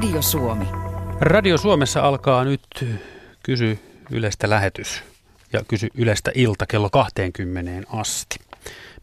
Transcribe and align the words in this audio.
Radio 0.00 0.22
Suomi. 0.22 0.64
Radio 1.20 1.58
Suomessa 1.58 2.00
alkaa 2.00 2.44
nyt 2.44 2.62
Kysy 3.42 3.78
Ylestä 4.10 4.50
lähetys 4.50 5.02
ja 5.52 5.60
Kysy 5.68 5.88
Ylestä 5.94 6.30
ilta 6.34 6.66
kello 6.66 6.90
20 6.90 7.70
asti. 7.92 8.38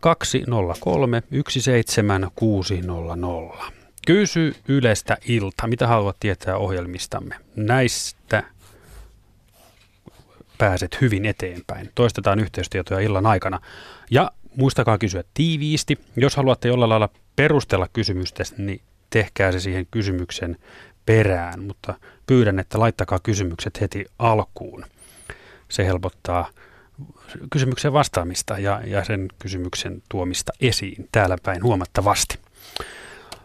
0203 0.00 1.22
17600. 1.48 3.83
Kysy 4.06 4.54
Ylestä 4.68 5.16
ilta. 5.28 5.66
Mitä 5.66 5.86
haluat 5.86 6.16
tietää 6.20 6.56
ohjelmistamme? 6.56 7.36
Näistä 7.56 8.42
pääset 10.58 11.00
hyvin 11.00 11.26
eteenpäin. 11.26 11.90
Toistetaan 11.94 12.40
yhteystietoja 12.40 13.00
illan 13.00 13.26
aikana. 13.26 13.60
Ja 14.10 14.30
muistakaa 14.56 14.98
kysyä 14.98 15.24
tiiviisti. 15.34 15.98
Jos 16.16 16.36
haluatte 16.36 16.68
jollain 16.68 16.88
lailla 16.88 17.08
perustella 17.36 17.88
kysymystä, 17.92 18.44
niin 18.58 18.80
tehkää 19.10 19.52
se 19.52 19.60
siihen 19.60 19.86
kysymyksen 19.90 20.56
perään, 21.06 21.62
mutta 21.62 21.94
pyydän, 22.26 22.58
että 22.58 22.78
laittakaa 22.78 23.18
kysymykset 23.18 23.80
heti 23.80 24.06
alkuun. 24.18 24.84
Se 25.68 25.86
helpottaa 25.86 26.50
kysymyksen 27.50 27.92
vastaamista 27.92 28.58
ja, 28.58 28.80
ja 28.86 29.04
sen 29.04 29.28
kysymyksen 29.38 30.02
tuomista 30.08 30.52
esiin 30.60 31.08
täällä 31.12 31.36
päin 31.42 31.62
huomattavasti. 31.62 32.43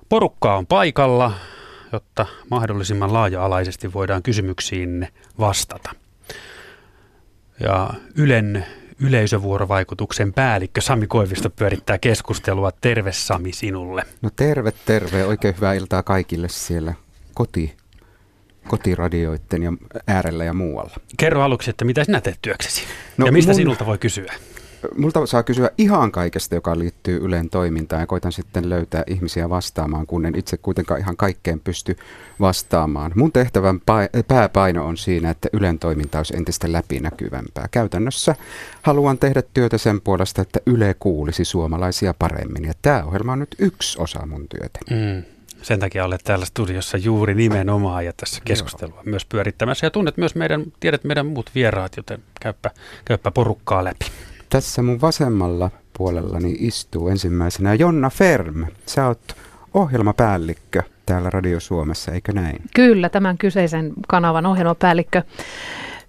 Porukkaa 0.10 0.58
on 0.58 0.68
paikalla, 0.68 1.32
jotta 1.92 2.26
mahdollisimman 2.52 3.14
laaja-alaisesti 3.14 3.94
voidaan 3.94 4.24
kysymyksiin 4.24 5.08
vastata. 5.40 5.90
Ja 7.60 7.90
Ylen 8.16 8.66
yleisövuorovaikutuksen 9.00 10.34
päällikkö 10.34 10.82
Sami 10.82 11.08
Koivisto 11.08 11.50
pyörittää 11.50 11.98
keskustelua. 11.98 12.72
Terve 12.72 13.12
Sami 13.12 13.54
sinulle. 13.54 14.04
No 14.22 14.30
terve, 14.36 14.72
terve. 14.86 15.26
Oikein 15.26 15.56
hyvää 15.56 15.74
iltaa 15.74 16.04
kaikille 16.04 16.50
siellä 16.50 16.94
koti, 17.34 17.78
kotiradioiden 18.68 19.64
ja 19.64 19.74
äärellä 20.08 20.44
ja 20.44 20.54
muualla. 20.54 20.96
Kerro 21.18 21.42
aluksi, 21.42 21.70
että 21.70 21.86
mitä 21.86 22.04
sinä 22.04 22.22
teet 22.22 22.40
työksesi 22.42 22.84
no, 23.18 23.26
ja 23.26 23.32
mistä 23.32 23.52
mun... 23.52 23.56
sinulta 23.56 23.86
voi 23.86 23.98
kysyä? 23.98 24.34
Multa 24.98 25.26
saa 25.26 25.44
kysyä 25.44 25.70
ihan 25.78 26.12
kaikesta, 26.12 26.56
joka 26.56 26.80
liittyy 26.80 27.20
Ylen 27.24 27.50
toimintaan 27.50 28.02
ja 28.02 28.08
koitan 28.08 28.32
sitten 28.32 28.70
löytää 28.70 29.04
ihmisiä 29.08 29.50
vastaamaan, 29.50 30.08
kun 30.08 30.26
en 30.26 30.36
itse 30.36 30.58
kuitenkaan 30.58 31.00
ihan 31.00 31.18
kaikkeen 31.18 31.60
pysty 31.60 31.98
vastaamaan. 32.40 33.12
Mun 33.16 33.32
tehtävän 33.32 33.82
pääpaino 34.28 34.86
on 34.86 34.98
siinä, 34.98 35.30
että 35.30 35.50
Ylen 35.54 35.80
toiminta 35.80 36.18
olisi 36.18 36.38
entistä 36.38 36.72
läpinäkyvämpää. 36.72 37.68
Käytännössä 37.72 38.36
haluan 38.82 39.18
tehdä 39.18 39.44
työtä 39.54 39.78
sen 39.78 40.02
puolesta, 40.02 40.42
että 40.42 40.60
Yle 40.66 40.96
kuulisi 41.00 41.46
suomalaisia 41.46 42.14
paremmin 42.20 42.66
ja 42.66 42.74
tämä 42.82 43.04
ohjelma 43.04 43.32
on 43.32 43.40
nyt 43.40 43.56
yksi 43.60 44.02
osa 44.02 44.26
mun 44.26 44.48
työtä. 44.50 44.80
Mm. 44.90 45.24
Sen 45.62 45.80
takia 45.80 46.06
olet 46.06 46.22
täällä 46.24 46.46
studiossa 46.46 46.98
juuri 46.98 47.36
nimenomaan 47.36 48.06
ja 48.06 48.14
tässä 48.18 48.42
keskustelua 48.46 48.96
Joo. 48.96 49.04
myös 49.06 49.26
pyörittämässä. 49.26 49.86
Ja 49.86 49.92
tunnet 49.92 50.18
myös 50.18 50.36
meidän, 50.36 50.64
tiedät 50.80 51.04
meidän 51.04 51.26
muut 51.26 51.52
vieraat, 51.56 51.98
joten 51.98 52.24
käyppä, 52.42 52.72
käyppä 53.06 53.32
porukkaa 53.32 53.84
läpi. 53.84 54.06
Tässä 54.50 54.82
mun 54.82 55.02
vasemmalla 55.02 55.72
puolellani 55.98 56.56
istuu 56.60 57.08
ensimmäisenä 57.08 57.74
Jonna 57.74 58.10
Ferm. 58.10 58.66
Sä 58.86 59.08
oot 59.08 59.36
ohjelmapäällikkö 59.74 60.84
täällä 61.06 61.30
Radio 61.30 61.60
Suomessa, 61.60 62.12
eikö 62.12 62.32
näin? 62.34 62.62
Kyllä, 62.76 63.10
tämän 63.10 63.38
kyseisen 63.38 63.94
kanavan 64.08 64.46
ohjelmapäällikkö. 64.46 65.24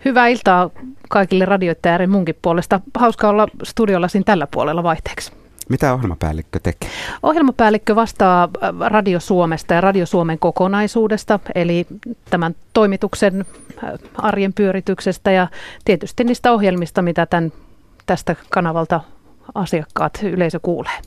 Hyvää 0.05 0.29
iltaa 0.29 0.71
kaikille 1.09 1.45
radioittajien 1.45 2.11
munkin 2.11 2.37
puolesta. 2.43 2.81
Hauska 2.95 3.29
olla 3.29 3.49
studiollasi 3.63 4.23
tällä 4.25 4.47
puolella 4.51 4.83
vaihteeksi. 4.83 5.33
Mitä 5.69 5.95
ohjelmapäällikkö 5.95 6.59
tekee? 6.63 6.91
Ohjelmapäällikkö 7.23 7.97
vastaa 7.97 8.49
äh, 8.63 8.71
Radio 8.91 9.21
Suomesta 9.21 9.75
ja 9.75 9.81
Radio 9.81 10.07
Suomen 10.07 10.39
kokonaisuudesta, 10.39 11.41
eli 11.55 11.87
tämän 12.31 12.55
toimituksen 12.73 13.45
äh, 13.85 13.91
arjen 14.15 14.53
pyörityksestä 14.53 15.31
ja 15.31 15.49
tietysti 15.85 16.25
niistä 16.25 16.53
ohjelmista, 16.53 17.03
mitä 17.03 17.27
tämän 17.27 17.53
tästä 18.11 18.37
kanavalta 18.51 19.01
asiakkaat, 19.55 20.19
yleisö 20.23 20.61
kuulee. 20.63 20.99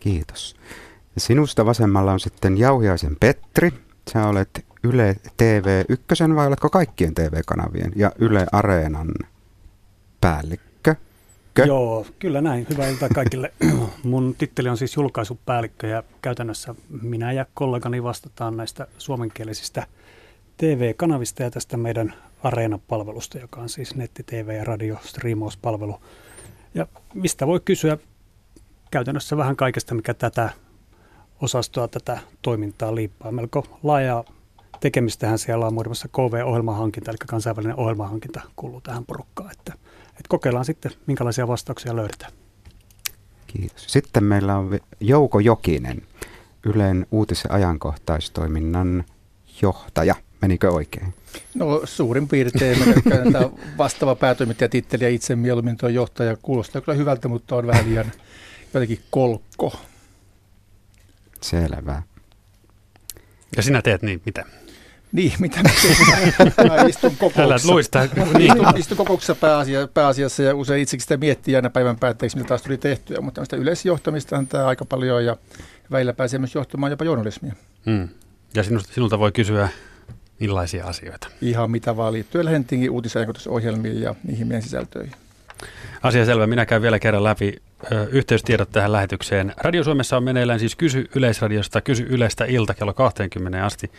Kiitos. 0.00 0.56
Sinusta 1.18 1.66
vasemmalla 1.66 2.12
on 2.12 2.20
sitten 2.20 2.58
Jauhiaisen 2.58 3.16
Petri. 3.20 3.72
Sä 4.12 4.26
olet 4.26 4.64
Yle 4.84 5.16
TV 5.36 5.84
1 5.88 6.06
vai 6.34 6.46
oletko 6.46 6.70
kaikkien 6.70 7.14
TV-kanavien 7.14 7.92
ja 7.96 8.12
Yle 8.18 8.46
Areenan 8.52 9.08
päällikkö? 10.20 10.94
Kö? 11.54 11.64
Joo, 11.64 12.06
kyllä 12.18 12.40
näin. 12.40 12.66
Hyvää 12.70 12.88
iltaa 12.88 13.08
kaikille. 13.14 13.52
Mun 14.04 14.34
titteli 14.38 14.68
on 14.68 14.76
siis 14.76 14.96
julkaisupäällikkö 14.96 15.86
ja 15.86 16.02
käytännössä 16.22 16.74
minä 17.02 17.32
ja 17.32 17.46
kollegani 17.54 18.02
vastataan 18.02 18.56
näistä 18.56 18.86
suomenkielisistä 18.98 19.86
TV-kanavista 20.56 21.42
ja 21.42 21.50
tästä 21.50 21.76
meidän 21.76 22.14
Areena-palvelusta, 22.42 23.38
joka 23.38 23.60
on 23.60 23.68
siis 23.68 23.96
netti, 23.96 24.22
TV 24.22 24.54
ja 24.56 24.64
radio 24.64 24.98
striimauspalvelu. 25.02 26.00
Ja 26.74 26.86
mistä 27.14 27.46
voi 27.46 27.60
kysyä 27.64 27.98
käytännössä 28.90 29.36
vähän 29.36 29.56
kaikesta, 29.56 29.94
mikä 29.94 30.14
tätä 30.14 30.50
osastoa, 31.42 31.88
tätä 31.88 32.18
toimintaa 32.42 32.94
liippaa. 32.94 33.32
Melko 33.32 33.66
laaja 33.82 34.24
tekemistähän 34.80 35.38
siellä 35.38 35.66
on 35.66 35.74
muun 35.74 35.86
muassa 35.86 36.08
KV-ohjelmahankinta, 36.08 37.10
eli 37.10 37.18
kansainvälinen 37.26 37.76
ohjelmahankinta 37.76 38.40
kuuluu 38.56 38.80
tähän 38.80 39.06
porukkaan. 39.06 39.50
Että, 39.50 39.72
että 40.08 40.28
kokeillaan 40.28 40.64
sitten, 40.64 40.92
minkälaisia 41.06 41.48
vastauksia 41.48 41.96
löydetään. 41.96 42.32
Kiitos. 43.46 43.84
Sitten 43.86 44.24
meillä 44.24 44.56
on 44.56 44.78
Jouko 45.00 45.40
Jokinen, 45.40 46.02
Ylen 46.64 47.06
uutis- 47.10 47.44
ja 47.44 47.54
ajankohtaistoiminnan 47.54 49.04
johtaja. 49.62 50.14
Menikö 50.42 50.70
oikein? 50.70 51.14
No 51.54 51.80
suurin 51.84 52.28
piirtein 52.28 52.78
tämä 53.32 53.50
vastaava 53.78 54.14
päätoimittaja 54.14 54.68
titteli 54.68 55.04
ja 55.04 55.10
itse 55.10 55.36
mieluummin 55.36 55.76
tuo 55.76 55.88
johtaja 55.88 56.36
kuulostaa 56.42 56.82
kyllä 56.82 56.98
hyvältä, 56.98 57.28
mutta 57.28 57.56
on 57.56 57.66
vähän 57.66 57.84
liian 57.88 58.12
jotenkin 58.74 59.00
kolkko. 59.10 59.80
Selvä. 61.42 62.02
Ja 63.56 63.62
sinä 63.62 63.82
teet 63.82 64.02
niin, 64.02 64.22
mitä? 64.26 64.44
Niin, 65.12 65.32
mitä 65.38 65.62
mä 65.62 65.70
teen? 65.82 66.52
Mä 66.68 66.82
istun 66.88 67.16
kokouksessa. 67.16 67.72
luista. 67.72 68.08
Niin. 68.38 68.52
Istun, 68.52 68.66
istun 68.76 68.96
kokouksessa 68.96 69.34
pääasia, 69.34 69.88
pääasiassa 69.88 70.42
ja 70.42 70.54
usein 70.54 70.82
itsekin 70.82 71.02
sitä 71.02 71.16
miettii 71.16 71.56
aina 71.56 71.70
päivän 71.70 71.98
päätteeksi, 71.98 72.36
mitä 72.36 72.48
taas 72.48 72.62
tuli 72.62 72.78
tehtyä. 72.78 73.20
Mutta 73.20 73.34
tämmöistä 73.34 73.56
yleisjohtamista 73.56 74.38
on 74.38 74.46
tämä 74.46 74.66
aika 74.66 74.84
paljon 74.84 75.24
ja 75.24 75.36
välillä 75.90 76.12
pääsee 76.12 76.38
myös 76.38 76.54
johtamaan 76.54 76.92
jopa 76.92 77.04
journalismia. 77.04 77.52
Hmm. 77.86 78.08
Ja 78.54 78.62
sinulta, 78.62 78.88
sinulta 78.92 79.18
voi 79.18 79.32
kysyä 79.32 79.68
Millaisia 80.40 80.86
asioita? 80.86 81.28
Ihan 81.42 81.70
mitä 81.70 81.96
vaan 81.96 82.12
liittyen 82.12 82.48
Helsingin 82.48 82.90
uutisajankohtaisuusohjelmiin 82.90 84.02
ja 84.02 84.14
niihin 84.24 84.46
meidän 84.46 84.62
sisältöihin. 84.62 85.12
Asia 86.02 86.24
selvä. 86.24 86.46
Minä 86.46 86.66
käyn 86.66 86.82
vielä 86.82 86.98
kerran 86.98 87.24
läpi 87.24 87.62
ö, 87.92 88.08
yhteystiedot 88.10 88.72
tähän 88.72 88.92
lähetykseen. 88.92 89.54
Radio 89.56 89.84
Suomessa 89.84 90.16
on 90.16 90.24
meneillään 90.24 90.60
siis 90.60 90.76
Kysy 90.76 91.08
Yleisradiosta, 91.14 91.80
Kysy 91.80 92.06
Yleistä 92.10 92.44
ilta 92.44 92.74
kello 92.74 92.94
20 92.94 93.66
asti. 93.66 93.90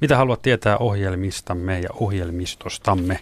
Mitä 0.00 0.16
haluat 0.16 0.42
tietää 0.42 0.78
ohjelmistamme 0.78 1.80
ja 1.80 1.88
ohjelmistostamme? 1.94 3.20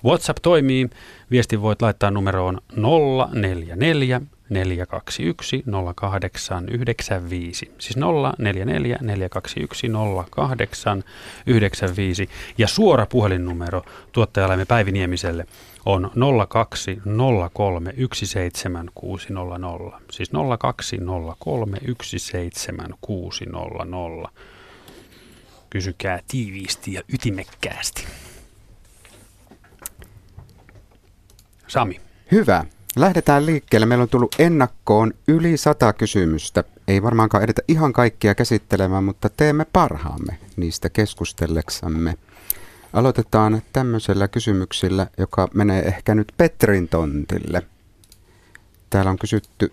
WhatsApp 0.05 0.39
toimii. 0.43 0.91
Viesti 1.31 1.63
voit 1.63 1.83
laittaa 1.83 2.11
numeroon 2.11 2.61
044 3.33 4.21
421 4.51 5.65
0895. 5.95 7.73
Siis 7.79 7.97
044 8.39 8.99
421 9.01 9.89
0895. 10.31 12.29
Ja 12.59 12.69
suora 12.69 13.07
puhelinnumero 13.07 13.83
tuottajallamme 14.13 14.65
Päivi 14.65 14.93
Niemiselle 14.93 15.47
on 15.87 16.11
0203 16.49 17.95
17600. 18.13 20.01
Siis 20.11 20.31
0203 20.59 21.79
17600. 22.03 24.31
Kysykää 25.71 26.21
tiiviisti 26.29 26.93
ja 26.93 27.03
ytimekkäästi. 27.15 28.05
Sami. 31.67 32.01
Hyvä. 32.33 32.65
Lähdetään 32.97 33.47
liikkeelle. 33.47 33.87
Meillä 33.87 34.03
on 34.03 34.09
tullut 34.09 34.37
ennakkoon 34.39 35.13
yli 35.29 35.57
sata 35.57 35.93
kysymystä. 35.93 36.65
Ei 36.89 37.03
varmaankaan 37.03 37.45
edetä 37.45 37.63
ihan 37.69 37.93
kaikkia 37.93 38.35
käsittelemään, 38.35 39.05
mutta 39.05 39.29
teemme 39.29 39.67
parhaamme 39.73 40.39
niistä 40.57 40.91
keskustelleksamme. 40.91 42.15
Aloitetaan 42.93 43.63
tämmöisellä 43.73 44.29
kysymyksellä, 44.29 45.07
joka 45.19 45.49
menee 45.55 45.83
ehkä 45.83 46.15
nyt 46.15 46.33
Petrin 46.37 46.89
tontille. 46.89 47.63
Täällä 48.91 49.11
on 49.11 49.19
kysytty 49.19 49.73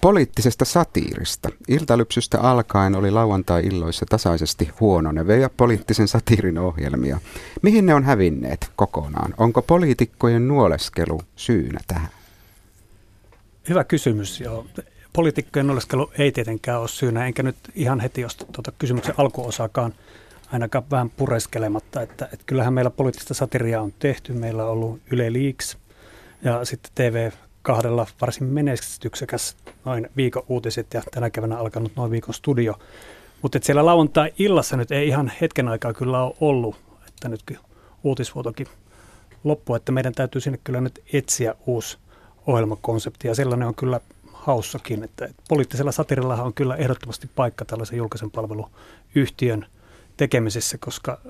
poliittisesta 0.00 0.64
satiirista. 0.64 1.48
Iltalypsystä 1.68 2.40
alkaen 2.40 2.94
oli 2.94 3.10
lauantai-illoissa 3.10 4.06
tasaisesti 4.08 4.70
huononevia 4.80 5.50
poliittisen 5.56 6.08
satiirin 6.08 6.58
ohjelmia. 6.58 7.20
Mihin 7.62 7.86
ne 7.86 7.94
on 7.94 8.04
hävinneet 8.04 8.70
kokonaan? 8.76 9.34
Onko 9.38 9.62
poliitikkojen 9.62 10.48
nuoleskelu 10.48 11.20
syynä 11.36 11.80
tähän? 11.86 12.08
Hyvä 13.68 13.84
kysymys. 13.84 14.40
Joo. 14.40 14.66
Poliitikkojen 15.12 15.66
nuoleskelu 15.66 16.10
ei 16.18 16.32
tietenkään 16.32 16.80
ole 16.80 16.88
syynä, 16.88 17.26
enkä 17.26 17.42
nyt 17.42 17.56
ihan 17.74 18.00
heti 18.00 18.20
jos 18.20 18.36
tuota 18.36 18.72
kysymyksen 18.78 19.14
alkuosaakaan 19.18 19.94
ainakaan 20.52 20.84
vähän 20.90 21.10
pureskelematta, 21.10 22.02
että, 22.02 22.24
että 22.24 22.44
kyllähän 22.46 22.74
meillä 22.74 22.90
poliittista 22.90 23.34
satiria 23.34 23.82
on 23.82 23.92
tehty. 23.98 24.32
Meillä 24.32 24.64
on 24.64 24.70
ollut 24.70 25.00
Yle 25.10 25.32
Leaks 25.32 25.76
ja 26.42 26.64
sitten 26.64 26.92
TV 26.94 27.30
kahdella 27.64 28.06
varsin 28.20 28.46
menestyksekäs 28.46 29.56
noin 29.84 30.10
viikon 30.16 30.44
uutiset 30.48 30.94
ja 30.94 31.02
tänä 31.10 31.30
keväänä 31.30 31.58
alkanut 31.58 31.92
noin 31.96 32.10
viikon 32.10 32.34
studio. 32.34 32.78
Mutta 33.42 33.58
siellä 33.62 33.86
lauantai-illassa 33.86 34.76
nyt 34.76 34.90
ei 34.90 35.08
ihan 35.08 35.32
hetken 35.40 35.68
aikaa 35.68 35.92
kyllä 35.92 36.22
ole 36.22 36.36
ollut, 36.40 36.76
että 37.08 37.28
nyt 37.28 37.58
uutisvuotokin 38.04 38.66
loppu, 39.44 39.74
että 39.74 39.92
meidän 39.92 40.12
täytyy 40.12 40.40
sinne 40.40 40.58
kyllä 40.64 40.80
nyt 40.80 41.02
etsiä 41.12 41.54
uusi 41.66 41.98
ohjelmakonsepti 42.46 43.28
ja 43.28 43.34
sellainen 43.34 43.68
on 43.68 43.74
kyllä 43.74 44.00
haussakin, 44.32 45.04
että 45.04 45.28
poliittisella 45.48 45.92
satirillahan 45.92 46.46
on 46.46 46.54
kyllä 46.54 46.76
ehdottomasti 46.76 47.30
paikka 47.34 47.64
tällaisen 47.64 47.98
julkisen 47.98 48.30
palveluyhtiön 48.30 49.66
tekemisessä, 50.16 50.78
koska 50.78 51.20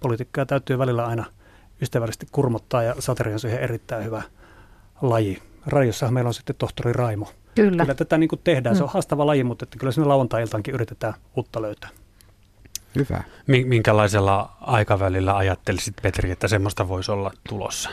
politiikkaa 0.00 0.46
täytyy 0.46 0.78
välillä 0.78 1.06
aina 1.06 1.24
ystävällisesti 1.82 2.26
kurmottaa 2.32 2.82
ja 2.82 2.94
satiri 2.98 3.32
on 3.32 3.40
siihen 3.40 3.60
erittäin 3.60 4.04
hyvä 4.04 4.22
laji. 5.02 5.42
Radiossahan 5.66 6.14
meillä 6.14 6.28
on 6.28 6.34
sitten 6.34 6.56
tohtori 6.56 6.92
Raimo. 6.92 7.28
Kyllä. 7.54 7.82
Kyllä 7.82 7.94
tätä 7.94 8.18
niin 8.18 8.28
kuin 8.28 8.40
tehdään. 8.44 8.76
Se 8.76 8.82
on 8.82 8.88
mm. 8.88 8.92
haastava 8.92 9.26
laji, 9.26 9.44
mutta 9.44 9.64
että 9.64 9.78
kyllä 9.78 9.92
sinne 9.92 10.08
lauantai-iltaankin 10.08 10.74
yritetään 10.74 11.14
uutta 11.36 11.62
löytää. 11.62 11.90
Hyvä. 12.94 13.22
Minkälaisella 13.46 14.56
aikavälillä 14.60 15.36
ajattelisit, 15.36 15.94
Petri, 16.02 16.30
että 16.30 16.48
semmoista 16.48 16.88
voisi 16.88 17.12
olla 17.12 17.30
tulossa? 17.48 17.90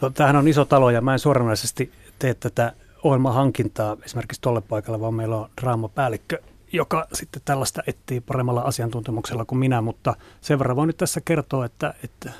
No, 0.00 0.10
tämähän 0.10 0.36
on 0.36 0.48
iso 0.48 0.64
talo 0.64 0.90
ja 0.90 1.00
mä 1.00 1.12
en 1.12 1.18
suoranaisesti 1.18 1.92
tee 2.18 2.34
tätä 2.34 2.72
ohjelmahankintaa 3.02 3.96
esimerkiksi 4.04 4.40
tolle 4.40 4.60
paikalle, 4.60 5.00
vaan 5.00 5.14
meillä 5.14 5.36
on 5.36 5.50
draamapäällikkö, 5.60 6.38
joka 6.72 7.06
sitten 7.12 7.42
tällaista 7.44 7.82
etsii 7.86 8.20
paremmalla 8.20 8.60
asiantuntemuksella 8.60 9.44
kuin 9.44 9.58
minä, 9.58 9.80
mutta 9.80 10.14
sen 10.40 10.58
verran 10.58 10.76
voin 10.76 10.86
nyt 10.86 10.96
tässä 10.96 11.20
kertoa, 11.24 11.64
että, 11.64 11.94
että 12.04 12.32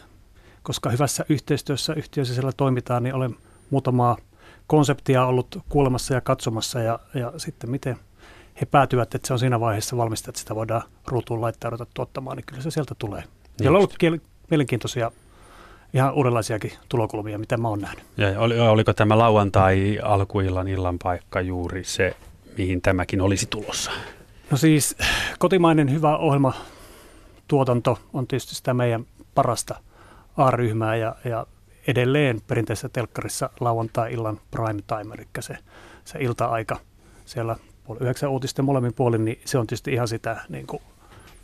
koska 0.63 0.91
hyvässä 0.91 1.25
yhteistyössä 1.29 1.95
yhtiössä 1.95 2.53
toimitaan, 2.57 3.03
niin 3.03 3.15
olen 3.15 3.37
muutamaa 3.71 4.17
konseptia 4.67 5.27
ollut 5.27 5.59
kuulemassa 5.69 6.15
ja 6.15 6.21
katsomassa 6.21 6.81
ja, 6.81 6.99
ja 7.15 7.33
sitten 7.37 7.71
miten 7.71 7.97
he 8.61 8.67
päätyvät, 8.67 9.15
että 9.15 9.27
se 9.27 9.33
on 9.33 9.39
siinä 9.39 9.61
vaiheessa 9.61 9.97
valmista, 9.97 10.31
että 10.31 10.41
sitä 10.41 10.55
voidaan 10.55 10.83
ruutuun 11.07 11.41
laittaa 11.41 11.71
ja 11.79 11.87
tuottamaan, 11.95 12.37
niin 12.37 12.45
kyllä 12.47 12.63
se 12.63 12.71
sieltä 12.71 12.95
tulee. 12.99 13.25
Ja 13.61 13.71
on 13.71 13.77
ollut 13.77 13.95
kiel- 14.05 14.21
mielenkiintoisia 14.51 15.11
ihan 15.95 16.15
uudenlaisiakin 16.15 16.73
tulokulmia, 16.89 17.39
mitä 17.39 17.57
mä 17.57 17.69
oon 17.69 17.81
nähnyt. 17.81 18.05
Ja 18.17 18.41
oli, 18.41 18.61
oliko 18.61 18.93
tämä 18.93 19.19
lauantai 19.19 19.99
alkuillan 20.03 20.69
illan 20.69 20.99
paikka 21.03 21.41
juuri 21.41 21.85
se, 21.85 22.17
mihin 22.59 22.83
tämäkin 22.83 23.21
olisi 23.21 23.47
tulossa? 23.47 23.91
No 24.51 24.57
siis 24.57 24.97
kotimainen 25.39 25.93
hyvä 25.93 26.17
ohjelma 26.17 26.55
tuotanto 27.49 27.99
on 28.13 28.27
tietysti 28.27 28.55
sitä 28.55 28.75
meidän 28.75 29.07
parasta 29.35 29.75
A-ryhmää 30.37 30.97
ja, 30.97 31.15
ja 31.25 31.47
edelleen 31.89 32.41
perinteisessä 32.47 32.89
telkkarissa 32.89 33.51
lauantai-illan 33.61 34.41
prime 34.51 34.83
time, 34.87 35.15
eli 35.15 35.27
se, 35.41 35.59
se 36.05 36.19
ilta-aika 36.19 36.81
siellä 37.25 37.57
puoli 37.85 38.01
yhdeksän 38.01 38.31
uutisten 38.31 38.65
molemmin 38.65 38.95
puolin, 38.95 39.25
niin 39.25 39.41
se 39.45 39.59
on 39.59 39.67
tietysti 39.67 39.93
ihan 39.93 40.09
sitä 40.09 40.45
niin 40.49 40.67
kuin 40.67 40.83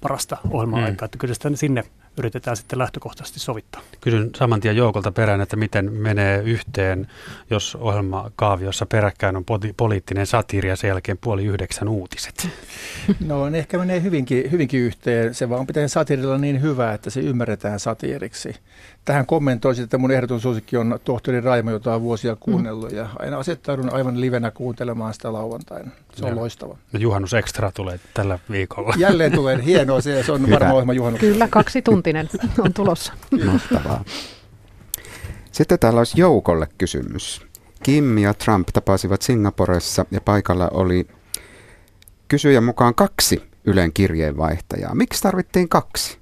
parasta 0.00 0.36
ohjelma-aikaa, 0.50 1.04
mm. 1.04 1.04
että 1.04 1.18
kyllä 1.18 1.34
sitä 1.34 1.50
sinne 1.54 1.84
yritetään 2.18 2.56
sitten 2.56 2.78
lähtökohtaisesti 2.78 3.40
sovittaa. 3.40 3.82
Kysyn 4.00 4.30
saman 4.36 4.60
tien 4.60 4.76
joukolta 4.76 5.12
perään, 5.12 5.40
että 5.40 5.56
miten 5.56 5.92
menee 5.92 6.42
yhteen, 6.42 7.06
jos 7.50 7.76
ohjelmakaaviossa 7.80 8.86
peräkkäin 8.86 9.36
on 9.36 9.44
poliittinen 9.76 10.26
satiiri 10.26 10.68
ja 10.68 10.76
sen 10.76 10.88
jälkeen 10.88 11.18
puoli 11.18 11.44
yhdeksän 11.44 11.88
uutiset. 11.88 12.48
No 13.26 13.46
ehkä 13.46 13.78
menee 13.78 14.02
hyvinkin, 14.02 14.50
hyvinkin 14.50 14.80
yhteen. 14.80 15.34
Se 15.34 15.48
vaan 15.48 15.66
pitää 15.66 15.88
satirilla 15.88 16.38
niin 16.38 16.62
hyvä, 16.62 16.92
että 16.92 17.10
se 17.10 17.20
ymmärretään 17.20 17.80
satiiriksi. 17.80 18.54
Tähän 19.04 19.26
kommentoisin, 19.26 19.84
että 19.84 19.98
mun 19.98 20.10
ehdoton 20.10 20.40
suosikki 20.40 20.76
on 20.76 21.00
tohtori 21.04 21.40
Raimo, 21.40 21.70
jota 21.70 21.94
on 21.94 22.02
vuosia 22.02 22.36
kuunnellut 22.40 22.92
ja 22.92 23.08
aina 23.18 23.38
asettaudun 23.38 23.92
aivan 23.92 24.20
livenä 24.20 24.50
kuuntelemaan 24.50 25.14
sitä 25.14 25.32
lauantaina. 25.32 25.90
Se 26.14 26.24
on 26.24 26.30
ja. 26.30 26.36
loistava. 26.36 26.76
Ja 26.92 26.98
juhannus 26.98 27.34
Extra 27.34 27.72
tulee 27.72 28.00
tällä 28.14 28.38
viikolla. 28.50 28.94
Jälleen 28.98 29.32
tulee, 29.32 29.64
hienoa 29.64 30.00
se, 30.00 30.22
se 30.22 30.32
on 30.32 30.50
varmaan 30.50 30.72
ohjelma 30.72 30.92
juhannus. 30.92 31.20
Kyllä, 31.20 31.48
kaksi 31.48 31.82
tuntinen 31.82 32.28
on 32.58 32.74
tulossa. 32.74 33.12
Mahtavaa. 33.44 34.04
Sitten 35.52 35.78
täällä 35.78 35.98
olisi 35.98 36.20
Joukolle 36.20 36.68
kysymys. 36.78 37.42
Kim 37.82 38.18
ja 38.18 38.34
Trump 38.34 38.68
tapasivat 38.72 39.22
Singaporessa 39.22 40.06
ja 40.10 40.20
paikalla 40.20 40.68
oli 40.68 41.06
kysyjän 42.28 42.64
mukaan 42.64 42.94
kaksi 42.94 43.42
Ylen 43.64 43.92
kirjeenvaihtajaa. 43.92 44.94
Miksi 44.94 45.22
tarvittiin 45.22 45.68
kaksi? 45.68 46.18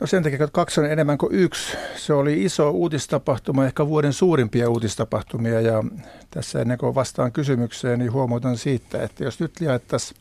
No 0.00 0.06
sen 0.06 0.22
takia, 0.22 0.44
että 0.44 0.54
kaksi 0.54 0.80
on 0.80 0.90
enemmän 0.90 1.18
kuin 1.18 1.34
yksi. 1.34 1.76
Se 1.96 2.12
oli 2.12 2.44
iso 2.44 2.70
uutistapahtuma, 2.70 3.66
ehkä 3.66 3.86
vuoden 3.86 4.12
suurimpia 4.12 4.70
uutistapahtumia 4.70 5.60
ja 5.60 5.84
tässä 6.30 6.60
ennen 6.60 6.78
kuin 6.78 6.94
vastaan 6.94 7.32
kysymykseen, 7.32 7.98
niin 7.98 8.12
huomautan 8.12 8.56
siitä, 8.56 9.02
että 9.02 9.24
jos 9.24 9.40
nyt 9.40 9.52
jaettaisiin 9.60 10.20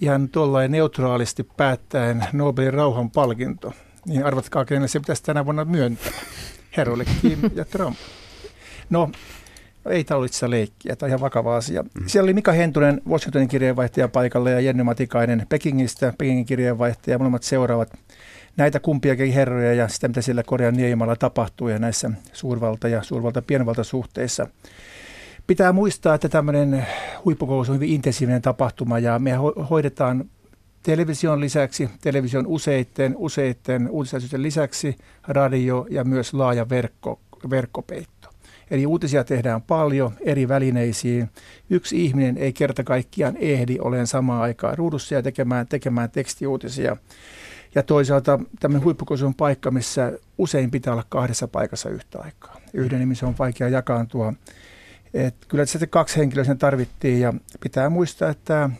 ihan 0.00 0.28
tuollain 0.28 0.72
neutraalisti 0.72 1.42
päättäen 1.56 2.24
Nobelin 2.32 2.74
rauhan 2.74 3.10
palkinto, 3.10 3.72
niin 4.06 4.24
arvatkaa, 4.24 4.64
kenelle 4.64 4.88
se 4.88 5.00
pitäisi 5.00 5.22
tänä 5.22 5.44
vuonna 5.44 5.64
myöntää. 5.64 6.12
Herroille 6.76 7.04
Kim 7.22 7.38
ja 7.54 7.64
Trump. 7.64 7.96
No, 8.90 9.10
ei 9.90 10.04
ollut 10.14 10.30
leikkiä, 10.46 10.96
tämä 10.96 11.06
on 11.06 11.10
ihan 11.10 11.20
vakava 11.20 11.56
asia. 11.56 11.82
Mm. 11.82 11.88
Siellä 12.06 12.26
oli 12.26 12.34
Mika 12.34 12.52
Hentunen, 12.52 13.02
Washingtonin 13.08 13.48
kirjeenvaihtaja 13.48 14.08
paikalle 14.08 14.50
ja 14.50 14.60
Jenny 14.60 14.82
Matikainen 14.82 15.46
Pekingistä, 15.48 16.12
Pekingin 16.18 16.46
kirjeenvaihtaja. 16.46 17.18
Molemmat 17.18 17.42
seuraavat 17.42 17.88
näitä 18.58 18.80
kumpiakin 18.80 19.32
herroja 19.32 19.74
ja 19.74 19.88
sitä, 19.88 20.08
mitä 20.08 20.20
siellä 20.20 20.42
Korean 20.42 20.74
niemalla 20.74 21.16
tapahtuu 21.16 21.68
ja 21.68 21.78
näissä 21.78 22.10
suurvalta- 22.32 22.88
ja 22.88 23.02
suurvalta-pienvalta-suhteissa. 23.02 24.46
Pitää 25.46 25.72
muistaa, 25.72 26.14
että 26.14 26.28
tämmöinen 26.28 26.86
huippukokous 27.24 27.68
on 27.68 27.74
hyvin 27.74 27.90
intensiivinen 27.90 28.42
tapahtuma 28.42 28.98
ja 28.98 29.18
me 29.18 29.32
hoidetaan 29.70 30.24
television 30.82 31.40
lisäksi, 31.40 31.90
television 32.00 32.46
useitten, 32.46 33.14
useitten 33.16 33.88
uutisasioiden 33.88 34.42
lisäksi 34.42 34.96
radio 35.28 35.86
ja 35.90 36.04
myös 36.04 36.34
laaja 36.34 36.68
verkko, 36.68 37.20
verkkopeitto. 37.50 38.28
Eli 38.70 38.86
uutisia 38.86 39.24
tehdään 39.24 39.62
paljon 39.62 40.12
eri 40.20 40.48
välineisiin. 40.48 41.30
Yksi 41.70 42.04
ihminen 42.04 42.38
ei 42.38 42.52
kerta 42.52 42.84
kaikkiaan 42.84 43.36
ehdi 43.36 43.78
olen 43.80 44.06
samaan 44.06 44.42
aikaan 44.42 44.78
ruudussa 44.78 45.14
ja 45.14 45.22
tekemään, 45.22 45.66
tekemään 45.66 46.10
tekstiuutisia. 46.10 46.96
Ja 47.74 47.82
toisaalta 47.82 48.38
tämmöinen 48.60 48.84
huippukokous 48.84 49.22
on 49.22 49.34
paikka, 49.34 49.70
missä 49.70 50.12
usein 50.38 50.70
pitää 50.70 50.92
olla 50.92 51.04
kahdessa 51.08 51.48
paikassa 51.48 51.90
yhtä 51.90 52.18
aikaa. 52.20 52.56
Yhden 52.72 52.98
nimisen 52.98 53.28
on 53.28 53.34
vaikea 53.38 53.68
jakaantua. 53.68 54.32
Et 55.14 55.34
kyllä 55.48 55.66
sitten 55.66 55.88
kaksi 55.88 56.16
henkilöä 56.16 56.44
sen 56.44 56.58
tarvittiin 56.58 57.20
ja 57.20 57.34
pitää 57.60 57.90
muistaa, 57.90 58.30
että 58.30 58.70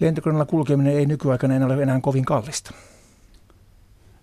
lentokoneella 0.00 0.44
kulkeminen 0.44 0.96
ei 0.96 1.06
nykyaikana 1.06 1.54
enää 1.54 1.66
ole 1.66 1.82
enää 1.82 2.00
kovin 2.00 2.24
kallista. 2.24 2.74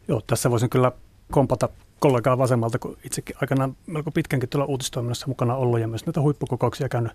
Joo, 0.07 0.21
tässä 0.27 0.51
voisin 0.51 0.69
kyllä 0.69 0.91
kompata 1.31 1.69
kollegaa 1.99 2.37
vasemmalta, 2.37 2.79
kun 2.79 2.97
itsekin 3.03 3.35
aikanaan 3.41 3.75
melko 3.87 4.11
pitkänkin 4.11 4.49
tuolla 4.49 4.65
uutistoiminnassa 4.65 5.27
mukana 5.27 5.55
ollut 5.55 5.79
ja 5.79 5.87
myös 5.87 6.05
näitä 6.05 6.21
huippukokouksia 6.21 6.89
käynyt 6.89 7.11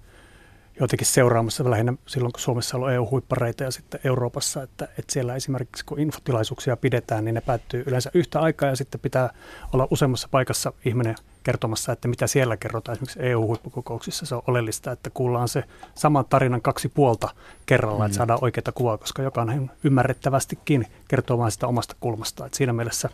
jotenkin 0.81 1.07
seuraamassa 1.07 1.71
lähinnä 1.71 1.95
silloin, 2.07 2.33
kun 2.33 2.41
Suomessa 2.41 2.77
on 2.77 2.83
ollut 2.83 2.95
EU-huippareita 2.95 3.65
ja 3.65 3.71
sitten 3.71 4.01
Euroopassa, 4.05 4.63
että, 4.63 4.85
että 4.85 5.13
siellä 5.13 5.35
esimerkiksi 5.35 5.85
kun 5.85 6.01
infotilaisuuksia 6.01 6.77
pidetään, 6.77 7.25
niin 7.25 7.35
ne 7.35 7.41
päättyy 7.41 7.85
yleensä 7.87 8.11
yhtä 8.15 8.41
aikaa 8.41 8.69
ja 8.69 8.77
sitten 8.77 9.01
pitää 9.01 9.31
olla 9.73 9.89
useammassa 9.91 10.29
paikassa 10.31 10.73
ihminen 10.85 11.15
kertomassa, 11.43 11.93
että 11.93 12.09
mitä 12.09 12.27
siellä 12.27 12.57
kerrotaan. 12.57 12.93
Esimerkiksi 12.93 13.19
EU-huippukokouksissa 13.23 14.27
se 14.27 14.35
on 14.35 14.43
oleellista, 14.47 14.93
että 14.93 15.11
kuullaan 15.11 15.49
se 15.49 15.65
saman 15.95 16.25
tarinan 16.25 16.63
kaksi 16.63 16.89
puolta 16.89 17.29
kerralla, 17.67 17.99
mm. 17.99 18.07
että 18.07 18.17
saadaan 18.17 18.39
oikeita 18.43 18.73
kuvaa, 18.73 18.99
koska 18.99 19.23
jokainen 19.23 19.71
ymmärrettävästikin 19.85 20.87
kertoo 21.09 21.39
vain 21.39 21.53
sitä 21.53 21.67
omasta 21.67 21.97
kulmasta. 22.01 22.47
Että 22.47 22.59
siinä 22.59 22.73
mielessä 22.73 23.09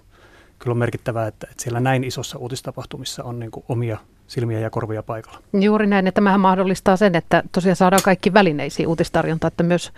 kyllä 0.58 0.72
on 0.72 0.78
merkittävää, 0.78 1.26
että, 1.26 1.46
että 1.50 1.62
siellä 1.62 1.80
näin 1.80 2.04
isossa 2.04 2.38
uutistapahtumissa 2.38 3.24
on 3.24 3.38
niin 3.38 3.50
kuin 3.50 3.64
omia 3.68 3.98
silmiä 4.26 4.60
ja 4.60 4.70
korvia 4.70 5.02
paikalla. 5.02 5.38
Juuri 5.52 5.86
näin, 5.86 6.06
että 6.06 6.14
tämähän 6.16 6.40
mahdollistaa 6.40 6.96
sen, 6.96 7.14
että 7.14 7.42
tosiaan 7.52 7.76
saadaan 7.76 8.02
kaikki 8.04 8.32
välineisiin 8.32 8.88
uutistarjonta, 8.88 9.46
että 9.46 9.62
myös 9.62 9.92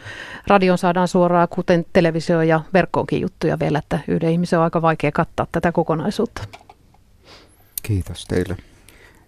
radion 0.47 0.79
saadaan 0.79 1.09
suoraan, 1.09 1.49
kuten 1.49 1.87
televisio 1.93 2.43
ja 2.43 2.61
verkkoonkin 2.75 3.21
juttuja 3.21 3.59
vielä, 3.59 3.79
että 3.79 3.99
yhden 4.09 4.31
ihmisen 4.31 4.59
on 4.59 4.65
aika 4.65 4.83
vaikea 4.83 5.13
kattaa 5.13 5.47
tätä 5.53 5.73
kokonaisuutta. 5.73 6.43
Kiitos 7.83 8.25
teille. 8.25 8.57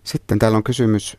Sitten 0.04 0.38
täällä 0.38 0.56
on 0.56 0.64
kysymys 0.64 1.16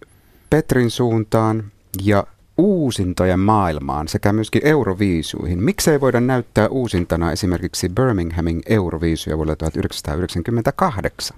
Petrin 0.49 0.91
suuntaan 0.91 1.63
ja 2.03 2.23
uusintojen 2.57 3.39
maailmaan 3.39 4.07
sekä 4.07 4.33
myöskin 4.33 4.65
Euroviisuihin. 4.65 5.63
Miksei 5.63 6.01
voida 6.01 6.19
näyttää 6.19 6.67
uusintana 6.67 7.31
esimerkiksi 7.31 7.89
Birminghamin 7.89 8.61
Euroviisuja 8.65 9.37
vuonna 9.37 9.55
1998? 9.55 11.37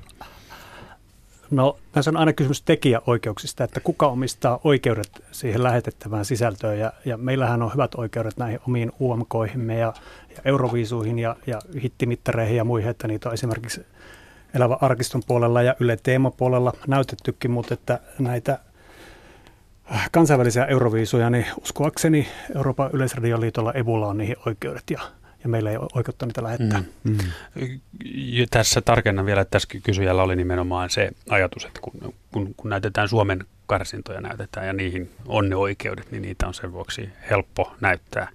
No 1.52 1.78
tässä 1.92 2.12
on 2.12 2.18
aina 2.18 2.34
kysymys 2.34 2.62
tekijäoikeuksista, 2.62 3.64
että 3.64 3.80
kuka 3.80 4.08
omistaa 4.08 4.60
oikeudet 4.64 5.10
siihen 5.32 5.64
lähetettävään 5.64 6.26
sisältöön. 6.26 6.80
Ja, 6.80 6.94
ja 7.06 7.18
meillähän 7.18 7.62
on 7.62 7.74
hyvät 7.74 7.96
oikeudet 7.96 8.38
näihin 8.38 8.60
omiin 8.68 8.92
UMKihimme 9.02 9.78
ja, 9.78 9.94
ja 10.30 10.42
Euroviisuihin 10.46 11.20
ja, 11.20 11.36
ja 11.48 11.62
hittimittareihin 11.84 12.58
ja 12.58 12.64
muihin, 12.64 12.90
että 12.90 13.08
niitä 13.08 13.30
on 13.30 13.34
esimerkiksi 13.34 13.86
Elävä 14.54 14.78
arkiston 14.82 15.22
puolella 15.28 15.62
ja 15.62 15.76
Yle 15.80 15.98
Teema-puolella 16.04 16.74
näytettykin, 16.88 17.52
mutta 17.52 17.74
että 17.74 18.00
näitä 18.20 18.60
äh, 19.92 20.10
kansainvälisiä 20.12 20.66
euroviisuja, 20.66 21.30
niin 21.30 21.46
uskoakseni 21.62 22.28
Euroopan 22.56 22.90
yleisradioliitolla 22.94 23.74
Ebulla 23.74 24.08
on 24.08 24.18
niihin 24.18 24.36
oikeudet 24.46 24.84
ja 24.90 25.02
ja 25.44 25.50
meillä 25.50 25.72
ei 25.72 25.78
ole 25.78 25.88
oikeutta 25.94 26.26
niitä 26.26 26.44
lähettää. 26.44 26.84
Mm. 27.04 27.18
Mm. 27.56 27.68
Tässä 28.50 28.82
tarkennan 28.82 29.26
vielä, 29.26 29.42
että 29.42 29.52
tässä 29.52 29.68
kysyjällä 29.84 30.24
oli 30.24 30.36
nimenomaan 30.36 30.90
se 30.90 31.12
ajatus, 31.30 31.66
että 31.66 31.80
kun, 31.82 32.14
kun, 32.32 32.54
kun 32.58 32.70
näytetään 32.70 33.10
Suomen 33.10 33.46
karsintoja 33.66 34.22
näytetään 34.22 34.68
ja 34.68 34.74
niihin 34.74 35.12
on 35.26 35.50
ne 35.50 35.56
oikeudet, 35.56 36.12
niin 36.12 36.22
niitä 36.22 36.48
on 36.48 36.54
sen 36.54 36.72
vuoksi 36.72 37.10
helppo 37.30 37.76
näyttää. 37.82 38.30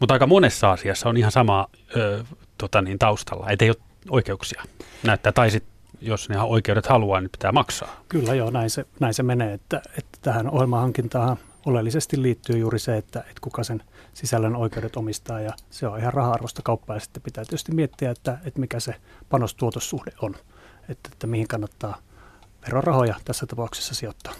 Mutta 0.00 0.14
aika 0.14 0.26
monessa 0.26 0.72
asiassa 0.72 1.08
on 1.08 1.16
ihan 1.16 1.32
sama 1.32 1.66
ö, 1.96 2.24
tota 2.58 2.82
niin, 2.82 2.98
taustalla, 2.98 3.50
ettei 3.50 3.68
ole 3.68 3.76
oikeuksia 4.10 4.62
näyttää, 5.02 5.32
tai 5.32 5.50
sitten 5.50 5.76
jos 6.00 6.28
ne 6.28 6.40
oikeudet 6.40 6.86
haluaa, 6.86 7.20
niin 7.20 7.30
pitää 7.30 7.52
maksaa. 7.52 8.00
Kyllä 8.08 8.34
joo, 8.34 8.50
näin 8.50 8.70
se, 8.70 8.86
näin 9.00 9.14
se 9.14 9.22
menee, 9.22 9.52
että, 9.52 9.82
että 9.98 10.18
tähän 10.22 10.50
ohjelmahankintaan 10.50 11.36
oleellisesti 11.66 12.22
liittyy 12.22 12.58
juuri 12.58 12.78
se, 12.78 12.96
että, 12.96 13.20
että 13.20 13.40
kuka 13.40 13.64
sen 13.64 13.82
sisällön 14.16 14.56
oikeudet 14.56 14.96
omistaa 14.96 15.40
ja 15.40 15.52
se 15.70 15.86
on 15.86 15.98
ihan 15.98 16.12
raha-arvosta 16.12 16.62
kauppaa 16.62 16.96
ja 16.96 17.00
sitten 17.00 17.22
pitää 17.22 17.44
tietysti 17.44 17.72
miettiä, 17.72 18.10
että, 18.10 18.38
että 18.44 18.60
mikä 18.60 18.80
se 18.80 18.94
panostuotossuhde 19.28 20.12
on, 20.22 20.34
että, 20.88 21.10
että 21.12 21.26
mihin 21.26 21.48
kannattaa 21.48 21.98
verorahoja 22.66 23.14
tässä 23.24 23.46
tapauksessa 23.46 23.94
sijoittaa. 23.94 24.32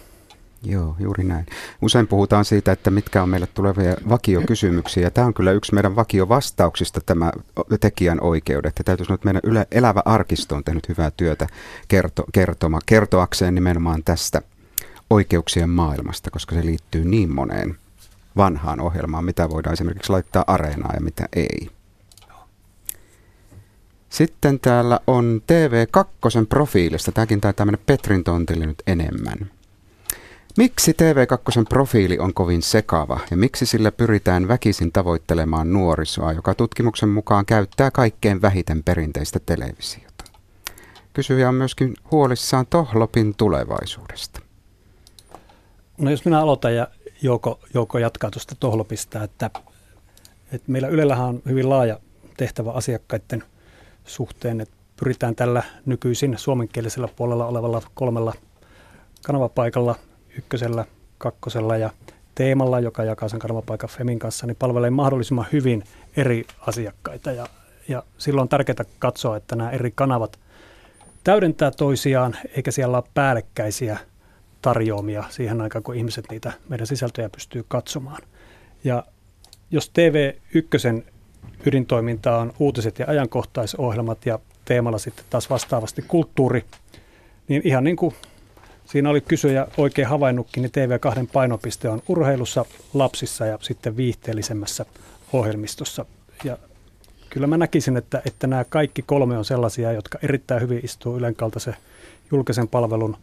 Joo, 0.63 0.95
juuri 0.99 1.23
näin. 1.23 1.45
Usein 1.81 2.07
puhutaan 2.07 2.45
siitä, 2.45 2.71
että 2.71 2.91
mitkä 2.91 3.23
on 3.23 3.29
meille 3.29 3.47
tulevia 3.47 3.95
vakiokysymyksiä. 4.09 5.03
Ja 5.03 5.11
tämä 5.11 5.27
on 5.27 5.33
kyllä 5.33 5.51
yksi 5.51 5.73
meidän 5.73 5.95
vakiovastauksista, 5.95 7.01
tämä 7.05 7.31
tekijän 7.79 8.21
oikeudet. 8.21 8.73
Ja 8.77 8.83
täytyy 8.83 9.05
sanoa, 9.05 9.15
että 9.15 9.25
meidän 9.25 9.41
yle, 9.43 9.67
elävä 9.71 10.01
arkisto 10.05 10.55
on 10.55 10.63
tehnyt 10.63 10.89
hyvää 10.89 11.11
työtä 11.17 11.47
kerto, 11.87 12.23
kertoma, 12.33 12.79
kertoakseen 12.85 13.55
nimenomaan 13.55 14.03
tästä 14.03 14.41
oikeuksien 15.09 15.69
maailmasta, 15.69 16.31
koska 16.31 16.55
se 16.55 16.65
liittyy 16.65 17.05
niin 17.05 17.35
moneen 17.35 17.77
vanhaan 18.37 18.79
ohjelmaan, 18.79 19.25
mitä 19.25 19.49
voidaan 19.49 19.73
esimerkiksi 19.73 20.11
laittaa 20.11 20.43
areenaan 20.47 20.95
ja 20.95 21.01
mitä 21.01 21.29
ei. 21.35 21.69
Sitten 24.09 24.59
täällä 24.59 24.99
on 25.07 25.41
TV2 25.51 26.45
profiilista. 26.49 27.11
Tämäkin 27.11 27.41
taitaa 27.41 27.65
mennä 27.65 27.79
Petrin 27.85 28.23
tontille 28.23 28.65
nyt 28.65 28.83
enemmän. 28.87 29.51
Miksi 30.57 30.91
TV2 30.91 31.63
profiili 31.69 32.19
on 32.19 32.33
kovin 32.33 32.61
sekava 32.61 33.19
ja 33.31 33.37
miksi 33.37 33.65
sillä 33.65 33.91
pyritään 33.91 34.47
väkisin 34.47 34.91
tavoittelemaan 34.91 35.73
nuorisoa, 35.73 36.33
joka 36.33 36.53
tutkimuksen 36.53 37.09
mukaan 37.09 37.45
käyttää 37.45 37.91
kaikkein 37.91 38.41
vähiten 38.41 38.83
perinteistä 38.83 39.39
televisiota? 39.45 40.23
Kysyjä 41.13 41.49
on 41.49 41.55
myöskin 41.55 41.93
huolissaan 42.11 42.65
Tohlopin 42.69 43.35
tulevaisuudesta. 43.35 44.41
No 45.97 46.11
jos 46.11 46.25
minä 46.25 46.41
aloitan 46.41 46.75
ja 46.75 46.87
Jouko, 47.21 47.59
Jouko 47.73 47.97
jatkaa 47.97 48.31
tuosta 48.31 48.55
Tohlopista, 48.59 49.23
että, 49.23 49.49
että 50.51 50.71
meillä 50.71 50.87
Ylellähän 50.87 51.25
on 51.25 51.41
hyvin 51.45 51.69
laaja 51.69 51.99
tehtävä 52.37 52.71
asiakkaiden 52.71 53.43
suhteen, 54.05 54.61
että 54.61 54.75
pyritään 54.99 55.35
tällä 55.35 55.63
nykyisin 55.85 56.37
suomenkielisellä 56.37 57.07
puolella 57.15 57.45
olevalla 57.45 57.81
kolmella 57.93 58.33
kanavapaikalla 59.23 59.95
ykkösellä, 60.37 60.85
kakkosella 61.17 61.77
ja 61.77 61.89
teemalla, 62.35 62.79
joka 62.79 63.03
jakaa 63.03 63.29
sen 63.29 63.39
kanavapaikan 63.39 63.89
Femin 63.89 64.19
kanssa, 64.19 64.47
niin 64.47 64.57
palvelee 64.59 64.89
mahdollisimman 64.89 65.45
hyvin 65.51 65.83
eri 66.17 66.45
asiakkaita. 66.67 67.31
Ja, 67.31 67.47
ja 67.87 68.03
silloin 68.17 68.41
on 68.43 68.49
tärkeää 68.49 68.85
katsoa, 68.99 69.37
että 69.37 69.55
nämä 69.55 69.71
eri 69.71 69.91
kanavat 69.95 70.39
täydentää 71.23 71.71
toisiaan, 71.71 72.35
eikä 72.55 72.71
siellä 72.71 72.97
ole 72.97 73.03
päällekkäisiä 73.13 73.97
tarjoamia 74.61 75.23
siihen 75.29 75.61
aikaan, 75.61 75.83
kun 75.83 75.95
ihmiset 75.95 76.25
niitä 76.31 76.53
meidän 76.69 76.87
sisältöjä 76.87 77.29
pystyy 77.29 77.65
katsomaan. 77.67 78.21
Ja 78.83 79.03
jos 79.71 79.91
TV1 79.91 81.03
ydintoiminta 81.65 82.37
on 82.37 82.53
uutiset 82.59 82.99
ja 82.99 83.05
ajankohtaisohjelmat 83.09 84.25
ja 84.25 84.39
teemalla 84.65 84.97
sitten 84.97 85.25
taas 85.29 85.49
vastaavasti 85.49 86.01
kulttuuri, 86.01 86.65
niin 87.47 87.61
ihan 87.65 87.83
niin 87.83 87.95
kuin 87.95 88.15
Siinä 88.87 89.09
oli 89.09 89.21
kysyjä 89.21 89.67
oikein 89.77 90.07
havainnutkin, 90.07 90.63
niin 90.63 90.71
TV2 90.71 91.27
painopiste 91.33 91.89
on 91.89 92.01
urheilussa, 92.07 92.65
lapsissa 92.93 93.45
ja 93.45 93.57
sitten 93.61 93.97
viihteellisemmässä 93.97 94.85
ohjelmistossa. 95.33 96.05
Ja 96.43 96.57
kyllä 97.29 97.47
mä 97.47 97.57
näkisin, 97.57 97.97
että, 97.97 98.21
että 98.25 98.47
nämä 98.47 98.63
kaikki 98.63 99.01
kolme 99.01 99.37
on 99.37 99.45
sellaisia, 99.45 99.91
jotka 99.91 100.19
erittäin 100.23 100.61
hyvin 100.61 100.79
istuu 100.83 101.17
Ylen 101.17 101.35
kaltaisen 101.35 101.75
julkisen 102.31 102.67
palvelun 102.67 103.17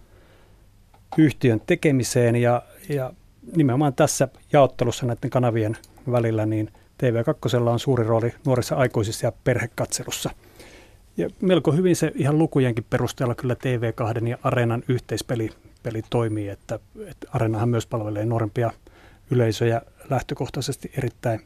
yhtiön 1.16 1.60
tekemiseen 1.66 2.36
ja, 2.36 2.62
ja 2.88 3.12
nimenomaan 3.56 3.94
tässä 3.94 4.28
jaottelussa 4.52 5.06
näiden 5.06 5.30
kanavien 5.30 5.76
välillä, 6.10 6.46
niin 6.46 6.70
TV2 7.02 7.56
on 7.68 7.78
suuri 7.78 8.04
rooli 8.04 8.34
nuorissa 8.46 8.76
aikuisissa 8.76 9.26
ja 9.26 9.32
perhekatselussa– 9.44 10.30
ja 11.16 11.30
melko 11.40 11.72
hyvin 11.72 11.96
se 11.96 12.12
ihan 12.14 12.38
lukujenkin 12.38 12.86
perusteella 12.90 13.34
kyllä 13.34 13.54
TV2 13.54 14.28
ja 14.28 14.38
Areenan 14.42 14.82
yhteispeli 14.88 15.50
peli 15.82 16.02
toimii, 16.10 16.48
että, 16.48 16.78
että 17.06 17.26
Areenahan 17.32 17.68
myös 17.68 17.86
palvelee 17.86 18.24
nuorempia 18.24 18.70
yleisöjä 19.30 19.82
lähtökohtaisesti 20.10 20.92
erittäin 20.98 21.40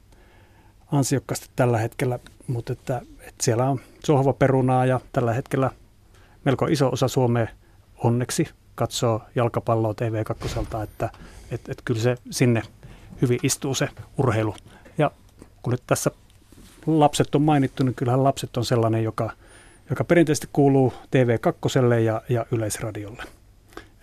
ansiokkaasti 0.92 1.48
tällä 1.56 1.78
hetkellä, 1.78 2.18
mutta 2.46 2.72
että, 2.72 3.02
että 3.20 3.44
siellä 3.44 3.64
on 3.70 3.80
sohvaperunaa 4.04 4.86
ja 4.86 5.00
tällä 5.12 5.32
hetkellä 5.32 5.70
melko 6.44 6.66
iso 6.66 6.88
osa 6.88 7.08
Suomea 7.08 7.46
onneksi 8.04 8.48
katsoo 8.78 9.22
jalkapalloa 9.34 9.92
TV2, 9.92 10.62
että, 10.62 10.82
että, 10.82 11.10
että 11.50 11.82
kyllä 11.84 12.00
se 12.00 12.16
sinne 12.30 12.62
hyvin 13.22 13.38
istuu 13.42 13.74
se 13.74 13.88
urheilu. 14.18 14.54
Ja 14.98 15.10
kun 15.62 15.70
nyt 15.70 15.82
tässä 15.86 16.10
lapset 16.86 17.34
on 17.34 17.42
mainittu, 17.42 17.84
niin 17.84 17.94
kyllähän 17.94 18.24
lapset 18.24 18.56
on 18.56 18.64
sellainen, 18.64 19.04
joka– 19.04 19.30
joka 19.90 20.04
perinteisesti 20.04 20.48
kuuluu 20.52 20.92
TV2 20.92 22.02
ja, 22.04 22.22
ja 22.28 22.46
Yleisradiolle. 22.52 23.22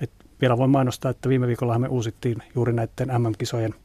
Et 0.02 0.12
vielä 0.42 0.58
voin 0.58 0.70
mainostaa, 0.70 1.12
että 1.12 1.30
viime 1.30 1.48
viikolla 1.48 1.80
me 1.80 1.88
uusittiin 1.88 2.38
juuri 2.56 2.74
näiden 2.74 3.22
MM-kisojen 3.22 3.76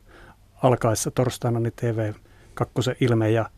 alkaessa 0.62 1.10
torstaina 1.10 1.60
niin 1.60 1.72
TV2 1.80 2.96
ilme 3.00 3.30
ja 3.30 3.50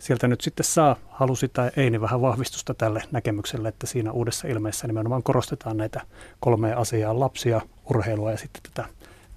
sieltä 0.00 0.28
nyt 0.28 0.40
sitten 0.40 0.64
saa, 0.64 0.96
halusi 1.10 1.48
tai 1.48 1.70
ei, 1.76 1.90
niin 1.90 2.00
vähän 2.00 2.20
vahvistusta 2.20 2.74
tälle 2.74 3.02
näkemykselle, 3.10 3.68
että 3.68 3.86
siinä 3.86 4.12
uudessa 4.12 4.48
ilmeessä 4.48 4.86
nimenomaan 4.86 5.22
korostetaan 5.22 5.76
näitä 5.76 6.00
kolmea 6.40 6.78
asiaa, 6.78 7.20
lapsia, 7.20 7.60
urheilua 7.90 8.30
ja 8.30 8.38
sitten 8.38 8.62
tätä 8.62 8.88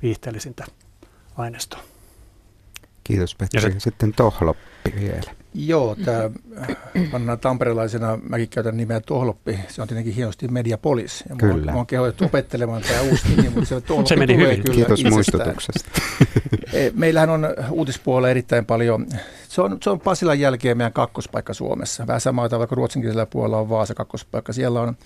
viihteellisintä 0.02 0.66
aineistoa. 1.38 1.93
Kiitos 3.04 3.36
Petri. 3.36 3.74
Ja 3.74 3.80
sitten 3.80 4.14
Tohloppi 4.16 4.94
vielä. 5.00 5.32
Joo, 5.56 5.96
tämä 6.06 6.30
pannaan 7.12 7.40
tamperelaisena, 7.40 8.20
mäkin 8.30 8.50
käytän 8.50 8.78
nimeä 8.78 9.00
Tohloppi, 9.00 9.60
se 9.68 9.82
on 9.82 9.88
tietenkin 9.88 10.14
hienosti 10.14 10.48
Mediapolis. 10.48 11.24
Ja 11.30 11.36
kyllä. 11.36 11.72
Mä 11.72 11.78
oon 11.78 11.88
kehotettu 11.88 12.26
opettelemaan 12.26 12.82
tämä 12.82 13.02
uusi 13.02 13.36
nimi, 13.36 13.50
mutta 13.50 13.66
se, 13.66 13.82
se 14.06 14.16
meni 14.16 14.38
hyvin. 14.38 14.64
Kyllä 14.64 14.76
Kiitos 14.76 15.00
itsestään. 15.00 15.14
muistutuksesta. 15.14 15.90
E, 16.74 16.92
meillähän 16.96 17.30
on 17.30 17.48
uutispuolella 17.72 18.30
erittäin 18.30 18.66
paljon, 18.66 19.08
se 19.50 19.62
on, 19.62 19.78
se 19.82 19.90
on 19.90 20.00
Pasilan 20.00 20.40
jälkeen 20.40 20.78
meidän 20.78 20.94
kakkospaikka 20.94 21.54
Suomessa. 21.54 22.08
Vähän 22.08 22.22
samaa 22.22 22.50
tavalla 22.50 22.68
kuin 22.68 22.78
ruotsinkielisellä 22.78 23.26
puolella 23.26 23.58
on 23.58 23.70
Vaasa 23.70 23.94
kakkospaikka. 23.94 24.54
Siellä 24.54 24.82
on 24.82 24.98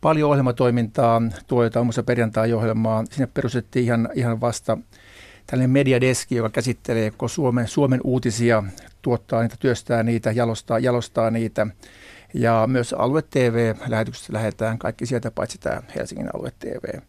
paljon 0.00 0.30
ohjelmatoimintaa, 0.30 1.22
tuotetaan 1.46 1.86
muassa 1.86 2.02
perjantai-ohjelmaa. 2.02 3.04
Sinne 3.10 3.28
perustettiin 3.34 3.84
ihan, 3.84 4.08
ihan 4.14 4.40
vasta 4.40 4.78
tällainen 5.46 5.70
mediadeski, 5.70 6.34
joka 6.34 6.50
käsittelee 6.50 7.10
koko 7.10 7.28
Suomen, 7.28 7.68
Suomen 7.68 8.00
uutisia, 8.04 8.64
tuottaa 9.02 9.42
niitä, 9.42 9.56
työstää 9.60 10.02
niitä, 10.02 10.32
jalostaa, 10.32 10.78
jalostaa 10.78 11.30
niitä. 11.30 11.66
Ja 12.34 12.64
myös 12.66 12.92
alue 12.92 13.22
TV-lähetykset 13.22 14.28
lähetään 14.28 14.78
kaikki 14.78 15.06
sieltä, 15.06 15.30
paitsi 15.30 15.58
tämä 15.58 15.82
Helsingin 15.96 16.28
alue 16.34 16.52
TV. 16.58 17.00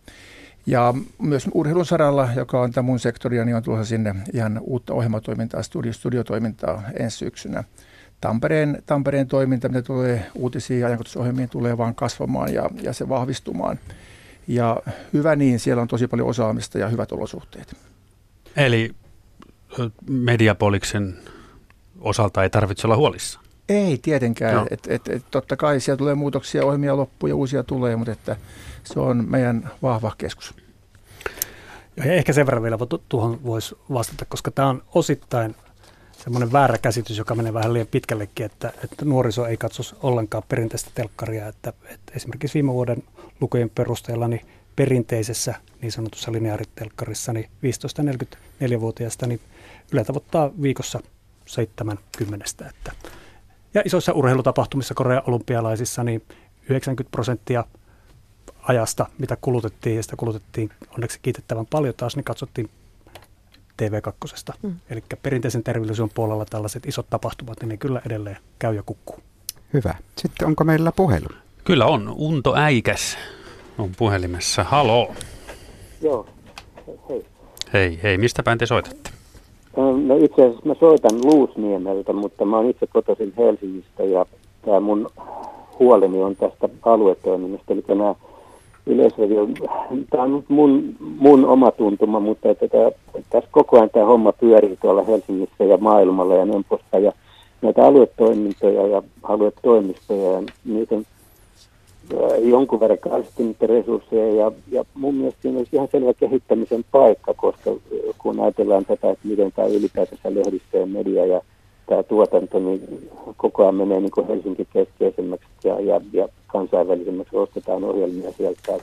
Ja 0.66 0.94
myös 1.22 1.50
urheilun 1.54 1.86
saralla, 1.86 2.30
joka 2.36 2.62
on 2.62 2.72
tämä 2.72 2.86
mun 2.86 3.00
sektoria, 3.00 3.46
niin 3.46 3.56
on 3.56 3.64
tulossa 3.64 3.86
sinne 3.86 4.16
ihan 4.34 4.60
uutta 4.64 4.94
ohjelmatoimintaa, 4.94 5.64
studio, 5.64 5.94
studiotoimintaa 5.94 6.84
ensi 7.00 7.18
syksynä. 7.18 7.64
Tampereen, 8.22 8.84
Tampereen 8.86 9.28
toiminta, 9.28 9.70
mitä 9.70 9.82
tulee 9.82 10.26
uutisiin 10.36 10.80
ja 10.80 10.88
ajankohtaisohjelmiin, 10.88 11.50
tulee 11.50 11.78
vaan 11.78 11.96
kasvamaan 11.96 12.54
ja, 12.54 12.70
ja 12.82 12.94
se 12.94 13.10
vahvistumaan. 13.10 13.80
Ja 14.48 14.82
hyvä 15.14 15.36
niin, 15.36 15.60
siellä 15.60 15.82
on 15.82 15.88
tosi 15.88 16.08
paljon 16.08 16.30
osaamista 16.30 16.78
ja 16.78 16.88
hyvät 16.88 17.12
olosuhteet. 17.12 17.76
Eli 18.56 18.92
Mediapoliksen 20.10 21.16
osalta 22.00 22.44
ei 22.44 22.50
tarvitse 22.50 22.88
olla 22.88 22.98
huolissa. 22.98 23.40
Ei 23.70 23.98
tietenkään. 23.98 24.56
No. 24.56 24.68
Et, 24.72 24.88
et, 24.88 25.08
et, 25.08 25.26
totta 25.32 25.58
kai 25.58 25.80
siellä 25.80 25.98
tulee 25.98 26.16
muutoksia, 26.16 26.66
ohjelmia 26.66 26.98
loppuu 26.98 27.30
ja 27.30 27.36
uusia 27.36 27.64
tulee, 27.64 27.96
mutta 27.96 28.12
että 28.12 28.36
se 28.84 29.00
on 29.00 29.26
meidän 29.30 29.72
vahva 29.82 30.12
keskus. 30.18 30.54
Ja 31.98 32.04
ehkä 32.04 32.34
sen 32.34 32.46
verran 32.46 32.64
vielä 32.64 32.78
tuohon 33.10 33.44
voisi 33.44 33.76
vastata, 33.94 34.26
koska 34.26 34.52
tämä 34.52 34.68
on 34.68 34.84
osittain 34.94 35.56
semmoinen 36.12 36.52
väärä 36.52 36.78
käsitys, 36.78 37.18
joka 37.18 37.36
menee 37.36 37.54
vähän 37.54 37.74
liian 37.74 37.88
pitkällekin, 37.88 38.46
että, 38.46 38.74
että 38.84 39.06
nuoriso 39.06 39.46
ei 39.46 39.58
katso 39.58 39.84
ollenkaan 40.04 40.44
perinteistä 40.50 40.92
telkkaria. 40.96 41.48
Että, 41.48 41.74
että 41.90 42.14
esimerkiksi 42.16 42.54
viime 42.54 42.74
vuoden 42.74 43.04
lukujen 43.42 43.70
perusteella 43.70 44.28
niin 44.28 44.46
perinteisessä 44.76 45.56
niin 45.82 45.92
sanotussa 45.92 46.32
lineaaritelkkarissa 46.32 47.34
niin 47.34 47.50
15-44-vuotiaista 48.66 49.28
niin 49.28 49.40
Yle 49.92 50.04
tavoittaa 50.04 50.52
viikossa 50.62 51.00
70. 51.46 52.46
Että, 52.70 52.92
ja 53.74 53.82
isoissa 53.86 54.14
urheilutapahtumissa 54.14 54.94
Korea 54.94 55.22
olympialaisissa 55.28 56.04
niin 56.04 56.22
90 56.70 57.12
prosenttia 57.12 57.66
ajasta, 58.64 59.06
mitä 59.18 59.38
kulutettiin, 59.42 59.96
ja 59.96 60.04
sitä 60.04 60.16
kulutettiin 60.16 60.70
onneksi 60.90 61.20
kiitettävän 61.22 61.66
paljon 61.66 61.94
taas, 61.98 62.16
niin 62.16 62.24
katsottiin 62.24 62.70
TV2. 63.82 64.54
Mm. 64.62 64.76
Eli 64.90 65.04
perinteisen 65.24 65.64
television 65.64 66.10
puolella 66.10 66.46
tällaiset 66.46 66.86
isot 66.86 67.10
tapahtumat, 67.10 67.62
niin 67.62 67.70
ne 67.70 67.78
kyllä 67.78 68.02
edelleen 68.06 68.38
käy 68.60 68.76
ja 68.76 68.84
kukkuu. 68.86 69.20
Hyvä. 69.74 69.96
Sitten 70.18 70.48
onko 70.48 70.64
meillä 70.64 70.92
puhelu? 70.92 71.28
Kyllä 71.64 71.86
on. 71.86 72.10
Unto 72.10 72.56
Äikäs 72.56 73.18
on 73.78 73.90
puhelimessa. 73.98 74.64
Haloo. 74.64 75.12
Joo, 76.02 76.26
hei. 77.10 77.26
Hei, 77.74 78.00
hei. 78.04 78.18
Mistä 78.18 78.44
päin 78.44 78.58
te 78.58 78.66
soitatte? 78.66 79.10
No 79.78 80.16
itse 80.16 80.42
asiassa 80.42 80.66
mä 80.66 80.74
soitan 80.80 81.20
Luusniemeltä, 81.24 82.14
mutta 82.14 82.46
mä 82.46 82.58
oon 82.58 82.70
itse 82.70 82.88
kotoisin 82.88 83.34
Helsingistä 83.38 84.04
ja 84.04 84.26
tämä 84.66 84.80
mun 84.80 85.10
huoleni 85.80 86.24
on 86.24 86.36
tästä 86.36 86.70
aluetoiminnasta. 86.84 87.74
Eli 87.74 87.84
nämä 87.88 88.16
Yleisradio, 88.86 89.48
tämä 90.10 90.24
on 90.24 90.44
mun, 90.48 90.96
mun 91.00 91.46
oma 91.46 91.72
tuntuma, 91.72 92.20
mutta 92.20 92.50
että 92.50 92.68
tämä, 92.68 92.92
tässä 93.30 93.50
koko 93.52 93.78
ajan 93.78 93.90
tämä 93.90 94.06
homma 94.06 94.34
pyörii 94.34 94.78
tuolla 94.82 95.04
Helsingissä 95.04 95.64
ja 95.64 95.78
maailmalla 95.78 96.36
ja 96.36 96.46
poispäin. 96.70 97.04
Ja 97.04 97.12
näitä 97.62 97.86
aluetoimintoja 97.86 98.88
ja 98.88 99.04
aluetoimistoja 99.24 100.32
ja 100.32 100.44
niitä 100.66 100.96
jonkun 102.44 102.80
verran 102.80 102.98
karsittu 102.98 103.44
niitä 103.44 103.68
resursseja 103.68 104.36
ja, 104.36 104.52
ja 104.72 104.86
mun 104.94 105.16
mielestä 105.16 105.42
siinä 105.42 105.58
olisi 105.58 105.76
ihan 105.76 105.88
selvä 105.92 106.14
kehittämisen 106.14 106.86
paikka, 106.92 107.34
koska 107.34 107.72
kun 108.18 108.40
ajatellaan 108.40 108.86
tätä, 108.86 109.12
että 109.12 109.28
miten 109.28 109.52
tämä 109.52 109.68
ylipäätänsä 109.68 110.36
lehdistö 110.36 110.78
ja 110.78 110.86
media 110.86 111.26
ja 111.26 111.42
tämä 111.86 112.04
tuotanto, 112.04 112.60
niin 112.60 113.10
koko 113.38 113.64
ajan 113.64 113.76
menee 113.76 114.00
niin 114.00 114.12
kuin 114.12 114.28
Helsinki 114.28 114.68
keskeisemmäksi 114.74 115.48
ja, 115.64 115.80
ja, 115.80 116.02
ja 116.14 116.28
kansainvälisemmäksi 116.48 117.36
ostetaan 117.36 117.84
ohjelmia 117.84 118.32
sieltä. 118.32 118.80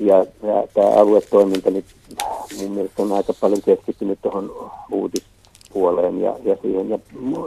Ja, 0.00 0.16
ja 0.18 0.66
tämä 0.74 0.88
aluetoiminta 0.88 1.70
niin 1.70 1.84
mun 2.62 2.70
mielestä 2.70 3.02
on 3.02 3.12
aika 3.12 3.32
paljon 3.40 3.62
keskittynyt 3.64 4.18
tuohon 4.22 4.70
uutispuoleen 4.92 6.20
ja, 6.20 6.36
ja 6.44 6.56
siihen. 6.62 6.88
Ja 6.88 6.98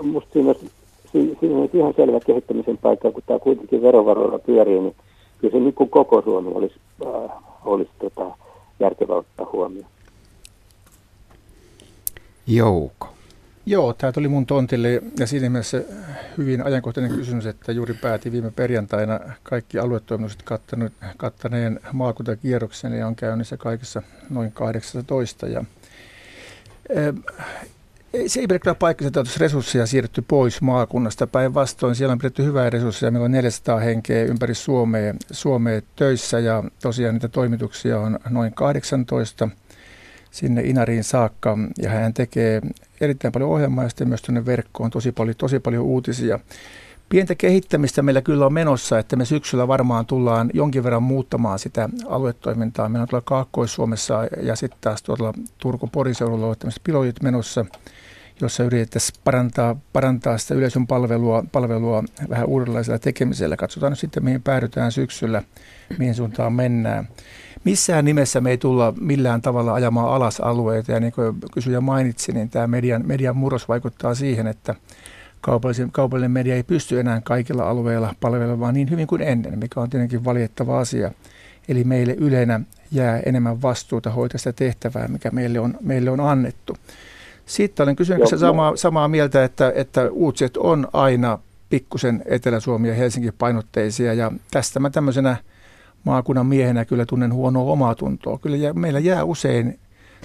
musta 0.04 0.30
siinä 0.34 0.48
olisi 0.48 0.72
siinä 1.12 1.58
on 1.58 1.70
ihan 1.74 1.94
selvä 1.96 2.20
kehittämisen 2.20 2.78
paikka, 2.78 3.12
kun 3.12 3.24
tämä 3.26 3.40
kuitenkin 3.40 3.82
verovaroilla 3.82 4.40
pyörii, 4.40 4.80
niin 4.80 4.96
kyllä 5.38 5.52
se 5.52 5.60
niin 5.60 5.74
kuin 5.74 5.90
koko 5.90 6.22
Suomi 6.22 6.52
olisi, 6.54 6.76
äh, 7.06 7.32
olisi 7.66 7.92
tota, 8.00 8.38
järkevä 8.80 9.16
ottaa 9.16 9.50
huomioon. 9.54 9.90
Jouko. 12.48 13.08
Joo, 13.66 13.94
tämä 13.94 14.12
tuli 14.12 14.28
mun 14.28 14.46
tontille 14.46 15.02
ja 15.20 15.28
siinä 15.28 15.50
mielessä 15.50 15.84
hyvin 16.38 16.66
ajankohtainen 16.66 17.18
kysymys, 17.18 17.46
että 17.46 17.72
juuri 17.72 17.94
päätin 17.94 18.32
viime 18.32 18.52
perjantaina 18.52 19.20
kaikki 19.44 19.80
aluetoimitukset 19.80 20.44
kattaneen 21.18 21.80
maakuntakierroksen 21.94 22.94
ja 22.94 23.08
on 23.08 23.16
käynnissä 23.16 23.58
kaikissa 23.58 24.02
noin 24.30 24.52
18. 24.52 25.48
Ja, 25.48 25.64
se 28.28 28.40
ei 28.40 28.48
pidä 28.48 28.60
kyllä 28.60 28.76
paikkansa, 28.76 29.20
että 29.20 29.34
resursseja 29.40 29.86
siirretty 29.86 30.22
pois 30.22 30.62
maakunnasta. 30.62 31.28
Päinvastoin 31.28 31.96
siellä 31.96 32.12
on 32.12 32.18
pidetty 32.18 32.44
hyvää 32.44 32.70
resursseja. 32.70 33.12
Meillä 33.12 33.26
on 33.26 33.32
400 33.32 33.80
henkeä 33.80 34.24
ympäri 34.24 34.56
Suomea, 34.56 35.14
Suomea 35.32 35.82
töissä 35.96 36.40
ja 36.40 36.64
tosiaan 36.82 37.14
niitä 37.14 37.28
toimituksia 37.28 38.00
on 38.00 38.20
noin 38.30 38.54
18 38.54 39.50
sinne 40.32 40.62
Inariin 40.62 41.04
saakka. 41.04 41.58
Ja 41.82 41.90
hän 41.90 42.14
tekee 42.14 42.62
erittäin 43.02 43.32
paljon 43.32 43.50
ohjelmaa 43.50 43.84
ja 43.84 43.90
sitten 43.90 44.08
myös 44.08 44.22
tuonne 44.22 44.46
verkkoon 44.46 44.92
tosi 44.92 45.12
paljon, 45.12 45.36
tosi 45.36 45.60
paljon 45.60 45.84
uutisia. 45.84 46.40
Pientä 47.10 47.36
kehittämistä 47.36 48.02
meillä 48.02 48.22
kyllä 48.22 48.46
on 48.46 48.54
menossa, 48.54 49.00
että 49.00 49.16
me 49.16 49.26
syksyllä 49.26 49.68
varmaan 49.68 50.06
tullaan 50.06 50.50
jonkin 50.54 50.84
verran 50.84 51.04
muuttamaan 51.04 51.60
sitä 51.60 51.90
aluetoimintaa. 52.08 52.90
Meillä 52.90 53.04
on 53.04 53.10
tuolla 53.10 53.24
Kaakkois-Suomessa 53.26 54.28
ja 54.42 54.56
sitten 54.56 54.80
taas 54.82 55.04
tuolla 55.04 55.34
Turku-Poriseudulla 55.58 56.48
on 56.48 56.56
tämmöiset 56.60 56.84
pilotit 56.84 57.22
menossa– 57.22 57.66
jossa 58.42 58.64
yritettäisiin 58.64 59.20
parantaa, 59.24 59.76
parantaa 59.94 60.38
sitä 60.38 60.54
yleisön 60.54 60.88
palvelua, 60.88 61.46
palvelua 61.52 62.04
vähän 62.30 62.48
uudenlaisella 62.48 63.00
tekemisellä. 63.00 63.58
Katsotaan 63.58 63.92
nyt 63.92 64.00
sitten, 64.00 64.24
mihin 64.24 64.42
päädytään 64.42 64.92
syksyllä, 64.92 65.44
mihin 65.98 66.16
suuntaan 66.16 66.54
mennään. 66.54 67.08
Missään 67.64 68.06
nimessä 68.06 68.42
me 68.42 68.50
ei 68.50 68.58
tulla 68.58 68.94
millään 69.00 69.42
tavalla 69.42 69.74
ajamaan 69.74 70.14
alas 70.14 70.40
alueita, 70.40 70.92
ja 70.92 71.00
niin 71.00 71.14
kuin 71.14 71.36
kysyjä 71.54 71.82
mainitsi, 71.82 72.32
niin 72.32 72.50
tämä 72.50 72.68
median, 72.68 73.04
median 73.06 73.38
murros 73.38 73.68
vaikuttaa 73.68 74.16
siihen, 74.16 74.48
että 74.48 74.76
kaupallinen, 75.42 75.92
kaupallinen 75.92 76.32
media 76.32 76.56
ei 76.56 76.64
pysty 76.64 77.00
enää 77.00 77.22
kaikilla 77.24 77.70
alueilla 77.70 78.16
palvelemaan 78.20 78.74
niin 78.74 78.90
hyvin 78.90 79.08
kuin 79.08 79.22
ennen, 79.22 79.60
mikä 79.60 79.82
on 79.82 79.90
tietenkin 79.90 80.26
valitettava 80.26 80.80
asia. 80.80 81.12
Eli 81.68 81.84
meille 81.84 82.14
yleenä 82.14 82.62
jää 82.92 83.20
enemmän 83.26 83.62
vastuuta 83.62 84.10
hoitaa 84.10 84.38
sitä 84.38 84.54
tehtävää, 84.54 85.08
mikä 85.08 85.32
meille 85.32 85.60
on, 85.60 85.78
meille 85.82 86.12
on 86.12 86.20
annettu. 86.20 86.78
Sitten 87.50 87.84
olen 87.84 87.96
kysynyt 87.96 88.28
samaa, 88.40 88.76
samaa 88.76 89.08
mieltä, 89.08 89.44
että, 89.44 89.72
että 89.76 90.10
uutiset 90.12 90.58
on 90.58 90.88
aina 90.94 91.40
pikkusen 91.70 92.24
Etelä-Suomi 92.26 92.88
ja 92.88 92.94
Helsinki 92.94 93.32
painotteisia 93.32 94.14
ja 94.14 94.32
tästä 94.52 94.80
mä 94.80 94.90
tämmöisenä 94.90 95.38
maakunnan 96.04 96.46
miehenä 96.46 96.86
kyllä 96.86 97.06
tunnen 97.06 97.34
huonoa 97.34 97.72
omaa 97.72 97.96
tuntoa. 97.96 98.38
Kyllä 98.38 98.58
jää, 98.58 98.74
meillä 98.74 99.00
jää 99.00 99.24
usein 99.24 99.80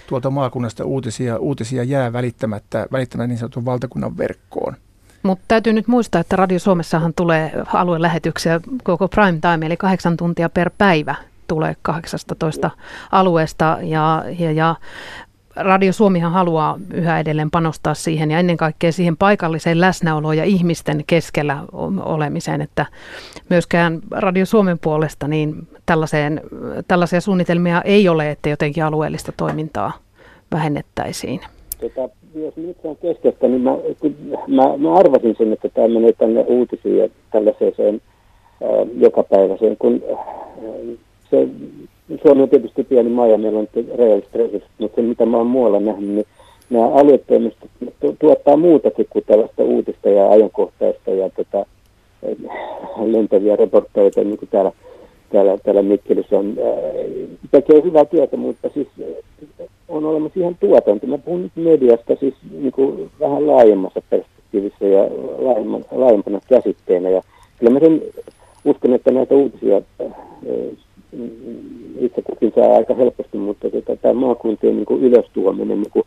tuolta 0.06 0.30
maakunnasta 0.30 0.84
uutisia, 0.84 1.38
uutisia 1.38 1.84
jää 1.84 2.12
välittämättä, 2.12 2.86
välittämättä 2.92 3.28
niin 3.28 3.38
sanotun 3.38 3.64
valtakunnan 3.64 4.18
verkkoon. 4.18 4.76
Mutta 5.22 5.44
täytyy 5.48 5.72
nyt 5.72 5.88
muistaa, 5.88 6.20
että 6.20 6.36
Radio 6.36 6.58
Suomessahan 6.58 7.14
tulee 7.14 7.52
aluelähetyksiä 7.66 8.60
koko 8.82 9.08
prime 9.08 9.38
time, 9.40 9.66
eli 9.66 9.76
kahdeksan 9.76 10.16
tuntia 10.16 10.48
per 10.48 10.70
päivä 10.78 11.14
tulee 11.46 11.76
18 11.82 12.70
alueesta 13.12 13.78
ja, 13.82 14.24
ja, 14.38 14.52
ja 14.52 14.74
Radio 15.56 15.92
Suomihan 15.92 16.32
haluaa 16.32 16.78
yhä 16.94 17.20
edelleen 17.20 17.50
panostaa 17.50 17.94
siihen 17.94 18.30
ja 18.30 18.38
ennen 18.38 18.56
kaikkea 18.56 18.92
siihen 18.92 19.16
paikalliseen 19.16 19.80
läsnäoloon 19.80 20.36
ja 20.36 20.44
ihmisten 20.44 21.04
keskellä 21.06 21.58
olemiseen, 22.04 22.60
että 22.60 22.86
myöskään 23.50 24.00
Radio 24.10 24.46
Suomen 24.46 24.78
puolesta 24.78 25.28
niin 25.28 25.54
tällaiseen, 25.86 26.40
tällaisia 26.88 27.20
suunnitelmia 27.20 27.82
ei 27.82 28.08
ole, 28.08 28.30
että 28.30 28.48
jotenkin 28.48 28.84
alueellista 28.84 29.32
toimintaa 29.36 29.92
vähennettäisiin. 30.52 31.40
Tota, 31.80 32.08
jos 32.34 32.56
nyt 32.56 32.76
on 32.84 32.96
keskeistä, 32.96 33.48
niin 33.48 33.60
mä, 33.60 33.70
mä, 34.46 34.76
mä 34.76 34.94
arvasin 34.94 35.34
sen, 35.38 35.52
että 35.52 35.68
tämä 35.68 35.88
menee 35.88 36.12
tänne 36.12 36.40
uutisiin 36.40 36.98
ja 36.98 37.08
tällaiseen 37.32 38.00
ää, 38.62 38.68
jokapäiväiseen, 38.96 39.76
kun 39.76 40.02
ää, 40.10 40.24
se, 41.30 41.48
Suomi 42.22 42.42
on 42.42 42.48
tietysti 42.48 42.84
pieni 42.84 43.10
maa 43.10 43.26
ja 43.26 43.38
meillä 43.38 43.58
on 43.58 43.68
rajalliset 43.98 44.34
resurssit, 44.34 44.70
mutta 44.78 44.96
se 44.96 45.02
mitä 45.02 45.26
mä 45.26 45.36
oon 45.36 45.46
muualla 45.46 45.80
nähnyt, 45.80 46.10
niin 46.10 46.26
nämä 46.70 46.88
aluetoimistot 46.88 47.70
tuottaa 48.18 48.56
muutakin 48.56 49.06
kuin 49.10 49.24
tällaista 49.24 49.62
uutista 49.62 50.08
ja 50.08 50.30
ajankohtaista 50.30 51.10
ja 51.10 51.30
tota, 51.30 51.66
lentäviä 53.04 53.56
reportteja, 53.56 54.10
niin 54.16 54.38
kuin 54.38 54.48
täällä, 54.48 54.72
täällä, 55.32 55.58
täällä 55.58 55.82
Mikkelissä 55.82 56.38
on. 56.38 56.56
tekee 57.50 57.82
hyvää 57.84 58.04
työtä, 58.04 58.36
mutta 58.36 58.68
siis 58.74 58.88
on 59.88 60.04
olemassa 60.04 60.40
ihan 60.40 60.56
tuotanto. 60.60 61.06
Mä 61.06 61.18
puhun 61.18 61.42
nyt 61.42 61.52
mediasta 61.54 62.16
siis 62.20 62.34
niin 62.50 62.72
kuin 62.72 63.10
vähän 63.20 63.46
laajemmassa 63.46 64.02
perspektiivissä 64.10 64.86
ja 64.86 65.04
laajemman, 65.38 65.84
laajempana 65.90 66.40
käsitteenä. 66.48 67.10
Ja 67.10 67.22
kyllä 67.58 67.72
mä 67.72 67.80
sen 67.80 68.02
uskon, 68.64 68.92
että 68.94 69.10
näitä 69.10 69.34
uutisia 69.34 69.82
itse 71.98 72.22
kukin 72.22 72.52
saa 72.54 72.76
aika 72.76 72.94
helposti, 72.94 73.38
mutta 73.38 73.70
tota, 73.70 73.96
tämä 73.96 74.14
maakuntien 74.14 74.76
niin 74.76 75.00
ylöstuominen 75.00 75.80
niin 75.82 76.04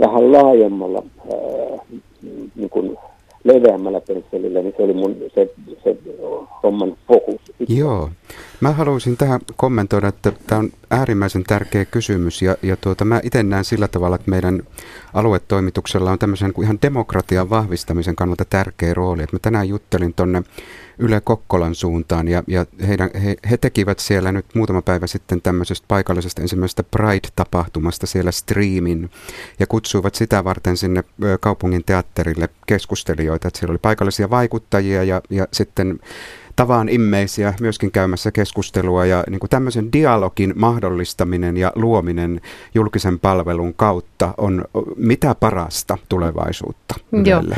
vähän 0.00 0.32
laajemmalla 0.32 1.02
ää, 1.32 1.78
niin 2.54 2.98
leveämmällä 3.44 4.00
pensselillä, 4.00 4.62
niin 4.62 4.74
se 4.76 4.82
oli 4.82 4.92
mun 4.92 5.16
se, 5.34 5.50
se 5.84 5.96
homman 6.62 6.96
fokus. 7.08 7.40
Joo. 7.68 8.10
Mä 8.60 8.72
haluaisin 8.72 9.16
tähän 9.16 9.40
kommentoida, 9.56 10.08
että 10.08 10.32
tämä 10.46 10.58
on 10.58 10.70
äärimmäisen 10.90 11.44
tärkeä 11.44 11.84
kysymys 11.84 12.42
ja, 12.42 12.56
ja 12.62 12.76
tuota, 12.76 13.04
mä 13.04 13.20
itse 13.22 13.42
näen 13.42 13.64
sillä 13.64 13.88
tavalla, 13.88 14.16
että 14.16 14.30
meidän 14.30 14.62
aluetoimituksella 15.14 16.10
on 16.10 16.18
tämmöisen 16.18 16.52
kuin 16.52 16.64
ihan 16.64 16.78
demokratian 16.82 17.50
vahvistamisen 17.50 18.16
kannalta 18.16 18.44
tärkeä 18.50 18.94
rooli. 18.94 19.22
Että 19.22 19.36
mä 19.36 19.40
tänään 19.42 19.68
juttelin 19.68 20.14
tuonne 20.14 20.42
Yle 20.98 21.20
Kokkolan 21.20 21.74
suuntaan. 21.74 22.28
Ja, 22.28 22.42
ja 22.46 22.66
heidän, 22.88 23.10
he, 23.24 23.36
he 23.50 23.56
tekivät 23.56 23.98
siellä 23.98 24.32
nyt 24.32 24.46
muutama 24.54 24.82
päivä 24.82 25.06
sitten 25.06 25.42
tämmöisestä 25.42 25.84
paikallisesta 25.88 26.42
ensimmäisestä 26.42 26.82
Pride-tapahtumasta 26.82 28.06
siellä 28.06 28.32
streamin 28.32 29.10
ja 29.58 29.66
kutsuivat 29.66 30.14
sitä 30.14 30.44
varten 30.44 30.76
sinne 30.76 31.04
kaupungin 31.40 31.84
teatterille 31.84 32.48
keskustelijoita, 32.66 33.48
että 33.48 33.58
siellä 33.58 33.72
oli 33.72 33.78
paikallisia 33.78 34.30
vaikuttajia 34.30 35.04
ja, 35.04 35.22
ja 35.30 35.48
sitten 35.52 36.00
tavaan 36.58 36.88
immeisiä 36.88 37.54
myöskin 37.60 37.90
käymässä 37.90 38.32
keskustelua 38.32 39.06
ja 39.06 39.24
niin 39.30 39.40
kuin 39.40 39.50
tämmöisen 39.50 39.92
dialogin 39.92 40.52
mahdollistaminen 40.56 41.56
ja 41.56 41.72
luominen 41.74 42.40
julkisen 42.74 43.18
palvelun 43.18 43.74
kautta 43.74 44.34
on 44.36 44.64
mitä 44.96 45.34
parasta 45.34 45.98
tulevaisuutta 46.08 46.94
Ylelle. 47.12 47.56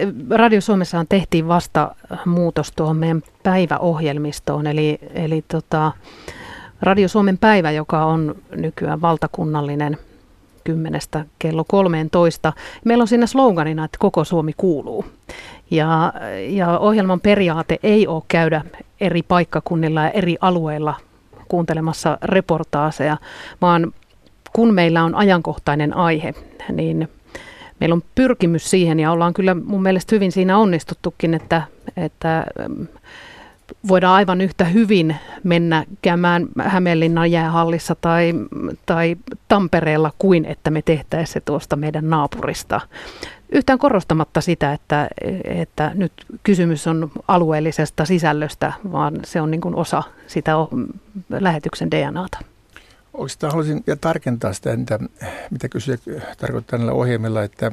Joo. 0.00 0.12
Radio 0.30 0.60
Suomessahan 0.60 1.06
tehtiin 1.08 1.48
vasta 1.48 1.94
muutos 2.26 2.72
tuohon 2.72 2.96
meidän 2.96 3.22
päiväohjelmistoon, 3.42 4.66
eli, 4.66 4.98
eli 5.14 5.44
tota, 5.48 5.92
Radio 6.82 7.08
Suomen 7.08 7.38
päivä, 7.38 7.70
joka 7.70 8.04
on 8.04 8.34
nykyään 8.56 9.00
valtakunnallinen 9.00 9.98
kymmenestä 10.64 11.24
kello 11.38 11.64
13. 11.68 12.52
Meillä 12.84 13.02
on 13.02 13.08
siinä 13.08 13.26
sloganina, 13.26 13.84
että 13.84 13.98
koko 14.00 14.24
Suomi 14.24 14.52
kuuluu. 14.56 15.04
Ja, 15.70 16.12
ja 16.48 16.78
ohjelman 16.78 17.20
periaate 17.20 17.78
ei 17.82 18.06
ole 18.06 18.22
käydä 18.28 18.64
eri 19.00 19.22
paikkakunnilla 19.22 20.02
ja 20.02 20.10
eri 20.10 20.36
alueilla 20.40 20.94
kuuntelemassa 21.48 22.18
reportaaseja, 22.22 23.16
vaan 23.60 23.92
kun 24.52 24.74
meillä 24.74 25.04
on 25.04 25.14
ajankohtainen 25.14 25.96
aihe, 25.96 26.34
niin 26.72 27.08
meillä 27.80 27.94
on 27.94 28.02
pyrkimys 28.14 28.70
siihen 28.70 29.00
ja 29.00 29.12
ollaan 29.12 29.34
kyllä 29.34 29.54
mun 29.54 29.82
mielestä 29.82 30.14
hyvin 30.14 30.32
siinä 30.32 30.58
onnistuttukin, 30.58 31.34
että, 31.34 31.62
että 31.96 32.46
voidaan 33.88 34.14
aivan 34.14 34.40
yhtä 34.40 34.64
hyvin 34.64 35.16
mennä 35.44 35.84
käymään 36.02 36.46
Hämeenlinnan 36.62 37.30
jäähallissa 37.30 37.96
tai, 38.00 38.32
tai 38.86 39.16
Tampereella 39.48 40.12
kuin 40.18 40.44
että 40.44 40.70
me 40.70 40.82
tehtäisiin 40.82 41.32
se 41.32 41.40
tuosta 41.40 41.76
meidän 41.76 42.10
naapurista. 42.10 42.80
Yhtään 43.52 43.78
korostamatta 43.78 44.40
sitä, 44.40 44.72
että, 44.72 45.08
että 45.44 45.90
nyt 45.94 46.12
kysymys 46.42 46.86
on 46.86 47.10
alueellisesta 47.28 48.04
sisällöstä, 48.04 48.72
vaan 48.92 49.14
se 49.24 49.40
on 49.40 49.50
niin 49.50 49.60
kuin 49.60 49.74
osa 49.74 50.02
sitä 50.26 50.52
lähetyksen 51.30 51.90
DNAta. 51.90 52.38
Oikeastaan 53.14 53.52
haluaisin 53.52 53.82
ja 53.86 53.96
tarkentaa 53.96 54.52
sitä, 54.52 54.70
mitä 55.50 55.68
kysyjä 55.68 55.98
tarkoittaa 56.38 56.78
näillä 56.78 56.92
ohjelmilla, 56.92 57.42
että 57.42 57.72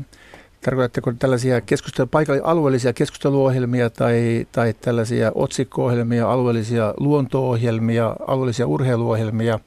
Tarkoitatteko 0.63 1.13
tällaisia 1.19 1.61
keskustelu, 1.61 2.07
paikallisia 2.11 2.47
alueellisia 2.47 2.93
keskusteluohjelmia 2.93 3.89
tai, 3.89 4.47
tai 4.51 4.73
tällaisia 4.81 5.31
otsikko-ohjelmia, 5.35 6.31
alueellisia 6.31 6.93
luonto-ohjelmia, 6.99 8.15
alueellisia 8.27 8.67
urheiluohjelmia? 8.67 9.59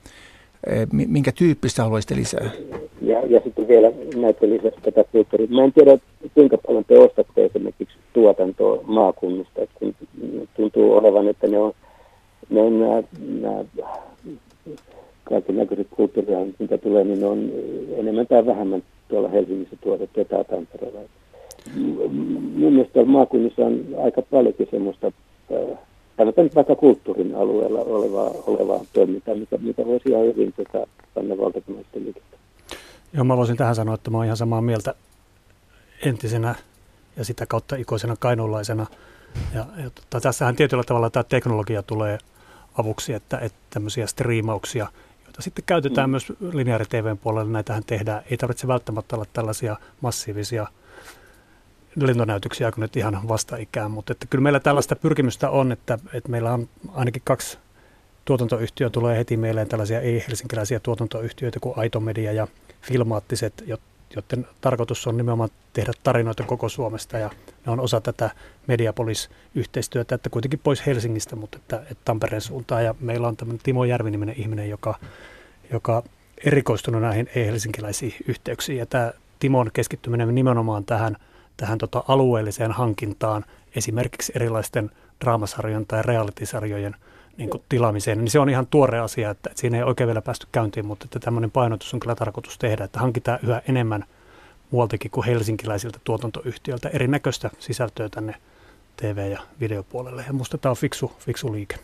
Eh, 0.66 0.86
minkä 0.90 1.32
tyyppistä 1.32 1.82
haluaisitte 1.82 2.16
lisää? 2.16 2.50
Ja, 3.02 3.22
ja 3.26 3.40
sitten 3.44 3.68
vielä 3.68 3.92
näiden 4.16 4.50
lisäksi 4.50 4.80
tätä 4.82 5.04
kulttuuria. 5.12 5.48
Mä 5.50 5.64
en 5.64 5.72
tiedä, 5.72 5.98
kuinka 6.34 6.58
paljon 6.58 6.84
te 6.84 6.98
ostatte 6.98 7.44
esimerkiksi 7.44 7.96
tuotantoa 8.12 8.82
maakunnista. 8.86 9.60
Kun 9.74 9.94
tuntuu 10.56 10.92
olevan, 10.92 11.28
että 11.28 11.46
ne 11.46 11.58
on, 11.58 11.72
ne 12.50 12.60
on 12.60 12.80
nämä, 12.80 13.02
nämä 13.40 13.64
kaikki 15.24 15.52
näköiset 15.52 15.86
kulttuuria, 15.90 16.38
mitä 16.58 16.78
tulee, 16.78 17.04
niin 17.04 17.20
ne 17.20 17.26
on 17.26 17.50
enemmän 17.96 18.26
tai 18.26 18.46
vähemmän 18.46 18.82
tuolla 19.08 19.28
Helsingissä 19.28 19.76
tuotettu 19.80 20.20
ja 20.20 20.44
Tampereella. 20.44 21.00
Mun 22.56 22.72
mielestä 22.72 23.04
maakunnissa 23.04 23.62
on 23.62 23.84
aika 24.04 24.22
paljonkin 24.22 24.68
semmoista, 24.70 25.12
sanotaan 26.16 26.44
nyt 26.44 26.54
vaikka 26.54 26.76
kulttuurin 26.76 27.34
alueella 27.34 27.80
olevaa, 27.80 28.30
olevaa 28.46 28.80
toimintaa, 28.92 29.34
mikä, 29.34 29.58
mikä 29.58 29.86
voisi 29.86 30.08
ihan 30.08 30.24
hyvin 30.24 30.52
tätä 30.52 30.86
panna 31.14 31.38
valtakunnallista 31.38 31.98
liikettä. 31.98 32.36
Joo, 33.12 33.24
mä 33.24 33.36
voisin 33.36 33.56
tähän 33.56 33.74
sanoa, 33.74 33.94
että 33.94 34.10
mä 34.10 34.16
oon 34.16 34.24
ihan 34.24 34.36
samaa 34.36 34.62
mieltä 34.62 34.94
entisenä 36.06 36.54
ja 37.16 37.24
sitä 37.24 37.46
kautta 37.46 37.76
ikoisena 37.76 38.16
kainulaisena. 38.18 38.86
Ja, 39.54 39.66
ja 39.82 39.90
tota, 39.90 40.20
tässähän 40.20 40.56
tietyllä 40.56 40.84
tavalla 40.84 41.10
tämä 41.10 41.24
teknologia 41.24 41.82
tulee 41.82 42.18
avuksi, 42.78 43.12
että, 43.12 43.38
että 43.38 43.58
tämmöisiä 43.70 44.06
striimauksia– 44.06 44.86
jota 45.36 45.42
sitten 45.42 45.64
käytetään 45.66 46.08
mm. 46.08 46.10
myös 46.10 46.32
lineaari-TVn 46.40 47.18
puolella. 47.18 47.52
Näitähän 47.52 47.84
tehdään. 47.86 48.22
Ei 48.30 48.36
tarvitse 48.36 48.68
välttämättä 48.68 49.16
olla 49.16 49.26
tällaisia 49.32 49.76
massiivisia 50.00 50.66
lentonäytöksiä 51.96 52.72
kuin 52.72 52.82
nyt 52.82 52.96
ihan 52.96 53.28
vasta-ikään, 53.28 53.90
mutta 53.90 54.12
että 54.12 54.26
kyllä 54.30 54.42
meillä 54.42 54.60
tällaista 54.60 54.96
pyrkimystä 54.96 55.50
on, 55.50 55.72
että, 55.72 55.98
että 56.12 56.28
meillä 56.28 56.52
on 56.52 56.68
ainakin 56.94 57.22
kaksi 57.24 57.58
tuotantoyhtiöä 58.24 58.90
tulee 58.90 59.18
heti 59.18 59.36
mieleen 59.36 59.68
tällaisia 59.68 60.00
ei-helsinkiläisiä 60.00 60.80
tuotantoyhtiöitä 60.80 61.60
kuin 61.60 61.78
Aito 61.78 62.00
Media 62.00 62.32
ja 62.32 62.48
Filmaattiset, 62.82 63.64
joiden 64.16 64.46
tarkoitus 64.60 65.06
on 65.06 65.16
nimenomaan 65.16 65.50
tehdä 65.72 65.92
tarinoita 66.02 66.42
koko 66.42 66.68
Suomesta 66.68 67.18
ja 67.18 67.30
ne 67.66 67.72
on 67.72 67.80
osa 67.80 68.00
tätä 68.00 68.30
Mediapolis-yhteistyötä, 68.66 70.14
että 70.14 70.30
kuitenkin 70.30 70.60
pois 70.62 70.86
Helsingistä, 70.86 71.36
mutta 71.36 71.58
että, 71.58 71.76
että 71.76 72.04
Tampereen 72.04 72.40
suuntaan. 72.40 72.84
Ja 72.84 72.94
meillä 73.00 73.28
on 73.28 73.36
tämmöinen 73.36 73.60
Timo 73.62 73.84
Järviniminen 73.84 74.34
ihminen, 74.38 74.70
joka, 74.70 74.94
joka 75.72 76.02
erikoistunut 76.44 77.02
näihin 77.02 77.28
ei-helsinkiläisiin 77.34 78.14
yhteyksiin. 78.28 78.78
Ja 78.78 78.86
tämä 78.86 79.12
Timon 79.38 79.70
keskittyminen 79.72 80.34
nimenomaan 80.34 80.84
tähän, 80.84 81.16
tähän 81.56 81.78
tota 81.78 82.04
alueelliseen 82.08 82.72
hankintaan, 82.72 83.44
esimerkiksi 83.76 84.32
erilaisten 84.34 84.90
draamasarjojen 85.24 85.86
tai 85.86 86.02
realitysarjojen 86.02 86.96
niin 87.38 87.50
kuin 87.50 87.62
tilaamiseen, 87.68 88.18
niin 88.18 88.30
se 88.30 88.38
on 88.38 88.48
ihan 88.48 88.66
tuore 88.66 88.98
asia, 88.98 89.30
että, 89.30 89.50
että 89.50 89.60
siinä 89.60 89.76
ei 89.76 89.82
oikein 89.82 90.06
vielä 90.08 90.22
päästy 90.22 90.46
käyntiin, 90.52 90.86
mutta 90.86 91.04
että 91.04 91.18
tämmöinen 91.18 91.50
painotus 91.50 91.94
on 91.94 92.00
kyllä 92.00 92.14
tarkoitus 92.14 92.58
tehdä, 92.58 92.84
että 92.84 93.00
hankitaan 93.00 93.38
yhä 93.42 93.62
enemmän 93.68 94.04
muualtakin 94.70 95.10
kuin 95.10 95.26
helsinkiläisiltä 95.26 95.98
tuotantoyhtiöiltä 96.04 96.88
erinäköistä 96.88 97.50
sisältöä 97.58 98.08
tänne 98.08 98.34
TV- 98.96 99.30
ja 99.30 99.40
videopuolelle. 99.60 100.24
Ja 100.26 100.32
musta 100.32 100.58
tämä 100.58 100.70
on 100.70 100.76
fiksu, 100.76 101.12
fiksu 101.18 101.52
liike. 101.52 101.76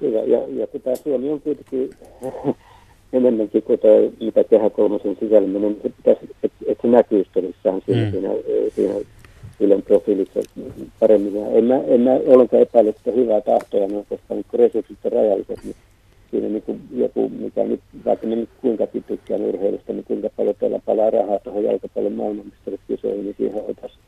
Hyvä, 0.00 0.18
ja, 0.18 0.38
ja 0.48 0.66
tämä 0.66 0.96
Suomi 0.96 1.30
on 1.30 1.40
kuitenkin 1.40 1.90
enemmänkin 3.12 3.62
kuin 3.62 3.78
toi, 3.78 4.12
mitä 4.20 4.44
Kehä 4.44 4.70
Kolmosen 4.70 5.16
sisällä 5.20 5.48
niin 5.48 5.80
se 5.82 5.88
pitäisi, 5.88 6.20
että 6.42 6.58
et 6.66 6.78
se 6.82 6.88
näkyy 6.88 7.24
siinä, 7.32 7.48
mm. 7.72 8.10
siinä, 8.10 8.28
siinä 8.74 8.94
Ylen 9.60 9.82
profiilissa 9.82 10.40
paremmin. 11.00 11.34
Ja 11.34 11.46
en, 11.46 11.64
mä, 11.64 11.74
en 11.76 12.00
mä 12.00 12.10
ollenkaan 12.26 12.62
epäile 12.62 12.94
sitä 12.98 13.10
hyvää 13.10 13.40
tahtoa, 13.40 13.88
no, 13.88 14.04
koska 14.08 14.34
niin 14.34 14.44
resurssit 14.52 14.98
on 15.04 15.12
rajalliset, 15.12 15.64
niin 15.64 15.76
siinä 16.30 16.48
niin 16.48 16.62
kuin 16.62 16.80
joku, 16.90 17.28
mikä 17.28 17.64
nyt, 17.64 17.80
vaikka 18.04 18.26
me 18.26 18.36
nyt 18.36 18.48
kuinka 18.60 18.86
tykkään 18.86 19.40
urheilusta, 19.40 19.92
niin 19.92 20.04
kuinka 20.04 20.28
paljon 20.36 20.56
teillä 20.60 20.78
palaa 20.86 21.10
rahaa 21.10 21.38
tuohon 21.38 21.64
jalkapallon 21.64 22.12
maailmanmestarikkisoihin, 22.12 23.24
niin 23.24 23.34
siihen 23.38 23.62
otaisiin. 23.68 24.02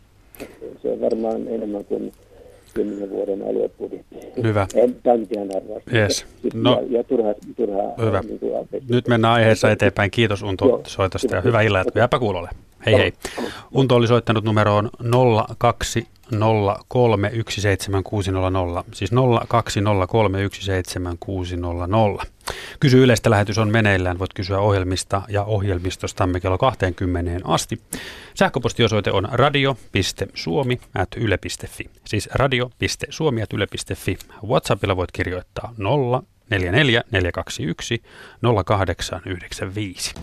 Se 0.82 0.88
on 0.88 1.00
varmaan 1.00 1.48
enemmän 1.48 1.84
kuin 1.84 2.12
kymmenen 2.74 3.10
vuoden 3.10 3.42
aluebudjetti. 3.42 4.16
Hyvä. 4.42 4.66
Tämä 5.02 5.14
on 5.14 5.26
ihan 5.36 5.48
arvaus. 5.56 5.82
Yes. 5.94 6.26
No, 6.54 6.72
ja, 6.72 6.98
ja 6.98 7.04
turha, 7.04 7.34
turha 7.56 7.82
hyvä. 8.06 8.20
Niin 8.20 8.38
kuin 8.38 8.52
Nyt 8.88 9.08
mennään 9.08 9.34
aiheessa 9.34 9.70
eteenpäin. 9.70 10.10
Kiitos 10.10 10.42
Unto 10.42 10.80
soitosta 10.86 11.34
ja 11.34 11.40
hyvä 11.40 11.62
illan 11.62 11.80
jatko. 11.80 11.98
Jääpä 11.98 12.18
kuulolle. 12.18 12.48
Hei 12.86 12.94
hei. 12.94 13.12
Unto 13.74 13.96
oli 13.96 14.06
soittanut 14.06 14.44
numeroon 14.44 14.90
02 15.58 16.08
0317600, 16.34 16.38
siis 18.92 19.10
020317600. 19.12 19.16
Kysy 22.80 23.02
yleistä 23.02 23.30
lähetys 23.30 23.58
on 23.58 23.70
meneillään, 23.70 24.18
voit 24.18 24.34
kysyä 24.34 24.58
ohjelmista 24.58 25.22
ja 25.28 25.44
ohjelmistostamme 25.44 26.40
kello 26.40 26.58
20 26.58 27.40
asti. 27.44 27.80
Sähköpostiosoite 28.34 29.12
on 29.12 29.28
radio.suomi 29.32 30.80
at 30.94 31.08
yle.fi, 31.16 31.90
siis 32.04 32.28
radio.suomi 32.34 33.42
at 33.42 33.52
yle.fi. 33.52 34.18
Whatsappilla 34.46 34.96
voit 34.96 35.12
kirjoittaa 35.12 35.74
044 36.50 37.02
421 37.10 38.02
0895. 38.66 40.14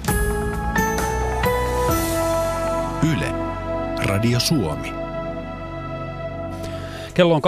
Radio 4.06 4.40
Suomi. 4.40 4.94
Kello 7.14 7.36
on 7.36 7.42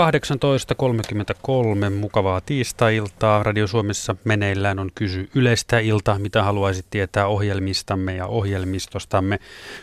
18.33. 1.88 1.90
Mukavaa 1.90 2.40
tiistai-iltaa. 2.40 3.42
Radio 3.42 3.66
Suomessa 3.66 4.16
meneillään 4.24 4.78
on 4.78 4.90
Kysy 4.94 5.28
yleistä 5.34 5.78
ilta. 5.78 6.18
Mitä 6.18 6.42
haluaisit 6.42 6.86
tietää 6.90 7.26
ohjelmistamme 7.26 8.16
ja 8.16 8.26
ohjelmistostamme? 8.26 9.38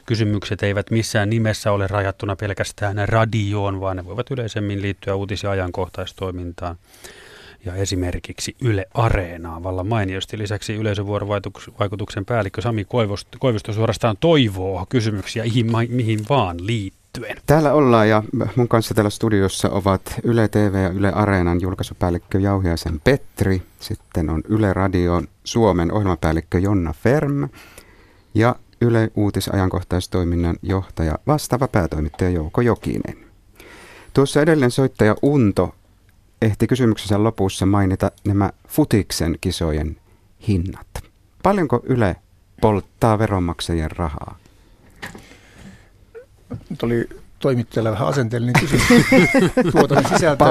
Kysymykset 0.05 0.63
eivät 0.63 0.91
missään 0.91 1.29
nimessä 1.29 1.71
ole 1.71 1.87
rajattuna 1.87 2.35
pelkästään 2.35 3.09
radioon, 3.09 3.81
vaan 3.81 3.97
ne 3.97 4.05
voivat 4.05 4.31
yleisemmin 4.31 4.81
liittyä 4.81 5.15
uutis- 5.15 5.43
ja 5.43 5.51
ajankohtaistoimintaan 5.51 6.75
ja 7.65 7.75
esimerkiksi 7.75 8.55
Yle 8.61 8.85
Areenaa 8.93 9.63
vallan 9.63 9.87
mainiosti. 9.87 10.37
Lisäksi 10.37 10.75
yleisövuorovaikutuksen 10.75 12.25
päällikkö 12.25 12.61
Sami 12.61 12.85
Koivusto, 12.85 13.37
Koivusto 13.39 13.73
suorastaan 13.73 14.17
toivoo 14.19 14.85
kysymyksiä 14.89 15.43
mihin 15.89 16.19
vaan 16.29 16.57
liittyen. 16.67 17.37
Täällä 17.45 17.73
ollaan 17.73 18.09
ja 18.09 18.23
mun 18.55 18.67
kanssa 18.67 18.93
täällä 18.93 19.09
studiossa 19.09 19.69
ovat 19.69 20.01
Yle 20.23 20.47
TV 20.47 20.73
ja 20.83 20.89
Yle 20.89 21.11
Areenan 21.11 21.61
julkaisupäällikkö 21.61 22.39
Jauhiaisen 22.39 22.99
Petri, 23.03 23.61
sitten 23.79 24.29
on 24.29 24.43
Yle 24.49 24.73
Radion 24.73 25.27
Suomen 25.43 25.91
ohjelmapäällikkö 25.91 26.59
Jonna 26.59 26.93
Ferm 26.93 27.49
ja 28.33 28.55
Yle 28.81 29.11
Uutisajankohtaistoiminnan 29.15 30.55
johtaja 30.61 31.19
vastaava 31.27 31.67
päätoimittaja 31.67 32.29
Jouko 32.29 32.61
Jokinen. 32.61 33.17
Tuossa 34.13 34.41
edelleen 34.41 34.71
soittaja 34.71 35.15
Unto 35.21 35.75
ehti 36.41 36.67
kysymyksensä 36.67 37.23
lopussa 37.23 37.65
mainita 37.65 38.11
nämä 38.25 38.51
Futiksen 38.67 39.37
kisojen 39.41 39.97
hinnat. 40.47 40.87
Paljonko 41.43 41.81
Yle 41.83 42.15
polttaa 42.61 43.19
veronmaksajien 43.19 43.91
rahaa? 43.91 44.37
Nyt 46.69 46.83
oli 46.83 47.09
toimittajalla 47.39 47.91
vähän 47.91 48.07
asenteellinen 48.07 48.55
kysymys. 48.59 49.05
tuotamme 49.71 50.09
sisältöä, 50.09 50.47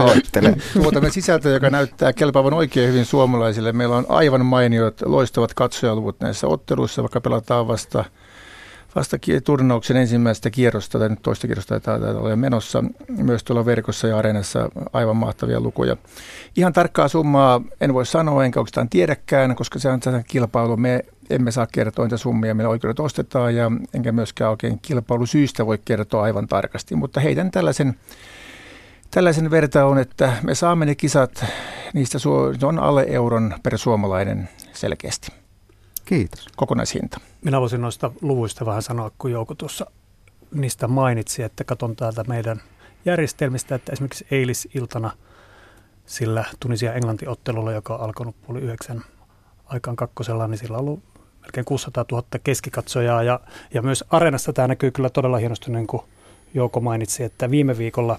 tuotamme 0.73 1.11
sisältöä, 1.11 1.53
joka 1.53 1.71
näyttää 1.71 2.13
kelpaavan 2.13 2.55
oikein 2.55 2.89
hyvin 2.89 3.05
suomalaisille. 3.05 3.73
Meillä 3.73 3.97
on 3.97 4.07
aivan 4.09 4.47
mainiot, 4.47 5.03
loistavat 5.05 5.55
katsojaluvut 5.55 6.21
näissä 6.21 6.47
otteluissa, 6.47 7.03
vaikka 7.03 7.21
pelataan 7.21 7.69
vasta 7.69 8.05
vasta 8.95 9.17
turnauksen 9.45 9.97
ensimmäistä 9.97 10.51
kierrosta, 10.51 10.99
tai 10.99 11.09
nyt 11.09 11.23
toista 11.23 11.47
kierrosta 11.47 11.81
taitaa 11.81 12.11
olla 12.11 12.37
menossa, 12.37 12.85
myös 13.09 13.45
tuolla 13.45 13.67
verkossa 13.67 14.09
ja 14.09 14.19
areenassa 14.19 14.69
aivan 14.93 15.17
mahtavia 15.17 15.61
lukuja. 15.61 15.97
Ihan 16.57 16.73
tarkkaa 16.73 17.09
summaa 17.09 17.61
en 17.81 17.95
voi 17.95 18.07
sanoa, 18.07 18.45
enkä 18.45 18.61
oikeastaan 18.61 18.89
tiedäkään, 18.89 19.57
koska 19.57 19.79
se 19.79 19.89
on 19.89 20.01
kilpailu. 20.29 20.77
Me 20.77 21.05
emme 21.31 21.51
saa 21.51 21.67
kertoa 21.73 22.05
niitä 22.05 22.17
summia, 22.17 22.55
millä 22.55 22.71
oikeudet 22.71 23.01
ostetaan, 23.01 23.55
ja 23.55 23.71
enkä 23.95 24.13
myöskään 24.13 24.51
oikein 24.51 24.79
kilpailusyistä 24.83 25.67
voi 25.67 25.79
kertoa 25.85 26.23
aivan 26.23 26.49
tarkasti, 26.49 26.97
mutta 26.97 27.21
heitän 27.21 27.51
tällaisen 27.51 27.97
Tällaisen 29.11 29.51
vertaun, 29.51 29.99
että 29.99 30.33
me 30.43 30.55
saamme 30.55 30.87
ne 30.87 30.95
kisat, 30.95 31.45
niistä 31.93 32.19
on 32.63 32.79
alle 32.79 33.07
euron 33.09 33.55
per 33.63 33.79
suomalainen 33.79 34.49
selkeästi. 34.73 35.44
Kiitos. 36.05 36.47
Kokonaishinta. 36.57 37.21
Minä 37.45 37.61
voisin 37.61 37.81
noista 37.81 38.11
luvuista 38.21 38.67
vähän 38.67 38.83
sanoa, 38.83 39.11
kun 39.19 39.31
Jouko 39.31 39.55
tuossa 39.55 39.87
niistä 40.55 40.89
mainitsi, 40.89 41.43
että 41.43 41.65
katson 41.65 41.97
täältä 41.97 42.25
meidän 42.29 42.63
järjestelmistä, 43.05 43.75
että 43.75 43.93
esimerkiksi 43.93 44.27
eilisiltana 44.31 45.11
sillä 46.07 46.45
Tunisia-Englanti-ottelulla, 46.61 47.73
joka 47.73 47.95
on 47.95 48.01
alkanut 48.01 48.37
puoli 48.47 48.61
yhdeksän 48.61 49.05
aikaan 49.67 49.97
kakkosella, 49.97 50.49
niin 50.49 50.59
sillä 50.59 50.77
on 50.77 50.81
ollut 50.81 51.03
melkein 51.41 51.65
600 51.65 52.05
000 52.13 52.25
keskikatsojaa 52.45 53.23
ja, 53.23 53.41
ja 53.75 53.83
myös 53.83 54.05
Areenassa 54.11 54.53
tämä 54.53 54.69
näkyy 54.69 54.91
kyllä 54.91 55.11
todella 55.11 55.39
hienosti, 55.39 55.71
niin 55.71 55.87
kuin 55.87 56.03
Jouko 56.55 56.81
mainitsi, 56.81 57.25
että 57.25 57.51
viime 57.51 57.79
viikolla 57.79 58.19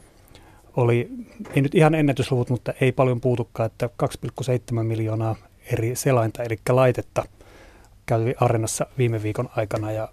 oli, 0.75 1.09
ei 1.55 1.61
nyt 1.61 1.75
ihan 1.75 1.95
ennätysluvut, 1.95 2.49
mutta 2.49 2.73
ei 2.81 2.91
paljon 2.91 3.21
puutukaan, 3.21 3.67
että 3.67 3.89
2,7 4.03 4.83
miljoonaa 4.83 5.35
eri 5.71 5.95
selainta, 5.95 6.43
eli 6.43 6.59
laitetta 6.69 7.23
kävi 8.05 8.35
Areenassa 8.39 8.85
viime 8.97 9.23
viikon 9.23 9.49
aikana 9.55 9.91
ja 9.91 10.07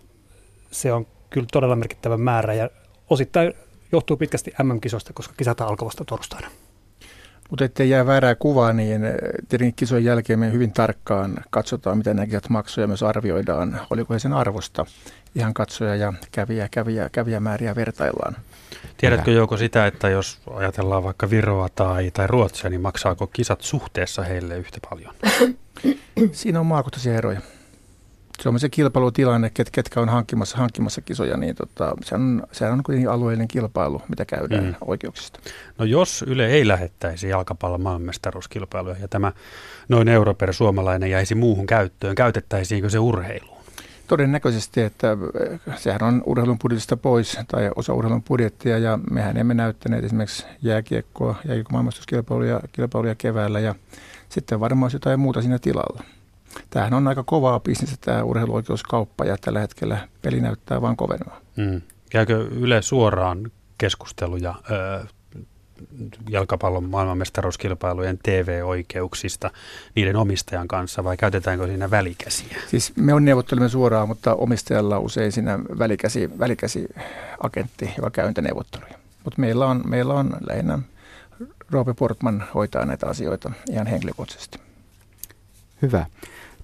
se 0.70 0.92
on 0.92 1.06
kyllä 1.30 1.46
todella 1.52 1.76
merkittävä 1.76 2.16
määrä 2.16 2.54
ja 2.54 2.70
osittain 3.10 3.54
johtuu 3.92 4.16
pitkästi 4.16 4.52
MM-kisoista, 4.62 5.12
koska 5.12 5.34
kisat 5.36 5.60
alkoi 5.60 5.86
vasta 5.86 6.04
torstaina. 6.04 6.48
Mutta 7.50 7.64
ettei 7.64 7.90
jää 7.90 8.06
väärää 8.06 8.34
kuvaa, 8.34 8.72
niin 8.72 9.04
eh, 9.04 9.14
tietenkin 9.48 9.74
kisojen 9.74 10.04
jälkeen 10.04 10.38
me 10.38 10.52
hyvin 10.52 10.72
tarkkaan 10.72 11.34
katsotaan, 11.50 11.98
miten 11.98 12.16
nämä 12.16 12.26
kisat 12.26 12.48
maksuja 12.48 12.86
myös 12.86 13.02
arvioidaan, 13.02 13.80
oliko 13.90 14.14
he 14.14 14.18
sen 14.18 14.32
arvosta. 14.32 14.86
Ihan 15.34 15.54
katsoja 15.54 15.96
ja 15.96 16.12
käviä, 16.32 16.68
käviä, 16.70 17.08
käviä 17.12 17.40
määriä 17.40 17.74
vertaillaan. 17.74 18.36
Tiedätkö 18.96 19.30
joko 19.30 19.56
sitä, 19.56 19.86
että 19.86 20.08
jos 20.08 20.38
ajatellaan 20.54 21.04
vaikka 21.04 21.30
Viroa 21.30 21.68
tai, 21.68 22.10
tai 22.10 22.26
Ruotsia, 22.26 22.70
niin 22.70 22.80
maksaako 22.80 23.26
kisat 23.26 23.60
suhteessa 23.60 24.22
heille 24.22 24.58
yhtä 24.58 24.78
paljon? 24.90 25.14
Siinä 26.32 26.60
on 26.60 26.66
maakohtaisia 26.66 27.14
eroja 27.14 27.40
se 28.42 28.48
on 28.48 28.60
se 28.60 28.68
kilpailutilanne, 28.68 29.50
ket, 29.50 29.70
ketkä 29.70 30.00
on 30.00 30.08
hankkimassa, 30.08 30.58
hankkimassa 30.58 31.00
kisoja, 31.00 31.36
niin 31.36 31.54
tota, 31.54 31.94
se 32.02 32.14
on, 32.14 32.46
sehän 32.52 32.72
on 32.72 32.82
kuitenkin 32.82 33.10
alueellinen 33.10 33.48
kilpailu, 33.48 34.02
mitä 34.08 34.24
käydään 34.24 34.64
mm. 34.64 34.74
oikeuksista. 34.80 35.40
No 35.78 35.84
jos 35.84 36.24
Yle 36.28 36.46
ei 36.46 36.68
lähettäisi 36.68 37.28
jalkapallon 37.28 37.82
maailmanmestaruuskilpailuja 37.82 38.96
ja 39.00 39.08
tämä 39.08 39.32
noin 39.88 40.08
euro 40.08 40.34
per 40.34 40.54
suomalainen 40.54 41.10
jäisi 41.10 41.34
muuhun 41.34 41.66
käyttöön, 41.66 42.14
käytettäisiinkö 42.14 42.90
se 42.90 42.98
urheiluun? 42.98 43.62
Todennäköisesti, 44.08 44.80
että 44.80 45.16
eh, 45.50 45.60
sehän 45.76 46.02
on 46.02 46.22
urheilun 46.26 46.58
budjetista 46.58 46.96
pois 46.96 47.38
tai 47.48 47.70
osa 47.76 47.94
urheilun 47.94 48.22
budjettia 48.22 48.78
ja 48.78 48.98
mehän 49.10 49.36
emme 49.36 49.54
näyttäneet 49.54 50.04
esimerkiksi 50.04 50.46
jääkiekkoa, 50.62 51.34
jääkiekko 51.44 51.72
maailmanmestaruuskilpailuja 51.72 52.60
kilpailuja 52.72 53.14
keväällä 53.14 53.60
ja 53.60 53.74
sitten 54.28 54.60
varmaan 54.60 54.90
jotain 54.94 55.20
muuta 55.20 55.42
siinä 55.42 55.58
tilalla. 55.58 56.02
Tämähän 56.70 56.94
on 56.94 57.08
aika 57.08 57.22
kovaa 57.22 57.60
bisnestä 57.60 57.96
tämä 58.00 58.22
urheiluoikeuskauppa 58.22 59.24
ja 59.24 59.36
tällä 59.40 59.60
hetkellä 59.60 60.08
peli 60.22 60.40
näyttää 60.40 60.82
vain 60.82 60.96
kovenua. 60.96 61.40
Mm. 61.56 61.80
Käykö 62.10 62.48
Yle 62.50 62.82
suoraan 62.82 63.50
keskusteluja 63.78 64.54
ö, 64.70 65.06
jalkapallon 66.28 66.90
maailmanmestaruuskilpailujen 66.90 68.18
TV-oikeuksista 68.22 69.50
niiden 69.94 70.16
omistajan 70.16 70.68
kanssa 70.68 71.04
vai 71.04 71.16
käytetäänkö 71.16 71.66
siinä 71.66 71.90
välikäsiä? 71.90 72.56
Siis 72.68 72.92
me 72.96 73.14
on 73.14 73.24
neuvottelemme 73.24 73.68
suoraan, 73.68 74.08
mutta 74.08 74.34
omistajalla 74.34 74.96
on 74.96 75.04
usein 75.04 75.32
siinä 75.32 75.58
välikäsi, 75.78 76.30
välikäsi-agentti, 76.38 77.94
joka 77.96 78.10
käy 78.10 78.26
niitä 78.26 78.42
neuvotteluja. 78.42 78.94
Mutta 79.24 79.40
meillä 79.40 79.66
on, 79.66 79.82
meillä 79.86 80.14
on 80.14 80.36
lähinnä 80.48 80.78
Roope 81.70 81.94
Portman 81.94 82.44
hoitaa 82.54 82.84
näitä 82.84 83.06
asioita 83.06 83.52
ihan 83.70 83.86
henkilökohtaisesti. 83.86 84.58
Hyvä. 85.82 86.06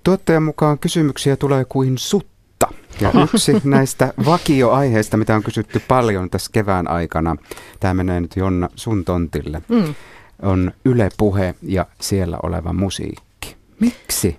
Tuottajan 0.08 0.42
mukaan 0.42 0.78
kysymyksiä 0.78 1.36
tulee 1.36 1.64
kuin 1.64 1.98
sutta. 1.98 2.68
Ja 3.00 3.12
yksi 3.34 3.52
näistä 3.64 4.12
vakioaiheista, 4.24 5.16
mitä 5.16 5.34
on 5.34 5.42
kysytty 5.42 5.82
paljon 5.88 6.30
tässä 6.30 6.50
kevään 6.52 6.90
aikana, 6.90 7.36
tämä 7.80 7.94
menee 7.94 8.20
nyt 8.20 8.36
Jonna 8.36 8.68
sun 8.74 9.04
tontille, 9.04 9.62
mm. 9.68 9.94
on 10.42 10.72
Yle 10.84 11.08
Puhe 11.16 11.54
ja 11.62 11.86
siellä 12.00 12.38
oleva 12.42 12.72
musiikki. 12.72 13.56
Miksi? 13.80 14.36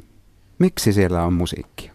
Miksi 0.59 0.93
siellä 0.93 1.23
on 1.23 1.33
musiikkia? 1.33 1.93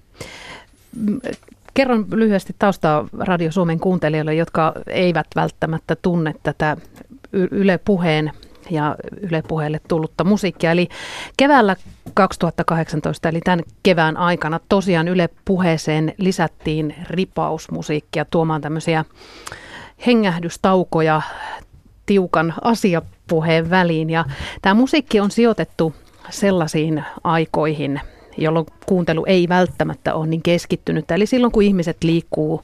Kerron 1.75 2.07
lyhyesti 2.11 2.55
taustaa 2.59 3.09
Radio 3.19 3.53
Suomen 3.53 3.81
kuuntelijoille, 3.81 4.35
jotka 4.35 4.73
eivät 4.87 5.27
välttämättä 5.37 5.97
tunne 5.97 6.35
tätä 6.43 6.77
Yle 7.33 7.79
Puheen 7.79 8.33
ja 8.71 8.97
Yle 9.21 9.43
Puheelle 9.49 9.81
tullutta 9.89 10.25
musiikkia. 10.25 10.73
Eli 10.73 10.89
keväällä 11.37 11.77
2018, 12.15 13.29
eli 13.29 13.41
tämän 13.41 13.61
kevään 13.83 14.17
aikana 14.17 14.61
tosiaan 14.69 15.09
Yle 15.09 15.29
Puheeseen 15.45 16.15
lisättiin 16.19 16.95
ripausmusiikkia 17.11 18.25
tuomaan 18.25 18.61
tämmöisiä 18.61 19.05
hengähdystaukoja 20.07 21.23
tiukan 22.07 22.55
asiapuheen 22.63 23.71
väliin. 23.71 24.11
Ja 24.11 24.25
tämä 24.63 24.75
musiikki 24.75 25.21
on 25.21 25.31
sijoitettu 25.31 25.95
sellaisiin 26.31 27.05
aikoihin, 27.25 28.01
jolloin 28.37 28.67
kuuntelu 28.87 29.25
ei 29.27 29.49
välttämättä 29.49 30.15
ole 30.15 30.27
niin 30.27 30.43
keskittynyt. 30.43 31.11
Eli 31.11 31.27
silloin 31.27 31.53
kun 31.53 31.63
ihmiset 31.63 32.05
liikkuu 32.05 32.63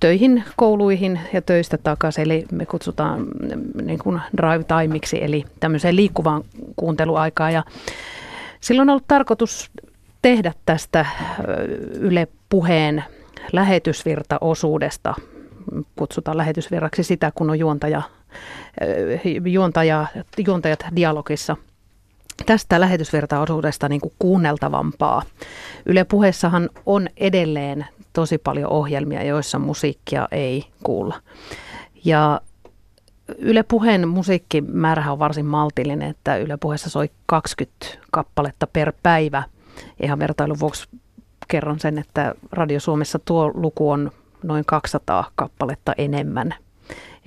töihin, 0.00 0.44
kouluihin 0.56 1.20
ja 1.32 1.42
töistä 1.42 1.78
takaisin, 1.78 2.24
eli 2.24 2.46
me 2.52 2.66
kutsutaan 2.66 3.20
mm, 3.20 3.86
niin 3.86 3.98
kuin 3.98 4.20
drive 4.36 4.64
timeiksi, 4.64 5.24
eli 5.24 5.44
tämmöiseen 5.60 5.96
liikkuvaan 5.96 6.44
kuunteluaikaan. 6.76 7.52
Ja 7.52 7.64
silloin 8.60 8.88
on 8.88 8.92
ollut 8.92 9.08
tarkoitus 9.08 9.70
tehdä 10.22 10.52
tästä 10.66 11.06
Yle 11.94 12.28
Puheen 12.48 13.04
lähetysvirtaosuudesta, 13.52 15.14
kutsutaan 15.96 16.36
lähetysvirraksi 16.36 17.02
sitä, 17.02 17.32
kun 17.34 17.50
on 17.50 17.58
juontaja, 17.58 18.02
juontaja, 19.44 20.06
juontajat 20.38 20.84
dialogissa– 20.96 21.56
tästä 22.46 22.80
lähetysvertaosuudesta 22.80 23.88
niin 23.88 24.00
kuin 24.00 24.12
kuunneltavampaa. 24.18 25.22
Yle 25.86 26.04
puheessahan 26.04 26.70
on 26.86 27.08
edelleen 27.16 27.86
tosi 28.18 28.38
paljon 28.38 28.70
ohjelmia, 28.70 29.22
joissa 29.22 29.58
musiikkia 29.58 30.28
ei 30.30 30.64
kuulla. 30.84 31.20
Ja 32.04 32.40
Yle 33.38 33.62
Puheen 33.62 34.08
musiikkimäärä 34.08 35.12
on 35.12 35.18
varsin 35.18 35.46
maltillinen, 35.46 36.10
että 36.10 36.36
Yle 36.36 36.56
Puheessa 36.56 36.90
soi 36.90 37.10
20 37.26 37.86
kappaletta 38.10 38.66
per 38.66 38.92
päivä. 39.02 39.42
Ihan 40.02 40.18
vertailun 40.18 40.60
vuoksi 40.60 40.88
kerron 41.48 41.80
sen, 41.80 41.98
että 41.98 42.34
Radio 42.52 42.80
Suomessa 42.80 43.18
tuo 43.18 43.50
luku 43.54 43.90
on 43.90 44.10
noin 44.42 44.64
200 44.64 45.30
kappaletta 45.34 45.92
enemmän. 45.98 46.54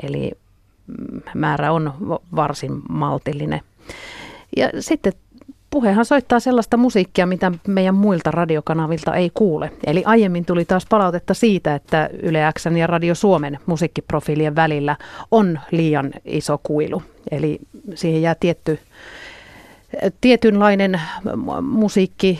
Eli 0.04 0.32
mm, 0.88 1.22
määrä 1.36 1.72
on 1.72 1.94
varsin 2.36 2.82
maltillinen. 2.90 3.62
Ja 4.58 4.70
sitten 4.80 5.14
puhehan 5.72 6.06
soittaa 6.06 6.40
sellaista 6.40 6.78
musiikkia, 6.78 7.26
mitä 7.26 7.52
meidän 7.68 7.96
muilta 7.96 8.32
radiokanavilta 8.32 9.16
ei 9.16 9.32
kuule. 9.34 9.72
Eli 9.86 10.04
aiemmin 10.06 10.46
tuli 10.46 10.66
taas 10.66 10.86
palautetta 10.90 11.34
siitä, 11.34 11.76
että 11.76 12.10
Yle 12.24 12.40
X 12.60 12.66
ja 12.78 12.88
Radio 12.88 13.16
Suomen 13.16 13.60
musiikkiprofiilien 13.66 14.56
välillä 14.56 14.98
on 15.32 15.60
liian 15.72 16.12
iso 16.26 16.60
kuilu. 16.64 17.04
Eli 17.32 17.60
siihen 17.96 18.22
jää 18.22 18.36
tietty, 18.40 18.80
tietynlainen 20.22 21.02
musiikki, 21.62 22.40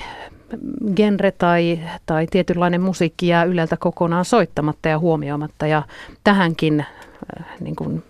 genre 0.96 1.32
tai, 1.32 1.80
tai 2.06 2.28
tietynlainen 2.32 2.82
musiikki 2.82 3.28
jää 3.28 3.44
Yleltä 3.44 3.78
kokonaan 3.78 4.26
soittamatta 4.26 4.90
ja 4.90 5.00
huomioimatta. 5.00 5.68
Ja 5.68 5.84
tähänkin 6.24 6.80
äh, 6.80 7.46
niin 7.60 7.76
kuin 7.76 8.04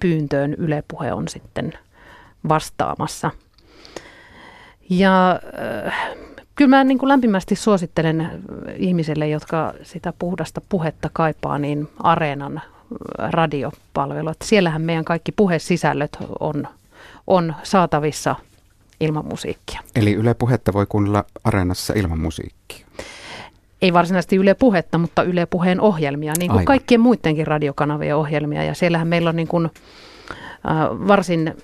pyyntöön 0.00 0.54
Yle 0.58 0.84
Puhe 0.88 1.12
on 1.12 1.28
sitten 1.28 1.72
vastaamassa. 2.48 3.30
Ja 4.90 5.40
äh, 5.86 5.94
kyllä 6.54 6.68
mä 6.68 6.84
niin 6.84 6.98
kuin 6.98 7.08
lämpimästi 7.08 7.56
suosittelen 7.56 8.30
ihmisille, 8.76 9.28
jotka 9.28 9.72
sitä 9.82 10.12
puhdasta 10.18 10.60
puhetta 10.68 11.10
kaipaa, 11.12 11.58
niin 11.58 11.88
Areenan 11.98 12.62
radiopalvelu. 13.18 14.28
Että 14.28 14.46
siellähän 14.46 14.82
meidän 14.82 15.04
kaikki 15.04 15.32
puhesisällöt 15.32 16.16
on, 16.40 16.68
on 17.26 17.54
saatavissa 17.62 18.36
ilman 19.00 19.26
musiikkia. 19.26 19.80
Eli 19.96 20.12
Yle 20.14 20.34
Puhetta 20.34 20.72
voi 20.72 20.86
kuunnella 20.88 21.24
Areenassa 21.44 21.94
ilman 21.96 22.20
musiikkia? 22.20 22.86
Ei 23.82 23.92
varsinaisesti 23.92 24.36
Yle 24.36 24.54
Puhetta, 24.54 24.98
mutta 24.98 25.22
Yle 25.22 25.46
Puheen 25.46 25.80
ohjelmia, 25.80 26.32
niin 26.38 26.48
kuin 26.48 26.58
Aivan. 26.58 26.64
kaikkien 26.64 27.00
muidenkin 27.00 27.46
radiokanavien 27.46 28.16
ohjelmia. 28.16 28.64
Ja 28.64 28.74
siellähän 28.74 29.08
meillä 29.08 29.30
on 29.30 29.36
niin 29.36 29.48
kuin 29.48 29.64
Äh, 29.66 29.72
varsin, 31.08 31.48
äh, 31.48 31.54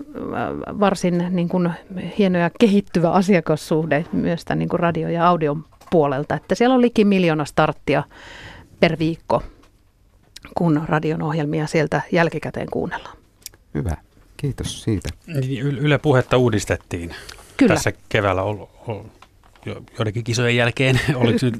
varsin 0.80 1.26
niin 1.30 1.48
kuin 1.48 1.70
hieno 2.18 2.38
ja 2.38 2.50
kehittyvä 2.58 3.10
asiakassuhde 3.10 4.04
myös 4.12 4.44
tämän 4.44 4.58
niin 4.58 4.68
kuin 4.68 4.80
radio- 4.80 5.08
ja 5.08 5.28
audion 5.28 5.64
puolelta. 5.90 6.34
Että 6.34 6.54
siellä 6.54 6.74
on 6.74 6.80
liki 6.80 7.04
miljoona 7.04 7.44
starttia 7.44 8.02
per 8.80 8.98
viikko, 8.98 9.42
kun 10.54 10.82
radion 10.86 11.22
ohjelmia 11.22 11.66
sieltä 11.66 12.02
jälkikäteen 12.12 12.68
kuunnellaan. 12.70 13.16
Hyvä, 13.74 13.96
kiitos 14.36 14.82
siitä. 14.82 15.08
Niin, 15.26 15.66
Yle 15.66 15.98
Puhetta 15.98 16.36
uudistettiin 16.36 17.14
Kyllä. 17.56 17.74
tässä 17.74 17.92
keväällä 18.08 18.42
ol, 18.42 18.66
ol, 18.86 19.02
joidenkin 19.98 20.24
kisojen 20.24 20.56
jälkeen, 20.56 21.00
oliko 21.14 21.38
nyt 21.42 21.54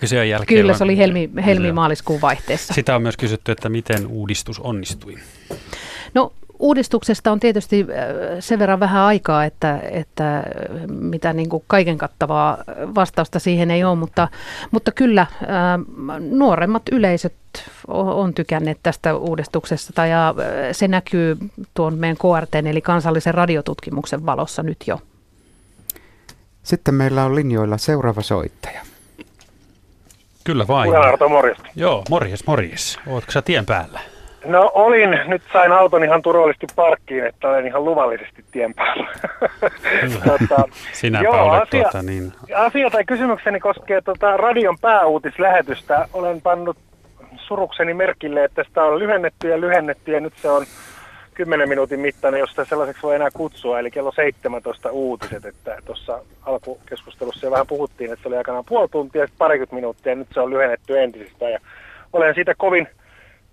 kisojen 0.00 0.28
jälkeen? 0.28 0.60
Kyllä, 0.60 0.74
se 0.74 0.84
oli 0.84 0.96
helmi, 0.96 1.30
helmi-maaliskuun 1.46 2.20
vaihteessa. 2.20 2.74
Sitä 2.74 2.96
on 2.96 3.02
myös 3.02 3.16
kysytty, 3.16 3.52
että 3.52 3.68
miten 3.68 4.06
uudistus 4.06 4.60
onnistui. 4.60 5.14
No 6.14 6.32
uudistuksesta 6.58 7.32
on 7.32 7.40
tietysti 7.40 7.80
äh, 7.80 7.96
sen 8.40 8.58
verran 8.58 8.80
vähän 8.80 9.02
aikaa, 9.02 9.44
että, 9.44 9.80
että 9.90 10.42
mitä 10.88 11.32
niin 11.32 11.48
kuin 11.48 11.64
kaiken 11.66 11.98
kattavaa 11.98 12.58
vastausta 12.94 13.38
siihen 13.38 13.70
ei 13.70 13.84
ole, 13.84 13.96
mutta, 13.96 14.28
mutta 14.70 14.92
kyllä 14.92 15.20
äh, 15.20 15.28
nuoremmat 16.20 16.82
yleisöt 16.92 17.34
on 17.88 18.34
tykänneet 18.34 18.78
tästä 18.82 19.16
uudistuksesta 19.16 20.06
ja 20.06 20.28
äh, 20.28 20.34
se 20.72 20.88
näkyy 20.88 21.36
tuon 21.74 21.98
meidän 21.98 22.16
KRT 22.16 22.54
eli 22.54 22.80
kansallisen 22.80 23.34
radiotutkimuksen 23.34 24.26
valossa 24.26 24.62
nyt 24.62 24.78
jo. 24.86 25.00
Sitten 26.62 26.94
meillä 26.94 27.24
on 27.24 27.34
linjoilla 27.34 27.78
seuraava 27.78 28.22
soittaja. 28.22 28.80
Kyllä 30.44 30.66
vain. 30.68 30.96
Arto, 30.96 31.28
morjesta. 31.28 31.68
Joo, 31.76 32.04
morjes, 32.10 32.46
morjes. 32.46 32.98
Oletko 33.06 33.32
sä 33.32 33.42
tien 33.42 33.66
päällä? 33.66 34.00
No 34.46 34.70
olin, 34.74 35.20
nyt 35.26 35.42
sain 35.52 35.72
auton 35.72 36.04
ihan 36.04 36.22
turvallisesti 36.22 36.66
parkkiin, 36.76 37.26
että 37.26 37.48
olen 37.48 37.66
ihan 37.66 37.84
luvallisesti 37.84 38.44
tien 38.52 38.74
päällä. 38.74 39.08
tota, 40.24 40.62
Sinäpä 40.92 41.24
joo, 41.24 41.42
olet 41.42 41.62
asia, 41.62 41.82
tuota, 41.82 42.02
niin... 42.02 42.32
asia 42.54 42.90
tai 42.90 43.04
kysymykseni 43.04 43.60
koskee 43.60 44.00
tota 44.00 44.36
radion 44.36 44.78
pääuutislähetystä. 44.78 46.08
Olen 46.12 46.40
pannut 46.40 46.76
surukseni 47.36 47.94
merkille, 47.94 48.44
että 48.44 48.64
sitä 48.64 48.84
on 48.84 48.98
lyhennetty 48.98 49.48
ja 49.48 49.60
lyhennetty 49.60 50.12
ja 50.12 50.20
nyt 50.20 50.34
se 50.36 50.50
on 50.50 50.64
10 51.34 51.68
minuutin 51.68 52.00
mittainen, 52.00 52.40
jos 52.40 52.50
sitä 52.50 52.64
sellaiseksi 52.64 53.02
voi 53.02 53.14
enää 53.14 53.30
kutsua, 53.30 53.78
eli 53.78 53.90
kello 53.90 54.12
17 54.12 54.90
uutiset, 54.90 55.44
että 55.44 55.78
tuossa 55.84 56.22
alkukeskustelussa 56.42 57.46
jo 57.46 57.50
vähän 57.50 57.66
puhuttiin, 57.66 58.12
että 58.12 58.22
se 58.22 58.28
oli 58.28 58.36
aikanaan 58.36 58.64
puoli 58.68 58.88
tuntia 58.88 59.22
ja 59.22 59.28
parikymmentä 59.38 59.74
minuuttia, 59.74 60.12
ja 60.12 60.16
nyt 60.16 60.28
se 60.34 60.40
on 60.40 60.50
lyhennetty 60.50 61.00
entisistä, 61.00 61.48
ja 61.48 61.58
olen 62.12 62.34
siitä 62.34 62.54
kovin 62.58 62.88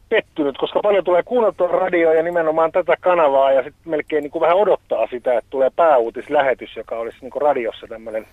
pettynyt, 0.10 0.58
koska 0.58 0.80
paljon 0.84 1.04
tulee 1.04 1.24
kuunneltua 1.24 1.68
radioa 1.68 2.14
ja 2.14 2.24
nimenomaan 2.24 2.72
tätä 2.72 2.96
kanavaa 3.02 3.52
ja 3.52 3.64
sitten 3.64 3.92
melkein 3.92 4.24
niin 4.24 4.32
kuin 4.32 4.42
vähän 4.42 4.58
odottaa 4.58 5.08
sitä, 5.08 5.38
että 5.38 5.50
tulee 5.50 5.70
pääuutislähetys, 5.76 6.76
joka 6.76 6.96
olisi 6.96 7.18
niin 7.22 7.32
kuin 7.32 7.42
radiossa 7.42 7.88
tämmöinen, 7.88 8.28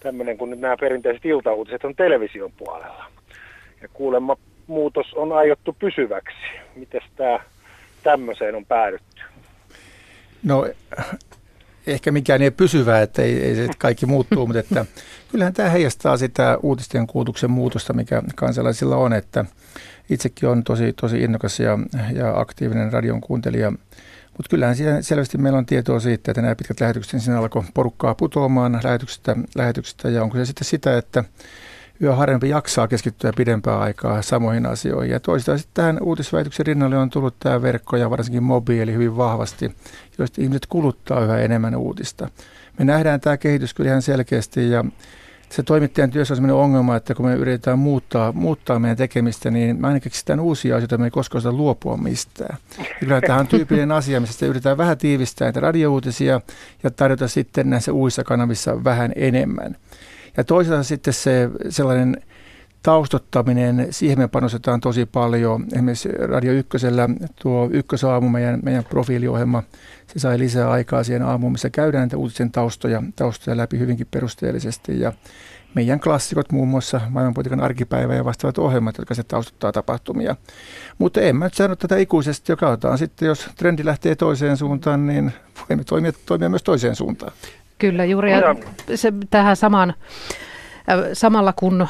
tämmöinen, 0.00 0.38
kun 0.38 0.50
nyt 0.50 0.60
nämä 0.60 0.76
perinteiset 0.80 1.24
iltauutiset 1.24 1.84
on 1.84 1.94
television 1.96 2.52
puolella. 2.56 3.04
Ja 3.82 3.88
kuulemma 3.92 4.36
muutos 4.66 5.14
on 5.14 5.32
aiottu 5.32 5.76
pysyväksi. 5.78 6.36
Miten 6.76 7.00
tämä 7.16 7.40
tämmöiseen 8.02 8.54
on 8.54 8.66
päädytty? 8.66 9.22
No 10.42 10.66
ehkä 11.86 12.12
mikään 12.12 12.42
ei 12.42 12.50
pysyvää, 12.50 13.02
että 13.02 13.22
ei, 13.22 13.42
ei 13.44 13.54
se 13.54 13.68
kaikki 13.78 14.06
muuttuu, 14.06 14.46
mutta 14.46 14.60
että 14.60 14.86
kyllähän 15.30 15.54
tämä 15.54 15.68
heijastaa 15.68 16.16
sitä 16.16 16.58
uutisten 16.62 17.06
kuutuksen 17.06 17.50
muutosta, 17.50 17.92
mikä 17.92 18.22
kansalaisilla 18.34 18.96
on, 18.96 19.12
että 19.12 19.44
itsekin 20.10 20.48
on 20.48 20.64
tosi, 20.64 20.92
tosi 20.92 21.20
innokas 21.20 21.60
ja, 21.60 21.78
ja 22.12 22.40
aktiivinen 22.40 22.92
radion 22.92 23.20
kuuntelija. 23.20 23.70
Mutta 23.70 24.50
kyllähän 24.50 24.76
selvästi 25.00 25.38
meillä 25.38 25.58
on 25.58 25.66
tietoa 25.66 26.00
siitä, 26.00 26.30
että 26.30 26.42
nämä 26.42 26.54
pitkät 26.54 26.80
lähetykset, 26.80 27.22
siinä 27.22 27.38
alkoi 27.38 27.62
porukkaa 27.74 28.14
putoamaan 28.14 28.80
lähetyksestä, 28.84 29.36
lähetyksestä 29.54 30.08
ja 30.08 30.22
onko 30.22 30.36
se 30.36 30.44
sitten 30.44 30.64
sitä, 30.64 30.98
että 30.98 31.24
yhä 32.00 32.14
harvempi 32.14 32.48
jaksaa 32.48 32.88
keskittyä 32.88 33.32
pidempään 33.36 33.80
aikaa 33.80 34.22
samoihin 34.22 34.66
asioihin. 34.66 35.12
Ja 35.12 35.20
toistaan 35.20 35.58
sitten 35.58 35.74
tähän 35.74 36.02
uutisväityksen 36.02 36.66
rinnalle 36.66 36.98
on 36.98 37.10
tullut 37.10 37.34
tämä 37.38 37.62
verkko 37.62 37.96
ja 37.96 38.10
varsinkin 38.10 38.42
mobiili 38.42 38.92
hyvin 38.92 39.16
vahvasti, 39.16 39.74
joista 40.18 40.42
ihmiset 40.42 40.66
kuluttaa 40.66 41.24
yhä 41.24 41.38
enemmän 41.38 41.76
uutista. 41.76 42.28
Me 42.78 42.84
nähdään 42.84 43.20
tämä 43.20 43.36
kehitys 43.36 43.74
kyllä 43.74 43.90
ihan 43.90 44.02
selkeästi 44.02 44.70
ja 44.70 44.84
se 45.50 45.62
toimittajan 45.62 46.10
työssä 46.10 46.32
on 46.32 46.36
sellainen 46.36 46.56
ongelma, 46.56 46.96
että 46.96 47.14
kun 47.14 47.26
me 47.26 47.34
yritetään 47.34 47.78
muuttaa, 47.78 48.32
muuttaa 48.32 48.78
meidän 48.78 48.96
tekemistä, 48.96 49.50
niin 49.50 49.80
me 49.80 49.86
aina 49.86 50.00
keksitään 50.00 50.40
uusia 50.40 50.76
asioita, 50.76 50.98
me 50.98 51.04
ei 51.04 51.10
koskaan 51.10 51.42
sitä 51.42 51.52
luopua 51.52 51.96
mistään. 51.96 52.56
Ja 52.78 52.84
kyllä 53.00 53.20
tämä 53.20 53.38
on 53.38 53.46
tyypillinen 53.56 53.92
asia, 53.92 54.20
missä 54.20 54.46
yritetään 54.46 54.78
vähän 54.78 54.98
tiivistää 54.98 55.46
näitä 55.46 55.60
radiouutisia 55.60 56.40
ja 56.82 56.90
tarjota 56.90 57.28
sitten 57.28 57.70
näissä 57.70 57.92
uusissa 57.92 58.24
kanavissa 58.24 58.84
vähän 58.84 59.12
enemmän. 59.16 59.76
Ja 60.36 60.44
toisaalta 60.44 60.82
sitten 60.82 61.14
se 61.14 61.50
sellainen 61.68 62.16
taustottaminen, 62.82 63.86
siihen 63.90 64.18
me 64.18 64.28
panostetaan 64.28 64.80
tosi 64.80 65.06
paljon. 65.06 65.66
Esimerkiksi 65.72 66.08
Radio 66.08 66.52
Ykkösellä 66.52 67.08
tuo 67.42 67.68
Ykkösaamu, 67.72 68.28
meidän, 68.28 68.60
meidän 68.62 68.84
profiiliohjelma, 68.84 69.62
se 70.06 70.18
sai 70.18 70.38
lisää 70.38 70.70
aikaa 70.70 71.04
siihen 71.04 71.22
aamuun, 71.22 71.52
missä 71.52 71.70
käydään 71.70 72.02
näitä 72.02 72.16
uutisen 72.16 72.52
taustoja, 72.52 73.02
taustoja 73.16 73.56
läpi 73.56 73.78
hyvinkin 73.78 74.06
perusteellisesti. 74.10 75.00
Ja 75.00 75.12
meidän 75.74 76.00
klassikot, 76.00 76.52
muun 76.52 76.68
muassa 76.68 77.00
maailmanpolitiikan 77.08 77.60
arkipäivä 77.60 78.14
ja 78.14 78.24
vastaavat 78.24 78.58
ohjelmat, 78.58 78.98
jotka 78.98 79.14
se 79.14 79.22
taustottaa 79.22 79.72
tapahtumia. 79.72 80.36
Mutta 80.98 81.20
en 81.20 81.36
mä 81.36 81.44
nyt 81.44 81.54
sano 81.54 81.76
tätä 81.76 81.96
ikuisesti, 81.96 82.52
joka 82.52 82.68
otetaan 82.68 82.98
sitten, 82.98 83.26
jos 83.26 83.50
trendi 83.56 83.84
lähtee 83.84 84.14
toiseen 84.14 84.56
suuntaan, 84.56 85.06
niin 85.06 85.32
voimme 85.68 85.84
toimia, 85.84 86.12
toimia 86.26 86.48
myös 86.48 86.62
toiseen 86.62 86.96
suuntaan. 86.96 87.32
Kyllä, 87.78 88.04
juuri 88.04 88.32
ja 88.32 88.40
se, 88.94 89.12
tähän 89.30 89.56
samaan 89.56 89.94
Samalla 91.12 91.52
kun 91.52 91.88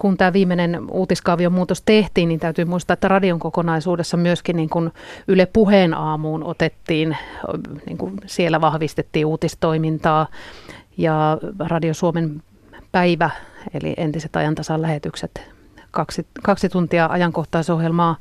kun 0.00 0.16
tämä 0.16 0.32
viimeinen 0.32 0.80
uutiskaavion 0.90 1.52
muutos 1.52 1.82
tehtiin, 1.82 2.28
niin 2.28 2.40
täytyy 2.40 2.64
muistaa, 2.64 2.94
että 2.94 3.08
radion 3.08 3.38
kokonaisuudessa 3.38 4.16
myöskin 4.16 4.56
niin 4.56 4.68
kuin 4.68 4.90
Yle 5.28 5.46
Puheen 5.46 5.94
aamuun 5.94 6.44
otettiin, 6.44 7.16
niin 7.86 7.98
kuin 7.98 8.14
siellä 8.26 8.60
vahvistettiin 8.60 9.26
uutistoimintaa 9.26 10.26
ja 10.96 11.38
Radio 11.58 11.94
Suomen 11.94 12.42
päivä, 12.92 13.30
eli 13.74 13.94
entiset 13.96 14.36
ajantasan 14.36 14.82
lähetykset, 14.82 15.50
kaksi, 15.90 16.26
kaksi 16.42 16.68
tuntia 16.68 17.06
ajankohtaisohjelmaa, 17.10 18.16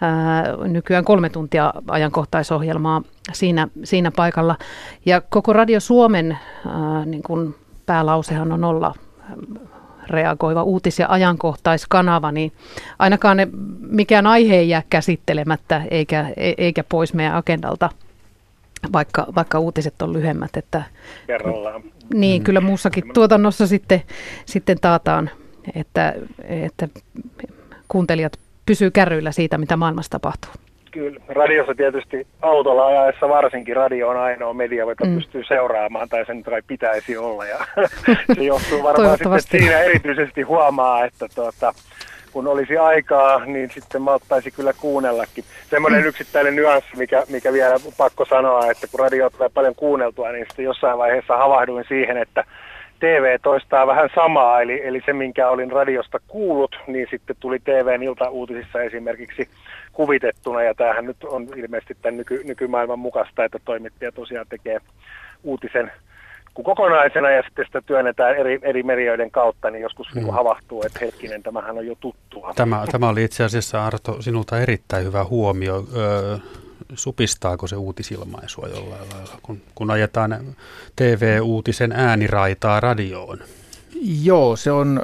ää, 0.00 0.44
nykyään 0.68 1.04
kolme 1.04 1.30
tuntia 1.30 1.72
ajankohtaisohjelmaa 1.88 3.02
siinä, 3.32 3.68
siinä 3.84 4.10
paikalla. 4.10 4.56
Ja 5.06 5.20
koko 5.20 5.52
Radio 5.52 5.80
Suomen 5.80 6.38
ää, 6.66 7.04
niin 7.04 7.22
kuin 7.22 7.54
päälausehan 7.86 8.52
on 8.52 8.64
olla 8.64 8.94
reagoiva 10.10 10.62
uutis- 10.62 10.98
ja 10.98 11.06
ajankohtaiskanava, 11.08 12.32
niin 12.32 12.52
ainakaan 12.98 13.36
ne, 13.36 13.48
mikään 13.80 14.26
aihe 14.26 14.56
ei 14.56 14.68
jää 14.68 14.82
käsittelemättä 14.90 15.82
eikä, 15.90 16.26
e, 16.36 16.52
eikä 16.58 16.84
pois 16.84 17.14
meidän 17.14 17.34
agendalta, 17.34 17.90
vaikka, 18.92 19.26
vaikka 19.34 19.58
uutiset 19.58 20.02
on 20.02 20.12
lyhyemmät. 20.12 20.56
Että, 20.56 20.82
Kerrallaan. 21.26 21.82
Niin, 22.14 22.44
kyllä 22.44 22.60
muussakin 22.60 23.04
tuotannossa 23.14 23.66
sitten, 23.66 24.02
sitten 24.46 24.78
taataan, 24.80 25.30
että, 25.74 26.14
että 26.48 26.88
kuuntelijat 27.88 28.38
pysyy 28.66 28.90
kärryillä 28.90 29.32
siitä, 29.32 29.58
mitä 29.58 29.76
maailmassa 29.76 30.10
tapahtuu. 30.10 30.50
Kyllä, 30.98 31.20
radiossa 31.28 31.74
tietysti 31.74 32.26
autolla 32.42 32.86
ajaessa 32.86 33.28
varsinkin 33.28 33.76
radio 33.76 34.08
on 34.08 34.16
ainoa 34.16 34.54
media, 34.54 34.84
jota 34.84 35.04
mm. 35.04 35.14
pystyy 35.14 35.44
seuraamaan, 35.44 36.08
tai 36.08 36.26
sen 36.26 36.42
kai 36.42 36.62
pitäisi 36.66 37.16
olla. 37.16 37.44
Ja 37.44 37.58
se 38.34 38.44
johtuu 38.44 38.82
varmaan 38.82 39.18
sitten, 39.18 39.60
siinä 39.60 39.80
erityisesti 39.80 40.42
huomaa, 40.42 41.04
että 41.04 41.26
tuota, 41.34 41.74
kun 42.32 42.46
olisi 42.46 42.76
aikaa, 42.78 43.44
niin 43.44 43.70
sitten 43.70 44.02
malttaisi 44.02 44.50
kyllä 44.50 44.72
kuunnellakin. 44.72 45.44
Semmoinen 45.70 46.00
mm. 46.00 46.08
yksittäinen 46.08 46.56
nyanssi, 46.56 46.96
mikä, 46.96 47.22
mikä 47.28 47.52
vielä 47.52 47.76
pakko 47.96 48.24
sanoa, 48.24 48.70
että 48.70 48.86
kun 48.90 49.00
radio 49.00 49.30
tulee 49.30 49.48
paljon 49.48 49.74
kuunneltua, 49.74 50.32
niin 50.32 50.46
sitten 50.46 50.64
jossain 50.64 50.98
vaiheessa 50.98 51.36
havahduin 51.36 51.84
siihen, 51.88 52.16
että 52.16 52.44
TV 53.00 53.38
toistaa 53.42 53.86
vähän 53.86 54.10
samaa, 54.14 54.60
eli, 54.60 54.80
eli 54.86 55.02
se, 55.06 55.12
minkä 55.12 55.48
olin 55.48 55.72
radiosta 55.72 56.18
kuullut, 56.28 56.76
niin 56.86 57.06
sitten 57.10 57.36
tuli 57.40 57.58
TVn 57.58 58.02
iltauutisissa 58.02 58.82
esimerkiksi 58.82 59.48
kuvitettuna, 59.98 60.62
ja 60.62 60.74
tämähän 60.74 61.06
nyt 61.06 61.24
on 61.24 61.48
ilmeisesti 61.56 61.96
tämän 62.02 62.16
nyky, 62.16 62.40
nykymaailman 62.44 62.98
mukaista, 62.98 63.44
että 63.44 63.58
toimittaja 63.64 64.12
tosiaan 64.12 64.46
tekee 64.48 64.80
uutisen 65.42 65.92
kuin 66.54 66.64
kokonaisena 66.64 67.30
ja 67.30 67.42
sitten 67.42 67.66
sitä 67.66 67.82
työnnetään 67.86 68.36
eri, 68.36 68.58
eri 68.62 68.82
medioiden 68.82 69.30
kautta, 69.30 69.70
niin 69.70 69.82
joskus 69.82 70.14
mm. 70.14 70.30
havahtuu, 70.30 70.82
että 70.86 70.98
hetkinen, 71.02 71.42
tämähän 71.42 71.78
on 71.78 71.86
jo 71.86 71.94
tuttua. 72.00 72.52
Tämä, 72.56 72.84
tämä 72.92 73.08
oli 73.08 73.24
itse 73.24 73.44
asiassa 73.44 73.86
Arto 73.86 74.22
sinulta 74.22 74.60
erittäin 74.60 75.04
hyvä 75.04 75.24
huomio. 75.24 75.84
Öö, 75.96 76.36
supistaako 76.94 77.66
se 77.66 77.76
uutisilmaisua 77.76 78.68
jollain 78.68 79.08
lailla, 79.14 79.38
kun, 79.42 79.60
kun 79.74 79.90
ajetaan 79.90 80.38
TV-uutisen 80.96 81.92
ääniraitaa 81.92 82.80
radioon? 82.80 83.38
Joo, 84.22 84.56
se 84.56 84.70
on, 84.72 85.02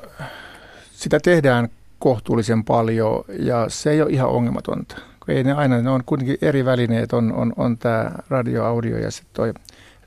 sitä 0.92 1.18
tehdään 1.20 1.68
kohtuullisen 2.04 2.64
paljon 2.64 3.24
ja 3.38 3.66
se 3.68 3.90
ei 3.90 4.02
ole 4.02 4.10
ihan 4.10 4.28
ongelmatonta. 4.28 4.96
Ei 5.28 5.44
ne 5.44 5.52
aina, 5.52 5.82
ne 5.82 5.90
on 5.90 6.04
kuitenkin 6.06 6.38
eri 6.42 6.64
välineet, 6.64 7.12
on, 7.12 7.32
on, 7.32 7.52
on 7.56 7.78
tämä 7.78 8.10
radio, 8.28 8.64
audio 8.64 8.98
ja 8.98 9.10
sitten 9.10 9.34
toi 9.34 9.52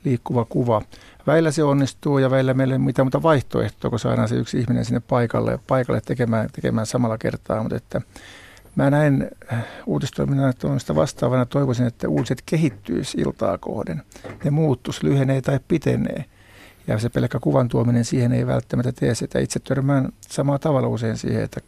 liikkuva 0.04 0.44
kuva. 0.44 0.82
Väillä 1.26 1.50
se 1.50 1.62
onnistuu 1.62 2.18
ja 2.18 2.30
väillä 2.30 2.54
meillä 2.54 2.74
ei 2.74 2.76
ole 2.76 2.84
mitään 2.84 3.06
muuta 3.06 3.22
vaihtoehtoa, 3.22 3.90
kun 3.90 3.98
saadaan 3.98 4.28
se 4.28 4.34
yksi 4.34 4.58
ihminen 4.58 4.84
sinne 4.84 5.00
paikalle, 5.00 5.58
paikalle 5.66 6.00
tekemään, 6.00 6.48
tekemään 6.52 6.86
samalla 6.86 7.18
kertaa. 7.18 7.62
Mutta 7.62 7.76
että 7.76 8.00
mä 8.76 8.90
näin 8.90 9.30
äh, 9.52 9.64
uutistoiminnan 9.86 10.54
vastaavana 10.94 11.46
toivoisin, 11.46 11.86
että 11.86 12.08
uutiset 12.08 12.42
kehittyisi 12.46 13.20
iltaa 13.20 13.58
kohden. 13.58 14.02
Ne 14.44 14.50
muuttus 14.50 15.02
lyhenee 15.02 15.40
tai 15.40 15.60
pitenee. 15.68 16.24
Ja 16.86 16.98
se 16.98 17.08
pelkkä 17.08 17.38
kuvan 17.40 17.68
tuominen 17.68 18.04
siihen 18.04 18.32
ei 18.32 18.46
välttämättä 18.46 18.92
tee 18.92 19.14
sitä. 19.14 19.38
Itse 19.38 19.60
törmään 19.60 20.08
samalla 20.20 20.58
tavalla 20.58 20.88
usein 20.88 21.16
siihen, 21.16 21.42
että 21.42 21.60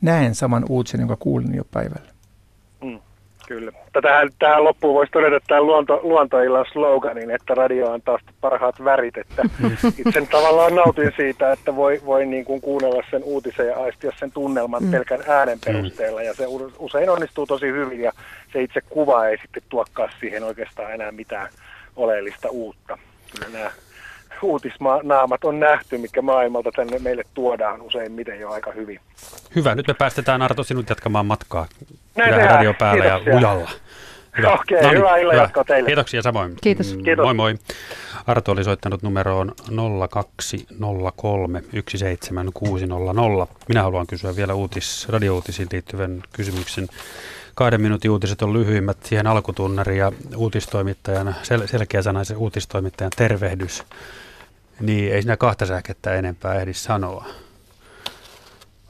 näen 0.00 0.34
saman 0.34 0.64
uutisen, 0.68 1.00
jonka 1.00 1.16
kuulin 1.16 1.54
jo 1.54 1.64
päivällä. 1.72 2.10
Mm. 2.84 3.00
Kyllä. 3.48 3.72
Tähän, 4.02 4.28
tähän 4.38 4.64
loppuun 4.64 4.94
voisi 4.94 5.12
todeta 5.12 5.46
tämän 5.48 5.66
luonto, 5.66 6.00
luontoillan 6.02 6.64
sloganin, 6.72 7.30
että 7.30 7.54
radio 7.54 7.90
on 7.92 8.02
taas 8.02 8.20
parhaat 8.40 8.84
värit. 8.84 9.16
Että 9.16 9.42
itse 10.06 10.26
tavallaan 10.30 10.74
nautin 10.74 11.12
siitä, 11.16 11.52
että 11.52 11.76
voi, 11.76 12.02
voi 12.06 12.26
niin 12.26 12.44
kuin 12.44 12.60
kuunnella 12.60 13.02
sen 13.10 13.24
uutisen 13.24 13.66
ja 13.66 13.76
aistia 13.76 14.12
sen 14.18 14.32
tunnelman 14.32 14.82
mm. 14.82 14.90
pelkän 14.90 15.20
äänen 15.28 15.58
mm. 15.58 15.72
perusteella. 15.72 16.22
Ja 16.22 16.34
se 16.34 16.46
usein 16.78 17.10
onnistuu 17.10 17.46
tosi 17.46 17.66
hyvin 17.66 18.00
ja 18.00 18.12
se 18.52 18.62
itse 18.62 18.80
kuva 18.80 19.26
ei 19.26 19.38
sitten 19.42 19.62
tuokkaa 19.68 20.08
siihen 20.20 20.44
oikeastaan 20.44 20.92
enää 20.92 21.12
mitään 21.12 21.48
oleellista 21.96 22.48
uutta. 22.48 22.98
Kyllä 23.34 23.58
nämä 23.58 23.70
uutisnaamat 24.42 25.44
on 25.44 25.60
nähty, 25.60 25.98
mikä 25.98 26.22
maailmalta 26.22 26.70
tänne 26.76 26.98
meille 26.98 27.22
tuodaan 27.34 27.82
usein 27.82 28.12
miten 28.12 28.40
jo 28.40 28.50
aika 28.50 28.72
hyvin. 28.72 29.00
Hyvä, 29.54 29.74
nyt 29.74 29.86
me 29.86 29.94
päästetään 29.94 30.42
Arto 30.42 30.64
sinut 30.64 30.88
jatkamaan 30.88 31.26
matkaa 31.26 31.66
Näin 32.16 32.50
radio 32.50 32.74
päällä 32.74 33.04
ja 33.04 33.20
lujalla. 33.34 33.70
Hyvä. 34.38 34.52
Okei, 34.52 34.78
okay, 34.78 34.82
no 34.82 34.88
niin, 34.88 34.98
hyvää 34.98 35.16
illan 35.16 35.36
jatkoa 35.36 35.64
teille. 35.64 35.86
Kiitoksia 35.86 36.22
samoin. 36.22 36.56
Kiitos. 36.62 36.96
Mm, 36.96 37.02
Kiitos. 37.02 37.24
Moi 37.24 37.34
moi. 37.34 37.54
Arto 38.26 38.52
oli 38.52 38.64
soittanut 38.64 39.02
numeroon 39.02 39.52
0203 40.10 41.62
17600. 41.88 43.46
Minä 43.68 43.82
haluan 43.82 44.06
kysyä 44.06 44.36
vielä 44.36 44.54
uutis, 44.54 45.08
radiouutisiin 45.08 45.68
liittyvän 45.72 46.22
kysymyksen. 46.32 46.88
Kahden 47.54 47.80
minuutin 47.80 48.10
uutiset 48.10 48.42
on 48.42 48.52
lyhyimmät 48.52 48.96
siihen 49.02 49.26
alkutunnari 49.26 49.98
ja 49.98 50.12
uutistoimittajan, 50.36 51.34
sel- 51.42 51.66
selkeäsanaisen 51.66 52.36
uutistoimittajan 52.36 53.12
tervehdys 53.16 53.84
niin 54.80 55.12
ei 55.12 55.22
siinä 55.22 55.36
kahta 55.36 55.66
säkettä 55.66 56.14
enempää 56.14 56.54
ehdi 56.54 56.74
sanoa. 56.74 57.26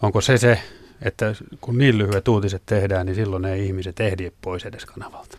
Onko 0.02 0.20
se 0.20 0.38
se, 0.38 0.60
että 1.02 1.34
kun 1.60 1.78
niin 1.78 1.98
lyhyet 1.98 2.28
uutiset 2.28 2.62
tehdään, 2.66 3.06
niin 3.06 3.16
silloin 3.16 3.44
ei 3.44 3.66
ihmiset 3.66 4.00
ehdi 4.00 4.32
pois 4.42 4.64
edes 4.64 4.84
kanavalta? 4.84 5.38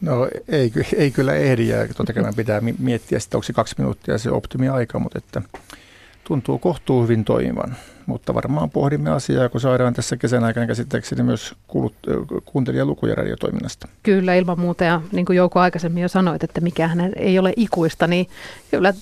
No 0.00 0.28
ei, 0.48 0.72
ei 0.96 1.10
kyllä 1.10 1.34
ehdi 1.34 1.68
ja 1.68 1.88
totta 1.94 2.12
kai 2.12 2.32
pitää 2.36 2.60
miettiä, 2.78 3.18
että 3.18 3.36
onko 3.36 3.42
se 3.42 3.52
kaksi 3.52 3.74
minuuttia 3.78 4.18
se 4.18 4.30
optimi-aika, 4.30 4.98
mutta 4.98 5.18
että 5.18 5.42
tuntuu 6.24 6.58
kohtuu 6.58 7.02
hyvin 7.02 7.24
toimivan. 7.24 7.76
Mutta 8.06 8.34
varmaan 8.34 8.70
pohdimme 8.70 9.10
asiaa, 9.10 9.48
kun 9.48 9.60
saadaan 9.60 9.94
tässä 9.94 10.16
kesän 10.16 10.44
aikana 10.44 10.66
käsittääkseni 10.66 11.22
myös 11.22 11.54
kuulut, 11.66 11.94
kuuntelijalukuja 12.44 13.14
radiotoiminnasta. 13.14 13.88
Kyllä, 14.02 14.34
ilman 14.34 14.60
muuta. 14.60 14.84
Ja 14.84 15.00
niin 15.12 15.26
kuin 15.26 15.36
Jouko 15.36 15.60
aikaisemmin 15.60 16.02
jo 16.02 16.08
sanoit, 16.08 16.44
että 16.44 16.60
mikään 16.60 17.12
ei 17.16 17.38
ole 17.38 17.52
ikuista, 17.56 18.06
niin 18.06 18.26
kyllä 18.70 18.94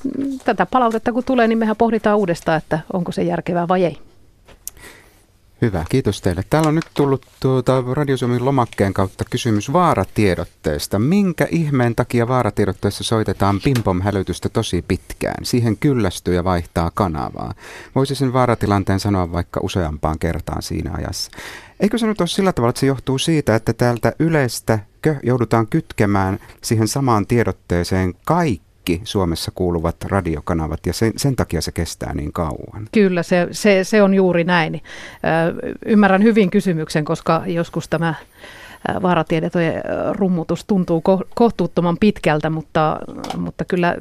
tätä 0.45 0.66
palautetta 0.66 1.12
kun 1.12 1.25
tulee, 1.25 1.49
niin 1.49 1.59
mehän 1.59 1.77
pohditaan 1.77 2.18
uudestaan, 2.18 2.59
että 2.59 2.79
onko 2.93 3.12
se 3.12 3.23
järkevää 3.23 3.68
vai 3.68 3.85
ei. 3.85 3.99
Hyvä, 5.62 5.84
kiitos 5.88 6.20
teille. 6.20 6.42
Täällä 6.50 6.68
on 6.68 6.74
nyt 6.74 6.90
tullut 6.94 7.26
tuota 7.40 7.84
Radio 7.92 8.16
Suomen 8.16 8.44
lomakkeen 8.44 8.94
kautta 8.94 9.24
kysymys 9.30 9.72
vaaratiedotteesta. 9.72 10.98
Minkä 10.98 11.46
ihmeen 11.50 11.94
takia 11.94 12.28
vaaratiedotteessa 12.28 13.04
soitetaan 13.04 13.60
pimpom-hälytystä 13.64 14.48
tosi 14.48 14.84
pitkään? 14.88 15.44
Siihen 15.44 15.76
kyllästyy 15.76 16.34
ja 16.34 16.44
vaihtaa 16.44 16.90
kanavaa. 16.94 17.54
Voisi 17.94 18.14
sen 18.14 18.32
vaaratilanteen 18.32 19.00
sanoa 19.00 19.32
vaikka 19.32 19.60
useampaan 19.62 20.18
kertaan 20.18 20.62
siinä 20.62 20.90
ajassa. 20.94 21.30
Eikö 21.80 21.98
se 21.98 22.06
nyt 22.06 22.20
ole 22.20 22.28
sillä 22.28 22.52
tavalla, 22.52 22.70
että 22.70 22.80
se 22.80 22.86
johtuu 22.86 23.18
siitä, 23.18 23.54
että 23.54 23.72
täältä 23.72 24.12
yleistä 24.18 24.78
joudutaan 25.22 25.66
kytkemään 25.66 26.38
siihen 26.62 26.88
samaan 26.88 27.26
tiedotteeseen 27.26 28.14
kaikki? 28.24 28.72
Kaikki 28.85 29.01
Suomessa 29.05 29.53
kuuluvat 29.55 29.97
radiokanavat 30.05 30.87
ja 30.87 30.93
sen, 30.93 31.12
sen 31.16 31.37
takia 31.37 31.61
se 31.61 31.72
kestää 31.72 32.14
niin 32.14 32.33
kauan. 32.33 32.89
Kyllä, 32.93 33.22
se, 33.22 33.49
se, 33.51 33.85
se 33.85 34.03
on 34.03 34.14
juuri 34.14 34.45
näin. 34.45 34.74
Ö, 34.74 35.74
ymmärrän 35.87 36.22
hyvin 36.22 36.51
kysymyksen, 36.51 37.05
koska 37.05 37.43
joskus 37.47 37.89
tämä 37.89 38.14
vaaratiedetojen 39.03 39.83
rummutus 40.12 40.64
tuntuu 40.64 41.03
kohtuuttoman 41.35 41.97
pitkältä, 42.01 42.51
mutta, 42.51 42.99
mutta 43.37 43.64
kyllä 43.64 43.97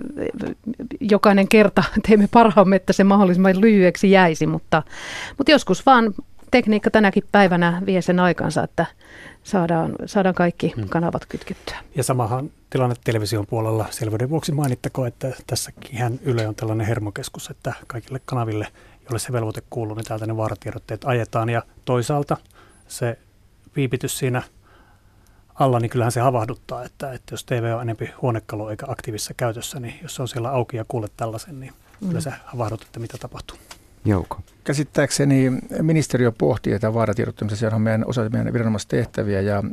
jokainen 1.00 1.48
kerta 1.48 1.84
teemme 2.08 2.28
parhaamme, 2.32 2.76
että 2.76 2.94
se 2.94 3.04
mahdollisimman 3.04 3.62
lyhyeksi 3.62 4.12
jäisi, 4.12 4.48
mutta, 4.48 4.84
mutta 5.38 5.52
joskus 5.52 5.86
vaan 5.86 6.14
tekniikka 6.52 6.90
tänäkin 6.90 7.24
päivänä 7.32 7.82
vie 7.86 8.02
sen 8.02 8.20
aikansa, 8.20 8.64
että 8.64 8.86
saadaan, 9.44 9.92
saadaan 10.06 10.36
kaikki 10.36 10.74
hmm. 10.76 10.90
kanavat 10.90 11.26
kytkettyä. 11.26 11.78
Ja 11.96 12.04
samahan 12.04 12.50
tilanne 12.72 12.96
television 13.04 13.48
puolella 13.48 13.86
selvyyden 13.90 14.30
vuoksi 14.30 14.52
mainittakoon, 14.52 15.08
että 15.08 15.32
tässäkin 15.48 15.96
ihan 15.96 16.20
Yle 16.24 16.48
on 16.48 16.56
tällainen 16.56 16.88
hermokeskus, 16.88 17.50
että 17.50 17.74
kaikille 17.88 18.22
kanaville, 18.26 18.68
joille 19.02 19.20
se 19.20 19.32
velvoite 19.32 19.62
kuuluu, 19.70 19.96
niin 19.96 20.06
täältä 20.06 20.26
ne 20.26 20.38
vaaratiedotteet 20.38 21.06
ajetaan. 21.06 21.50
Ja 21.50 21.64
toisaalta 21.86 22.38
se 22.88 23.18
viipitys 23.76 24.18
siinä 24.18 24.42
alla, 25.56 25.80
niin 25.80 25.90
kyllähän 25.90 26.12
se 26.12 26.20
havahduttaa, 26.20 26.86
että, 26.86 27.14
että 27.14 27.34
jos 27.34 27.46
TV 27.46 27.74
on 27.76 27.82
enempi 27.82 28.12
huonekalu 28.22 28.68
eikä 28.68 28.86
aktiivisessa 28.90 29.34
käytössä, 29.34 29.80
niin 29.80 30.00
jos 30.02 30.16
se 30.16 30.22
on 30.22 30.28
siellä 30.28 30.50
auki 30.50 30.78
ja 30.78 30.86
kuulet 30.88 31.12
tällaisen, 31.18 31.60
niin 31.60 31.74
mm. 32.02 32.08
kyllä 32.08 32.22
se 32.22 32.34
havahdut, 32.46 32.82
että 32.82 33.00
mitä 33.00 33.18
tapahtuu. 33.18 33.58
Jouko. 34.06 34.40
Käsittääkseni 34.64 35.52
ministeriö 35.82 36.32
pohtii 36.32 36.74
tätä 36.74 36.94
vaaratiedottamista, 36.94 37.60
se 37.60 37.68
on 37.68 37.82
meidän 37.82 38.04
osa 38.08 38.30
meidän 38.30 38.54
viranomaistehtäviä 38.54 39.42
ja 39.42 39.64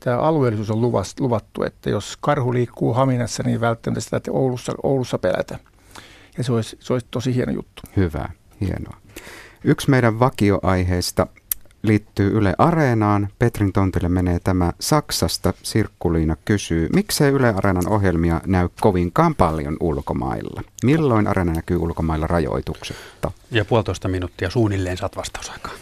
tämä 0.00 0.18
alueellisuus 0.18 0.70
on 0.70 0.80
luvattu, 1.20 1.62
että 1.62 1.90
jos 1.90 2.18
karhu 2.20 2.52
liikkuu 2.52 2.94
Haminassa, 2.94 3.42
niin 3.42 3.60
välttämättä 3.60 4.00
sitä 4.00 4.20
Oulussa, 4.30 4.72
Oulussa 4.82 5.18
pelätä. 5.18 5.58
Ja 6.38 6.44
se 6.44 6.52
olisi, 6.52 6.76
se 6.80 6.92
olisi 6.92 7.06
tosi 7.10 7.34
hieno 7.34 7.52
juttu. 7.52 7.82
Hyvä, 7.96 8.28
hienoa. 8.60 8.96
Yksi 9.64 9.90
meidän 9.90 10.18
vakioaiheista 10.18 11.26
liittyy 11.82 12.30
Yle 12.38 12.54
Areenaan. 12.58 13.28
Petrin 13.38 13.72
tontille 13.72 14.08
menee 14.08 14.38
tämä 14.44 14.72
Saksasta. 14.80 15.54
Sirkkuliina 15.62 16.36
kysyy, 16.44 16.88
miksei 16.94 17.30
Yle 17.30 17.48
Areenan 17.48 17.88
ohjelmia 17.88 18.40
näy 18.46 18.68
kovinkaan 18.80 19.34
paljon 19.34 19.76
ulkomailla? 19.80 20.62
Milloin 20.84 21.26
Areena 21.26 21.52
näkyy 21.52 21.76
ulkomailla 21.76 22.26
rajoituksetta? 22.26 23.30
Ja 23.50 23.64
puolitoista 23.64 24.08
minuuttia 24.08 24.50
suunnilleen 24.50 24.96
saat 24.96 25.16
vastausaikaa. 25.16 25.72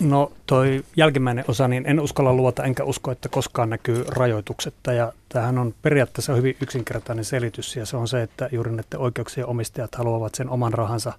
No 0.00 0.32
toi 0.46 0.84
jälkimmäinen 0.96 1.44
osa, 1.48 1.68
niin 1.68 1.86
en 1.86 2.00
uskalla 2.00 2.32
luota 2.32 2.64
enkä 2.64 2.84
usko, 2.84 3.10
että 3.10 3.28
koskaan 3.28 3.70
näkyy 3.70 4.04
rajoituksetta. 4.08 4.92
Ja 4.92 5.12
tämähän 5.28 5.58
on 5.58 5.74
periaatteessa 5.82 6.34
hyvin 6.34 6.56
yksinkertainen 6.62 7.24
selitys 7.24 7.76
ja 7.76 7.86
se 7.86 7.96
on 7.96 8.08
se, 8.08 8.22
että 8.22 8.48
juuri 8.52 8.70
näiden 8.70 9.00
oikeuksien 9.00 9.46
omistajat 9.46 9.94
haluavat 9.94 10.34
sen 10.34 10.48
oman 10.48 10.72
rahansa 10.72 11.12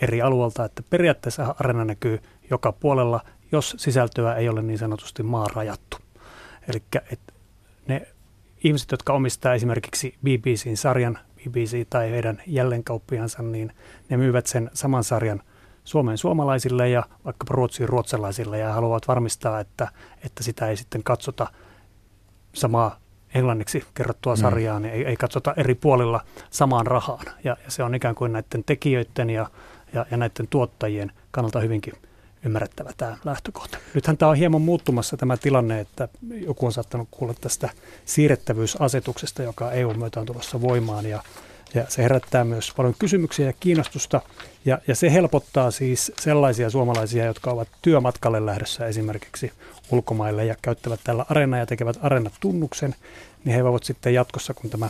eri 0.00 0.22
alueelta, 0.22 0.64
että 0.64 0.82
periaatteessa 0.90 1.54
arena 1.58 1.84
näkyy 1.84 2.20
joka 2.50 2.72
puolella 2.72 3.20
jos 3.52 3.74
sisältöä 3.78 4.34
ei 4.34 4.48
ole 4.48 4.62
niin 4.62 4.78
sanotusti 4.78 5.22
maan 5.22 5.50
rajattu. 5.54 5.96
Eli 6.68 6.82
ne 7.86 8.06
ihmiset, 8.64 8.90
jotka 8.90 9.12
omistaa 9.12 9.54
esimerkiksi 9.54 10.14
BBCin 10.24 10.76
sarjan, 10.76 11.18
BBC 11.48 11.86
tai 11.90 12.10
heidän 12.10 12.42
jälleenkauppiansa, 12.46 13.42
niin 13.42 13.72
ne 14.08 14.16
myyvät 14.16 14.46
sen 14.46 14.70
saman 14.74 15.04
sarjan 15.04 15.42
Suomen 15.84 16.18
suomalaisille 16.18 16.88
ja 16.88 17.04
vaikka 17.24 17.46
Ruotsiin 17.50 17.88
ruotsalaisille 17.88 18.58
ja 18.58 18.72
haluavat 18.72 19.08
varmistaa, 19.08 19.60
että, 19.60 19.88
että 20.24 20.42
sitä 20.42 20.68
ei 20.68 20.76
sitten 20.76 21.02
katsota 21.02 21.46
samaa 22.52 22.98
englanniksi 23.34 23.84
kerrottua 23.94 24.34
mm. 24.34 24.40
sarjaa, 24.40 24.80
niin 24.80 24.94
ei, 24.94 25.04
ei 25.04 25.16
katsota 25.16 25.54
eri 25.56 25.74
puolilla 25.74 26.20
samaan 26.50 26.86
rahaan. 26.86 27.26
Ja, 27.44 27.56
ja 27.64 27.70
se 27.70 27.82
on 27.82 27.94
ikään 27.94 28.14
kuin 28.14 28.32
näiden 28.32 28.64
tekijöiden 28.66 29.30
ja, 29.30 29.46
ja, 29.92 30.06
ja 30.10 30.16
näiden 30.16 30.48
tuottajien 30.50 31.12
kannalta 31.30 31.60
hyvinkin 31.60 31.92
ymmärrettävä 32.44 32.90
tämä 32.96 33.16
lähtökohta. 33.24 33.78
Nythän 33.94 34.16
tämä 34.16 34.30
on 34.30 34.36
hieman 34.36 34.62
muuttumassa 34.62 35.16
tämä 35.16 35.36
tilanne, 35.36 35.80
että 35.80 36.08
joku 36.30 36.66
on 36.66 36.72
saattanut 36.72 37.08
kuulla 37.10 37.34
tästä 37.40 37.70
siirrettävyysasetuksesta, 38.04 39.42
joka 39.42 39.72
EU 39.72 39.94
myötä 39.94 40.20
on 40.20 40.26
tulossa 40.26 40.60
voimaan 40.60 41.06
ja, 41.06 41.22
ja 41.74 41.84
se 41.88 42.02
herättää 42.02 42.44
myös 42.44 42.72
paljon 42.76 42.94
kysymyksiä 42.98 43.46
ja 43.46 43.52
kiinnostusta 43.60 44.20
ja, 44.64 44.78
ja 44.88 44.94
se 44.94 45.12
helpottaa 45.12 45.70
siis 45.70 46.12
sellaisia 46.20 46.70
suomalaisia, 46.70 47.24
jotka 47.24 47.50
ovat 47.50 47.68
työmatkalle 47.82 48.46
lähdössä 48.46 48.86
esimerkiksi 48.86 49.52
ulkomaille 49.90 50.44
ja 50.44 50.54
käyttävät 50.62 51.00
tällä 51.04 51.26
areenaa 51.28 51.58
ja 51.58 51.66
tekevät 51.66 51.98
areenatunnuksen, 52.02 52.94
niin 53.44 53.56
he 53.56 53.64
voivat 53.64 53.84
sitten 53.84 54.14
jatkossa, 54.14 54.54
kun 54.54 54.70
tämä 54.70 54.88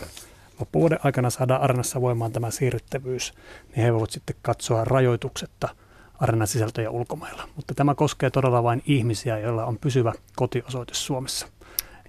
loppuvuoden 0.59 0.99
aikana 1.03 1.29
saadaan 1.29 1.61
areenassa 1.61 2.01
voimaan 2.01 2.31
tämä 2.31 2.51
siirrettävyys, 2.51 3.33
niin 3.75 3.85
he 3.85 3.93
voivat 3.93 4.11
sitten 4.11 4.35
katsoa 4.41 4.85
rajoituksetta– 4.85 5.69
areenan 6.19 6.47
sisältöjä 6.47 6.89
ulkomailla. 6.89 7.49
Mutta 7.55 7.73
tämä 7.73 7.95
koskee 7.95 8.29
todella 8.29 8.63
vain 8.63 8.83
ihmisiä, 8.85 9.39
joilla 9.39 9.65
on 9.65 9.77
pysyvä 9.77 10.13
kotiosoite 10.35 10.93
Suomessa. 10.93 11.47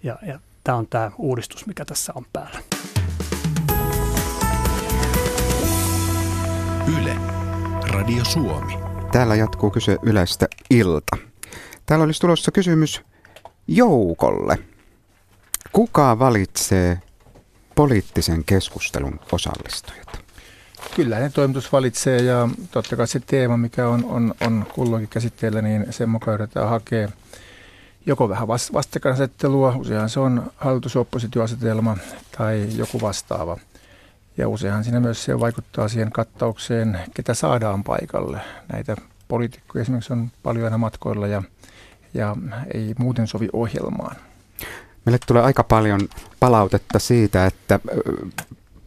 Ja, 0.02 0.18
ja 0.26 0.40
tämä 0.64 0.78
on 0.78 0.86
tämä 0.86 1.10
uudistus, 1.18 1.66
mikä 1.66 1.84
tässä 1.84 2.12
on 2.16 2.26
päällä. 2.32 2.60
Yle, 6.98 7.16
Radio 7.88 8.24
Suomi. 8.24 8.78
Täällä 9.12 9.34
jatkuu 9.34 9.70
kyse 9.70 9.98
Ylestä 10.02 10.48
ilta. 10.70 11.16
Täällä 11.86 12.04
olisi 12.04 12.20
tulossa 12.20 12.52
kysymys 12.52 13.02
Joukolle. 13.68 14.58
Kuka 15.72 16.18
valitsee 16.18 16.98
poliittisen 17.74 18.44
keskustelun 18.44 19.20
osallistujat? 19.32 20.23
Kyllä 20.96 21.18
ne 21.18 21.30
toimitus 21.30 21.72
valitsee 21.72 22.22
ja 22.22 22.48
totta 22.70 22.96
kai 22.96 23.06
se 23.06 23.20
teema, 23.20 23.56
mikä 23.56 23.88
on, 23.88 24.04
on, 24.04 24.34
on 24.40 24.66
kulloinkin 24.74 25.08
käsitteellä, 25.08 25.62
niin 25.62 25.86
sen 25.90 26.08
mukaan 26.08 26.34
yritetään 26.34 26.68
hakea 26.68 27.08
joko 28.06 28.28
vähän 28.28 28.48
vastakkainasettelua, 28.48 29.76
useinhan 29.76 30.10
se 30.10 30.20
on 30.20 30.52
hallitusoppositioasetelma 30.56 31.96
tai 32.38 32.68
joku 32.76 33.00
vastaava. 33.00 33.58
Ja 34.36 34.48
useinhan 34.48 34.84
siinä 34.84 35.00
myös 35.00 35.24
se 35.24 35.40
vaikuttaa 35.40 35.88
siihen 35.88 36.12
kattaukseen, 36.12 37.00
ketä 37.14 37.34
saadaan 37.34 37.84
paikalle. 37.84 38.40
Näitä 38.72 38.96
poliitikkoja 39.28 39.82
esimerkiksi 39.82 40.12
on 40.12 40.30
paljon 40.42 40.64
aina 40.64 40.78
matkoilla 40.78 41.26
ja, 41.26 41.42
ja 42.14 42.36
ei 42.74 42.94
muuten 42.98 43.26
sovi 43.26 43.48
ohjelmaan. 43.52 44.16
Meille 45.04 45.18
tulee 45.26 45.42
aika 45.42 45.64
paljon 45.64 46.00
palautetta 46.40 46.98
siitä, 46.98 47.46
että 47.46 47.80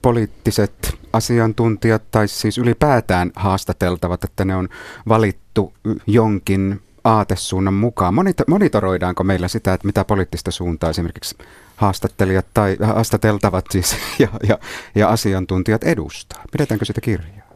poliittiset 0.08 0.98
asiantuntijat 1.14 2.04
tai 2.12 2.28
siis 2.28 2.58
ylipäätään 2.58 3.32
haastateltavat, 3.36 4.24
että 4.24 4.46
ne 4.46 4.56
on 4.56 4.70
valittu 5.08 5.74
jonkin 6.08 6.82
aatesuunnan 7.04 7.74
mukaan. 7.74 8.14
monitoroidaanko 8.48 9.24
meillä 9.24 9.48
sitä, 9.48 9.74
että 9.74 9.88
mitä 9.88 10.06
poliittista 10.06 10.52
suuntaa 10.52 10.90
esimerkiksi 10.90 11.38
haastattelijat 11.76 12.46
tai 12.54 12.78
haastateltavat 12.84 13.66
siis 13.72 13.98
ja, 14.20 14.28
ja, 14.48 14.60
ja 14.96 15.10
asiantuntijat 15.10 15.84
edustaa? 15.84 16.44
Pidetäänkö 16.52 16.86
sitä 16.86 17.02
kirjaa? 17.02 17.48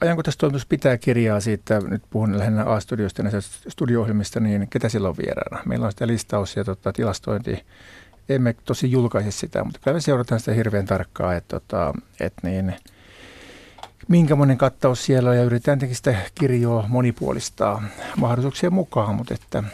Ajankohtaistoimitus 0.00 0.66
pitää 0.66 0.98
kirjaa 0.98 1.40
siitä, 1.40 1.80
nyt 1.80 2.02
puhun 2.10 2.38
lähinnä 2.38 2.64
A-studioista 2.64 3.22
ja 3.22 3.40
studio-ohjelmista, 3.68 4.40
niin 4.40 4.68
ketä 4.70 4.88
sillä 4.88 5.08
on 5.08 5.16
vieraana. 5.16 5.62
Meillä 5.66 5.86
on 5.86 5.92
sitä 5.92 6.06
listaus 6.06 6.56
ja 6.56 6.64
tota, 6.64 6.92
tilastointi 6.92 7.64
emme 8.28 8.54
tosi 8.64 8.90
julkaise 8.90 9.30
sitä, 9.30 9.64
mutta 9.64 9.80
kyllä 9.84 9.94
me 9.94 10.00
seurataan 10.00 10.40
sitä 10.40 10.52
hirveän 10.52 10.86
tarkkaa, 10.86 11.34
että, 11.34 11.60
tota, 11.60 11.92
että 12.20 12.48
niin, 12.48 12.76
minkä 14.08 14.36
monen 14.36 14.58
kattaus 14.58 15.04
siellä 15.04 15.30
on 15.30 15.36
ja 15.36 15.42
yritetään 15.42 15.78
tietenkin 15.78 15.96
sitä 15.96 16.16
kirjoa 16.34 16.84
monipuolistaa 16.88 17.82
mahdollisuuksien 18.16 18.72
mukaan, 18.72 19.14
mutta 19.14 19.34
että 19.34 19.64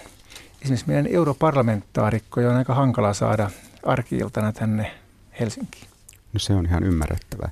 esimerkiksi 0.62 0.86
meidän 0.86 1.06
europarlamentaarikkoja 1.06 2.50
on 2.50 2.56
aika 2.56 2.74
hankala 2.74 3.14
saada 3.14 3.50
arkiiltana 3.82 4.52
tänne 4.52 4.94
Helsinkiin. 5.40 5.88
No 6.32 6.38
se 6.38 6.52
on 6.52 6.66
ihan 6.66 6.84
ymmärrettävää. 6.84 7.50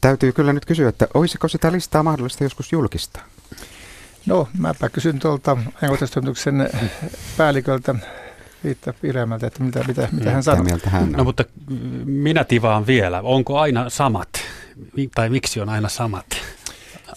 Täytyy 0.00 0.32
kyllä 0.32 0.52
nyt 0.52 0.64
kysyä, 0.64 0.88
että 0.88 1.08
olisiko 1.14 1.48
sitä 1.48 1.72
listaa 1.72 2.02
mahdollista 2.02 2.44
joskus 2.44 2.72
julkistaa? 2.72 3.22
No, 4.26 4.48
mäpä 4.58 4.88
kysyn 4.88 5.18
tuolta 5.18 5.56
ajankohtaistoimituksen 5.82 6.70
päälliköltä 7.36 7.94
Riitta 8.64 8.92
Pireämältä, 9.00 9.46
että 9.46 9.62
mitä, 9.62 9.84
mitä, 9.88 10.08
mitä 10.12 10.30
hän 10.30 10.42
sanoo. 10.42 10.64
Mieltä 10.64 10.90
hän 10.90 11.02
on. 11.02 11.12
No 11.12 11.24
mutta 11.24 11.44
minä 12.04 12.44
tivaan 12.44 12.86
vielä. 12.86 13.20
Onko 13.20 13.58
aina 13.58 13.90
samat, 13.90 14.28
tai 15.14 15.30
miksi 15.30 15.60
on 15.60 15.68
aina 15.68 15.88
samat 15.88 16.26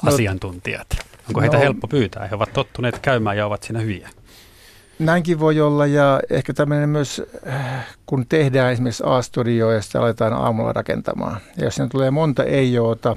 no, 0.03 0.13
asiantuntijat? 0.13 0.87
Onko 1.27 1.39
no, 1.39 1.41
heitä 1.41 1.57
helppo 1.57 1.87
pyytää? 1.87 2.27
He 2.27 2.35
ovat 2.35 2.53
tottuneet 2.53 2.99
käymään 2.99 3.37
ja 3.37 3.45
ovat 3.45 3.63
siinä 3.63 3.79
hyviä. 3.79 4.09
Näinkin 4.99 5.39
voi 5.39 5.61
olla 5.61 5.85
ja 5.85 6.19
ehkä 6.29 6.53
tämmöinen 6.53 6.89
myös, 6.89 7.21
äh, 7.47 7.85
kun 8.05 8.25
tehdään 8.29 8.73
esimerkiksi 8.73 9.03
A-studio 9.05 9.71
ja 9.71 9.81
sitä 9.81 10.01
aletaan 10.01 10.33
aamulla 10.33 10.73
rakentamaan. 10.73 11.37
Ja 11.57 11.63
jos 11.63 11.75
siinä 11.75 11.89
tulee 11.89 12.11
monta 12.11 12.43
ei-joota, 12.43 13.15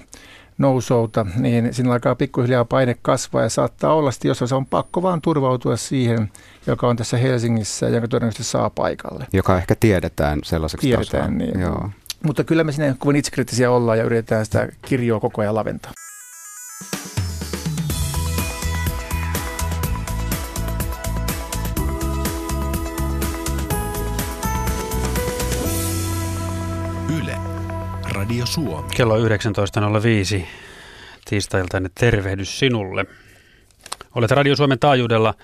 nousouta, 0.58 1.26
niin 1.36 1.74
siinä 1.74 1.92
alkaa 1.92 2.14
pikkuhiljaa 2.14 2.64
paine 2.64 2.96
kasvaa 3.02 3.42
ja 3.42 3.48
saattaa 3.48 3.94
olla 3.94 4.10
että 4.10 4.28
jos 4.28 4.38
se 4.46 4.54
on 4.54 4.66
pakko 4.66 5.02
vaan 5.02 5.20
turvautua 5.20 5.76
siihen, 5.76 6.30
joka 6.68 6.88
on 6.88 6.96
tässä 6.96 7.16
Helsingissä 7.16 7.86
ja 7.86 7.94
joka 7.94 8.08
todennäköisesti 8.08 8.52
saa 8.52 8.70
paikalle. 8.70 9.26
Joka 9.32 9.56
ehkä 9.58 9.74
tiedetään 9.80 10.38
sellaiseksi 10.44 10.86
Tiedetään, 10.86 11.38
niin. 11.38 11.60
Joo. 11.60 11.90
Mutta 12.22 12.44
kyllä 12.44 12.64
me 12.64 12.72
sinne 12.72 12.96
kovin 12.98 13.16
itsekriittisiä 13.16 13.70
ollaan 13.70 13.98
ja 13.98 14.04
yritetään 14.04 14.44
sitä 14.44 14.68
kirjoa 14.82 15.20
koko 15.20 15.42
ajan 15.42 15.54
laventaa. 15.54 15.92
Radio 28.28 28.46
Suomi. 28.46 28.88
Kello 28.96 29.18
19.05 29.18 30.44
tiistailtainen 31.24 31.90
tervehdys 32.00 32.58
sinulle. 32.58 33.04
Olet 34.14 34.30
Radio 34.30 34.56
Suomen 34.56 34.78
taajuudella. 34.78 35.34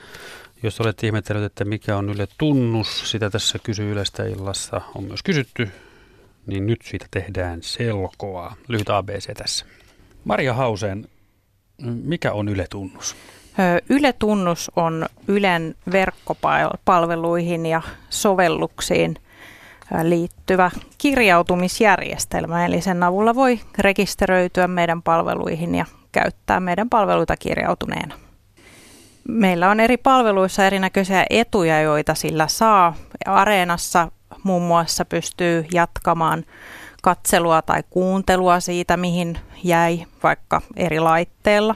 Jos 0.64 0.80
olet 0.80 1.04
ihmetellyt, 1.04 1.44
että 1.44 1.64
mikä 1.64 1.96
on 1.96 2.10
Yle 2.10 2.28
tunnus, 2.38 3.10
sitä 3.10 3.30
tässä 3.30 3.58
kysyy 3.62 3.92
Ylestä 3.92 4.24
illassa 4.24 4.80
on 4.94 5.04
myös 5.04 5.22
kysytty, 5.22 5.68
niin 6.46 6.66
nyt 6.66 6.82
siitä 6.82 7.06
tehdään 7.10 7.62
selkoa. 7.62 8.56
Lyhyt 8.68 8.90
ABC 8.90 9.34
tässä. 9.34 9.66
Maria 10.24 10.54
Hauseen, 10.54 11.08
mikä 11.82 12.32
on 12.32 12.48
Yle 12.48 12.66
tunnus? 12.70 13.16
Yle 13.88 14.12
tunnus 14.12 14.70
on 14.76 15.06
Ylen 15.28 15.74
verkkopalveluihin 15.92 17.66
ja 17.66 17.82
sovelluksiin 18.10 19.16
liittyvä 20.02 20.70
kirjautumisjärjestelmä, 20.98 22.66
eli 22.66 22.80
sen 22.80 23.02
avulla 23.02 23.34
voi 23.34 23.60
rekisteröityä 23.78 24.68
meidän 24.68 25.02
palveluihin 25.02 25.74
ja 25.74 25.86
käyttää 26.12 26.60
meidän 26.60 26.88
palveluita 26.88 27.36
kirjautuneena. 27.36 28.14
Meillä 29.28 29.70
on 29.70 29.80
eri 29.80 29.96
palveluissa 29.96 30.66
erinäköisiä 30.66 31.26
etuja, 31.30 31.80
joita 31.80 32.14
sillä 32.14 32.48
saa. 32.48 32.94
Areenassa 33.26 34.10
muun 34.42 34.62
muassa 34.62 35.04
pystyy 35.04 35.66
jatkamaan 35.72 36.44
katselua 37.02 37.62
tai 37.62 37.82
kuuntelua 37.90 38.60
siitä, 38.60 38.96
mihin 38.96 39.38
jäi 39.62 40.06
vaikka 40.22 40.62
eri 40.76 41.00
laitteella. 41.00 41.74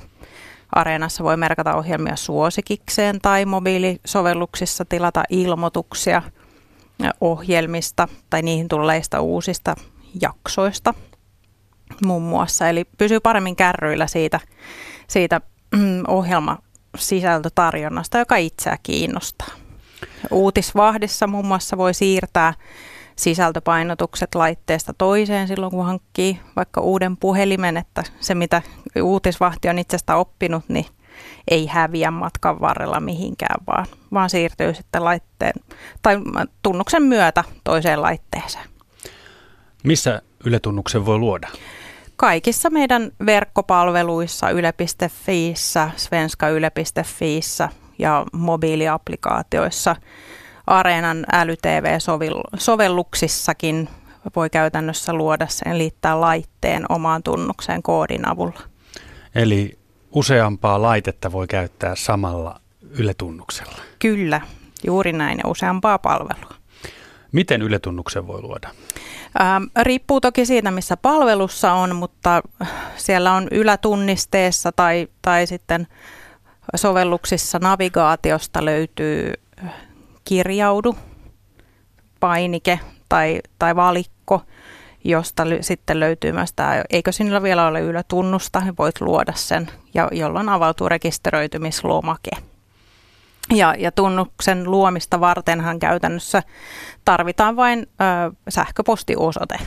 Areenassa 0.73 1.25
voi 1.25 1.37
merkata 1.37 1.75
ohjelmia 1.75 2.17
suosikikseen 2.17 3.19
tai 3.21 3.45
mobiilisovelluksissa 3.45 4.85
tilata 4.85 5.23
ilmoituksia 5.29 6.23
ohjelmista 7.21 8.09
tai 8.31 8.43
niihin 8.43 8.69
tulleista 8.69 9.21
uusista 9.21 9.75
jaksoista 10.23 10.95
muun 12.05 12.23
muassa. 12.23 12.69
Eli 12.69 12.85
pysyy 12.99 13.21
paremmin 13.21 13.57
kärryillä 13.57 14.07
siitä, 14.07 14.41
siitä 15.09 15.41
mm, 15.77 16.03
ohjelmasisältötarjonnasta, 16.99 18.19
joka 18.19 18.37
itseä 18.37 18.79
kiinnostaa. 18.83 19.49
Uutisvahdissa 20.31 21.27
muun 21.27 21.47
muassa 21.47 21.77
voi 21.77 21.95
siirtää 21.95 22.55
sisältöpainotukset 23.17 24.35
laitteesta 24.35 24.95
toiseen 24.99 25.49
silloin, 25.49 25.73
kun 25.73 25.85
hankkii 25.85 26.41
vaikka 26.57 26.81
uuden 26.81 27.17
puhelimen, 27.17 27.77
että 27.77 28.05
se 28.21 28.35
mitä 28.35 28.63
uutisvahti 29.03 29.69
on 29.69 29.79
itsestä 29.79 30.17
oppinut, 30.17 30.65
niin 30.69 30.87
ei 31.49 31.67
häviä 31.67 32.11
matkan 32.11 32.61
varrella 32.61 33.01
mihinkään, 33.01 33.61
vaan, 33.67 33.87
vaan 34.13 34.31
siirtyy 34.31 34.75
sitten 34.75 35.05
laitteen 35.05 35.55
tai 36.03 36.17
tunnuksen 36.63 37.03
myötä 37.03 37.45
toiseen 37.65 38.03
laitteeseen. 38.03 38.65
Missä 39.85 40.23
Yle-tunnuksen 40.45 41.07
voi 41.07 41.19
luoda? 41.19 41.49
Kaikissa 42.19 42.71
meidän 42.71 43.11
verkkopalveluissa, 43.27 44.51
yle.fiissä, 44.51 45.91
svenskayle.fiissä 45.97 47.69
ja 47.99 48.27
mobiiliaplikaatioissa– 48.33 49.97
Areenan 50.69 51.27
äly-TV-sovelluksissakin 51.33 53.89
voi 54.37 54.51
käytännössä 54.51 55.13
luoda 55.13 55.47
sen 55.47 55.79
liittää 55.79 56.21
laitteen 56.21 56.85
omaan 56.89 57.23
tunnukseen 57.23 57.83
koodin 57.83 58.29
avulla. 58.29 58.61
Eli 59.35 59.79
useampaa 60.13 60.83
laitetta 60.83 61.33
voi 61.33 61.47
käyttää 61.47 61.97
samalla 61.97 62.61
yletunnuksella? 62.91 63.79
Kyllä, 63.99 64.41
juuri 64.85 65.13
näin 65.13 65.39
ja 65.45 65.51
useampaa 65.51 65.99
palvelua. 65.99 66.58
Miten 67.33 67.63
yletunnuksen 67.63 68.27
voi 68.27 68.43
luoda? 68.43 68.69
Ähm, 69.41 69.63
riippuu 69.83 70.21
toki 70.21 70.47
siitä, 70.47 70.71
missä 70.71 70.97
palvelussa 70.97 71.73
on, 71.73 71.97
mutta 71.97 72.43
siellä 72.97 73.33
on 73.33 73.49
ylätunnisteessa 73.51 74.73
tai, 74.73 75.09
tai 75.23 75.47
sitten 75.47 75.87
sovelluksissa 76.77 77.59
navigaatiosta 77.59 78.65
löytyy 78.65 79.33
kirjaudu, 80.25 80.97
painike 82.21 82.81
tai, 83.09 83.41
tai 83.59 83.77
valikko, 83.77 84.43
josta 85.05 85.45
ly- 85.45 85.63
sitten 85.63 86.01
löytyy 86.01 86.33
myös 86.33 86.53
tämä, 86.53 86.83
eikö 86.91 87.13
sinulla 87.13 87.43
vielä 87.43 87.67
ole 87.67 87.81
ylätunnusta, 87.81 88.61
niin 88.61 88.77
voit 88.79 89.01
luoda 89.01 89.33
sen, 89.37 89.71
ja 89.95 90.09
jolloin 90.13 90.49
avautuu 90.49 90.89
rekisteröitymislomake. 90.89 92.31
Ja, 93.55 93.75
ja 93.79 93.93
tunnuksen 93.93 94.71
luomista 94.71 95.21
vartenhan 95.21 95.79
käytännössä 95.79 96.43
tarvitaan 97.05 97.57
vain 97.57 97.79
ö, 97.81 97.85
sähköpostiosoite. 98.49 99.59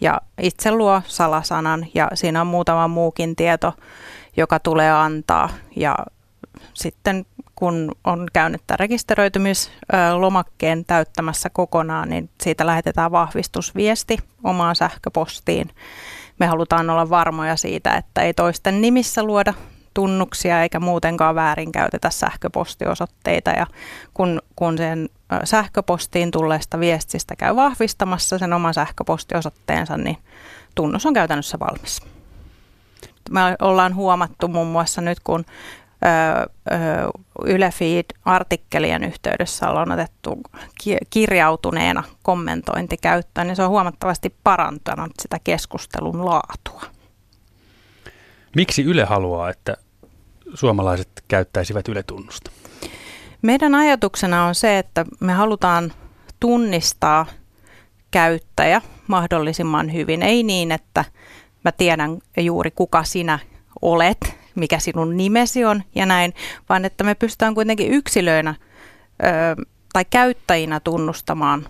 Ja 0.00 0.20
itse 0.40 0.70
luo 0.70 1.02
salasanan 1.06 1.86
ja 1.94 2.08
siinä 2.14 2.40
on 2.40 2.46
muutama 2.46 2.88
muukin 2.88 3.36
tieto, 3.36 3.72
joka 4.36 4.58
tulee 4.58 4.90
antaa. 4.90 5.48
Ja 5.76 5.96
sitten 6.74 7.26
kun 7.54 7.92
on 8.04 8.26
käynyt 8.32 8.62
tämän 8.66 8.78
rekisteröitymislomakkeen 8.78 10.84
täyttämässä 10.84 11.50
kokonaan, 11.50 12.08
niin 12.08 12.30
siitä 12.42 12.66
lähetetään 12.66 13.12
vahvistusviesti 13.12 14.18
omaan 14.44 14.76
sähköpostiin. 14.76 15.70
Me 16.38 16.46
halutaan 16.46 16.90
olla 16.90 17.10
varmoja 17.10 17.56
siitä, 17.56 17.94
että 17.94 18.22
ei 18.22 18.34
toisten 18.34 18.80
nimissä 18.80 19.22
luoda 19.22 19.54
tunnuksia 19.94 20.62
eikä 20.62 20.80
muutenkaan 20.80 21.34
väärinkäytetä 21.34 22.10
sähköpostiosoitteita. 22.10 23.50
Ja 23.50 23.66
kun, 24.14 24.42
kun 24.56 24.78
sen 24.78 25.08
sähköpostiin 25.44 26.30
tulleesta 26.30 26.80
viestistä 26.80 27.36
käy 27.36 27.56
vahvistamassa 27.56 28.38
sen 28.38 28.52
oman 28.52 28.74
sähköpostiosoitteensa, 28.74 29.96
niin 29.96 30.16
tunnus 30.74 31.06
on 31.06 31.14
käytännössä 31.14 31.58
valmis. 31.58 32.02
Me 33.30 33.40
ollaan 33.60 33.94
huomattu 33.94 34.48
muun 34.48 34.66
muassa 34.66 35.00
nyt, 35.00 35.20
kun 35.20 35.44
Yle 37.44 37.70
Feed-artikkelien 37.70 39.04
yhteydessä 39.04 39.70
ollaan 39.70 39.92
otettu 39.92 40.40
kirjautuneena 41.10 42.02
kommentointi 42.22 42.96
käyttöön, 42.96 43.46
niin 43.46 43.56
se 43.56 43.62
on 43.62 43.70
huomattavasti 43.70 44.34
parantanut 44.44 45.12
sitä 45.22 45.36
keskustelun 45.44 46.24
laatua. 46.24 46.82
Miksi 48.56 48.82
Yle 48.82 49.04
haluaa, 49.04 49.50
että 49.50 49.76
suomalaiset 50.54 51.08
käyttäisivät 51.28 51.88
Yle-tunnusta? 51.88 52.50
Meidän 53.42 53.74
ajatuksena 53.74 54.44
on 54.44 54.54
se, 54.54 54.78
että 54.78 55.04
me 55.20 55.32
halutaan 55.32 55.92
tunnistaa 56.40 57.26
käyttäjä 58.10 58.82
mahdollisimman 59.06 59.92
hyvin. 59.92 60.22
Ei 60.22 60.42
niin, 60.42 60.72
että 60.72 61.04
mä 61.64 61.72
tiedän 61.72 62.18
juuri 62.36 62.70
kuka 62.70 63.04
sinä 63.04 63.38
olet 63.82 64.40
mikä 64.54 64.78
sinun 64.78 65.16
nimesi 65.16 65.64
on 65.64 65.82
ja 65.94 66.06
näin, 66.06 66.34
vaan 66.68 66.84
että 66.84 67.04
me 67.04 67.14
pystytään 67.14 67.54
kuitenkin 67.54 67.92
yksilöinä 67.92 68.54
ö, 69.22 69.64
tai 69.92 70.04
käyttäjinä 70.04 70.80
tunnustamaan, 70.80 71.66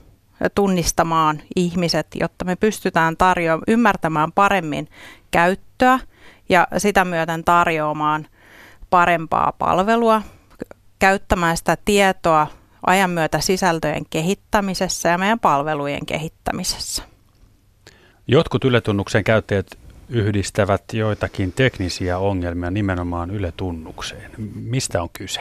tunnistamaan 0.54 1.42
ihmiset, 1.56 2.06
jotta 2.20 2.44
me 2.44 2.56
pystytään 2.56 3.16
tarjoamaan, 3.16 3.64
ymmärtämään 3.68 4.32
paremmin 4.32 4.88
käyttöä 5.30 5.98
ja 6.50 6.66
sitä 6.78 7.04
myöten 7.04 7.44
tarjoamaan 7.44 8.26
parempaa 8.90 9.52
palvelua, 9.58 10.22
käyttämään 10.98 11.56
sitä 11.56 11.76
tietoa 11.84 12.46
ajan 12.86 13.10
myötä 13.10 13.40
sisältöjen 13.40 14.02
kehittämisessä 14.10 15.08
ja 15.08 15.18
meidän 15.18 15.40
palvelujen 15.40 16.06
kehittämisessä. 16.06 17.02
Jotkut 18.26 18.64
yletunnuksen 18.64 19.24
käyttäjät 19.24 19.66
yhdistävät 20.08 20.82
joitakin 20.92 21.52
teknisiä 21.52 22.18
ongelmia 22.18 22.70
nimenomaan 22.70 23.30
Yle-tunnukseen. 23.30 24.30
Mistä 24.54 25.02
on 25.02 25.08
kyse? 25.12 25.40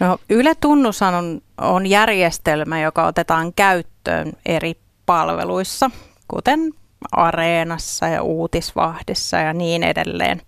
No, 0.00 0.18
Yle-tunnus 0.30 1.02
on, 1.02 1.40
on 1.58 1.86
järjestelmä, 1.86 2.80
joka 2.80 3.06
otetaan 3.06 3.52
käyttöön 3.52 4.32
eri 4.46 4.74
palveluissa, 5.06 5.90
kuten 6.28 6.72
Areenassa 7.12 8.08
ja 8.08 8.22
Uutisvahdissa 8.22 9.36
ja 9.36 9.52
niin 9.52 9.82
edelleen. 9.82 10.42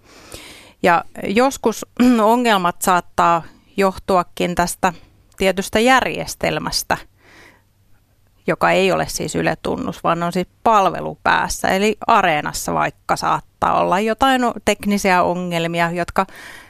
Ja 0.83 1.05
joskus 1.25 1.87
ongelmat 2.23 2.83
saattaa 2.83 3.43
johtuakin 3.77 4.55
tästä 4.55 4.93
tietystä 5.37 5.81
järjestelmästä– 5.81 6.97
joka 8.49 8.71
ei 8.71 8.93
ole 8.93 9.07
siis 9.09 9.35
yletunnus, 9.35 10.05
vaan 10.05 10.23
on 10.23 10.33
siis 10.33 10.49
palvelu 10.63 11.19
päässä. 11.23 11.69
Eli 11.69 11.97
areenassa 12.07 12.75
vaikka 12.75 13.17
saattaa 13.17 13.81
olla 13.81 14.01
jotain 14.01 14.43
teknisiä 14.65 15.23
ongelmia, 15.23 15.91
jotka 15.91 16.27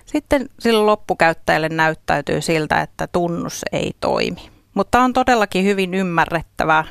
sitten 0.07 0.49
sille 0.59 0.81
loppukäyttäjälle 0.81 1.69
näyttäytyy 1.69 2.41
siltä, 2.41 2.81
että 2.81 3.07
tunnus 3.07 3.65
ei 3.73 3.93
toimi. 4.01 4.58
Mutta 4.75 5.01
on 5.01 5.13
todellakin 5.13 5.65
hyvin 5.65 5.95
ymmärrettävää. 5.95 6.85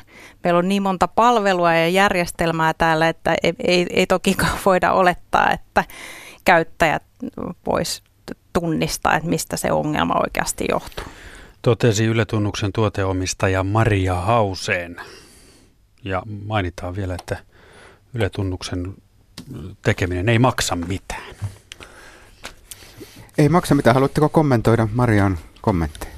Meillä 0.44 0.58
on 0.58 0.68
niin 0.68 0.82
monta 0.82 1.08
palvelua 1.08 1.74
ja 1.74 1.88
järjestelmää 1.88 2.74
täällä, 2.74 3.08
että 3.08 3.34
ei, 3.42 3.52
ei, 3.66 3.86
ei 3.90 4.06
tokikaan 4.06 4.58
voida 4.66 4.92
olettaa, 4.92 5.50
että 5.50 5.84
käyttäjät 6.44 7.02
vois 7.66 8.02
tunnistaa, 8.52 9.16
että 9.16 9.28
mistä 9.28 9.56
se 9.56 9.72
ongelma 9.72 10.14
oikeasti 10.24 10.64
johtuu. 10.70 11.04
Totesi 11.62 12.04
Yletunnuksen 12.04 12.72
tuoteomistaja 12.72 13.64
Maria 13.64 14.14
Hauseen. 14.14 14.96
Ja 16.04 16.22
mainitaan 16.46 16.96
vielä, 16.96 17.14
että 17.14 17.36
Yletunnuksen 18.14 18.94
tekeminen 19.82 20.28
ei 20.28 20.38
maksa 20.38 20.76
mitään. 20.76 21.34
Ei 23.38 23.48
maksa 23.48 23.74
mitään. 23.74 23.94
Haluatteko 23.94 24.28
kommentoida 24.28 24.88
Marian 24.94 25.38
kommentteja? 25.60 26.17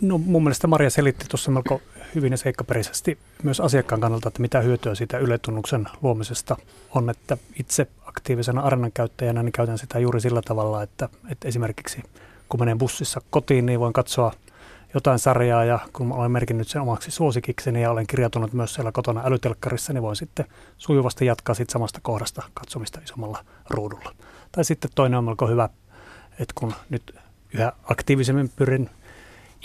No 0.00 0.18
mun 0.18 0.42
mielestä 0.42 0.66
Maria 0.66 0.90
selitti 0.90 1.26
tuossa 1.28 1.50
melko 1.50 1.80
hyvin 2.14 2.32
ja 2.32 2.36
seikkaperäisesti 2.36 3.18
myös 3.42 3.60
asiakkaan 3.60 4.00
kannalta, 4.00 4.28
että 4.28 4.42
mitä 4.42 4.60
hyötyä 4.60 4.94
siitä 4.94 5.18
yletunnuksen 5.18 5.88
luomisesta 6.02 6.56
on, 6.94 7.10
että 7.10 7.36
itse 7.58 7.86
aktiivisena 8.06 8.60
arenan 8.60 8.92
käyttäjänä 8.92 9.42
niin 9.42 9.52
käytän 9.52 9.78
sitä 9.78 9.98
juuri 9.98 10.20
sillä 10.20 10.42
tavalla, 10.42 10.82
että, 10.82 11.08
että 11.30 11.48
esimerkiksi 11.48 12.02
kun 12.48 12.60
menen 12.60 12.78
bussissa 12.78 13.20
kotiin, 13.30 13.66
niin 13.66 13.80
voin 13.80 13.92
katsoa 13.92 14.32
jotain 14.94 15.18
sarjaa 15.18 15.64
ja 15.64 15.78
kun 15.92 16.12
olen 16.12 16.30
merkinnyt 16.30 16.68
sen 16.68 16.82
omaksi 16.82 17.10
suosikikseni 17.10 17.82
ja 17.82 17.90
olen 17.90 18.06
kirjautunut 18.06 18.52
myös 18.52 18.74
siellä 18.74 18.92
kotona 18.92 19.22
älytelkkarissa, 19.24 19.92
niin 19.92 20.02
voin 20.02 20.16
sitten 20.16 20.46
sujuvasti 20.78 21.26
jatkaa 21.26 21.54
sit 21.54 21.70
samasta 21.70 22.00
kohdasta 22.02 22.42
katsomista 22.54 23.00
isommalla 23.04 23.44
ruudulla. 23.70 24.14
Tai 24.52 24.64
sitten 24.64 24.90
toinen 24.94 25.18
on 25.18 25.24
melko 25.24 25.46
hyvä, 25.46 25.68
että 26.30 26.52
kun 26.54 26.74
nyt 26.90 27.14
yhä 27.54 27.72
aktiivisemmin 27.84 28.50
pyrin 28.56 28.90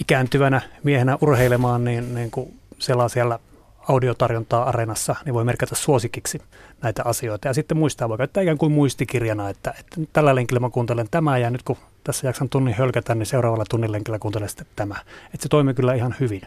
ikääntyvänä 0.02 0.62
miehenä 0.84 1.18
urheilemaan, 1.22 1.84
niin, 1.84 2.16
niin 2.16 2.32
kun 2.32 2.54
selaa 2.80 3.10
siellä 3.10 3.40
audiotarjontaa 3.88 4.64
areenassa, 4.64 5.16
niin 5.26 5.34
voi 5.34 5.44
merkata 5.44 5.76
suosikiksi 5.76 6.42
näitä 6.82 7.02
asioita. 7.06 7.48
Ja 7.48 7.54
sitten 7.54 7.78
muistaa, 7.78 8.10
voi 8.10 8.18
käyttää 8.18 8.44
ikään 8.44 8.58
kuin 8.58 8.72
muistikirjana, 8.72 9.50
että, 9.50 9.74
että 9.80 10.02
tällä 10.14 10.36
lenkillä 10.36 10.60
mä 10.60 10.70
kuuntelen 10.70 11.08
tämä 11.12 11.38
ja 11.38 11.50
nyt 11.50 11.64
kun 11.64 11.78
tässä 12.04 12.28
jaksan 12.28 12.50
tunnin 12.50 12.74
hölkätä, 12.74 13.16
niin 13.16 13.26
seuraavalla 13.26 13.66
tunnin 13.70 13.92
lenkillä 13.92 14.20
kuuntelen 14.20 14.50
sitten 14.50 14.68
tämä. 14.76 14.96
Että 15.26 15.44
se 15.44 15.50
toimii 15.50 15.74
kyllä 15.74 15.94
ihan 15.94 16.16
hyvin. 16.20 16.42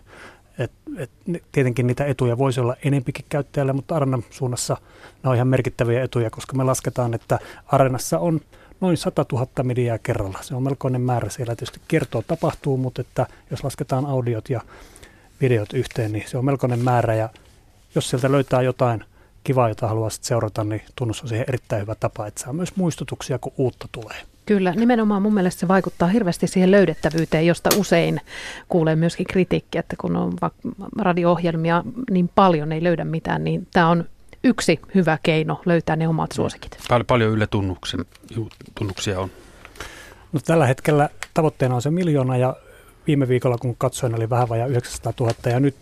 Et, 0.58 0.72
et, 0.98 1.10
tietenkin 1.52 1.86
niitä 1.86 2.04
etuja 2.04 2.38
voisi 2.38 2.60
olla 2.60 2.76
enempikin 2.84 3.24
käyttäjälle, 3.28 3.72
mutta 3.72 3.96
Arenan 3.96 4.24
suunnassa 4.30 4.76
nämä 5.22 5.30
on 5.30 5.36
ihan 5.36 5.48
merkittäviä 5.48 6.02
etuja, 6.02 6.30
koska 6.30 6.56
me 6.56 6.64
lasketaan, 6.64 7.14
että 7.14 7.38
Arenassa 7.66 8.18
on 8.18 8.40
noin 8.82 8.96
100 8.96 9.24
000 9.32 9.46
mediaa 9.62 9.98
kerralla. 9.98 10.38
Se 10.42 10.54
on 10.54 10.62
melkoinen 10.62 11.00
määrä. 11.00 11.30
Siellä 11.30 11.56
tietysti 11.56 11.80
kertoo 11.88 12.22
tapahtuu, 12.22 12.76
mutta 12.76 13.00
että 13.00 13.26
jos 13.50 13.64
lasketaan 13.64 14.06
audiot 14.06 14.50
ja 14.50 14.60
videot 15.40 15.72
yhteen, 15.72 16.12
niin 16.12 16.24
se 16.28 16.38
on 16.38 16.44
melkoinen 16.44 16.78
määrä. 16.78 17.14
Ja 17.14 17.28
jos 17.94 18.10
sieltä 18.10 18.32
löytää 18.32 18.62
jotain 18.62 19.04
kivaa, 19.44 19.68
jota 19.68 19.88
haluaa 19.88 20.10
seurata, 20.10 20.64
niin 20.64 20.82
tunnus 20.96 21.22
on 21.22 21.28
siihen 21.28 21.44
erittäin 21.48 21.82
hyvä 21.82 21.94
tapa, 21.94 22.26
että 22.26 22.40
saa 22.40 22.52
myös 22.52 22.76
muistutuksia, 22.76 23.38
kun 23.38 23.52
uutta 23.56 23.88
tulee. 23.92 24.16
Kyllä, 24.46 24.72
nimenomaan 24.72 25.22
mun 25.22 25.34
mielestä 25.34 25.60
se 25.60 25.68
vaikuttaa 25.68 26.08
hirveästi 26.08 26.46
siihen 26.46 26.70
löydettävyyteen, 26.70 27.46
josta 27.46 27.70
usein 27.76 28.20
kuulee 28.68 28.96
myöskin 28.96 29.26
kritiikkiä, 29.26 29.80
että 29.80 29.96
kun 30.00 30.16
on 30.16 30.32
radio-ohjelmia 30.98 31.84
niin 32.10 32.30
paljon, 32.34 32.72
ei 32.72 32.82
löydä 32.82 33.04
mitään, 33.04 33.44
niin 33.44 33.66
tämä 33.72 33.88
on 33.88 34.04
yksi 34.44 34.80
hyvä 34.94 35.18
keino 35.22 35.60
löytää 35.66 35.96
ne 35.96 36.08
omat 36.08 36.32
suosikit. 36.32 36.78
Pal- 36.88 37.04
paljon 37.04 37.32
Yle 37.32 37.48
tunnuksia 38.74 39.20
on? 39.20 39.30
No, 40.32 40.40
tällä 40.44 40.66
hetkellä 40.66 41.08
tavoitteena 41.34 41.74
on 41.74 41.82
se 41.82 41.90
miljoona 41.90 42.36
ja 42.36 42.56
viime 43.06 43.28
viikolla 43.28 43.58
kun 43.58 43.76
katsoin 43.76 44.14
oli 44.14 44.30
vähän 44.30 44.48
vajaa 44.48 44.66
900 44.66 45.12
000 45.20 45.34
ja 45.44 45.60
nyt, 45.60 45.76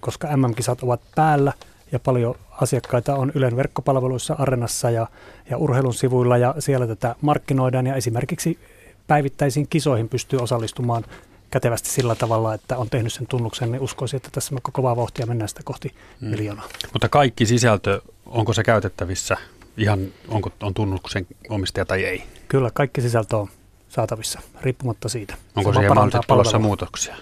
koska 0.00 0.36
MM-kisat 0.36 0.82
ovat 0.82 1.00
päällä 1.14 1.52
ja 1.92 1.98
paljon 1.98 2.34
asiakkaita 2.50 3.14
on 3.14 3.32
Ylen 3.34 3.56
verkkopalveluissa, 3.56 4.36
Arenassa 4.38 4.90
ja, 4.90 5.06
ja 5.50 5.56
urheilun 5.56 5.94
sivuilla 5.94 6.38
ja 6.38 6.54
siellä 6.58 6.86
tätä 6.86 7.14
markkinoidaan 7.20 7.86
ja 7.86 7.94
esimerkiksi 7.94 8.58
päivittäisiin 9.06 9.66
kisoihin 9.70 10.08
pystyy 10.08 10.38
osallistumaan 10.38 11.04
kätevästi 11.50 11.90
sillä 11.90 12.14
tavalla, 12.14 12.54
että 12.54 12.76
on 12.76 12.90
tehnyt 12.90 13.12
sen 13.12 13.26
tunnuksen, 13.26 13.72
niin 13.72 13.82
uskoisin, 13.82 14.16
että 14.16 14.28
tässä 14.32 14.54
me 14.54 14.60
kovaa 14.72 14.96
vauhtia 14.96 15.26
mennään 15.26 15.48
sitä 15.48 15.60
kohti 15.64 15.94
mm. 16.20 16.28
miljoonaa. 16.28 16.68
Mutta 16.92 17.08
kaikki 17.08 17.46
sisältö, 17.46 18.00
onko 18.26 18.52
se 18.52 18.62
käytettävissä 18.62 19.36
ihan, 19.76 20.06
onko 20.28 20.50
on 20.62 20.74
tunnuksen 20.74 21.26
omistaja 21.48 21.84
tai 21.84 22.04
ei? 22.04 22.22
Kyllä, 22.48 22.70
kaikki 22.74 23.00
sisältö 23.00 23.36
on 23.36 23.48
saatavissa, 23.88 24.40
riippumatta 24.60 25.08
siitä. 25.08 25.34
Onko 25.56 25.72
siihen 25.72 25.94
mahdollisesti 25.94 26.26
tulossa 26.26 26.58
muutoksia? 26.58 27.16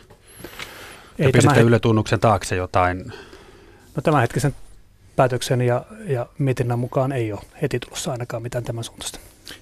Ei 1.18 1.32
pistätte 1.32 1.60
Yle 1.60 1.78
Tunnuksen 1.78 2.20
taakse 2.20 2.56
jotain? 2.56 3.12
No 3.96 4.02
tämänhetkisen 4.02 4.54
päätöksen 5.16 5.60
ja, 5.60 5.84
ja 6.06 6.26
mietinnän 6.38 6.78
mukaan 6.78 7.12
ei 7.12 7.32
ole 7.32 7.40
heti 7.62 7.78
tulossa 7.78 8.12
ainakaan 8.12 8.42
mitään 8.42 8.64
tämän 8.64 8.84
suuntaista. 8.84 9.18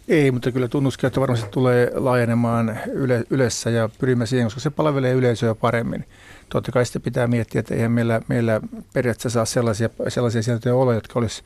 Ei, 0.08 0.30
mutta 0.30 0.52
kyllä 0.52 0.68
tunnuskäyttö 0.68 1.20
varmasti 1.20 1.48
tulee 1.50 1.90
laajenemaan 1.94 2.78
yle, 2.92 3.24
ylessä 3.30 3.70
ja 3.70 3.88
pyrimme 3.98 4.26
siihen, 4.26 4.46
koska 4.46 4.60
se 4.60 4.70
palvelee 4.70 5.12
yleisöä 5.12 5.54
paremmin. 5.54 6.04
Totta 6.48 6.72
kai 6.72 6.86
sitten 6.86 7.02
pitää 7.02 7.26
miettiä, 7.26 7.58
että 7.60 7.74
eihän 7.74 7.92
meillä, 7.92 8.20
meillä 8.28 8.60
periaatteessa 8.92 9.30
saa 9.30 9.44
sellaisia, 9.44 9.88
sellaisia 10.08 10.42
sieltä 10.42 10.74
olla, 10.74 10.94
jotka 10.94 11.18
olisi, 11.18 11.42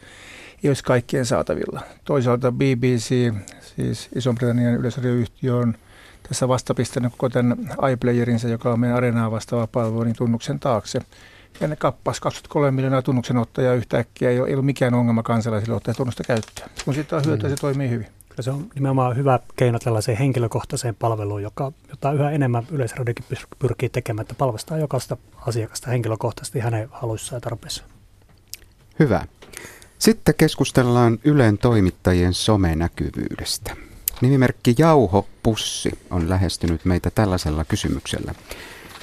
ei 0.65 0.71
olisi 0.71 0.85
kaikkien 0.85 1.27
saatavilla. 1.27 1.81
Toisaalta 2.05 2.53
BBC, 2.53 3.33
siis 3.77 4.09
Iso-Britannian 4.15 4.75
yleisradioyhtiö 4.75 5.57
on 5.57 5.75
tässä 6.29 6.49
vastapistänyt 6.49 7.13
koko 7.13 7.29
tämän 7.29 7.59
iPlayerinsa, 7.93 8.49
joka 8.49 8.73
on 8.73 8.81
meidän 8.81 8.97
areenaa 8.97 9.31
vastaava 9.31 9.67
palvelu, 9.67 10.05
niin 10.05 10.17
tunnuksen 10.17 10.61
taakse. 10.61 11.01
Ja 11.61 11.69
ne 11.69 11.77
kappas 11.77 12.21
23 12.21 12.71
miljoonaa 12.71 13.03
tunnuksenottajaa 13.03 13.75
yhtäkkiä, 13.75 14.31
ei 14.31 14.41
ole, 14.41 14.49
ei 14.49 14.55
ole 14.55 14.63
mikään 14.63 14.95
ongelma 14.95 15.23
kansalaisille 15.23 15.77
ottaa 15.77 15.95
tunnusta 15.95 16.25
käyttöön. 16.25 16.71
Kun 16.85 16.95
siitä 16.95 17.17
on 17.17 17.25
hyötyä, 17.27 17.49
se 17.49 17.57
toimii 17.57 17.91
hyvin. 17.91 18.07
Kyllä 18.31 18.43
se 18.43 18.51
on 18.51 18.71
nimenomaan 18.75 19.17
hyvä 19.17 19.39
keino 19.57 19.79
tällaiseen 19.79 20.19
henkilökohtaiseen 20.19 20.95
palveluun, 20.95 21.43
joka, 21.43 21.73
jota 21.89 22.13
yhä 22.13 22.31
enemmän 22.31 22.67
yleisradiokin 22.71 23.25
pyrkii 23.59 23.89
tekemään, 23.89 24.23
että 24.23 24.35
palvestaa 24.35 24.79
jokaista 24.79 25.17
asiakasta 25.47 25.91
henkilökohtaisesti 25.91 26.61
hänen 26.61 26.89
haluissaan 26.91 27.37
ja 27.37 27.41
tarpeissaan. 27.41 27.91
Hyvä. 28.99 29.27
Sitten 29.99 30.35
keskustellaan 30.35 31.19
Ylen 31.25 31.59
toimittajien 31.59 32.35
somenäkyvyydestä. 32.35 33.77
Nimimerkki 34.21 34.75
Jauho 34.79 35.27
Pussi 35.43 35.91
on 36.11 36.31
lähestynyt 36.31 36.85
meitä 36.85 37.11
tällaisella 37.11 37.65
kysymyksellä. 37.65 38.35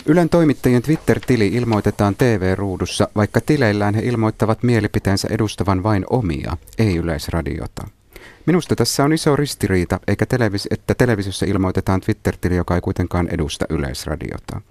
Ylen 0.06 0.30
toimittajien 0.30 0.82
Twitter-tili 0.82 1.48
ilmoitetaan 1.48 2.16
TV-ruudussa, 2.16 3.08
vaikka 3.16 3.42
tileillään 3.42 3.96
he 3.96 4.02
ilmoittavat 4.02 4.64
mielipiteensä 4.64 5.28
edustavan 5.32 5.84
vain 5.84 6.06
omia, 6.10 6.58
ei 6.78 6.98
yleisradiota. 6.98 7.88
Minusta 8.48 8.76
tässä 8.76 9.04
on 9.04 9.14
iso 9.14 9.36
ristiriita, 9.36 10.00
eikä 10.08 10.26
televis- 10.26 10.68
että 10.72 10.96
televisiossa 10.96 11.46
ilmoitetaan 11.46 12.02
Twitter-tili, 12.02 12.56
joka 12.56 12.76
ei 12.76 12.82
kuitenkaan 12.82 13.28
edusta 13.28 13.66
yleisradiota. 13.70 14.62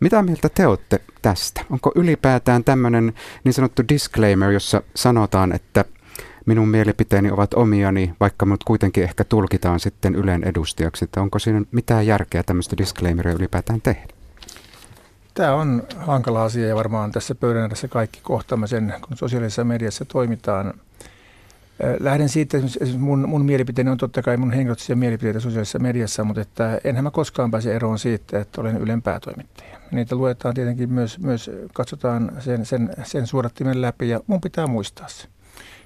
Mitä 0.00 0.22
mieltä 0.22 0.48
te 0.48 0.66
olette 0.66 1.00
tästä? 1.22 1.64
Onko 1.70 1.92
ylipäätään 1.94 2.64
tämmöinen 2.64 3.12
niin 3.44 3.52
sanottu 3.52 3.82
disclaimer, 3.88 4.50
jossa 4.50 4.82
sanotaan, 4.94 5.52
että 5.52 5.84
minun 6.46 6.68
mielipiteeni 6.68 7.30
ovat 7.30 7.54
omiani, 7.54 8.14
vaikka 8.20 8.46
minut 8.46 8.64
kuitenkin 8.64 9.04
ehkä 9.04 9.24
tulkitaan 9.24 9.80
sitten 9.80 10.14
Ylen 10.14 10.44
edustajaksi, 10.44 11.04
että 11.04 11.20
onko 11.20 11.38
siinä 11.38 11.62
mitään 11.72 12.06
järkeä 12.06 12.42
tämmöistä 12.42 12.76
disclaimeria 12.76 13.32
ylipäätään 13.32 13.80
tehdä? 13.80 14.14
Tämä 15.34 15.54
on 15.54 15.82
hankala 15.96 16.44
asia 16.44 16.68
ja 16.68 16.74
varmaan 16.74 17.12
tässä 17.12 17.34
pöydän 17.34 17.66
edessä 17.66 17.88
kaikki 17.88 18.20
kohtaamme 18.22 18.66
sen, 18.66 18.94
kun 19.08 19.16
sosiaalisessa 19.16 19.64
mediassa 19.64 20.04
toimitaan. 20.04 20.74
Lähden 22.00 22.28
siitä, 22.28 22.58
että 22.58 22.98
mun, 22.98 23.28
mun 23.28 23.44
mielipiteeni 23.44 23.90
on 23.90 23.98
totta 23.98 24.22
kai 24.22 24.36
mun 24.36 24.52
henkilökohtaisia 24.52 24.96
mielipiteitä 24.96 25.40
sosiaalisessa 25.40 25.78
mediassa, 25.78 26.24
mutta 26.24 26.40
että 26.40 26.80
enhän 26.84 27.04
mä 27.04 27.10
koskaan 27.10 27.50
pääse 27.50 27.74
eroon 27.74 27.98
siitä, 27.98 28.40
että 28.40 28.60
olen 28.60 28.76
Ylen 28.76 29.02
päätoimittaja. 29.02 29.78
Niitä 29.90 30.16
luetaan 30.16 30.54
tietenkin 30.54 30.92
myös, 30.92 31.18
myös 31.18 31.50
katsotaan 31.72 32.32
sen, 32.38 32.66
sen, 32.66 32.90
sen 33.04 33.26
suodattimen 33.26 33.82
läpi 33.82 34.08
ja 34.08 34.20
mun 34.26 34.40
pitää 34.40 34.66
muistaa 34.66 35.08
se. 35.08 35.28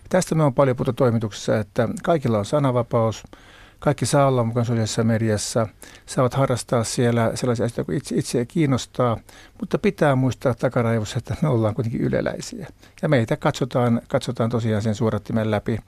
Tästä 0.08 0.34
me 0.34 0.44
on 0.44 0.54
paljon 0.54 0.76
puhuttu 0.76 0.92
toimituksessa, 0.92 1.58
että 1.58 1.88
kaikilla 2.02 2.38
on 2.38 2.44
sananvapaus, 2.44 3.24
kaikki 3.78 4.06
saa 4.06 4.26
olla 4.26 4.44
mukaan 4.44 4.66
sosiaalisessa 4.66 5.04
mediassa, 5.04 5.66
saavat 6.06 6.34
harrastaa 6.34 6.84
siellä 6.84 7.30
sellaisia 7.34 7.66
asioita, 7.66 7.84
kuin 7.84 7.98
itse, 7.98 8.16
itseä 8.16 8.44
kiinnostaa, 8.44 9.16
mutta 9.60 9.78
pitää 9.78 10.16
muistaa 10.16 10.54
takaraivossa, 10.54 11.18
että 11.18 11.36
me 11.42 11.48
ollaan 11.48 11.74
kuitenkin 11.74 12.00
yleläisiä. 12.00 12.66
Ja 13.02 13.08
meitä 13.08 13.36
katsotaan, 13.36 14.00
katsotaan 14.08 14.50
tosiaan 14.50 14.82
sen 14.82 14.94
suorattimen 14.94 15.50
läpi. 15.50 15.78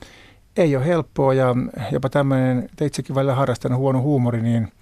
Ei 0.57 0.76
ole 0.76 0.86
helppoa 0.86 1.34
ja 1.34 1.55
jopa 1.93 2.09
tämmöinen, 2.09 2.59
että 2.59 2.84
itsekin 2.84 3.14
välillä 3.14 3.34
harrastan 3.34 3.76
huono 3.76 4.01
huumori, 4.01 4.43
niin 4.43 4.72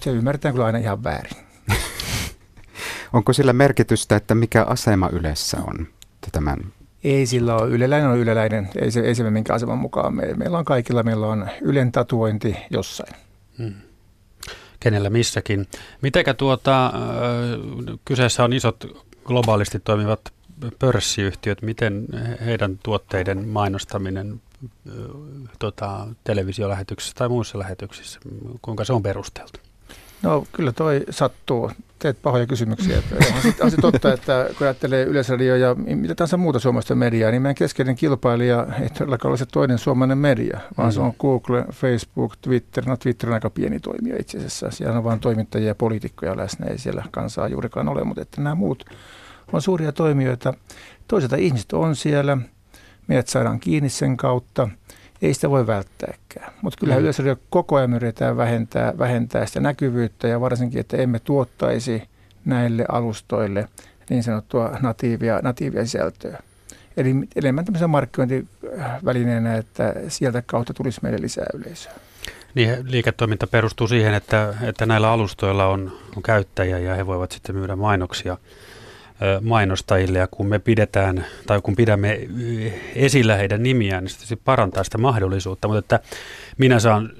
se 0.00 0.10
ymmärretään 0.10 0.54
kyllä 0.54 0.66
aina 0.66 0.78
ihan 0.78 1.04
väärin. 1.04 1.36
Onko 3.12 3.32
sillä 3.32 3.52
merkitystä, 3.52 4.16
että 4.16 4.34
mikä 4.34 4.62
asema 4.62 5.08
yleensä 5.08 5.56
on 5.66 5.86
tämän 6.32 6.58
ei 7.04 7.26
sillä 7.26 7.56
ole. 7.56 7.70
Yleläinen 7.70 8.10
on 8.10 8.18
yleläinen. 8.18 8.68
Ei 8.80 8.90
se, 8.90 9.00
ei 9.00 9.14
se 9.14 9.30
minkään 9.30 9.56
aseman 9.56 9.78
mukaan. 9.78 10.14
Me, 10.14 10.34
meillä 10.36 10.58
on 10.58 10.64
kaikilla, 10.64 11.02
meillä 11.02 11.26
on 11.26 11.48
Ylen 11.60 11.92
tatuointi 11.92 12.56
jossain. 12.70 13.14
Hmm. 13.58 13.74
Kenellä 14.80 15.10
missäkin. 15.10 15.68
Mitenkä 16.02 16.34
tuota, 16.34 16.92
kyseessä 18.04 18.44
on 18.44 18.52
isot 18.52 19.04
globaalisti 19.24 19.80
toimivat 19.80 20.20
pörssiyhtiöt, 20.78 21.62
miten 21.62 22.06
heidän 22.44 22.78
tuotteiden 22.82 23.48
mainostaminen 23.48 24.40
tota, 25.58 26.06
televisiolähetyksissä 26.24 27.14
tai 27.18 27.28
muissa 27.28 27.58
lähetyksissä, 27.58 28.20
kuinka 28.62 28.84
se 28.84 28.92
on 28.92 29.02
perusteltu? 29.02 29.60
No 30.22 30.46
kyllä 30.52 30.72
toi 30.72 31.04
sattuu. 31.10 31.70
Teet 32.00 32.22
pahoja 32.22 32.46
kysymyksiä. 32.46 32.96
on, 33.36 33.42
se, 33.42 33.54
on 33.64 33.70
se 33.70 33.76
totta, 33.76 34.12
että 34.12 34.46
kun 34.58 34.66
ajattelee 34.66 35.04
Yleisradio 35.04 35.56
ja 35.56 35.74
mitä 35.74 36.14
tahansa 36.14 36.36
muuta 36.36 36.58
suomalaista 36.58 36.94
mediaa, 36.94 37.30
niin 37.30 37.42
meidän 37.42 37.54
keskeinen 37.54 37.96
kilpailija 37.96 38.66
ei 38.82 38.88
todellakaan 38.90 39.30
ole 39.30 39.36
se 39.36 39.46
toinen 39.46 39.78
suomalainen 39.78 40.18
media, 40.18 40.60
vaan 40.78 40.88
mm. 40.88 40.92
se 40.92 41.00
on 41.00 41.12
Google, 41.18 41.64
Facebook, 41.72 42.36
Twitter. 42.36 42.84
No 42.86 42.96
Twitter 42.96 43.28
on 43.28 43.34
aika 43.34 43.50
pieni 43.50 43.80
toimija 43.80 44.16
itse 44.20 44.38
asiassa. 44.38 44.70
Siellä 44.70 44.98
on 44.98 45.04
vain 45.04 45.20
toimittajia 45.20 45.68
ja 45.68 45.74
poliitikkoja 45.74 46.36
läsnä, 46.36 46.66
ei 46.66 46.78
siellä 46.78 47.04
kansaa 47.10 47.48
juurikaan 47.48 47.88
ole, 47.88 48.04
mutta 48.04 48.22
että 48.22 48.40
nämä 48.40 48.54
muut 48.54 48.84
on 49.52 49.62
suuria 49.62 49.92
toimijoita. 49.92 50.54
Toisaalta 51.08 51.36
ihmiset 51.36 51.72
on 51.72 51.96
siellä, 51.96 52.38
meidät 53.06 53.28
saadaan 53.28 53.60
kiinni 53.60 53.88
sen 53.88 54.16
kautta– 54.16 54.68
Ei 55.22 55.34
sitä 55.34 55.50
voi 55.50 55.66
välttääkään. 55.66 56.52
Mutta 56.62 56.76
kyllä 56.80 56.94
mm. 56.94 57.00
Yleisradio 57.00 57.36
koko 57.50 57.76
ajan 57.76 57.94
yritetään 57.94 58.36
vähentää, 58.36 58.92
vähentää 58.98 59.46
sitä 59.46 59.60
näkyvyyttä 59.60 60.28
ja 60.28 60.40
varsinkin, 60.40 60.80
että 60.80 60.96
emme 60.96 61.18
tuottaisi 61.18 62.02
näille 62.44 62.84
alustoille 62.88 63.68
niin 64.10 64.22
sanottua 64.22 64.78
natiivia, 64.82 65.40
natiivia 65.42 65.84
sisältöä. 65.84 66.38
Eli 66.96 67.14
enemmän 67.36 67.64
tämmöisen 67.64 67.90
markkinointivälineenä, 67.90 69.56
että 69.56 69.94
sieltä 70.08 70.42
kautta 70.46 70.74
tulisi 70.74 71.00
meille 71.02 71.20
lisää 71.20 71.46
yleisöä. 71.54 71.92
Niin 72.54 72.76
liiketoiminta 72.90 73.46
perustuu 73.46 73.88
siihen, 73.88 74.14
että, 74.14 74.54
että 74.62 74.86
näillä 74.86 75.10
alustoilla 75.10 75.66
on, 75.66 75.92
on 76.16 76.22
käyttäjiä 76.22 76.78
ja 76.78 76.94
he 76.94 77.06
voivat 77.06 77.32
sitten 77.32 77.56
myydä 77.56 77.76
mainoksia 77.76 78.36
mainostajille 79.40 80.18
ja 80.18 80.26
kun 80.26 80.46
me 80.46 80.58
pidetään 80.58 81.26
tai 81.46 81.60
kun 81.62 81.76
pidämme 81.76 82.20
esillä 82.94 83.36
heidän 83.36 83.62
nimiään, 83.62 84.04
niin 84.04 84.14
se 84.18 84.36
parantaa 84.36 84.84
sitä 84.84 84.98
mahdollisuutta. 84.98 85.68
Mutta 85.68 85.78
että 85.78 86.00
minä 86.58 86.80
saan 86.80 87.12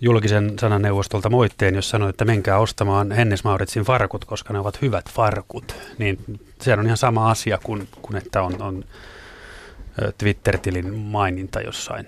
julkisen 0.00 0.58
sananeuvostolta 0.58 1.30
moitteen, 1.30 1.74
jos 1.74 1.90
sanoo, 1.90 2.08
että 2.08 2.24
menkää 2.24 2.58
ostamaan 2.58 3.12
Hennes 3.12 3.44
Mauritsin 3.44 3.82
farkut, 3.84 4.24
koska 4.24 4.52
ne 4.52 4.58
ovat 4.58 4.82
hyvät 4.82 5.10
farkut, 5.10 5.74
niin 5.98 6.40
se 6.60 6.72
on 6.72 6.86
ihan 6.86 6.96
sama 6.96 7.30
asia 7.30 7.58
kuin, 7.62 7.88
kuin 8.02 8.16
että 8.16 8.42
on, 8.42 8.62
on 8.62 8.84
Twitter-tilin 10.18 10.94
maininta 10.94 11.60
jossain. 11.60 12.06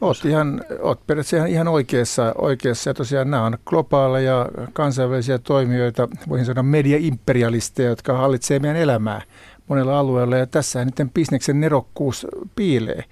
Oot, 0.00 0.24
ihan, 0.24 0.64
oot 0.80 1.06
periaatteessa 1.06 1.46
ihan, 1.46 1.68
oikeassa, 1.68 2.34
oikeassa. 2.38 2.90
Ja 2.90 2.94
tosiaan 2.94 3.30
nämä 3.30 3.44
on 3.44 3.58
globaaleja 3.66 4.46
kansainvälisiä 4.72 5.38
toimijoita, 5.38 6.08
voisin 6.28 6.46
sanoa 6.46 6.62
mediaimperialisteja, 6.62 7.88
jotka 7.88 8.18
hallitsevat 8.18 8.62
meidän 8.62 8.76
elämää 8.76 9.22
monella 9.68 9.98
alueella. 9.98 10.36
Ja 10.36 10.46
tässä 10.46 10.84
nyt 10.84 10.94
bisneksen 11.14 11.60
nerokkuus 11.60 12.26
piilee. 12.56 13.04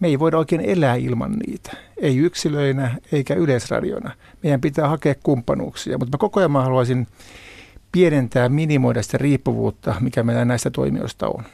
Me 0.00 0.08
ei 0.08 0.18
voida 0.18 0.38
oikein 0.38 0.60
elää 0.60 0.94
ilman 0.94 1.32
niitä. 1.32 1.70
Ei 1.96 2.16
yksilöinä 2.16 2.96
eikä 3.12 3.34
yleisradiona. 3.34 4.10
Meidän 4.42 4.60
pitää 4.60 4.88
hakea 4.88 5.14
kumppanuuksia. 5.22 5.98
Mutta 5.98 6.16
mä 6.16 6.20
koko 6.20 6.40
ajan 6.40 6.50
mä 6.50 6.62
haluaisin 6.62 7.06
pienentää, 7.92 8.48
minimoida 8.48 9.02
sitä 9.02 9.18
riippuvuutta, 9.18 9.94
mikä 10.00 10.22
meillä 10.22 10.44
näistä 10.44 10.70
toimijoista 10.70 11.28
on. 11.28 11.44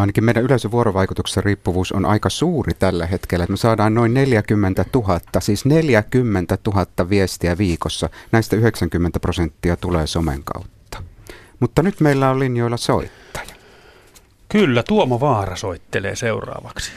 Ainakin 0.00 0.24
meidän 0.24 0.42
yleisövuorovaikutuksen 0.44 1.44
riippuvuus 1.44 1.92
on 1.92 2.04
aika 2.04 2.28
suuri 2.28 2.72
tällä 2.78 3.06
hetkellä. 3.06 3.46
Me 3.48 3.56
saadaan 3.56 3.94
noin 3.94 4.14
40 4.14 4.84
000, 4.94 5.20
siis 5.40 5.64
40 5.64 6.58
000 6.66 6.86
viestiä 7.10 7.58
viikossa. 7.58 8.10
Näistä 8.32 8.56
90 8.56 9.20
prosenttia 9.20 9.76
tulee 9.76 10.06
somen 10.06 10.44
kautta. 10.44 11.02
Mutta 11.60 11.82
nyt 11.82 12.00
meillä 12.00 12.30
on 12.30 12.38
linjoilla 12.38 12.76
soittaja. 12.76 13.54
Kyllä, 14.48 14.82
Tuomo 14.82 15.20
Vaara 15.20 15.56
soittelee 15.56 16.16
seuraavaksi. 16.16 16.92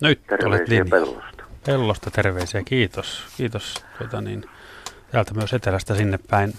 Nyt 0.00 0.26
terveisiä 0.26 0.48
olet 0.48 0.68
linjalla. 0.68 0.90
Pellosta. 0.90 1.44
Pellosta 1.66 2.10
terveisiä, 2.10 2.62
kiitos. 2.64 3.24
Kiitos 3.36 3.84
tuota 3.98 4.20
niin, 4.20 4.44
täältä 5.10 5.34
myös 5.34 5.52
etelästä 5.52 5.94
sinne 5.94 6.18
päin. 6.30 6.54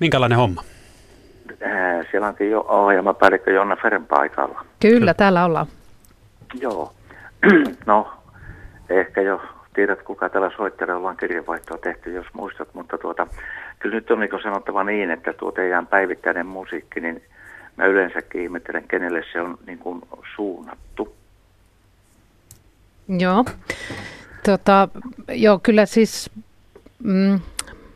Minkälainen 0.00 0.38
homma? 0.38 0.64
Äh, 1.62 2.06
siellä 2.10 2.28
onkin 2.28 2.50
jo 2.50 2.60
ohjelmapäällikkö 2.68 3.50
Jonna 3.52 3.76
Feren 3.76 4.06
paikalla. 4.06 4.64
Kyllä, 4.80 5.14
täällä 5.14 5.44
ollaan. 5.44 5.66
Joo. 6.60 6.92
no, 7.86 8.12
ehkä 8.90 9.20
jo 9.20 9.40
tiedät, 9.74 10.02
kuka 10.02 10.28
täällä 10.28 10.50
soittelee, 10.56 10.94
ollaan 10.94 11.16
kirjeenvaihtoa 11.16 11.78
tehty, 11.78 12.12
jos 12.12 12.26
muistat, 12.32 12.68
mutta 12.74 12.98
tuota, 12.98 13.26
kyllä 13.78 13.94
nyt 13.94 14.10
on 14.10 14.20
niin 14.20 14.42
sanottava 14.42 14.84
niin, 14.84 15.10
että 15.10 15.32
tuo 15.32 15.52
teidän 15.52 15.86
päivittäinen 15.86 16.46
musiikki, 16.46 17.00
niin 17.00 17.22
mä 17.76 17.84
yleensäkin 17.84 18.42
ihmettelen, 18.42 18.88
kenelle 18.88 19.24
se 19.32 19.40
on 19.40 19.58
niin 19.66 19.78
kuin 19.78 20.02
suunnattu. 20.36 21.16
Joo. 23.08 23.44
Tota, 24.44 24.88
joo, 25.28 25.60
kyllä 25.62 25.86
siis 25.86 26.30
mm, 27.02 27.40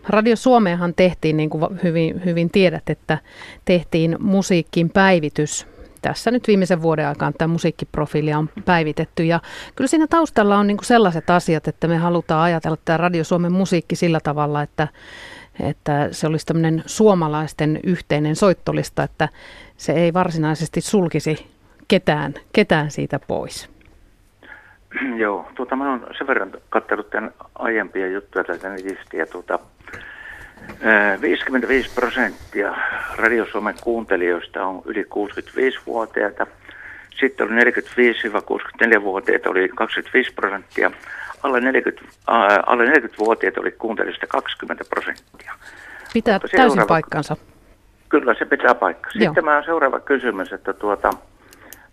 Radio 0.09 0.37
Suomeenhan 0.37 0.95
tehtiin, 0.95 1.37
niin 1.37 1.51
kuin 1.51 1.65
hyvin, 1.83 2.25
hyvin 2.25 2.51
tiedät, 2.51 2.91
että 2.91 3.19
tehtiin 3.65 4.17
musiikkin 4.21 4.91
päivitys 4.91 5.67
tässä 6.03 6.31
nyt 6.31 6.49
viimeisen 6.49 6.83
vuoden 6.83 7.09
aikaan 7.09 7.35
tämä 7.39 7.53
musiikkiprofiili 7.53 8.35
on 8.35 8.49
päivitetty 8.65 9.25
ja 9.25 9.41
kyllä 9.77 9.89
siinä 9.89 10.07
taustalla 10.07 10.57
on 10.57 10.67
niin 10.67 10.77
kuin 10.77 10.87
sellaiset 10.87 11.31
asiat, 11.31 11.69
että 11.69 11.89
me 11.89 11.97
halutaan 11.97 12.43
ajatella 12.43 12.77
tämä 12.85 12.97
Radio 12.97 13.25
Suomen 13.25 13.53
musiikki 13.53 13.97
sillä 13.97 14.21
tavalla, 14.21 14.63
että, 14.63 14.89
että 15.61 16.09
se 16.11 16.27
olisi 16.27 16.47
tämmöinen 16.47 16.83
suomalaisten 16.87 17.81
yhteinen 17.85 18.37
soittolista, 18.37 19.03
että 19.03 19.29
se 19.77 19.93
ei 19.93 20.15
varsinaisesti 20.15 20.81
sulkisi 20.81 21.47
ketään, 21.89 22.35
ketään 22.53 22.91
siitä 22.91 23.19
pois. 23.19 23.76
Joo, 25.23 25.49
tuota, 25.55 25.77
mä 25.77 25.91
oon 25.91 26.07
sen 26.19 26.27
verran 26.27 26.53
katsellut 26.69 27.11
tämän 27.11 27.31
aiempia 27.55 28.07
juttuja 28.07 28.45
tätä 28.45 28.69
netisti 28.69 29.17
ja 29.17 29.27
tuota, 29.27 29.59
55 31.21 31.91
prosenttia 31.95 32.75
Radio 33.17 33.47
Suomen 33.53 33.75
kuuntelijoista 33.83 34.67
on 34.67 34.83
yli 34.85 35.03
65-vuotiaita. 35.03 36.47
Sitten 37.21 37.47
oli 37.47 37.65
45-64-vuotiaita 37.65 39.51
oli 39.51 39.69
25 39.69 40.33
prosenttia. 40.35 40.91
Alle 41.43 41.61
40, 41.61 42.05
äh, 42.31 42.59
alle 42.67 42.85
40-vuotiaita 42.85 43.61
oli 43.61 43.71
kuuntelijoista 43.71 44.27
20 44.27 44.85
prosenttia. 44.91 45.53
Pitää 46.13 46.35
Mutta 46.35 46.49
täysin 46.49 46.71
seuraava, 46.71 46.89
paikkansa. 46.89 47.37
Kyllä, 48.09 48.35
se 48.35 48.45
pitää 48.45 48.75
paikkaa. 48.75 49.13
Sitten 49.13 49.35
tämä 49.35 49.57
on 49.57 49.65
seuraava 49.65 50.01
kysymys, 50.01 50.53
että 50.53 50.73
tuota, 50.73 51.11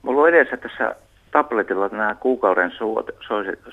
mulla 0.01 0.21
on 0.21 0.29
edessä 0.29 0.57
tässä 0.57 0.95
tabletilla 1.33 1.87
nämä 1.87 2.15
kuukauden 2.19 2.71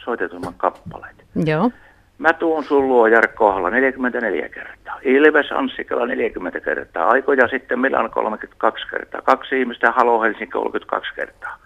soitetumman 0.05 0.55
kappaleet. 0.57 1.17
Joo. 1.45 1.71
Mä 2.19 2.33
tuun 2.33 2.65
sun 2.65 2.89
luo 2.89 3.07
Jarkko 3.07 3.49
Ahla 3.49 3.71
44 3.71 4.49
kertaa. 4.49 4.99
Ilves 5.03 5.53
Anssikala 5.53 6.07
40 6.07 6.61
kertaa. 6.61 7.09
Aikoja 7.11 7.49
sitten 7.49 7.79
Milan 7.79 8.11
32 8.11 8.87
kertaa. 8.91 9.23
Kaksi 9.23 9.61
ihmistä 9.61 9.93
Halo 9.93 10.23
Helsinki 10.23 10.53
32 10.53 11.15
kertaa. 11.15 11.57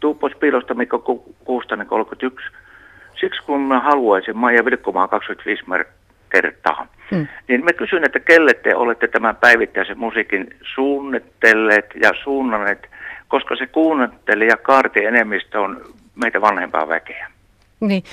Tuuppos 0.00 0.32
piilosta 0.40 0.74
Mikko 0.74 0.98
Kuustanen 1.44 1.86
31. 1.86 2.48
Siksi 3.20 3.42
kun 3.46 3.60
mä 3.60 3.80
haluaisin 3.80 4.36
Maija 4.36 4.64
Vilkkumaa 4.64 5.08
25 5.08 5.64
kertaa. 6.28 6.86
Hmm. 7.10 7.26
Niin 7.48 7.64
mä 7.64 7.72
kysyn, 7.72 8.04
että 8.04 8.20
kelle 8.20 8.54
te 8.54 8.76
olette 8.76 9.08
tämän 9.08 9.36
päivittäisen 9.36 9.98
musiikin 9.98 10.56
suunnitelleet 10.74 11.90
ja 12.02 12.10
suunnanneet, 12.24 12.88
koska 13.32 13.56
se 13.56 13.66
kuunnattelija 13.66 14.56
kaarti 14.56 15.04
enemmistö 15.04 15.60
on 15.60 15.80
meitä 16.14 16.40
vanhempaa 16.40 16.88
väkeä. 16.88 17.30
Niin, 17.80 18.04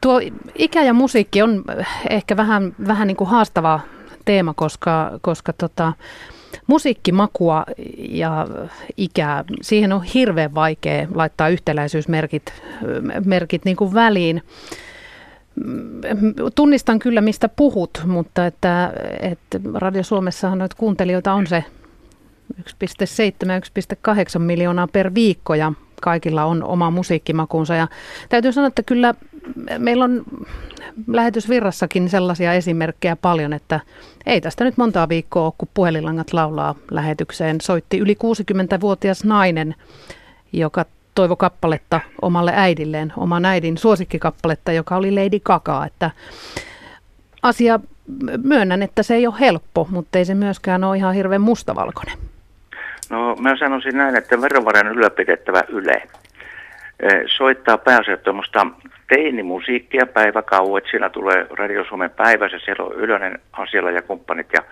Tuo 0.00 0.20
ikä 0.54 0.82
ja 0.82 0.92
musiikki 0.92 1.42
on 1.42 1.64
ehkä 2.10 2.36
vähän, 2.36 2.74
vähän 2.86 3.08
niin 3.08 3.16
kuin 3.16 3.30
haastava 3.30 3.80
teema, 4.24 4.54
koska, 4.54 5.10
koska 5.20 5.52
tota, 5.52 5.92
musiikkimakua 6.66 7.64
ja 7.98 8.46
ikää, 8.96 9.44
siihen 9.62 9.92
on 9.92 10.02
hirveän 10.02 10.54
vaikea 10.54 11.06
laittaa 11.14 11.48
yhtäläisyysmerkit 11.48 12.52
merkit 13.24 13.64
niin 13.64 13.76
kuin 13.76 13.94
väliin. 13.94 14.42
Tunnistan 16.54 16.98
kyllä, 16.98 17.20
mistä 17.20 17.48
puhut, 17.48 18.02
mutta 18.06 18.46
että, 18.46 18.92
että 19.20 19.60
Radio 19.74 20.02
Suomessahan 20.02 20.58
noita 20.58 20.76
kuuntelijoita 20.78 21.32
on 21.32 21.46
se 21.46 21.64
1,7-1,8 22.60 24.38
miljoonaa 24.38 24.86
per 24.86 25.14
viikko 25.14 25.54
ja 25.54 25.72
kaikilla 26.00 26.44
on 26.44 26.64
oma 26.64 26.90
musiikkimakuunsa. 26.90 27.74
Ja 27.74 27.88
täytyy 28.28 28.52
sanoa, 28.52 28.68
että 28.68 28.82
kyllä 28.82 29.14
meillä 29.78 30.04
on 30.04 30.24
lähetysvirrassakin 31.06 32.08
sellaisia 32.08 32.52
esimerkkejä 32.52 33.16
paljon, 33.16 33.52
että 33.52 33.80
ei 34.26 34.40
tästä 34.40 34.64
nyt 34.64 34.76
montaa 34.76 35.08
viikkoa 35.08 35.44
ole, 35.44 35.52
kun 35.58 35.68
puhelinlangat 35.74 36.32
laulaa 36.32 36.74
lähetykseen. 36.90 37.60
Soitti 37.60 37.98
yli 37.98 38.14
60-vuotias 38.14 39.24
nainen, 39.24 39.74
joka 40.52 40.84
toivo 41.14 41.36
kappaletta 41.36 42.00
omalle 42.22 42.52
äidilleen, 42.54 43.12
oman 43.16 43.44
äidin 43.44 43.78
suosikkikappaletta, 43.78 44.72
joka 44.72 44.96
oli 44.96 45.10
Lady 45.10 45.40
Gaga. 45.40 45.86
Että 45.86 46.10
asia 47.42 47.80
myönnän, 48.42 48.82
että 48.82 49.02
se 49.02 49.14
ei 49.14 49.26
ole 49.26 49.34
helppo, 49.40 49.88
mutta 49.90 50.18
ei 50.18 50.24
se 50.24 50.34
myöskään 50.34 50.84
ole 50.84 50.96
ihan 50.96 51.14
hirveän 51.14 51.40
mustavalkoinen. 51.40 52.18
No 53.10 53.36
mä 53.40 53.56
sanoisin 53.56 53.96
näin, 53.96 54.16
että 54.16 54.40
verovaran 54.40 54.88
ylläpidettävä 54.88 55.62
Yle 55.68 56.02
soittaa 57.26 57.78
pääasiassa 57.78 58.66
teinimusiikkia 59.08 60.06
päiväkauet. 60.06 60.84
Siinä 60.90 61.10
tulee 61.10 61.46
Radio 61.50 61.84
Suomen 61.84 62.10
päivässä, 62.10 62.58
siellä 62.58 62.84
on 62.84 62.94
Ylönen 62.94 63.38
asialla 63.52 63.90
ja 63.90 64.02
kumppanit. 64.02 64.46
Ja 64.52 64.62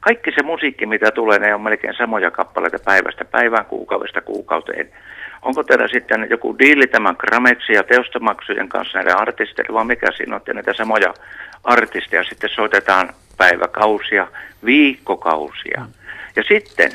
kaikki 0.00 0.32
se 0.32 0.42
musiikki, 0.42 0.86
mitä 0.86 1.10
tulee, 1.10 1.38
ne 1.38 1.54
on 1.54 1.60
melkein 1.60 1.94
samoja 1.94 2.30
kappaleita 2.30 2.78
päivästä 2.84 3.24
päivään, 3.24 3.64
kuukaudesta 3.64 4.20
kuukauteen. 4.20 4.88
Onko 5.42 5.62
teillä 5.62 5.88
sitten 5.88 6.26
joku 6.30 6.58
diili 6.58 6.86
tämän 6.86 7.16
Grameksi 7.18 7.72
ja 7.72 7.82
teostomaksujen 7.82 8.68
kanssa 8.68 8.98
näiden 8.98 9.20
artisteille, 9.20 9.74
vai 9.74 9.84
mikä 9.84 10.12
siinä 10.12 10.34
on, 10.34 10.36
että 10.36 10.54
näitä 10.54 10.74
samoja 10.74 11.14
artisteja 11.64 12.24
sitten 12.24 12.50
soitetaan 12.50 13.08
päiväkausia, 13.36 14.26
viikkokausia. 14.64 15.86
Ja 16.36 16.42
sitten 16.42 16.90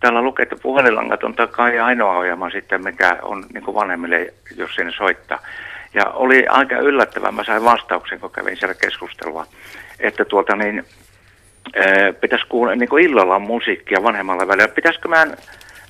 täällä 0.00 0.22
lukee, 0.22 0.42
että 0.42 0.56
puhelinlangat 0.62 1.24
on 1.24 1.34
kai 1.50 1.78
ainoa 1.78 2.18
ohjelma 2.18 2.50
sitten, 2.50 2.84
mikä 2.84 3.18
on 3.22 3.44
niin 3.54 3.74
vanhemmille, 3.74 4.34
jos 4.56 4.74
sinne 4.74 4.92
soittaa. 4.92 5.38
Ja 5.94 6.04
oli 6.06 6.46
aika 6.46 6.76
yllättävää, 6.76 7.32
mä 7.32 7.44
sain 7.44 7.64
vastauksen, 7.64 8.20
kun 8.20 8.30
kävin 8.30 8.56
siellä 8.56 8.74
keskustelua, 8.74 9.46
että 10.00 10.24
tuota 10.24 10.56
niin, 10.56 10.84
pitäisi 12.20 12.46
kuulla 12.48 12.74
niin 12.74 12.98
illalla 13.00 13.38
musiikkia 13.38 14.02
vanhemmalla 14.02 14.48
välillä. 14.48 14.68
Pitäisikö 14.68 15.08
mä, 15.08 15.26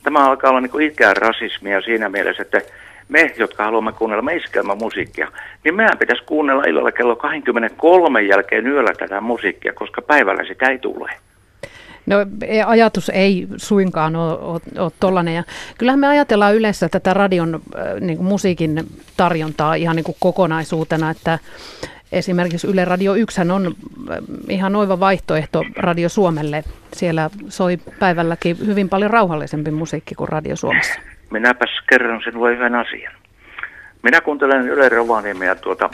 tämä 0.03 0.27
alkaa 0.27 0.51
olla 0.51 0.61
niin 0.61 0.71
kuin 0.71 0.93
rasismia 1.17 1.81
siinä 1.81 2.09
mielessä, 2.09 2.43
että 2.43 2.61
me, 3.09 3.35
jotka 3.37 3.65
haluamme 3.65 3.93
kuunnella 3.93 4.75
musiikkia, 4.75 5.29
niin 5.65 5.75
meidän 5.75 5.99
pitäisi 5.99 6.25
kuunnella 6.25 6.63
illalla 6.63 6.93
kello 6.93 7.17
23 7.17 8.23
jälkeen 8.23 8.67
yöllä 8.67 8.93
tätä 8.99 9.21
musiikkia, 9.21 9.73
koska 9.73 10.03
päivällä 10.03 10.45
sitä 10.45 10.67
ei 10.71 10.79
tule. 10.79 11.11
No 12.07 12.17
e, 12.47 12.63
ajatus 12.63 13.09
ei 13.09 13.47
suinkaan 13.57 14.17
ole, 14.17 14.39
ole, 14.39 14.61
ole 14.79 14.93
tollainen. 15.01 15.35
Ja 15.35 15.45
kyllähän 15.79 16.01
me 16.01 16.07
ajatellaan 16.07 16.55
yleensä 16.55 16.89
tätä 16.89 17.15
radion 17.15 17.61
niin 18.01 18.17
kuin 18.17 18.27
musiikin 18.27 18.87
tarjontaa 19.17 19.75
ihan 19.75 19.97
niin 19.97 20.05
kuin 20.05 20.17
kokonaisuutena, 20.21 21.11
että 21.11 21.39
esimerkiksi 22.13 22.67
Yle 22.67 22.85
Radio 22.85 23.15
1 23.15 23.41
on 23.41 23.75
ihan 24.49 24.77
oiva 24.77 25.01
vaihtoehto 25.01 25.65
Radio 25.77 26.09
Suomelle. 26.09 26.65
Siellä 26.93 27.31
soi 27.49 27.79
päivälläkin 27.99 28.57
hyvin 28.67 28.89
paljon 28.89 29.11
rauhallisempi 29.11 29.71
musiikki 29.71 30.15
kuin 30.15 30.29
Radio 30.29 30.57
Suomessa. 30.57 31.01
Minäpäs 31.31 31.71
kerron 31.89 32.23
sinulle 32.25 32.53
yhden 32.53 32.75
asian. 32.75 33.13
Minä 34.03 34.21
kuuntelen 34.21 34.69
Yle 34.69 34.89
Rovaniemeä, 34.89 35.55
tuota, 35.55 35.91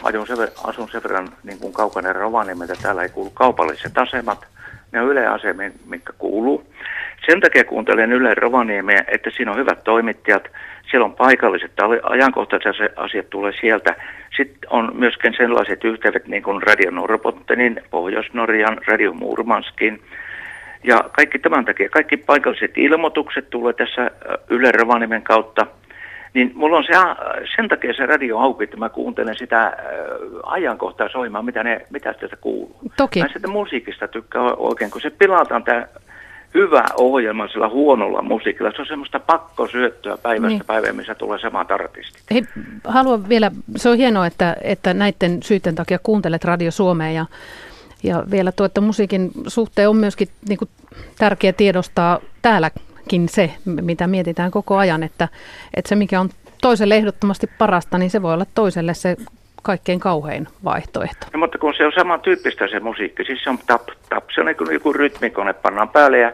asun 0.64 0.88
sen 0.92 1.02
verran 1.02 1.28
niin 1.44 1.59
kuin 1.59 1.72
kaukana 1.72 2.12
Rovaniemeltä, 2.12 2.74
täällä 2.82 3.02
ei 3.02 3.09
kuulu 3.09 3.30
kaupalliset 3.30 3.98
asemat– 3.98 4.46
ne 4.93 5.01
on 5.01 5.09
Yle 5.09 5.26
asemia, 5.26 5.70
mitkä 5.87 6.12
kuuluu. 6.18 6.66
Sen 7.26 7.41
takia 7.41 7.64
kuuntelen 7.64 8.12
Yle 8.12 8.34
Rovaniemeä, 8.34 9.05
että 9.09 9.30
siinä 9.30 9.51
on 9.51 9.59
hyvät 9.59 9.84
toimittajat, 9.84 10.49
siellä 10.91 11.05
on 11.05 11.14
paikalliset 11.14 11.72
ajankohtaiset 12.03 12.93
asiat 12.97 13.30
tulee 13.30 13.53
sieltä. 13.61 13.95
Sitten 14.37 14.70
on 14.70 14.93
myöskin 14.95 15.34
sellaiset 15.37 15.84
yhteydet 15.84 16.26
niin 16.26 16.43
kuin 16.43 16.62
Radio 16.62 16.91
Norrbottenin, 16.91 17.82
Pohjois-Norjan, 17.91 18.78
Radio 18.87 19.12
Murmanskin. 19.12 20.01
Ja 20.84 21.05
kaikki 21.12 21.39
tämän 21.39 21.64
takia, 21.64 21.89
kaikki 21.89 22.16
paikalliset 22.16 22.78
ilmoitukset 22.78 23.51
tulee 23.51 23.72
tässä 23.72 24.11
Yle 24.51 24.72
Rovaniemen 24.72 25.22
kautta– 25.22 25.66
niin 26.35 26.53
mulla 26.55 26.77
on 26.77 26.85
se, 26.85 26.93
sen 27.57 27.68
takia 27.68 27.95
se 27.95 28.07
radio 28.07 28.39
auki, 28.39 28.64
että 28.64 28.77
mä 28.77 28.89
kuuntelen 28.89 29.39
sitä 29.39 29.77
ajankohtaa 30.43 31.09
soimaan, 31.09 31.45
mitä, 31.45 31.64
ne, 31.64 31.87
mitä 31.91 32.14
sieltä 32.18 32.37
kuuluu. 32.37 32.77
Toki. 32.97 33.20
Mä 33.22 33.29
sitä 33.33 33.49
musiikista 33.49 34.09
tykkään 34.09 34.55
oikein, 34.57 34.91
kun 34.91 35.01
se 35.01 35.11
pilataan 35.11 35.64
tämä 35.64 35.87
hyvä 36.55 36.85
ohjelma 36.97 37.49
sillä 37.49 37.68
huonolla 37.68 38.22
musiikilla. 38.22 38.70
Se 38.70 38.83
on 38.83 38.87
semmoista 38.87 39.20
pakkosyöttöä 39.20 40.16
päivästä 40.16 40.49
niin. 40.49 40.66
päivään, 40.66 40.97
missä 40.97 41.14
tulee 41.14 41.39
samat 41.39 41.70
artistit. 41.70 42.22
Hei, 42.31 42.43
haluan 42.85 43.29
vielä, 43.29 43.51
se 43.77 43.89
on 43.89 43.97
hienoa, 43.97 44.27
että, 44.27 44.57
että 44.61 44.95
näiden 44.95 45.43
syiden 45.43 45.74
takia 45.74 45.99
kuuntelet 46.03 46.45
Radio 46.45 46.70
Suomea 46.70 47.11
ja, 47.11 47.27
ja 48.03 48.24
vielä 48.31 48.53
tuo, 48.53 48.66
että 48.66 48.81
musiikin 48.81 49.31
suhteen 49.47 49.89
on 49.89 49.97
myöskin 49.97 50.29
niin 50.49 50.59
kuin, 50.59 50.70
tärkeä 51.18 51.53
tiedostaa 51.53 52.20
täällä 52.43 52.70
se, 53.28 53.50
mitä 53.64 54.07
mietitään 54.07 54.50
koko 54.50 54.76
ajan, 54.76 55.02
että, 55.02 55.28
että 55.74 55.88
se 55.88 55.96
mikä 55.96 56.20
on 56.20 56.30
toiselle 56.62 56.96
ehdottomasti 56.96 57.46
parasta, 57.59 57.98
niin 57.98 58.11
se 58.11 58.22
voi 58.22 58.34
olla 58.34 58.46
toiselle 58.54 58.94
se 58.94 59.16
kaikkein 59.62 60.00
kauhein 60.00 60.48
vaihtoehto. 60.64 61.26
No, 61.32 61.38
mutta 61.38 61.59
kun 61.59 61.74
se 61.76 61.86
on 61.86 61.92
samantyyppistä 61.98 62.68
se 62.68 62.80
musiikki, 62.80 63.24
siis 63.24 63.44
se 63.44 63.50
on 63.50 63.59
tap, 63.66 63.82
tap, 64.09 64.24
se 64.34 64.40
on 64.40 64.46
niin 64.46 64.57
kuin 64.57 64.74
joku 64.74 64.92
rytmikone 64.92 65.52
pannaan 65.52 65.88
päälle 65.88 66.18
ja 66.18 66.32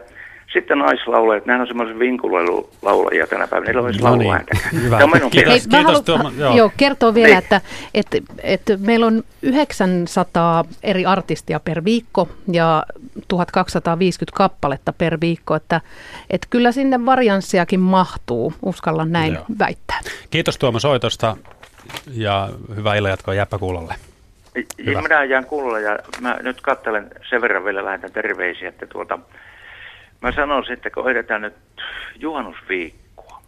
sitten 0.53 0.79
naislaulajat, 0.79 1.45
nehän 1.45 1.61
on 1.61 1.67
semmoisia 1.67 1.99
vinkuloilulaulajia 1.99 3.27
tänä 3.27 3.47
päivänä, 3.47 3.71
niillä 3.71 3.85
olisi 3.85 4.01
no 4.01 4.15
niin, 4.15 4.35
hyvä. 4.83 4.99
Kiitos, 4.99 5.31
kiitos, 5.31 5.67
kiitos 5.67 6.01
Tuoma, 6.01 6.31
joo. 6.37 6.55
joo, 6.55 6.71
kertoo 6.77 7.13
vielä, 7.13 7.27
niin. 7.27 7.37
että, 7.37 7.61
että, 7.93 8.17
että 8.43 8.77
meillä 8.77 9.05
on 9.05 9.23
900 9.41 10.65
eri 10.83 11.05
artistia 11.05 11.59
per 11.59 11.83
viikko 11.85 12.29
ja 12.51 12.83
1250 13.27 14.37
kappaletta 14.37 14.93
per 14.93 15.17
viikko, 15.21 15.55
että, 15.55 15.81
että 16.29 16.47
kyllä 16.49 16.71
sinne 16.71 17.05
varianssiakin 17.05 17.79
mahtuu, 17.79 18.53
uskallan 18.61 19.11
näin 19.11 19.33
joo. 19.33 19.45
väittää. 19.59 19.99
Kiitos 20.29 20.57
Tuomo 20.57 20.79
soitosta 20.79 21.37
ja 22.13 22.49
hyvää 22.75 22.95
illanjatkoa 22.95 23.33
Jäppäkuulolle. 23.33 23.95
Hyvä. 24.85 25.01
Minä 25.01 25.23
jään 25.23 25.45
kuulolle 25.45 25.81
ja 25.81 25.99
mä 26.21 26.37
nyt 26.41 26.61
katselen 26.61 27.11
sen 27.29 27.41
verran 27.41 27.65
vielä 27.65 27.85
lähetän 27.85 28.11
terveisiä, 28.11 28.69
että 28.69 28.85
tuota, 28.85 29.19
Mä 30.23 30.31
sanon 30.31 30.65
sitten, 30.65 30.91
kun 30.91 31.11
edetään 31.11 31.41
nyt 31.41 31.53
juhannusviikkoa, 32.19 33.41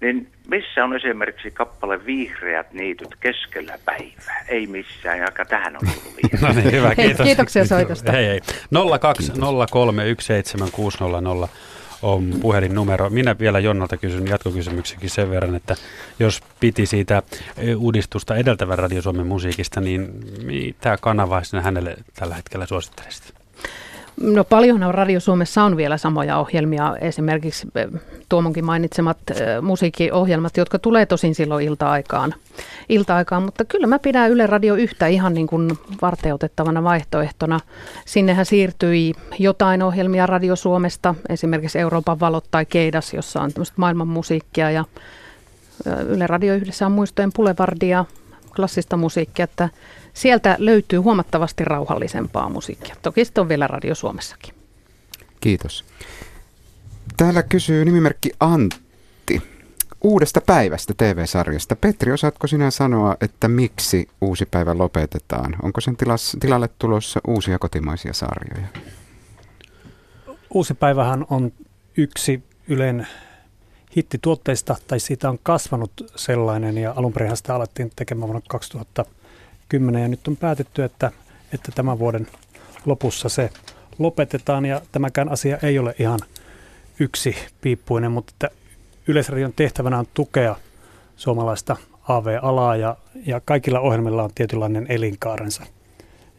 niin 0.00 0.32
missä 0.48 0.84
on 0.84 0.96
esimerkiksi 0.96 1.50
kappale 1.50 2.06
Vihreät 2.06 2.72
niityt 2.72 3.16
keskellä 3.20 3.78
päivää? 3.84 4.44
Ei 4.48 4.66
missään, 4.66 5.18
ja 5.18 5.28
tähän 5.48 5.76
on 5.76 5.80
tullut 5.80 6.18
No 6.42 6.52
niin, 6.52 6.72
hyvä, 6.72 6.94
kiitos. 6.94 7.26
Kiitoksia 7.26 7.66
soitosta. 7.66 8.12
Hei, 8.12 8.26
hei. 8.26 8.40
020317600 11.44 11.48
on 12.02 12.34
puhelinnumero. 12.40 13.10
Minä 13.10 13.38
vielä 13.38 13.58
Jonnalta 13.58 13.96
kysyn 13.96 14.26
jatkokysymyksenkin 14.26 15.10
sen 15.10 15.30
verran, 15.30 15.54
että 15.54 15.76
jos 16.18 16.42
piti 16.60 16.86
siitä 16.86 17.22
uudistusta 17.76 18.36
edeltävän 18.36 18.78
Radio 18.78 19.02
Suomen 19.02 19.26
musiikista, 19.26 19.80
niin 19.80 20.08
mitä 20.44 20.98
kanavaa 21.00 21.44
sinä 21.44 21.62
hänelle 21.62 21.96
tällä 22.14 22.34
hetkellä 22.34 22.66
suosittelisit? 22.66 23.37
No 24.20 24.44
paljonhan 24.44 24.94
Radio 24.94 25.20
Suomessa 25.20 25.62
on 25.62 25.76
vielä 25.76 25.98
samoja 25.98 26.38
ohjelmia, 26.38 26.96
esimerkiksi 27.00 27.68
eh, 27.74 27.88
Tuomonkin 28.28 28.64
mainitsemat 28.64 29.18
eh, 29.30 29.36
musiikkiohjelmat, 29.62 30.56
jotka 30.56 30.78
tulee 30.78 31.06
tosin 31.06 31.34
silloin 31.34 31.66
ilta-aikaan. 31.66 32.34
ilta-aikaan. 32.88 33.42
Mutta 33.42 33.64
kyllä 33.64 33.86
mä 33.86 33.98
pidän 33.98 34.30
Yle 34.30 34.46
Radio 34.46 34.74
yhtä 34.74 35.06
ihan 35.06 35.34
niin 35.34 35.46
kuin 35.46 35.78
varteutettavana 36.02 36.84
vaihtoehtona. 36.84 37.60
Sinnehän 38.04 38.46
siirtyi 38.46 39.12
jotain 39.38 39.82
ohjelmia 39.82 40.26
Radio 40.26 40.56
Suomesta, 40.56 41.14
esimerkiksi 41.28 41.78
Euroopan 41.78 42.20
valot 42.20 42.44
tai 42.50 42.66
Keidas, 42.66 43.14
jossa 43.14 43.42
on 43.42 43.52
tämmöistä 43.52 43.74
maailman 43.76 44.08
musiikkia 44.08 44.70
ja 44.70 44.84
eh, 45.86 46.06
Yle 46.08 46.26
Radio 46.26 46.54
yhdessä 46.54 46.86
on 46.86 46.92
muistojen 46.92 47.30
Pulevardia, 47.34 48.04
klassista 48.58 48.96
musiikkia, 48.96 49.44
että 49.44 49.68
sieltä 50.14 50.56
löytyy 50.58 50.98
huomattavasti 50.98 51.64
rauhallisempaa 51.64 52.48
musiikkia. 52.48 52.96
Toki 53.02 53.24
sitten 53.24 53.42
on 53.42 53.48
vielä 53.48 53.66
Radio 53.66 53.94
Suomessakin. 53.94 54.54
Kiitos. 55.40 55.84
Täällä 57.16 57.42
kysyy 57.42 57.84
nimimerkki 57.84 58.30
Antti 58.40 59.42
uudesta 60.02 60.40
päivästä 60.40 60.94
TV-sarjasta. 60.96 61.76
Petri, 61.76 62.12
osaatko 62.12 62.46
sinä 62.46 62.70
sanoa, 62.70 63.16
että 63.20 63.48
miksi 63.48 64.08
uusi 64.20 64.46
päivä 64.46 64.78
lopetetaan? 64.78 65.56
Onko 65.62 65.80
sen 65.80 65.96
tilas, 65.96 66.36
tilalle 66.40 66.68
tulossa 66.78 67.20
uusia 67.26 67.58
kotimaisia 67.58 68.12
sarjoja? 68.12 68.68
Uusi 70.50 70.74
päivähän 70.74 71.26
on 71.30 71.52
yksi 71.96 72.42
Ylen 72.68 73.06
hittituotteista, 73.96 74.76
tai 74.88 75.00
siitä 75.00 75.30
on 75.30 75.38
kasvanut 75.42 75.92
sellainen, 76.16 76.78
ja 76.78 76.92
alun 76.96 77.12
perin 77.12 77.36
sitä 77.36 77.54
alettiin 77.54 77.92
tekemään 77.96 78.28
vuonna 78.28 78.46
2000 78.48 79.04
10 79.68 80.02
ja 80.02 80.08
nyt 80.08 80.28
on 80.28 80.36
päätetty, 80.36 80.84
että, 80.84 81.10
että 81.54 81.72
tämän 81.74 81.98
vuoden 81.98 82.26
lopussa 82.86 83.28
se 83.28 83.50
lopetetaan 83.98 84.64
ja 84.66 84.80
tämäkään 84.92 85.28
asia 85.28 85.58
ei 85.62 85.78
ole 85.78 85.94
ihan 85.98 86.20
yksi 87.00 87.36
piippuinen, 87.60 88.12
mutta 88.12 88.32
että 88.32 88.50
Yleisradion 89.06 89.52
tehtävänä 89.52 89.98
on 89.98 90.06
tukea 90.14 90.56
suomalaista 91.16 91.76
AV-alaa 92.08 92.76
ja, 92.76 92.96
ja 93.26 93.40
kaikilla 93.44 93.80
ohjelmilla 93.80 94.22
on 94.22 94.30
tietynlainen 94.34 94.86
elinkaarensa. 94.88 95.62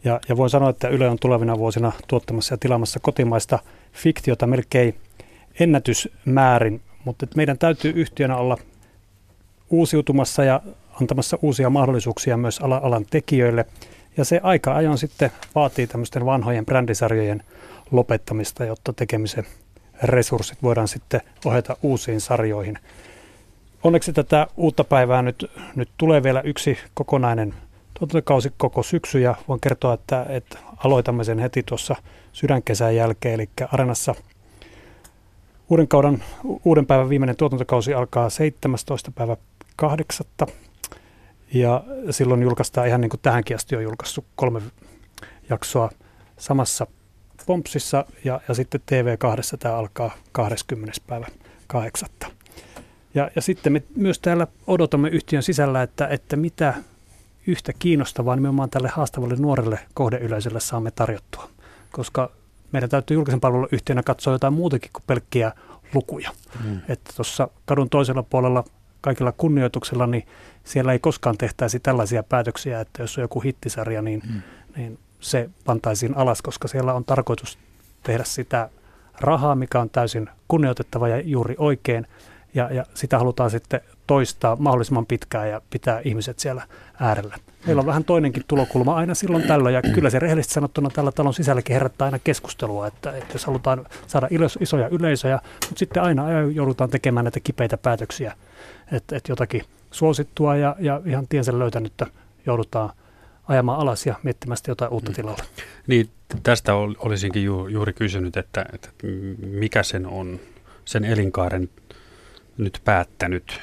Ja, 0.04 0.20
ja 0.28 0.36
voin 0.36 0.50
sanoa, 0.50 0.70
että 0.70 0.88
Yle 0.88 1.08
on 1.08 1.18
tulevina 1.20 1.58
vuosina 1.58 1.92
tuottamassa 2.08 2.54
ja 2.54 2.58
tilaamassa 2.58 3.00
kotimaista 3.00 3.58
fiktiota 3.92 4.46
melkein 4.46 4.94
ennätysmäärin, 5.60 6.80
mutta 7.04 7.26
meidän 7.36 7.58
täytyy 7.58 7.92
yhtiönä 7.96 8.36
olla 8.36 8.56
uusiutumassa 9.70 10.44
ja 10.44 10.60
antamassa 11.00 11.38
uusia 11.42 11.70
mahdollisuuksia 11.70 12.36
myös 12.36 12.60
alan 12.60 13.06
tekijöille. 13.10 13.66
Ja 14.16 14.24
se 14.24 14.40
aika 14.42 14.74
ajoin 14.74 14.98
sitten 14.98 15.30
vaatii 15.54 15.86
tämmöisten 15.86 16.26
vanhojen 16.26 16.66
brändisarjojen 16.66 17.42
lopettamista, 17.90 18.64
jotta 18.64 18.92
tekemisen 18.92 19.46
resurssit 20.02 20.62
voidaan 20.62 20.88
sitten 20.88 21.20
ohjata 21.44 21.76
uusiin 21.82 22.20
sarjoihin. 22.20 22.78
Onneksi 23.82 24.12
tätä 24.12 24.46
uutta 24.56 24.84
päivää 24.84 25.22
nyt, 25.22 25.50
nyt 25.76 25.88
tulee 25.96 26.22
vielä 26.22 26.40
yksi 26.40 26.78
kokonainen 26.94 27.54
tuotantokausi 27.98 28.52
koko 28.56 28.82
syksy 28.82 29.20
ja 29.20 29.34
voin 29.48 29.60
kertoa, 29.60 29.94
että, 29.94 30.26
että 30.28 30.58
aloitamme 30.84 31.24
sen 31.24 31.38
heti 31.38 31.62
tuossa 31.62 31.96
sydänkesän 32.32 32.96
jälkeen, 32.96 33.34
eli 33.34 33.48
Arenassa 33.72 34.14
uuden 35.70 35.88
kauden, 35.88 36.22
uuden 36.64 36.86
päivän 36.86 37.08
viimeinen 37.08 37.36
tuotantokausi 37.36 37.94
alkaa 37.94 38.30
17. 38.30 39.10
päivä 39.10 39.36
8. 39.76 40.26
Ja 41.54 41.84
silloin 42.10 42.42
julkaistaan 42.42 42.88
ihan 42.88 43.00
niin 43.00 43.10
kuin 43.10 43.20
tähänkin 43.20 43.56
asti 43.56 43.76
on 43.76 43.82
julkaissut 43.82 44.24
kolme 44.36 44.62
jaksoa 45.50 45.90
samassa 46.38 46.86
Pompsissa 47.46 48.04
ja, 48.24 48.40
ja 48.48 48.54
sitten 48.54 48.80
TV2 48.80 49.56
tämä 49.58 49.76
alkaa 49.76 50.10
20. 50.32 51.00
päivä 51.06 51.26
8. 51.66 52.08
Ja, 53.14 53.30
ja 53.36 53.42
sitten 53.42 53.72
me 53.72 53.82
myös 53.96 54.18
täällä 54.18 54.46
odotamme 54.66 55.08
yhtiön 55.08 55.42
sisällä, 55.42 55.82
että, 55.82 56.06
että 56.06 56.36
mitä 56.36 56.74
yhtä 57.46 57.72
kiinnostavaa 57.78 58.36
nimenomaan 58.36 58.70
tälle 58.70 58.88
haastavalle 58.88 59.36
nuorelle 59.36 59.78
kohdeyleisölle 59.94 60.60
saamme 60.60 60.90
tarjottua. 60.90 61.50
Koska 61.92 62.30
meidän 62.72 62.90
täytyy 62.90 63.14
julkisen 63.14 63.40
palvelun 63.40 63.68
yhtiönä 63.72 64.02
katsoa 64.02 64.32
jotain 64.34 64.52
muutakin 64.52 64.90
kuin 64.92 65.02
pelkkiä 65.06 65.52
lukuja. 65.94 66.30
Mm. 66.64 66.80
Että 66.88 67.12
tuossa 67.16 67.48
kadun 67.66 67.90
toisella 67.90 68.22
puolella 68.22 68.64
kaikilla 69.00 69.32
kunnioituksella, 69.32 70.06
niin 70.06 70.26
siellä 70.64 70.92
ei 70.92 70.98
koskaan 70.98 71.38
tehtäisi 71.38 71.80
tällaisia 71.80 72.22
päätöksiä, 72.22 72.80
että 72.80 73.02
jos 73.02 73.18
on 73.18 73.22
joku 73.22 73.40
hittisarja, 73.40 74.02
niin, 74.02 74.22
mm. 74.28 74.42
niin 74.76 74.98
se 75.20 75.50
pantaisiin 75.64 76.16
alas, 76.16 76.42
koska 76.42 76.68
siellä 76.68 76.94
on 76.94 77.04
tarkoitus 77.04 77.58
tehdä 78.02 78.24
sitä 78.24 78.70
rahaa, 79.20 79.54
mikä 79.54 79.80
on 79.80 79.90
täysin 79.90 80.28
kunnioitettava 80.48 81.08
ja 81.08 81.20
juuri 81.20 81.54
oikein, 81.58 82.06
ja, 82.54 82.74
ja 82.74 82.86
sitä 82.94 83.18
halutaan 83.18 83.50
sitten 83.50 83.80
toistaa 84.06 84.56
mahdollisimman 84.56 85.06
pitkään 85.06 85.50
ja 85.50 85.62
pitää 85.70 86.00
ihmiset 86.04 86.38
siellä 86.38 86.62
äärellä. 87.00 87.36
Meillä 87.66 87.80
on 87.80 87.86
vähän 87.86 88.04
toinenkin 88.04 88.42
tulokulma 88.48 88.96
aina 88.96 89.14
silloin 89.14 89.42
tällöin, 89.42 89.74
ja 89.74 89.82
kyllä 89.82 90.10
se 90.10 90.18
rehellisesti 90.18 90.54
sanottuna 90.54 90.90
tällä 90.90 91.12
talon 91.12 91.34
sisälläkin 91.34 91.74
herättää 91.74 92.04
aina 92.04 92.18
keskustelua, 92.18 92.86
että, 92.86 93.10
että 93.16 93.34
jos 93.34 93.44
halutaan 93.46 93.86
saada 94.06 94.28
isoja 94.60 94.88
yleisöjä, 94.88 95.40
mutta 95.66 95.78
sitten 95.78 96.02
aina 96.02 96.40
joudutaan 96.40 96.90
tekemään 96.90 97.24
näitä 97.24 97.40
kipeitä 97.40 97.76
päätöksiä, 97.76 98.34
että, 98.92 99.16
että 99.16 99.32
jotakin 99.32 99.62
suosittua 99.90 100.56
ja, 100.56 100.76
ja 100.78 101.00
ihan 101.06 101.28
tiensä 101.28 101.58
löytänyttä 101.58 102.06
joudutaan 102.46 102.90
ajamaan 103.48 103.80
alas 103.80 104.06
ja 104.06 104.14
miettimään 104.22 104.56
jotain 104.68 104.92
uutta 104.92 105.10
mm. 105.10 105.14
tilalle. 105.14 105.42
Niin, 105.86 106.10
tästä 106.42 106.74
olisinkin 106.74 107.44
ju, 107.44 107.66
juuri 107.66 107.92
kysynyt, 107.92 108.36
että, 108.36 108.66
että 108.72 108.88
mikä 109.46 109.82
sen 109.82 110.06
on, 110.06 110.40
sen 110.84 111.04
elinkaaren 111.04 111.68
nyt 112.64 112.80
päättänyt, 112.84 113.60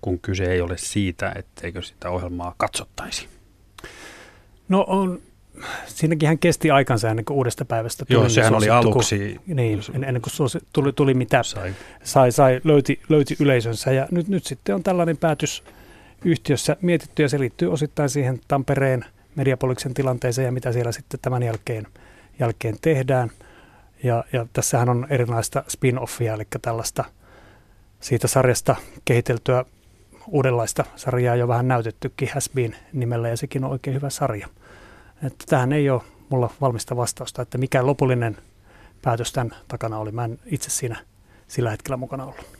kun 0.00 0.18
kyse 0.18 0.44
ei 0.44 0.60
ole 0.60 0.78
siitä, 0.78 1.32
etteikö 1.36 1.82
sitä 1.82 2.10
ohjelmaa 2.10 2.54
katsottaisi? 2.56 3.28
No 4.68 4.84
on, 4.88 5.20
siinäkin 5.86 6.28
hän 6.28 6.38
kesti 6.38 6.70
aikansa 6.70 7.10
ennen 7.10 7.24
kuin 7.24 7.36
uudesta 7.36 7.64
päivästä 7.64 8.04
tuli. 8.04 8.16
Joo, 8.16 8.22
niin 8.22 8.30
sehän 8.30 8.54
oli 8.54 8.70
aluksi. 8.70 9.40
Kun, 9.46 9.56
niin, 9.56 9.80
ennen 9.94 10.22
kuin 10.22 10.32
suosi, 10.32 10.58
tuli, 10.72 10.92
tuli 10.92 11.14
mitä 11.14 11.42
sai, 11.42 11.74
sai, 12.02 12.32
sai 12.32 12.60
löyti, 12.64 13.00
löyti 13.08 13.36
yleisönsä. 13.40 13.92
Ja 13.92 14.08
nyt, 14.10 14.28
nyt 14.28 14.44
sitten 14.44 14.74
on 14.74 14.82
tällainen 14.82 15.16
päätös 15.16 15.62
yhtiössä 16.24 16.76
mietitty 16.80 17.22
ja 17.22 17.28
se 17.28 17.38
liittyy 17.38 17.72
osittain 17.72 18.08
siihen 18.08 18.40
Tampereen 18.48 19.04
Mediapoliksen 19.34 19.94
tilanteeseen 19.94 20.46
ja 20.46 20.52
mitä 20.52 20.72
siellä 20.72 20.92
sitten 20.92 21.20
tämän 21.20 21.42
jälkeen, 21.42 21.86
jälkeen 22.38 22.76
tehdään. 22.80 23.30
Ja, 24.02 24.24
ja 24.32 24.46
tässähän 24.52 24.88
on 24.88 25.06
erilaista 25.10 25.64
spin-offia, 25.68 26.34
eli 26.34 26.44
tällaista 26.62 27.04
siitä 28.00 28.28
sarjasta 28.28 28.76
kehiteltyä 29.04 29.64
uudenlaista 30.28 30.84
sarjaa 30.96 31.36
jo 31.36 31.48
vähän 31.48 31.68
näytettykin 31.68 32.30
Has 32.34 32.50
Been 32.54 32.76
nimellä 32.92 33.28
ja 33.28 33.36
sekin 33.36 33.64
on 33.64 33.70
oikein 33.70 33.96
hyvä 33.96 34.10
sarja. 34.10 34.48
Että 35.22 35.44
tähän 35.48 35.72
ei 35.72 35.90
ole 35.90 36.02
mulla 36.28 36.50
valmista 36.60 36.96
vastausta, 36.96 37.42
että 37.42 37.58
mikä 37.58 37.86
lopullinen 37.86 38.36
päätös 39.02 39.32
tämän 39.32 39.56
takana 39.68 39.98
oli. 39.98 40.12
Mä 40.12 40.24
en 40.24 40.38
itse 40.46 40.70
siinä 40.70 40.96
sillä 41.48 41.70
hetkellä 41.70 41.96
mukana 41.96 42.24
ollut. 42.24 42.56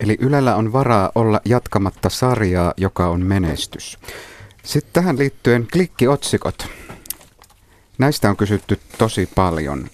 Eli 0.00 0.16
Ylellä 0.20 0.56
on 0.56 0.72
varaa 0.72 1.12
olla 1.14 1.40
jatkamatta 1.44 2.10
sarjaa, 2.10 2.74
joka 2.76 3.08
on 3.08 3.26
menestys. 3.26 3.98
Sitten 4.62 4.92
tähän 4.92 5.18
liittyen 5.18 5.68
klikkiotsikot. 5.72 6.68
Näistä 7.98 8.30
on 8.30 8.36
kysytty 8.36 8.80
tosi 8.98 9.28
paljon. 9.34 9.90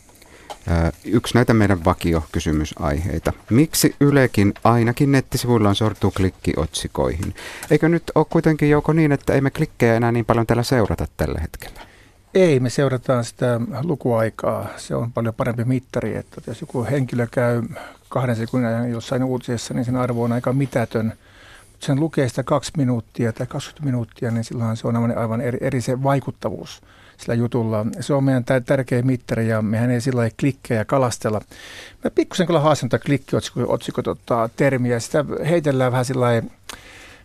Yksi 1.05 1.35
näitä 1.35 1.55
meidän 1.55 1.85
vakiokysymysaiheita. 1.85 3.33
Miksi 3.51 3.95
Ylekin 4.01 4.55
ainakin 4.64 5.12
nettisivuillaan 5.12 5.75
sortuu 5.75 6.11
klikkiotsikoihin? 6.11 7.35
Eikö 7.71 7.89
nyt 7.89 8.03
ole 8.14 8.27
kuitenkin 8.31 8.71
joko 8.71 8.93
niin, 8.93 9.12
että 9.12 9.35
emme 9.35 9.51
klikkejä 9.51 9.97
enää 9.97 10.12
niin 10.12 10.25
paljon 10.25 10.47
täällä 10.47 10.62
seurata 10.62 11.07
tällä 11.16 11.41
hetkellä? 11.41 11.81
Ei, 12.35 12.61
me 12.61 12.71
seurataan 12.71 13.25
sitä 13.25 13.61
lukuaikaa. 13.83 14.66
Se 14.77 14.95
on 14.95 15.12
paljon 15.12 15.35
parempi 15.35 15.64
mittari, 15.64 16.16
että 16.16 16.41
jos 16.47 16.61
joku 16.61 16.87
henkilö 16.91 17.27
käy 17.31 17.62
kahden 18.09 18.37
sekunnin 18.37 18.68
ajan 18.68 18.91
jossain 18.91 19.25
uutisessa, 19.25 19.75
niin 19.75 19.85
sen 19.85 19.97
arvo 19.97 20.25
on 20.25 20.33
aika 20.33 20.53
mitätön. 20.53 21.12
Mutta 21.73 21.87
sen 21.87 22.01
lukee 22.01 22.29
sitä 22.29 22.43
kaksi 22.43 22.73
minuuttia 22.77 23.33
tai 23.33 23.47
20 23.47 23.85
minuuttia, 23.85 24.31
niin 24.31 24.45
silloin 24.45 24.77
se 24.77 24.89
on 24.89 25.18
aivan 25.18 25.41
eri, 25.41 25.59
eri 25.61 25.81
se 25.81 26.03
vaikuttavuus 26.03 26.83
sillä 27.21 27.35
jutulla. 27.35 27.87
Se 28.01 28.14
on 28.14 28.25
meidän 28.25 28.45
tärkeä 28.66 29.03
mittari 29.03 29.49
ja 29.49 29.62
mehän 29.62 29.91
ei 29.91 30.01
sillä 30.01 30.31
klikkejä 30.41 30.85
kalastella. 30.85 31.41
Mä 32.05 32.11
pikkusen 32.11 32.47
kyllä 32.47 32.61
haastan 32.61 32.89
tätä 32.89 33.05
klikkiotsikot 33.05 34.07
ottaa 34.07 34.49
termiä. 34.49 35.01
Sitä 35.01 35.25
heitellään 35.49 35.93
vähän 35.93 36.05
sillä 36.05 36.43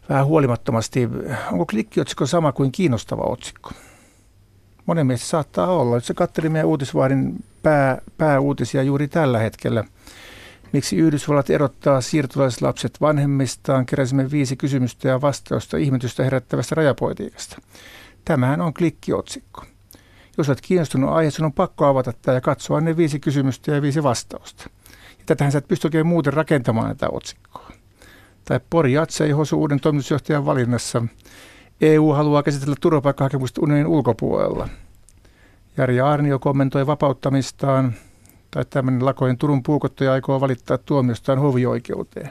vähän 0.10 0.26
huolimattomasti. 0.26 1.10
Onko 1.52 1.66
klikkiotsikko 1.66 2.26
sama 2.26 2.52
kuin 2.52 2.72
kiinnostava 2.72 3.24
otsikko? 3.24 3.72
Monen 4.86 5.08
mielestä 5.08 5.28
saattaa 5.28 5.68
olla. 5.68 6.00
Se 6.00 6.14
katseli 6.14 6.50
meidän 6.50 6.68
uutisvahdin 6.68 7.44
pää, 7.64 8.02
pääuutisia 8.18 8.84
juuri 8.84 9.08
tällä 9.08 9.40
hetkellä. 9.40 9.84
Miksi 10.72 10.98
Yhdysvallat 10.98 11.50
erottaa 11.50 12.02
siirtolaislapset 12.02 13.02
vanhemmistaan? 13.02 13.86
Keräsimme 13.86 14.32
viisi 14.32 14.56
kysymystä 14.56 15.08
ja 15.08 15.22
vastausta 15.22 15.78
ihmetystä 15.78 16.24
herättävästä 16.24 16.76
rajapolitiikasta. 16.76 17.62
Tämähän 18.26 18.62
on 18.62 18.74
klikkiotsikko. 18.74 19.66
Jos 20.38 20.50
olet 20.50 20.62
kiinnostunut 20.62 21.10
aiheesta, 21.10 21.46
on 21.46 21.54
pakko 21.54 21.86
avata 21.86 22.14
tämä 22.22 22.36
ja 22.36 22.42
katsoa 22.42 22.82
ne 22.82 22.98
viisi 22.98 23.20
kysymystä 23.20 23.72
ja 23.72 23.82
viisi 23.82 24.04
vastausta. 24.04 24.70
Ja 25.20 25.24
tätähän 25.26 25.52
sä 25.52 25.58
et 25.58 25.68
pysty 25.68 25.88
oikein 25.88 26.08
muuten 26.08 26.34
rakentamaan 26.34 26.88
tätä 26.88 27.10
otsikkoa. 27.12 27.72
Tai 28.46 28.60
Pori 28.70 28.94
Jatse 28.94 29.26
ei 29.26 29.32
hosu 29.32 29.60
uuden 29.60 29.80
toimitusjohtajan 29.80 30.46
valinnassa. 30.46 31.04
EU 31.82 32.14
haluaa 32.14 32.44
käsitellä 32.44 32.76
turvapaikkahakemusta 32.82 33.62
unionin 33.62 33.88
ulkopuolella. 33.88 34.70
Jari 35.78 36.02
Arnio 36.02 36.40
kommentoi 36.40 36.88
vapauttamistaan, 36.88 37.94
tai 38.52 38.66
tämmöinen 38.70 39.06
lakojen 39.06 39.38
Turun 39.38 39.64
puukottaja 39.64 40.14
aikoo 40.14 40.42
valittaa 40.42 40.78
tuomiostaan 40.78 41.40
hovioikeuteen. 41.40 42.30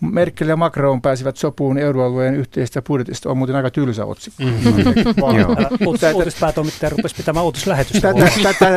Merkel 0.00 0.48
ja 0.48 0.56
Macron 0.56 1.02
pääsivät 1.02 1.36
sopuun 1.36 1.78
euroalueen 1.78 2.34
yhteisestä 2.34 2.82
budjetista. 2.82 3.30
On 3.30 3.38
muuten 3.38 3.56
aika 3.56 3.70
tylsä 3.70 4.04
otsikko. 4.04 4.42
Mm-hmm. 4.42 5.86
Uutispäätoimittaja 6.14 6.90
rupesi 6.90 7.14
pitämään 7.14 7.44
uutislähetystä. 7.44 8.14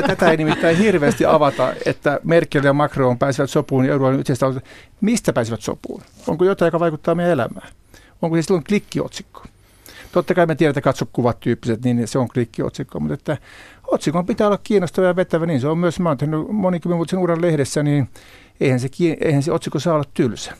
Tätä, 0.08 0.32
ei 0.32 0.38
nimittäin 0.38 0.78
hirveästi 0.78 1.26
avata, 1.26 1.74
että 1.86 2.20
Merkel 2.24 2.64
ja 2.64 2.74
Macron 2.74 3.20
pääsivät 3.20 3.50
sopuun 3.50 3.86
euroalueen 3.86 4.20
yhteisestä 4.20 4.62
Mistä 5.02 5.34
pääsivät 5.34 5.62
sopuun? 5.62 6.02
Onko 6.28 6.46
jotain, 6.46 6.68
joka 6.68 6.80
vaikuttaa 6.80 7.16
meidän 7.16 7.34
elämään? 7.34 7.70
Onko 8.22 8.36
se 8.36 8.42
silloin 8.42 8.64
klikkiotsikko? 8.64 9.44
Totta 10.12 10.34
kai 10.34 10.46
me 10.46 10.56
tiedetään, 10.56 10.82
katso 10.82 11.06
kuvat 11.14 11.40
tyyppiset, 11.40 11.84
niin 11.84 12.08
se 12.08 12.20
on 12.20 12.28
klikkiotsikko, 12.28 13.00
mutta 13.00 13.14
että 13.14 13.38
otsikon 13.88 14.26
pitää 14.26 14.48
olla 14.48 14.60
kiinnostava 14.64 15.08
ja 15.08 15.16
vetävä, 15.16 15.46
niin 15.46 15.62
se 15.62 15.68
on 15.68 15.78
myös, 15.78 16.00
mä 16.00 16.10
oon 16.10 16.18
tehnyt 16.18 16.40
monikymmenvuotisen 16.50 17.20
uran 17.20 17.42
lehdessä, 17.42 17.84
niin 17.84 18.10
eihän 18.60 18.80
se, 18.80 18.90
eihän 19.22 19.44
se 19.44 19.52
otsikko 19.52 19.80
saa 19.80 19.94
olla 19.94 20.06
tylsä. 20.14 20.54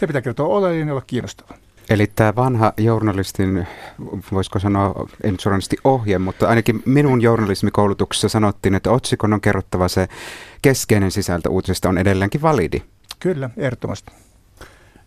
Se 0.00 0.06
pitää 0.06 0.22
kertoa 0.22 0.46
oleellinen 0.46 0.88
ja 0.88 0.92
olla 0.92 1.04
kiinnostava. 1.06 1.54
Eli 1.90 2.06
tämä 2.06 2.34
vanha 2.36 2.72
journalistin, 2.76 3.66
voisiko 4.32 4.58
sanoa, 4.58 5.06
en 5.24 5.36
journalisti 5.44 5.76
ohje, 5.84 6.18
mutta 6.18 6.48
ainakin 6.48 6.82
minun 6.86 7.22
journalismikoulutuksessa 7.22 8.28
sanottiin, 8.28 8.74
että 8.74 8.90
otsikon 8.90 9.32
on 9.32 9.40
kerrottava 9.40 9.88
se 9.88 10.08
keskeinen 10.62 11.10
sisältö 11.10 11.50
uutisesta 11.50 11.88
on 11.88 11.98
edelleenkin 11.98 12.42
validi. 12.42 12.82
Kyllä, 13.18 13.50
ehdottomasti. 13.56 14.12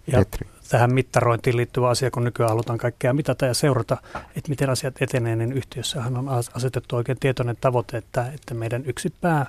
Ja 0.08 0.18
Petri. 0.18 0.48
tähän 0.70 0.94
mittarointiin 0.94 1.58
liittyvä 1.58 1.90
asia, 1.90 2.12
kun 2.12 2.24
nykyään 2.24 2.50
halutaan 2.50 2.80
kaikkea 2.80 3.14
mitata 3.14 3.46
ja 3.46 3.54
seurata, 3.54 3.98
että 4.36 4.50
miten 4.50 4.70
asiat 4.70 5.02
etenee, 5.02 5.36
niin 5.36 5.54
yhtiössähän 5.54 6.18
on 6.18 6.30
asetettu 6.30 6.96
oikein 6.96 7.20
tietoinen 7.20 7.58
tavoite, 7.62 7.98
että, 7.98 8.32
että 8.36 8.54
meidän 8.54 8.86
yksi 8.86 9.14
pää 9.22 9.46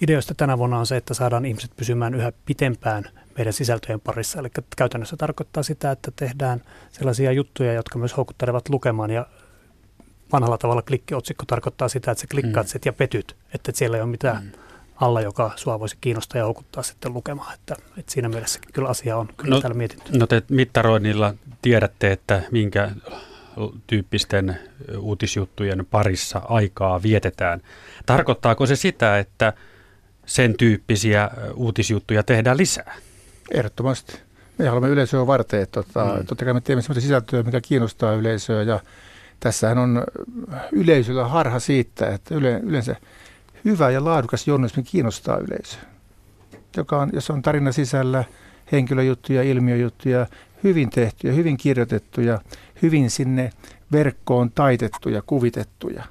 ideoista 0.00 0.34
tänä 0.34 0.58
vuonna 0.58 0.78
on 0.78 0.86
se, 0.86 0.96
että 0.96 1.14
saadaan 1.14 1.44
ihmiset 1.44 1.70
pysymään 1.76 2.14
yhä 2.14 2.32
pitempään 2.46 3.04
meidän 3.40 3.52
sisältöjen 3.52 4.00
parissa. 4.00 4.38
Eli 4.40 4.48
käytännössä 4.76 5.16
tarkoittaa 5.16 5.62
sitä, 5.62 5.90
että 5.90 6.10
tehdään 6.16 6.62
sellaisia 6.92 7.32
juttuja, 7.32 7.72
jotka 7.72 7.98
myös 7.98 8.16
houkuttelevat 8.16 8.68
lukemaan 8.68 9.10
ja 9.10 9.26
vanhalla 10.32 10.58
tavalla 10.58 10.82
klikkiotsikko 10.82 11.44
tarkoittaa 11.46 11.88
sitä, 11.88 12.10
että 12.10 12.20
sä 12.20 12.26
klikkaat 12.30 12.66
mm. 12.66 12.80
ja 12.84 12.92
petyt, 12.92 13.36
että 13.54 13.72
siellä 13.74 13.96
ei 13.96 14.02
ole 14.02 14.10
mitään 14.10 14.44
mm. 14.44 14.50
alla, 14.96 15.20
joka 15.20 15.52
sua 15.56 15.80
voisi 15.80 15.96
kiinnostaa 16.00 16.38
ja 16.38 16.44
houkuttaa 16.44 16.82
sitten 16.82 17.14
lukemaan. 17.14 17.54
Että, 17.54 17.76
että 17.96 18.12
siinä 18.12 18.28
mielessä 18.28 18.60
kyllä 18.72 18.88
asia 18.88 19.16
on 19.16 19.28
kyllä 19.36 19.54
no, 19.54 19.60
täällä 19.60 19.76
mietitty. 19.76 20.18
No 20.18 20.26
te 20.26 20.42
mittaroinnilla 20.50 21.34
tiedätte, 21.62 22.12
että 22.12 22.42
minkä 22.50 22.90
tyyppisten 23.86 24.58
uutisjuttujen 24.98 25.86
parissa 25.90 26.38
aikaa 26.38 27.02
vietetään. 27.02 27.60
Tarkoittaako 28.06 28.66
se 28.66 28.76
sitä, 28.76 29.18
että 29.18 29.52
sen 30.26 30.54
tyyppisiä 30.58 31.30
uutisjuttuja 31.54 32.22
tehdään 32.22 32.56
lisää? 32.56 32.94
Ehdottomasti. 33.50 34.18
Me 34.58 34.66
haluamme 34.66 34.88
yleisöä 34.88 35.26
varten. 35.26 35.62
Että, 35.62 35.82
tota, 35.82 36.04
mm. 36.04 36.26
Totta 36.26 36.44
kai 36.44 36.54
me 36.54 36.60
teemme 36.60 36.82
sellaista 36.82 37.00
sisältöä, 37.00 37.42
mikä 37.42 37.60
kiinnostaa 37.60 38.14
yleisöä 38.14 38.62
ja 38.62 38.80
tässähän 39.40 39.78
on 39.78 40.04
yleisöllä 40.72 41.28
harha 41.28 41.58
siitä, 41.58 42.08
että 42.14 42.34
yleensä 42.62 42.96
hyvä 43.64 43.90
ja 43.90 44.04
laadukas 44.04 44.46
journalismi 44.46 44.82
kiinnostaa 44.82 45.38
yleisöä, 45.38 45.80
joka 46.76 46.98
on, 46.98 47.10
jos 47.12 47.30
on 47.30 47.42
tarina 47.42 47.72
sisällä 47.72 48.24
henkilöjuttuja, 48.72 49.42
ilmiöjuttuja, 49.42 50.26
hyvin 50.64 50.90
tehtyjä, 50.90 51.32
hyvin 51.32 51.56
kirjoitettuja, 51.56 52.38
hyvin 52.82 53.10
sinne 53.10 53.50
verkkoon 53.92 54.50
taitettuja, 54.50 55.22
kuvitettuja, 55.22 56.04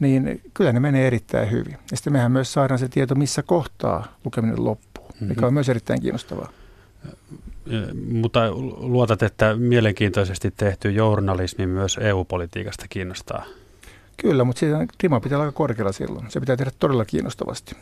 niin 0.00 0.40
kyllä 0.54 0.72
ne 0.72 0.80
menee 0.80 1.06
erittäin 1.06 1.50
hyvin. 1.50 1.72
Ja 1.90 1.96
sitten 1.96 2.12
mehän 2.12 2.32
myös 2.32 2.52
saadaan 2.52 2.78
se 2.78 2.88
tieto, 2.88 3.14
missä 3.14 3.42
kohtaa 3.42 4.06
lukeminen 4.24 4.64
loppuu, 4.64 5.08
mm-hmm. 5.08 5.28
mikä 5.28 5.46
on 5.46 5.54
myös 5.54 5.68
erittäin 5.68 6.00
kiinnostavaa. 6.00 6.52
Mutta 8.10 8.50
luotat, 8.78 9.22
että 9.22 9.56
mielenkiintoisesti 9.56 10.50
tehty 10.56 10.90
journalismi 10.90 11.66
myös 11.66 11.98
EU-politiikasta 12.02 12.86
kiinnostaa? 12.88 13.44
Kyllä, 14.16 14.44
mutta 14.44 14.60
siitä 14.60 14.86
rima 15.02 15.20
pitää 15.20 15.38
olla 15.38 15.46
aika 15.46 15.56
korkealla 15.56 15.92
silloin. 15.92 16.30
Se 16.30 16.40
pitää 16.40 16.56
tehdä 16.56 16.70
todella 16.78 17.04
kiinnostavasti. 17.04 17.76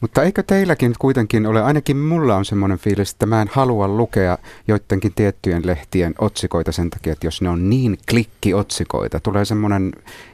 Mutta 0.00 0.22
eikö 0.22 0.42
teilläkin 0.42 0.94
kuitenkin 0.98 1.46
ole, 1.46 1.62
ainakin 1.62 1.96
mulla 1.96 2.36
on 2.36 2.44
semmoinen 2.44 2.78
fiilis, 2.78 3.12
että 3.12 3.26
mä 3.26 3.42
en 3.42 3.50
halua 3.52 3.88
lukea 3.88 4.38
joidenkin 4.68 5.12
tiettyjen 5.14 5.66
lehtien 5.66 6.14
otsikoita 6.18 6.72
sen 6.72 6.90
takia, 6.90 7.12
että 7.12 7.26
jos 7.26 7.42
ne 7.42 7.48
on 7.48 7.70
niin 7.70 7.98
klikkiotsikoita, 8.10 9.20
tulee 9.20 9.44
semmoinen 9.44 9.92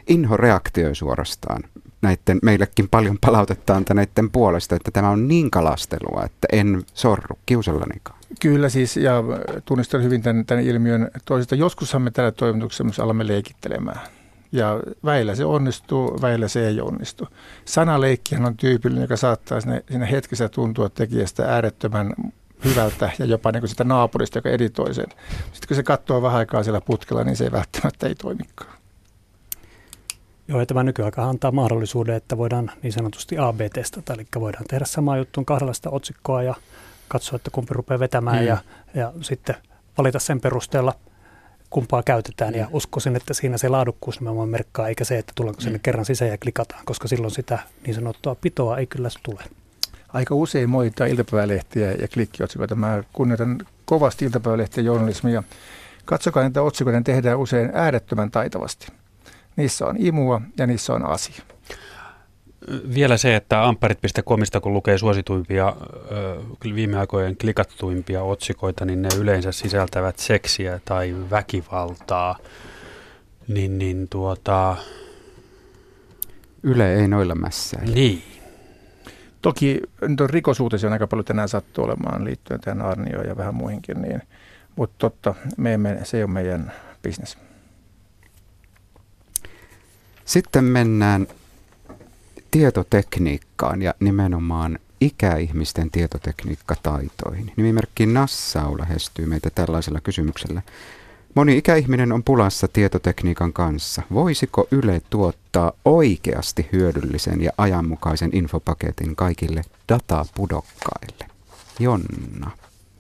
inhoreaktio 0.09 0.95
suorastaan. 0.95 1.65
Näiden, 2.03 2.39
meillekin 2.43 2.89
paljon 2.89 3.19
palautetta 3.21 3.75
antaa 3.75 3.95
näiden 3.95 4.31
puolesta, 4.31 4.77
että 4.77 4.91
tämä 4.91 5.11
on 5.11 5.29
niin 5.29 5.51
kalastelua, 5.51 6.25
että 6.25 6.49
en 6.53 6.83
sorru 6.95 7.39
kiusallanikaan. 7.47 8.19
Kyllä 8.41 8.69
siis, 8.69 8.97
ja 8.97 9.23
tunnistan 9.65 10.03
hyvin 10.03 10.23
tämän, 10.23 10.47
tämän 10.47 10.65
ilmiön 10.65 11.11
toisesta. 11.25 11.55
Joskushan 11.55 12.03
me 12.03 12.11
tällä 12.11 12.33
toimituksessa 12.33 13.03
alamme 13.03 13.27
leikittelemään 13.27 14.01
ja 14.53 14.81
väillä 15.05 15.35
se 15.35 15.45
onnistuu, 15.45 16.19
väillä 16.23 16.49
se 16.49 16.67
ei 16.67 16.81
onnistu. 16.81 17.29
Sanaleikkihän 17.65 18.47
on 18.47 18.57
tyypillinen, 18.57 19.03
joka 19.03 19.17
saattaa 19.17 19.61
siinä, 19.61 19.81
siinä 19.89 20.07
hetkessä 20.07 20.49
tuntua 20.49 20.89
tekijästä 20.89 21.55
äärettömän 21.55 22.15
hyvältä 22.65 23.11
ja 23.19 23.25
jopa 23.25 23.53
niin 23.53 23.61
kuin 23.61 23.71
sitä 23.71 23.85
naapurista, 23.85 24.39
joka 24.39 24.49
editoi 24.49 24.95
sen. 24.95 25.07
Sitten 25.53 25.69
kun 25.69 25.77
se 25.77 25.83
katsoo 25.83 26.23
vähän 26.23 26.39
aikaa 26.39 26.63
siellä 26.63 26.81
putkella, 26.81 27.25
niin 27.25 27.37
se 27.37 27.45
ei 27.45 27.53
välttämättä 27.53 28.07
ei 28.07 28.15
toimikaan. 28.15 28.82
Joo, 30.53 30.61
ja 30.61 30.67
tämä 30.67 30.83
nykyaika 30.83 31.25
antaa 31.25 31.53
mahdollisuuden, 31.53 32.15
että 32.15 32.39
voidaan 32.39 32.71
niin 32.83 32.93
sanotusti 32.93 33.39
AB-testata, 33.39 34.15
eli 34.15 34.27
voidaan 34.41 34.65
tehdä 34.69 34.85
sama 34.85 35.17
juttu 35.17 35.45
kahdenlaista 35.45 35.91
otsikkoa 35.91 36.43
ja 36.43 36.55
katsoa, 37.09 37.37
että 37.37 37.51
kumpi 37.51 37.75
rupeaa 37.75 38.01
vetämään 38.01 38.39
mm. 38.39 38.47
ja, 38.47 38.57
ja 38.95 39.13
sitten 39.21 39.55
valita 39.99 40.19
sen 40.19 40.41
perusteella– 40.41 40.95
kumpaa 41.73 42.03
käytetään 42.03 42.55
ja 42.55 42.65
mm. 42.65 42.71
uskoisin, 42.73 43.17
että 43.17 43.35
siinä 43.35 43.59
se 43.59 43.69
laadukkuus 43.69 44.21
nimenomaan 44.21 44.49
merkkaa, 44.49 44.89
eikä 44.89 45.05
se, 45.05 45.19
että 45.19 45.33
tullaanko 45.37 45.61
sinne 45.61 45.79
mm. 45.79 45.83
kerran 45.83 46.05
sisään 46.05 46.31
ja 46.31 46.39
klikataan, 46.39 46.85
koska 46.85 47.09
silloin 47.09 47.31
sitä 47.31 47.59
niin 47.87 47.95
sanottua 47.95 48.35
pitoa 48.35 48.79
ei 48.79 48.87
kyllä 48.87 49.09
tule. 49.23 49.45
Aika 50.09 50.35
usein 50.35 50.71
moittaa 50.71 51.07
iltapäivälehtiä 51.07 51.93
ja 51.93 52.09
klikkiotsikoita. 52.09 52.75
Mä 52.75 53.03
kunnioitan 53.13 53.59
kovasti 53.85 54.25
iltapäivälehtiä 54.25 54.85
journalismia. 54.85 55.43
Katsokaa 56.05 56.43
niitä 56.43 56.63
otsikoita, 56.63 56.99
ne 56.99 57.03
tehdään 57.05 57.39
usein 57.39 57.71
äärettömän 57.75 58.31
taitavasti. 58.31 58.87
Niissä 59.57 59.87
on 59.87 59.97
imua 59.99 60.41
ja 60.59 60.67
niissä 60.67 60.93
on 60.93 61.07
asia. 61.07 61.43
Vielä 62.95 63.17
se, 63.17 63.37
että 63.37 63.65
amparit.comista 63.65 64.61
kun 64.61 64.73
lukee 64.73 64.99
suosituimpia 64.99 65.77
viime 66.75 66.99
aikojen 66.99 67.37
klikattuimpia 67.37 68.23
otsikoita, 68.23 68.85
niin 68.85 69.03
ne 69.03 69.09
yleensä 69.19 69.53
sisältävät 69.53 70.19
seksiä 70.19 70.81
tai 70.85 71.17
väkivaltaa. 71.31 72.39
Niin, 73.49 73.79
niin 73.79 74.09
tuota... 74.09 74.77
Yle 76.63 76.95
ei 76.95 77.09
noilla 77.09 77.35
mässä. 77.35 77.79
Niin. 77.95 78.23
Toki 79.43 79.81
nyt 80.01 80.21
on 80.21 80.31
rikosuutisia 80.31 80.93
aika 80.93 81.07
paljon 81.07 81.25
tänään 81.25 81.49
sattuu 81.49 81.85
olemaan 81.85 82.25
liittyen 82.25 82.61
tähän 82.61 82.83
Arnioon 82.83 83.27
ja 83.27 83.37
vähän 83.37 83.55
muihinkin, 83.55 84.03
niin, 84.03 84.23
mutta 84.77 84.95
totta, 84.99 85.35
me 85.57 85.75
emme, 85.75 86.01
se 86.03 86.17
ei 86.17 86.23
ole 86.23 86.31
meidän 86.31 86.73
bisnes. 87.03 87.39
Sitten 90.25 90.65
mennään 90.65 91.27
tietotekniikkaan 92.51 93.83
ja 93.83 93.95
nimenomaan 94.01 94.79
ikäihmisten 95.01 95.91
tietotekniikkataitoihin. 95.91 97.53
Nimimerkki 97.57 98.07
Nassau 98.07 98.79
lähestyy 98.79 99.27
meitä 99.27 99.51
tällaisella 99.55 100.01
kysymyksellä. 100.01 100.63
Moni 101.35 101.57
ikäihminen 101.57 102.13
on 102.13 102.25
pulassa 102.25 102.69
tietotekniikan 102.69 103.53
kanssa. 103.53 104.03
Voisiko 104.13 104.69
Yle 104.71 105.03
tuottaa 105.11 105.73
oikeasti 105.85 106.69
hyödyllisen 106.73 107.41
ja 107.41 107.51
ajanmukaisen 107.59 108.31
infopaketin 108.33 109.17
kaikille 109.17 109.63
datapudokkaille? 109.89 111.27
Jonna, 111.81 112.51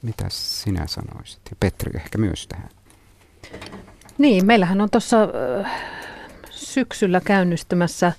mitä 0.02 0.24
sinä 0.28 0.86
sanoisit? 0.86 1.40
Ja 1.50 1.56
Petri 1.60 1.92
ehkä 1.94 2.18
myös 2.18 2.46
tähän. 2.46 2.68
Niin, 4.18 4.46
meillähän 4.46 4.80
on 4.80 4.90
tuossa 4.90 5.16
syksyllä 6.64 7.20
käynnistymässä 7.24 8.12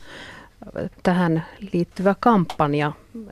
tähän 1.03 1.45
liittyvä 1.73 2.15
kampanja, 2.19 2.91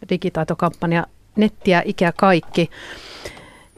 digitaitokampanja 0.10 1.08
Nettiä 1.36 1.82
ikä 1.86 2.14
kaikki. 2.18 2.70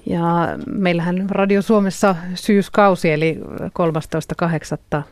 Ja 0.05 0.23
meillähän 0.67 1.29
Radio 1.29 1.61
Suomessa 1.61 2.15
syyskausi, 2.35 3.11
eli 3.11 3.39
13.8. 4.97 5.03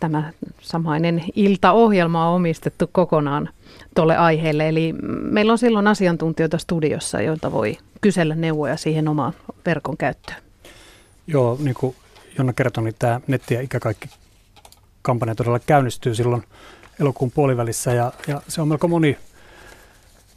tämä 0.00 0.32
samainen 0.60 1.24
iltaohjelma 1.34 2.28
on 2.28 2.36
omistettu 2.36 2.90
kokonaan 2.92 3.48
tuolle 3.94 4.16
aiheelle. 4.16 4.68
Eli 4.68 4.94
meillä 5.22 5.52
on 5.52 5.58
silloin 5.58 5.86
asiantuntijoita 5.86 6.58
studiossa, 6.58 7.20
joilta 7.20 7.52
voi 7.52 7.78
kysellä 8.00 8.34
neuvoja 8.34 8.76
siihen 8.76 9.08
omaan 9.08 9.32
verkon 9.66 9.96
käyttöön. 9.96 10.38
Joo, 11.26 11.58
niin 11.60 11.74
kuin 11.74 11.96
Jonna 12.38 12.52
kertoi, 12.52 12.84
niin 12.84 12.94
tämä 12.98 13.20
Netti 13.26 13.54
ja 13.54 13.60
ikä 13.60 13.80
kaikki 13.80 14.08
kampanja 15.02 15.34
todella 15.34 15.58
käynnistyy 15.58 16.14
silloin 16.14 16.44
elokuun 17.00 17.30
puolivälissä 17.30 17.92
ja, 17.92 18.12
ja 18.26 18.42
se 18.48 18.62
on 18.62 18.68
melko 18.68 18.88
moni 18.88 19.18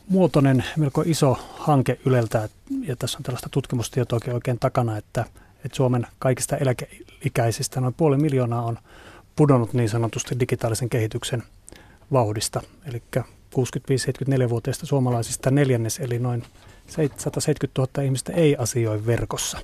muotoinen, 0.09 0.63
melko 0.77 1.03
iso 1.05 1.37
hanke 1.57 1.99
Yleltä 2.05 2.49
ja 2.81 2.95
tässä 2.95 3.17
on 3.17 3.23
tällaista 3.23 3.49
tutkimustietoakin 3.49 4.33
oikein 4.33 4.59
takana, 4.59 4.97
että, 4.97 5.25
että 5.65 5.75
Suomen 5.75 6.07
kaikista 6.19 6.57
eläkeikäisistä 6.57 7.81
noin 7.81 7.93
puoli 7.93 8.17
miljoonaa 8.17 8.61
on 8.61 8.79
pudonnut 9.35 9.73
niin 9.73 9.89
sanotusti 9.89 10.39
digitaalisen 10.39 10.89
kehityksen 10.89 11.43
vauhdista. 12.11 12.61
Eli 12.85 13.03
65-74-vuotiaista 13.17 14.85
suomalaisista 14.85 15.51
neljännes, 15.51 15.99
eli 15.99 16.19
noin 16.19 16.43
170 16.87 17.81
000 17.81 18.03
ihmistä 18.03 18.33
ei 18.33 18.55
asioi 18.55 19.05
verkossa. 19.05 19.59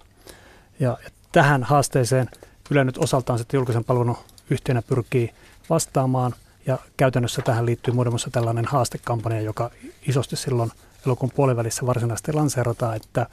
Ja, 0.79 0.97
ja 1.03 1.09
tähän 1.31 1.63
haasteeseen 1.63 2.29
Yle 2.71 2.83
nyt 2.83 2.97
osaltaan 2.97 3.39
sitten 3.39 3.57
julkisen 3.57 3.83
palvelun 3.83 4.17
yhtenä 4.49 4.81
pyrkii 4.81 5.31
vastaamaan– 5.69 6.35
ja 6.69 6.77
käytännössä 6.97 7.41
tähän 7.41 7.65
liittyy 7.65 7.93
muun 7.93 8.09
muassa 8.09 8.29
tällainen 8.31 8.65
haastekampanja, 8.65 9.41
joka 9.41 9.71
isosti 10.07 10.35
silloin 10.35 10.71
elokuun 11.05 11.31
puolivälissä 11.35 11.85
varsinaisesti 11.85 12.33
lanseerataan, 12.33 12.95
että 12.95 13.27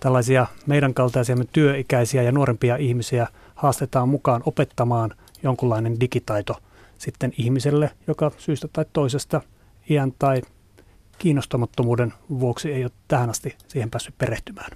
tällaisia 0.00 0.46
meidän 0.66 0.94
kaltaisia 0.94 1.36
työikäisiä 1.52 2.22
ja 2.22 2.32
nuorempia 2.32 2.76
ihmisiä 2.76 3.26
haastetaan 3.54 4.08
mukaan 4.08 4.42
opettamaan 4.46 5.10
jonkunlainen 5.42 6.00
digitaito 6.00 6.56
sitten 6.98 7.32
ihmiselle, 7.38 7.90
joka 8.06 8.30
syystä 8.38 8.68
tai 8.72 8.84
toisesta 8.92 9.40
iän 9.90 10.12
tai 10.18 10.42
kiinnostamattomuuden 11.18 12.14
vuoksi 12.30 12.72
ei 12.72 12.84
ole 12.84 12.92
tähän 13.08 13.30
asti 13.30 13.56
siihen 13.68 13.90
päässyt 13.90 14.18
perehtymään. 14.18 14.70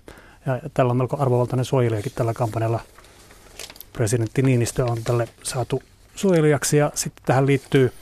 Ja 0.46 0.60
tällä 0.74 0.90
on 0.90 0.96
melko 0.96 1.16
arvovaltainen 1.20 1.64
suojelijakin 1.64 2.12
tällä 2.14 2.34
kampanjalla. 2.34 2.80
Presidentti 3.96 4.42
Niinistö 4.42 4.84
on 4.84 4.98
tälle 5.04 5.28
saatu 5.42 5.82
suojelijaksi. 6.14 6.76
Ja 6.76 6.92
sitten 6.94 7.24
tähän 7.26 7.46
liittyy 7.46 7.92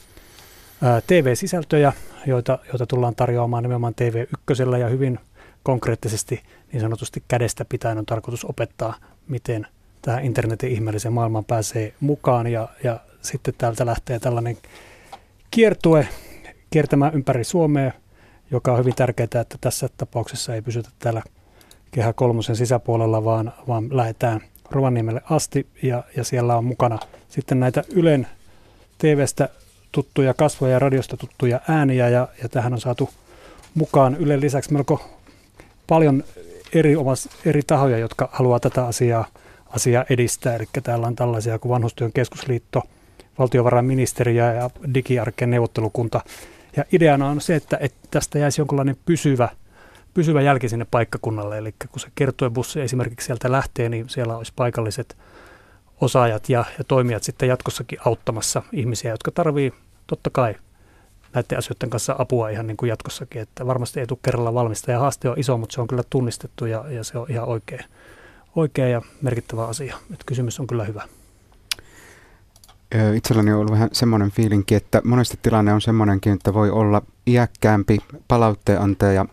TV-sisältöjä, 1.06 1.92
joita, 2.26 2.58
joita 2.68 2.86
tullaan 2.86 3.14
tarjoamaan 3.14 3.62
nimenomaan 3.62 3.94
TV1 3.94 4.78
ja 4.78 4.88
hyvin 4.88 5.18
konkreettisesti 5.62 6.42
niin 6.72 6.80
sanotusti 6.80 7.22
kädestä 7.28 7.64
pitäen 7.64 7.98
on 7.98 8.06
tarkoitus 8.06 8.44
opettaa, 8.44 8.94
miten 9.28 9.66
tähän 10.02 10.24
internetin 10.24 10.70
ihmeelliseen 10.70 11.14
maailmaan 11.14 11.44
pääsee 11.44 11.94
mukaan. 12.00 12.46
Ja, 12.46 12.68
ja 12.84 13.00
sitten 13.22 13.54
täältä 13.58 13.86
lähtee 13.86 14.18
tällainen 14.18 14.56
kiertue 15.50 16.08
kiertämään 16.70 17.14
ympäri 17.14 17.44
Suomea, 17.44 17.92
joka 18.50 18.72
on 18.72 18.78
hyvin 18.78 18.94
tärkeää, 18.94 19.40
että 19.40 19.58
tässä 19.60 19.88
tapauksessa 19.96 20.54
ei 20.54 20.62
pysytä 20.62 20.88
täällä 20.98 21.22
Kehä 21.90 22.12
kolmosen 22.12 22.56
sisäpuolella, 22.56 23.24
vaan, 23.24 23.52
vaan 23.68 23.96
lähdetään– 23.96 24.40
Rovaniemelle 24.70 25.20
asti 25.31 25.66
ja, 25.82 26.05
ja 26.16 26.24
siellä 26.24 26.57
on 26.57 26.65
mukana 26.65 26.99
sitten 27.28 27.61
näitä 27.61 27.85
Ylen 27.95 28.27
TVstä 28.99 29.49
tuttuja 29.93 30.35
kasvoja 30.35 30.73
ja 30.73 30.78
radiosta 30.78 31.16
tuttuja 31.16 31.61
ääniä 31.69 32.09
ja, 32.09 32.28
ja 32.43 32.49
tähän 32.49 32.73
on 32.73 32.81
saatu 32.81 33.11
mukaan 33.74 34.16
Ylen 34.16 34.41
lisäksi 34.41 34.73
melko 34.73 35.11
paljon 35.86 36.24
eri, 36.73 36.97
omas, 36.97 37.28
eri 37.47 37.62
tahoja, 37.62 37.99
jotka 37.99 38.28
haluaa 38.32 38.61
tätä 38.61 38.86
asiaa 38.86 39.27
asiaa 39.74 40.05
edistää. 40.11 40.57
Eli 40.57 40.66
täällä 40.82 41.07
on 41.07 41.16
tällaisia 41.16 41.59
kuin 41.59 41.70
Vanhustyön 41.70 42.12
keskusliitto, 42.12 42.82
valtiovarainministeriö 43.39 44.53
ja 44.53 44.70
digiarkkeen 44.95 45.51
neuvottelukunta. 45.51 46.20
Ja 46.77 46.85
ideana 46.93 47.28
on 47.28 47.41
se, 47.41 47.55
että, 47.55 47.78
että 47.81 48.09
tästä 48.11 48.39
jäisi 48.39 48.61
jonkinlainen 48.61 48.97
pysyvä, 49.07 49.49
pysyvä 50.15 50.43
jälki 50.43 50.69
sinne 50.69 50.86
paikkakunnalle. 50.91 51.59
Eli 51.59 51.74
kun 51.91 52.01
se 52.01 52.09
kertoebussi 52.15 52.81
esimerkiksi 52.81 53.27
sieltä 53.27 53.53
lähtee, 53.53 53.89
niin 53.89 54.09
siellä 54.09 54.36
olisi 54.36 54.53
paikalliset 54.57 55.16
osaajat 56.01 56.49
ja, 56.49 56.65
ja 56.78 56.85
toimijat 56.85 57.23
sitten 57.23 57.49
jatkossakin 57.49 57.99
auttamassa 58.05 58.62
ihmisiä, 58.73 59.11
jotka 59.11 59.31
tarvii 59.31 59.73
totta 60.07 60.31
kai 60.31 60.55
näiden 61.35 61.59
asioiden 61.59 61.91
kanssa 61.91 62.16
apua 62.19 62.49
ihan 62.49 62.66
niin 62.66 62.77
kuin 62.77 62.89
jatkossakin. 62.89 63.43
Että 63.43 63.66
varmasti 63.66 64.01
ei 64.01 64.07
tule 64.07 64.19
kerralla 64.23 64.55
valmista 64.55 64.91
ja 64.91 64.99
haaste 64.99 65.28
on 65.31 65.39
iso, 65.39 65.59
mutta 65.59 65.74
se 65.74 65.81
on 65.81 65.86
kyllä 65.86 66.03
tunnistettu 66.11 66.66
ja, 66.66 66.85
ja 66.89 67.05
se 67.05 67.19
on 67.19 67.27
ihan 67.28 67.49
oikea, 67.49 67.85
oikea 68.57 68.89
ja 68.89 69.03
merkittävä 69.23 69.66
asia. 69.66 69.97
Että 70.12 70.24
kysymys 70.27 70.61
on 70.61 70.66
kyllä 70.66 70.85
hyvä. 70.85 71.03
Itselläni 73.15 73.53
on 73.53 73.59
ollut 73.59 73.73
vähän 73.73 73.89
semmoinen 73.93 74.31
fiilinki, 74.31 74.74
että 74.74 75.03
monesti 75.05 75.39
tilanne 75.43 75.73
on 75.73 75.81
semmoinenkin, 75.81 76.32
että 76.32 76.55
voi 76.55 76.70
olla 76.70 77.03
iäkkäämpi 77.27 77.99
palautteenantaja, 78.28 79.27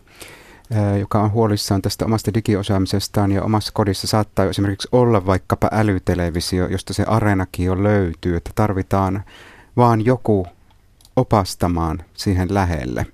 joka 1.00 1.22
on 1.22 1.32
huolissaan 1.32 1.82
tästä 1.82 2.04
omasta 2.04 2.34
digiosaamisestaan 2.34 3.32
ja 3.32 3.42
omassa 3.42 3.72
kodissa 3.74 4.06
saattaa 4.06 4.44
esimerkiksi 4.44 4.88
olla 4.92 5.26
vaikkapa 5.26 5.68
älytelevisio, 5.72 6.66
josta 6.66 6.94
se 6.94 7.02
areenakin 7.02 7.66
jo 7.66 7.82
löytyy, 7.82 8.36
että 8.36 8.50
tarvitaan 8.54 9.24
vaan 9.76 10.04
joku 10.04 10.46
opastamaan 11.16 12.04
siihen 12.14 12.54
lähelle, 12.54 13.06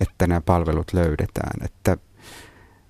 että 0.00 0.26
nämä 0.26 0.40
palvelut 0.40 0.92
löydetään. 0.92 1.64
Että 1.64 1.96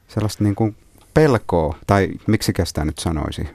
sellaista 0.08 0.44
niin 0.44 0.54
kuin 0.54 0.76
pelkoa, 1.14 1.76
tai 1.86 2.08
miksi 2.26 2.52
sitä 2.64 2.84
nyt 2.84 2.98
sanoisi? 2.98 3.48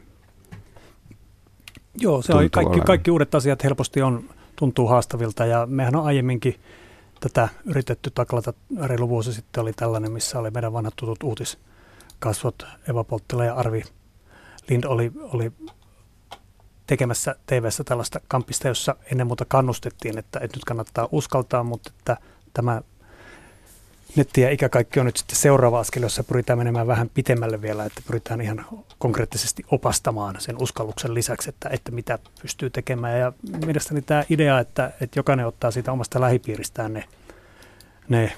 Joo, 1.96 2.22
se 2.22 2.34
on 2.34 2.50
kaikki, 2.50 2.82
kaikki 2.82 3.12
uudet 3.12 3.36
asiat 3.36 3.64
helposti 3.64 4.02
on, 4.02 4.24
tuntuu 4.56 4.88
haastavilta 4.88 5.46
ja 5.46 5.66
mehän 5.66 5.96
on 5.96 6.06
aiemminkin 6.06 6.56
tätä 7.24 7.50
yritetty 7.66 8.12
taklata. 8.12 8.54
Reilu 8.82 9.10
vuosi 9.10 9.34
sitten 9.34 9.62
oli 9.62 9.74
tällainen, 9.74 10.12
missä 10.12 10.40
oli 10.40 10.52
meidän 10.52 10.74
vanhat 10.74 10.94
tutut 10.96 11.24
uutiskasvot 11.24 12.68
Eva 12.90 13.04
Polttila 13.04 13.46
ja 13.46 13.56
Arvi 13.56 13.84
Lind 14.70 14.84
oli, 14.84 15.12
oli 15.16 15.52
tekemässä 16.88 17.36
tv 17.46 17.68
tällaista 17.86 18.20
kampista, 18.28 18.68
jossa 18.68 18.96
ennen 19.12 19.28
muuta 19.28 19.46
kannustettiin, 19.46 20.18
että, 20.18 20.40
että 20.40 20.58
nyt 20.58 20.66
kannattaa 20.66 21.08
uskaltaa, 21.12 21.64
mutta 21.64 21.92
että 22.00 22.18
tämä 22.54 22.82
netti 24.16 24.42
ja 24.42 24.50
ikä 24.50 24.70
kaikki 24.70 25.00
on 25.00 25.06
nyt 25.06 25.18
sitten 25.18 25.36
seuraava 25.36 25.80
askel, 25.80 26.04
jossa 26.04 26.24
pyritään 26.24 26.60
menemään 26.60 26.88
vähän 26.88 27.10
pitemmälle 27.14 27.62
vielä, 27.62 27.86
että 27.86 28.02
pyritään 28.08 28.42
ihan 28.42 28.66
konkreettisesti 28.98 29.64
opastamaan 29.72 30.36
sen 30.40 30.62
uskalluksen 30.62 31.14
lisäksi, 31.14 31.50
että, 31.50 31.70
että 31.70 31.92
mitä 31.92 32.20
pystyy 32.42 32.70
tekemään. 32.70 33.20
Ja 33.20 33.34
mielestäni 33.66 34.02
tämä 34.02 34.24
idea, 34.30 34.60
että, 34.60 34.92
että 35.02 35.20
jokainen 35.20 35.48
ottaa 35.48 35.72
siitä 35.72 35.92
omasta 35.92 36.22
lähipiiristään 36.22 36.94
ne, 36.94 37.04
ne 38.10 38.34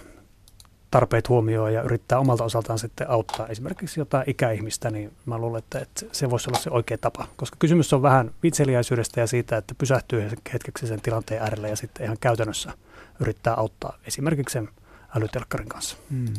tarpeet 0.91 1.29
huomioon 1.29 1.73
ja 1.73 1.81
yrittää 1.81 2.19
omalta 2.19 2.43
osaltaan 2.43 2.79
sitten 2.79 3.09
auttaa 3.09 3.47
esimerkiksi 3.47 3.99
jotain 3.99 4.29
ikäihmistä, 4.29 4.91
niin 4.91 5.11
mä 5.25 5.37
luulen, 5.37 5.59
että, 5.59 5.79
että 5.79 6.05
se 6.11 6.29
voisi 6.29 6.49
olla 6.49 6.59
se 6.59 6.69
oikea 6.69 6.97
tapa. 6.97 7.27
Koska 7.35 7.55
kysymys 7.59 7.93
on 7.93 8.01
vähän 8.01 8.31
vitseliäisyydestä 8.43 9.21
ja 9.21 9.27
siitä, 9.27 9.57
että 9.57 9.75
pysähtyy 9.77 10.29
hetkeksi 10.53 10.87
sen 10.87 11.01
tilanteen 11.01 11.41
äärelle 11.41 11.69
ja 11.69 11.75
sitten 11.75 12.05
ihan 12.05 12.17
käytännössä 12.19 12.73
yrittää 13.19 13.53
auttaa 13.53 13.97
esimerkiksi 14.07 14.53
sen 14.53 14.69
älytelkkarin 15.15 15.69
kanssa. 15.69 15.97
Hmm. 16.09 16.33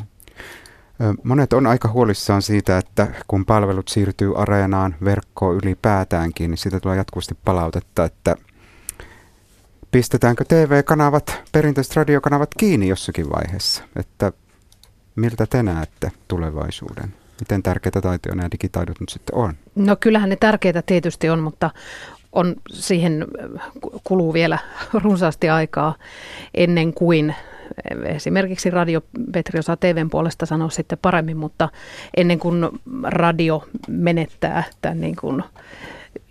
Monet 1.23 1.53
on 1.53 1.67
aika 1.67 1.89
huolissaan 1.89 2.43
siitä, 2.43 2.79
että 2.79 3.07
kun 3.29 3.45
palvelut 3.45 3.89
siirtyy 3.89 4.41
areenaan, 4.41 4.95
verkkoon 5.05 5.57
ylipäätäänkin, 5.57 6.51
niin 6.51 6.59
siitä 6.59 6.81
tulee 6.81 6.97
jatkuvasti 6.97 7.37
palautetta, 7.45 8.05
että 8.05 8.37
pistetäänkö 9.91 10.45
TV-kanavat, 10.45 11.43
perinteiset 11.53 11.97
radiokanavat 11.97 12.51
kiinni 12.59 12.89
jossakin 12.89 13.31
vaiheessa, 13.31 13.85
että 13.97 14.33
miltä 15.17 15.47
te 15.47 15.63
näette 15.63 16.13
tulevaisuuden? 16.29 17.15
Miten 17.41 17.63
tärkeitä 17.63 18.01
taitoja 18.01 18.35
nämä 18.35 18.49
digitaidot 18.53 19.01
nyt 19.01 19.09
sitten 19.09 19.35
on? 19.35 19.55
No 19.75 19.97
kyllähän 19.97 20.29
ne 20.29 20.37
tärkeitä 20.37 20.83
tietysti 20.83 21.29
on, 21.31 21.39
mutta 21.39 21.71
on 22.33 22.55
siihen 22.71 23.27
kuluu 24.05 24.35
vielä 24.35 24.59
runsaasti 25.05 25.49
aikaa 25.49 25.95
ennen 26.55 26.95
kuin 26.95 27.35
esimerkiksi 28.05 28.71
radio, 28.71 29.01
Petri 29.33 29.59
osaa 29.59 29.77
TVn 29.77 30.11
puolesta 30.11 30.47
sanoa 30.47 30.71
sitten 30.71 30.99
paremmin, 31.03 31.37
mutta 31.37 31.69
ennen 32.17 32.39
kuin 32.39 32.69
radio 33.03 33.65
menettää 33.89 34.65
tämän 34.83 35.01
niin 35.01 35.17
kuin 35.17 35.43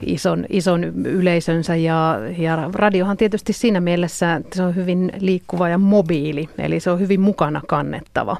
ison, 0.01 0.45
ison 0.49 0.83
yleisönsä 1.05 1.75
ja, 1.75 2.19
ja 2.37 2.69
radiohan 2.73 3.17
tietysti 3.17 3.53
siinä 3.53 3.79
mielessä 3.79 4.41
se 4.53 4.63
on 4.63 4.75
hyvin 4.75 5.11
liikkuva 5.19 5.69
ja 5.69 5.77
mobiili, 5.77 6.49
eli 6.57 6.79
se 6.79 6.91
on 6.91 6.99
hyvin 6.99 7.21
mukana 7.21 7.61
kannettava. 7.67 8.37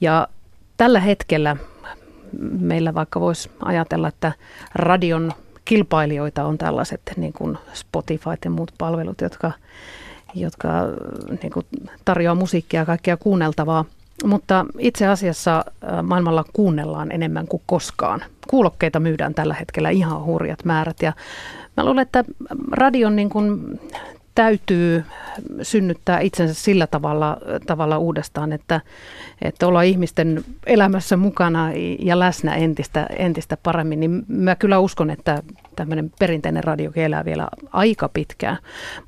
Ja 0.00 0.28
tällä 0.76 1.00
hetkellä 1.00 1.56
meillä 2.60 2.94
vaikka 2.94 3.20
voisi 3.20 3.50
ajatella, 3.64 4.08
että 4.08 4.32
radion 4.74 5.32
kilpailijoita 5.64 6.44
on 6.44 6.58
tällaiset 6.58 7.00
niin 7.16 7.32
kuin 7.32 7.58
Spotify 7.72 8.30
ja 8.44 8.50
muut 8.50 8.72
palvelut, 8.78 9.20
jotka, 9.20 9.52
jotka 10.34 10.68
niin 11.42 11.52
kuin 11.52 11.66
tarjoaa 12.04 12.34
musiikkia 12.34 12.80
ja 12.80 12.86
kaikkea 12.86 13.16
kuunneltavaa. 13.16 13.84
Mutta 14.24 14.66
itse 14.78 15.06
asiassa 15.06 15.64
maailmalla 16.02 16.44
kuunnellaan 16.52 17.12
enemmän 17.12 17.46
kuin 17.48 17.62
koskaan. 17.66 18.24
Kuulokkeita 18.48 19.00
myydään 19.00 19.34
tällä 19.34 19.54
hetkellä 19.54 19.90
ihan 19.90 20.24
hurjat 20.24 20.64
määrät 20.64 21.02
ja 21.02 21.12
mä 21.76 21.84
luulen, 21.84 22.02
että 22.02 22.24
radion 22.70 23.16
niin 23.16 23.30
kuin 23.30 23.80
täytyy 24.34 25.04
synnyttää 25.62 26.20
itsensä 26.20 26.54
sillä 26.54 26.86
tavalla, 26.86 27.36
tavalla 27.66 27.98
uudestaan, 27.98 28.52
että, 28.52 28.80
että 29.42 29.66
olla 29.66 29.82
ihmisten 29.82 30.44
elämässä 30.66 31.16
mukana 31.16 31.70
ja 31.98 32.18
läsnä 32.18 32.54
entistä, 32.54 33.06
entistä 33.18 33.56
paremmin, 33.62 34.00
niin 34.00 34.24
mä 34.28 34.56
kyllä 34.56 34.78
uskon, 34.78 35.10
että 35.10 35.42
tämmöinen 35.76 36.12
perinteinen 36.18 36.64
radio 36.64 36.92
elää 36.96 37.24
vielä 37.24 37.48
aika 37.72 38.08
pitkään. 38.08 38.58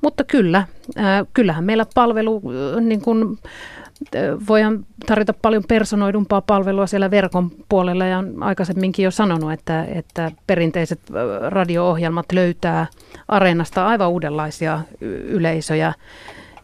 Mutta 0.01 0.23
kyllä, 0.23 0.57
äh, 0.97 1.27
kyllähän 1.33 1.63
meillä 1.63 1.85
palvelu 1.95 2.41
niin 2.81 3.01
kuin, 3.01 3.37
voidaan 4.47 4.85
tarjota 5.05 5.33
paljon 5.41 5.63
personoidumpaa 5.67 6.41
palvelua 6.41 6.87
siellä 6.87 7.11
verkon 7.11 7.51
puolella 7.69 8.05
ja 8.05 8.17
on 8.17 8.43
aikaisemminkin 8.43 9.03
jo 9.03 9.11
sanonut, 9.11 9.51
että, 9.51 9.83
että 9.83 10.31
perinteiset 10.47 10.99
radio-ohjelmat 11.47 12.31
löytää 12.31 12.87
areenasta 13.27 13.87
aivan 13.87 14.09
uudenlaisia 14.09 14.79
yleisöjä 15.01 15.93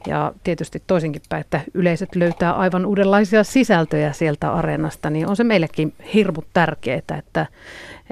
ja 0.07 0.33
tietysti 0.43 0.83
toisinkin 0.87 1.21
päin, 1.29 1.41
että 1.41 1.61
yleisöt 1.73 2.15
löytää 2.15 2.53
aivan 2.53 2.85
uudenlaisia 2.85 3.43
sisältöjä 3.43 4.11
sieltä 4.11 4.53
areenasta, 4.53 5.09
niin 5.09 5.27
on 5.27 5.35
se 5.35 5.43
meillekin 5.43 5.93
hirmu 6.13 6.41
tärkeää, 6.53 7.01
että, 7.17 7.45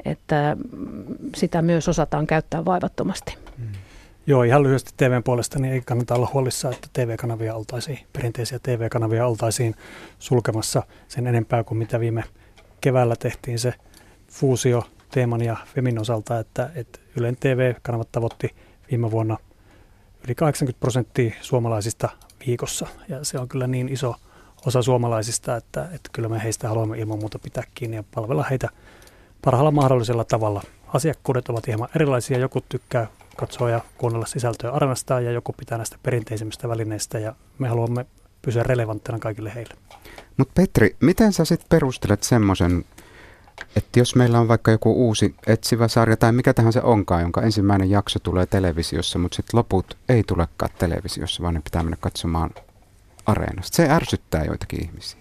että 0.04 0.56
sitä 1.36 1.62
myös 1.62 1.88
osataan 1.88 2.26
käyttää 2.26 2.64
vaivattomasti. 2.64 3.38
Joo, 4.26 4.42
ihan 4.42 4.62
lyhyesti 4.62 4.90
TVn 4.96 5.22
puolesta, 5.22 5.58
niin 5.58 5.74
ei 5.74 5.80
kannata 5.80 6.14
olla 6.14 6.30
huolissaan, 6.32 6.74
että 6.74 6.88
TV-kanavia 6.92 7.54
oltaisiin, 7.54 7.98
perinteisiä 8.12 8.58
TV-kanavia 8.62 9.26
oltaisiin 9.26 9.74
sulkemassa 10.18 10.82
sen 11.08 11.26
enempää 11.26 11.64
kuin 11.64 11.78
mitä 11.78 12.00
viime 12.00 12.24
keväällä 12.80 13.16
tehtiin 13.16 13.58
se 13.58 13.74
fuusio 14.28 14.82
Teeman 15.10 15.44
ja 15.44 15.56
Femin 15.74 15.98
osalta, 15.98 16.38
että, 16.38 16.70
että 16.74 16.98
Ylen 17.16 17.36
TV-kanavat 17.40 18.12
tavoitti 18.12 18.54
viime 18.90 19.10
vuonna 19.10 19.36
yli 20.24 20.34
80 20.34 20.80
prosenttia 20.80 21.34
suomalaisista 21.40 22.08
viikossa. 22.46 22.86
Ja 23.08 23.24
se 23.24 23.38
on 23.38 23.48
kyllä 23.48 23.66
niin 23.66 23.88
iso 23.88 24.14
osa 24.66 24.82
suomalaisista, 24.82 25.56
että, 25.56 25.82
että 25.82 26.10
kyllä 26.12 26.28
me 26.28 26.42
heistä 26.42 26.68
haluamme 26.68 26.98
ilman 26.98 27.18
muuta 27.18 27.38
pitää 27.38 27.64
kiinni 27.74 27.96
ja 27.96 28.04
palvella 28.14 28.42
heitä 28.50 28.68
parhaalla 29.44 29.70
mahdollisella 29.70 30.24
tavalla. 30.24 30.62
Asiakkuudet 30.86 31.48
ovat 31.48 31.66
hieman 31.66 31.88
erilaisia. 31.94 32.38
Joku 32.38 32.60
tykkää 32.68 33.06
katsoa 33.36 33.70
ja 33.70 33.80
kuunnella 33.98 34.26
sisältöä 34.26 34.70
arenasta 34.70 35.20
ja 35.20 35.32
joku 35.32 35.52
pitää 35.52 35.78
näistä 35.78 35.98
perinteisimmistä 36.02 36.68
välineistä 36.68 37.18
ja 37.18 37.34
me 37.58 37.68
haluamme 37.68 38.06
pysyä 38.42 38.62
relevanttina 38.62 39.18
kaikille 39.18 39.54
heille. 39.54 39.74
Mutta 40.36 40.52
Petri, 40.54 40.96
miten 41.00 41.32
sä 41.32 41.44
sitten 41.44 41.66
perustelet 41.68 42.22
semmoisen, 42.22 42.84
että 43.76 43.98
jos 43.98 44.16
meillä 44.16 44.40
on 44.40 44.48
vaikka 44.48 44.70
joku 44.70 45.06
uusi 45.06 45.34
etsivä 45.46 45.88
sarja 45.88 46.16
tai 46.16 46.32
mikä 46.32 46.54
tahansa 46.54 46.82
onkaan, 46.82 47.22
jonka 47.22 47.42
ensimmäinen 47.42 47.90
jakso 47.90 48.18
tulee 48.18 48.46
televisiossa, 48.46 49.18
mutta 49.18 49.36
sitten 49.36 49.58
loput 49.58 49.96
ei 50.08 50.22
tulekaan 50.22 50.72
televisiossa, 50.78 51.42
vaan 51.42 51.54
ne 51.54 51.60
pitää 51.64 51.82
mennä 51.82 51.96
katsomaan 52.00 52.50
areenasta. 53.26 53.76
Se 53.76 53.90
ärsyttää 53.90 54.44
joitakin 54.44 54.84
ihmisiä. 54.84 55.20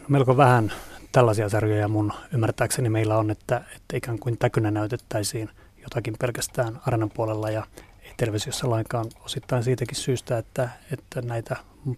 No 0.00 0.04
melko 0.08 0.36
vähän 0.36 0.72
tällaisia 1.12 1.48
sarjoja 1.48 1.88
mun 1.88 2.12
ymmärtääkseni 2.32 2.88
meillä 2.88 3.18
on, 3.18 3.30
että, 3.30 3.62
että 3.76 3.96
ikään 3.96 4.18
kuin 4.18 4.38
täkynä 4.38 4.70
näytettäisiin 4.70 5.50
jotakin 5.82 6.14
pelkästään 6.20 6.80
areenan 6.86 7.10
puolella 7.10 7.50
ja 7.50 7.66
ei 8.02 8.14
televisiossa 8.16 8.70
lainkaan 8.70 9.06
osittain 9.24 9.64
siitäkin 9.64 9.96
syystä, 9.96 10.38
että, 10.38 10.68
että 10.92 11.22
näitä 11.22 11.56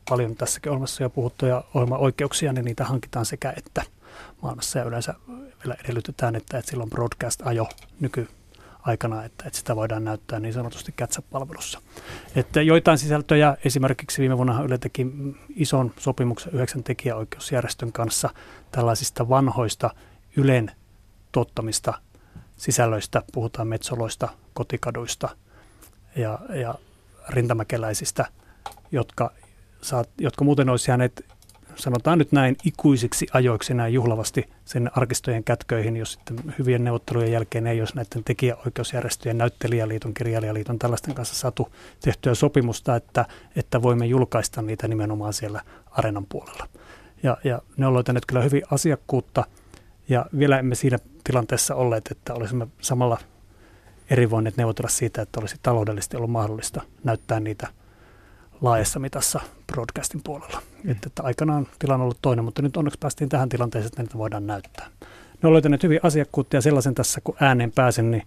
paljon 0.09 0.36
tässäkin 0.36 0.72
olemassa 0.72 1.02
jo 1.02 1.10
puhuttuja 1.10 1.64
ohjelmaoikeuksia, 1.74 2.52
niin 2.52 2.64
niitä 2.64 2.84
hankitaan 2.84 3.26
sekä 3.26 3.52
että 3.56 3.82
maailmassa 4.42 4.78
ja 4.78 4.84
yleensä 4.84 5.14
vielä 5.64 5.76
edellytetään, 5.84 6.36
että, 6.36 6.59
että 6.59 6.70
silloin 6.70 6.90
broadcast-ajo 6.90 7.68
nyky 8.00 8.28
aikana, 8.82 9.24
että, 9.24 9.44
että 9.46 9.59
sitä 9.59 9.76
voidaan 9.76 10.04
näyttää 10.04 10.40
niin 10.40 10.54
sanotusti 10.54 10.94
catch-palvelussa. 11.00 11.80
Että 12.36 12.62
joitain 12.62 12.98
sisältöjä, 12.98 13.56
esimerkiksi 13.64 14.20
viime 14.20 14.36
vuonna 14.36 14.62
Yle 14.62 14.78
teki 14.78 15.06
ison 15.56 15.92
sopimuksen 15.98 16.52
yhdeksän 16.52 16.84
tekijäoikeusjärjestön 16.84 17.92
kanssa 17.92 18.30
tällaisista 18.70 19.28
vanhoista 19.28 19.90
Ylen 20.36 20.70
tuottamista 21.32 21.94
sisällöistä, 22.62 23.22
puhutaan 23.32 23.68
metsoloista, 23.68 24.28
kotikaduista 24.55 25.28
ja, 26.16 26.39
ja 26.55 26.74
rintamäkeläisistä, 27.28 28.24
jotka, 28.93 29.32
saat, 29.80 30.09
jotka 30.18 30.44
muuten 30.44 30.68
olisi 30.68 30.90
jääneet 30.90 31.24
sanotaan 31.76 32.18
nyt 32.18 32.32
näin 32.32 32.56
ikuisiksi 32.64 33.26
ajoiksi 33.32 33.74
näin 33.74 33.94
juhlavasti 33.94 34.48
sen 34.64 34.90
arkistojen 34.94 35.44
kätköihin, 35.44 35.97
jos 35.97 36.12
sitten 36.12 36.55
hyvien 36.59 36.84
neuvottelujen 36.84 37.32
jälkeen 37.32 37.66
ei 37.66 37.80
olisi 37.80 37.97
näiden 37.97 38.24
tekijäoikeusjärjestöjen, 38.24 39.39
näyttelijäliiton, 39.39 40.14
kirjailijaliiton 40.14 40.78
tällaisten 40.78 41.14
kanssa 41.14 41.34
saatu 41.34 41.68
tehtyä 42.01 42.34
sopimusta, 42.34 42.97
että, 42.97 43.26
että 43.56 43.82
voimme 43.82 44.06
julkaista 44.06 44.62
niitä 44.62 44.89
nimenomaan 44.89 45.32
siellä 45.32 45.60
arenan 45.90 46.26
puolella. 46.26 46.68
Ja, 47.22 47.36
ja 47.44 47.62
ne 47.76 47.86
on 47.86 47.94
löytäneet 47.94 48.26
kyllä 48.26 48.43
hyvin 48.43 48.62
asiakkuutta 48.70 49.44
ja 50.12 50.26
vielä 50.39 50.59
emme 50.59 50.74
siinä 50.74 50.98
tilanteessa 51.24 51.74
olleet, 51.74 52.09
että 52.10 52.34
olisimme 52.34 52.66
samalla 52.80 53.18
eri 54.10 54.30
voineet 54.30 54.56
neuvotella 54.56 54.89
siitä, 54.89 55.22
että 55.22 55.40
olisi 55.40 55.56
taloudellisesti 55.62 56.16
ollut 56.16 56.30
mahdollista 56.30 56.82
näyttää 57.05 57.40
niitä– 57.40 57.68
laajassa 58.62 58.98
mitassa 58.98 59.40
broadcastin 59.72 60.20
puolella. 60.24 60.62
Mm. 60.84 60.90
Että, 60.90 61.06
että 61.06 61.22
aikanaan 61.22 61.66
tilanne 61.78 62.02
on 62.02 62.05
ollut 62.05 62.18
toinen, 62.22 62.44
mutta 62.44 62.62
nyt 62.62 62.76
onneksi 62.76 62.98
päästiin 62.98 63.28
tähän 63.28 63.48
tilanteeseen, 63.48 63.89
että 63.89 64.02
niitä 64.02 64.18
voidaan 64.18 64.47
näyttää. 64.47 64.86
Ne 65.43 65.47
on 65.47 65.52
löytäneet 65.52 65.82
hyvin 65.82 66.01
asiakkuutta 66.02 66.56
ja 66.56 66.60
sellaisen 66.60 66.94
tässä, 66.94 67.20
kun 67.24 67.36
ääneen 67.40 67.72
pääsen, 67.72 68.10
niin 68.10 68.22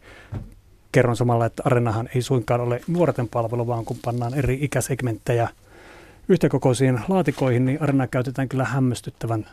kerron 0.92 1.16
samalla, 1.16 1.46
että 1.46 1.64
Arenahan 1.66 2.10
ei 2.16 2.22
suinkaan 2.22 2.62
ole 2.62 2.82
nuorten 2.88 3.28
palvelu, 3.28 3.68
vaan 3.68 3.86
kun 3.86 3.98
pannaan 4.06 4.34
eri 4.34 4.58
ikäsegmenttejä 4.62 5.50
yhtäkokoisiin 6.30 7.00
laatikoihin, 7.08 7.66
niin 7.66 7.82
Arena 7.82 8.08
käytetään 8.08 8.50
kyllä 8.50 8.66
hämmästyttävän 8.66 9.46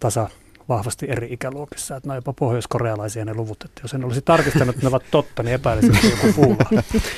tasa 0.00 0.28
vahvasti 0.68 1.06
eri 1.10 1.28
ikäluokissa. 1.30 1.96
Että 1.96 2.08
ne 2.08 2.12
on 2.12 2.16
jopa 2.16 2.32
pohjoiskorealaisia 2.32 3.24
ne 3.24 3.34
luvut. 3.34 3.64
Että 3.64 3.80
jos 3.84 3.94
en 3.94 4.04
olisi 4.04 4.22
tarkistanut, 4.22 4.74
että 4.74 4.86
ne 4.86 4.88
ovat 4.88 5.04
totta, 5.10 5.42
niin 5.42 5.54
epäilisin, 5.54 5.94
että 5.94 6.06
joku 6.06 6.32
puhuva. 6.32 6.64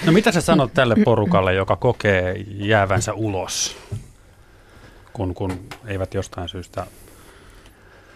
No 0.07 0.13
mitä 0.13 0.33
sä 0.33 0.41
sanot 0.41 0.75
tälle 0.75 0.97
porukalle, 1.05 1.55
joka 1.55 1.77
kokee 1.77 2.35
jäävänsä 2.47 3.13
ulos, 3.13 3.77
kun, 5.13 5.35
kun 5.35 5.61
eivät 5.87 6.15
jostain 6.15 6.49
syystä 6.49 6.87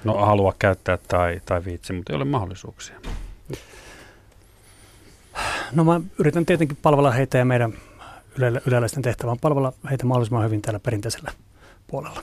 no, 0.05 0.15
halua 0.15 0.55
käyttää 0.59 0.99
tai, 1.09 1.41
tai 1.45 1.65
viitsi, 1.65 1.93
mutta 1.93 2.13
ei 2.13 2.17
ole 2.17 2.25
mahdollisuuksia? 2.25 3.01
No 5.73 5.85
mä 5.85 6.01
yritän 6.19 6.47
tietenkin 6.47 6.79
palvella 6.83 7.11
heitä 7.11 7.39
ja 7.39 7.45
meidän 7.45 7.73
yleläisten 8.67 9.03
tehtävä 9.03 9.31
on 9.31 9.39
palvella 9.41 9.73
heitä 9.91 10.07
mahdollisimman 10.07 10.45
hyvin 10.45 10.63
täällä 10.63 10.81
perinteisellä 10.81 11.33
puolella. 11.87 12.23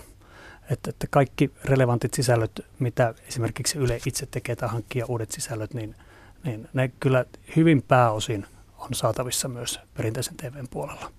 Että, 0.70 0.90
että 0.90 1.08
kaikki 1.10 1.52
relevantit 1.64 2.14
sisällöt, 2.14 2.66
mitä 2.80 3.14
esimerkiksi 3.28 3.78
Yle 3.78 4.00
itse 4.06 4.26
tekee 4.26 4.56
tai 4.56 4.70
hankkia 4.70 5.06
uudet 5.06 5.32
sisällöt, 5.32 5.74
niin, 5.74 5.96
niin 6.44 6.70
ne 6.74 6.92
kyllä 7.00 7.26
hyvin 7.56 7.82
pääosin 7.82 8.46
on 8.78 8.94
saatavissa 8.94 9.48
myös 9.48 9.80
perinteisen 9.94 10.38
TVn 10.38 10.68
puolella. 10.70 11.12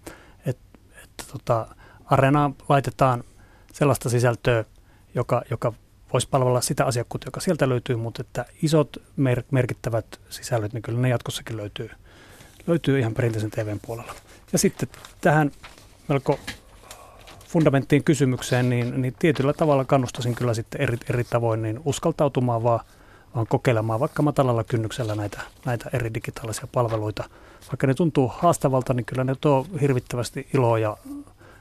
Et, 0.46 0.58
että 1.04 1.24
tota, 1.32 1.66
Areenaan 2.04 2.54
laitetaan 2.68 3.24
sellaista 3.72 4.08
sisältöä, 4.08 4.64
joka, 5.14 5.42
joka 5.50 5.72
voisi 6.12 6.28
palvella 6.28 6.60
sitä 6.60 6.84
asiakkuutta, 6.84 7.26
joka 7.26 7.40
sieltä 7.40 7.68
löytyy, 7.68 7.96
mutta 7.96 8.22
että 8.22 8.44
isot 8.62 8.96
mer- 9.16 9.42
merkittävät 9.50 10.20
sisällöt, 10.28 10.72
niin 10.72 10.82
kyllä 10.82 10.98
ne 10.98 11.08
jatkossakin 11.08 11.56
löytyy, 11.56 11.90
löytyy 12.66 12.98
ihan 12.98 13.14
perinteisen 13.14 13.50
TVn 13.50 13.80
puolella. 13.86 14.14
Ja 14.52 14.58
sitten 14.58 14.88
tähän 15.20 15.50
melko 16.08 16.38
fundamenttiin 17.56 18.04
kysymykseen, 18.04 18.70
niin, 18.70 19.02
niin 19.02 19.14
tietyllä 19.18 19.52
tavalla 19.52 19.84
kannustasin 19.84 20.34
kyllä 20.34 20.54
sitten 20.54 20.80
eri, 20.80 20.96
eri 21.10 21.24
tavoin 21.24 21.62
niin 21.62 21.80
uskaltautumaan 21.84 22.62
vaan, 22.62 22.80
vaan 23.34 23.46
kokeilemaan 23.46 24.00
vaikka 24.00 24.22
matalalla 24.22 24.64
kynnyksellä 24.64 25.14
näitä, 25.14 25.40
näitä 25.64 25.90
eri 25.92 26.14
digitaalisia 26.14 26.66
palveluita. 26.72 27.24
Vaikka 27.68 27.86
ne 27.86 27.94
tuntuu 27.94 28.32
haastavalta, 28.38 28.94
niin 28.94 29.04
kyllä 29.04 29.24
ne 29.24 29.34
tuo 29.40 29.66
hirvittävästi 29.80 30.48
iloa 30.54 30.78
ja 30.78 30.96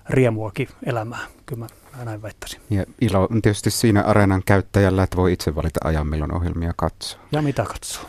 riemuakin 0.09 0.67
elämään. 0.85 1.27
Kyllä 1.45 1.67
mä 1.95 2.05
näin 2.05 2.21
väittäisin. 2.21 2.61
Ja 2.69 2.85
ilo 3.01 3.27
on 3.31 3.41
tietysti 3.41 3.71
siinä 3.71 4.01
areenan 4.01 4.41
käyttäjällä, 4.45 5.03
että 5.03 5.17
voi 5.17 5.33
itse 5.33 5.55
valita 5.55 5.79
ajan, 5.83 6.07
milloin 6.07 6.35
ohjelmia 6.35 6.73
katsoo. 6.75 7.19
Ja 7.31 7.41
mitä 7.41 7.63
katsoo. 7.63 8.03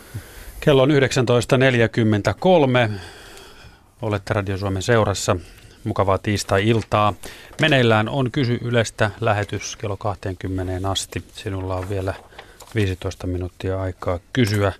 Kello 0.60 0.82
on 0.82 0.90
19.43. 0.90 0.94
Olette 4.02 4.34
Radio 4.34 4.58
Suomen 4.58 4.82
seurassa 4.82 5.36
mukavaa 5.86 6.18
tiistai-iltaa. 6.18 7.14
Meneillään 7.60 8.08
on 8.08 8.30
Kysy 8.30 8.58
Ylestä 8.62 9.10
lähetys 9.20 9.76
kello 9.76 9.96
20 9.96 10.90
asti. 10.90 11.24
Sinulla 11.32 11.76
on 11.76 11.88
vielä 11.88 12.14
15 12.74 13.26
minuuttia 13.26 13.80
aikaa 13.80 14.18
kysyä. 14.32 14.72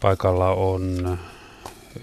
Paikalla 0.00 0.48
on 0.48 1.18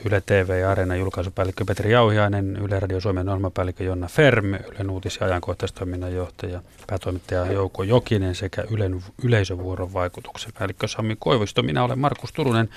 Yle 0.05 0.21
TV 0.25 0.59
ja 0.61 0.71
Areena 0.71 0.95
julkaisupäällikkö 0.95 1.65
Petri 1.65 1.91
Jauhiainen, 1.91 2.55
Yle 2.55 2.79
Radio 2.79 3.01
Suomen 3.01 3.29
ohjelmapäällikkö 3.29 3.83
Jonna 3.83 4.07
Ferm, 4.07 4.45
Ylen 4.45 4.89
uutis- 4.89 5.17
ja 5.21 5.25
ajankohtaistoiminnan 5.25 6.13
johtaja, 6.13 6.61
päätoimittaja 6.87 7.51
Jouko 7.51 7.83
Jokinen 7.83 8.35
sekä 8.35 8.63
Ylen 8.71 9.03
yleisövuoron 9.23 9.93
vaikutuksen 9.93 10.51
päällikkö 10.59 10.87
Sami 10.87 11.15
Koivisto. 11.19 11.63
Minä 11.63 11.83
olen 11.83 11.99
Markus 11.99 12.33
Turunen. 12.33 12.69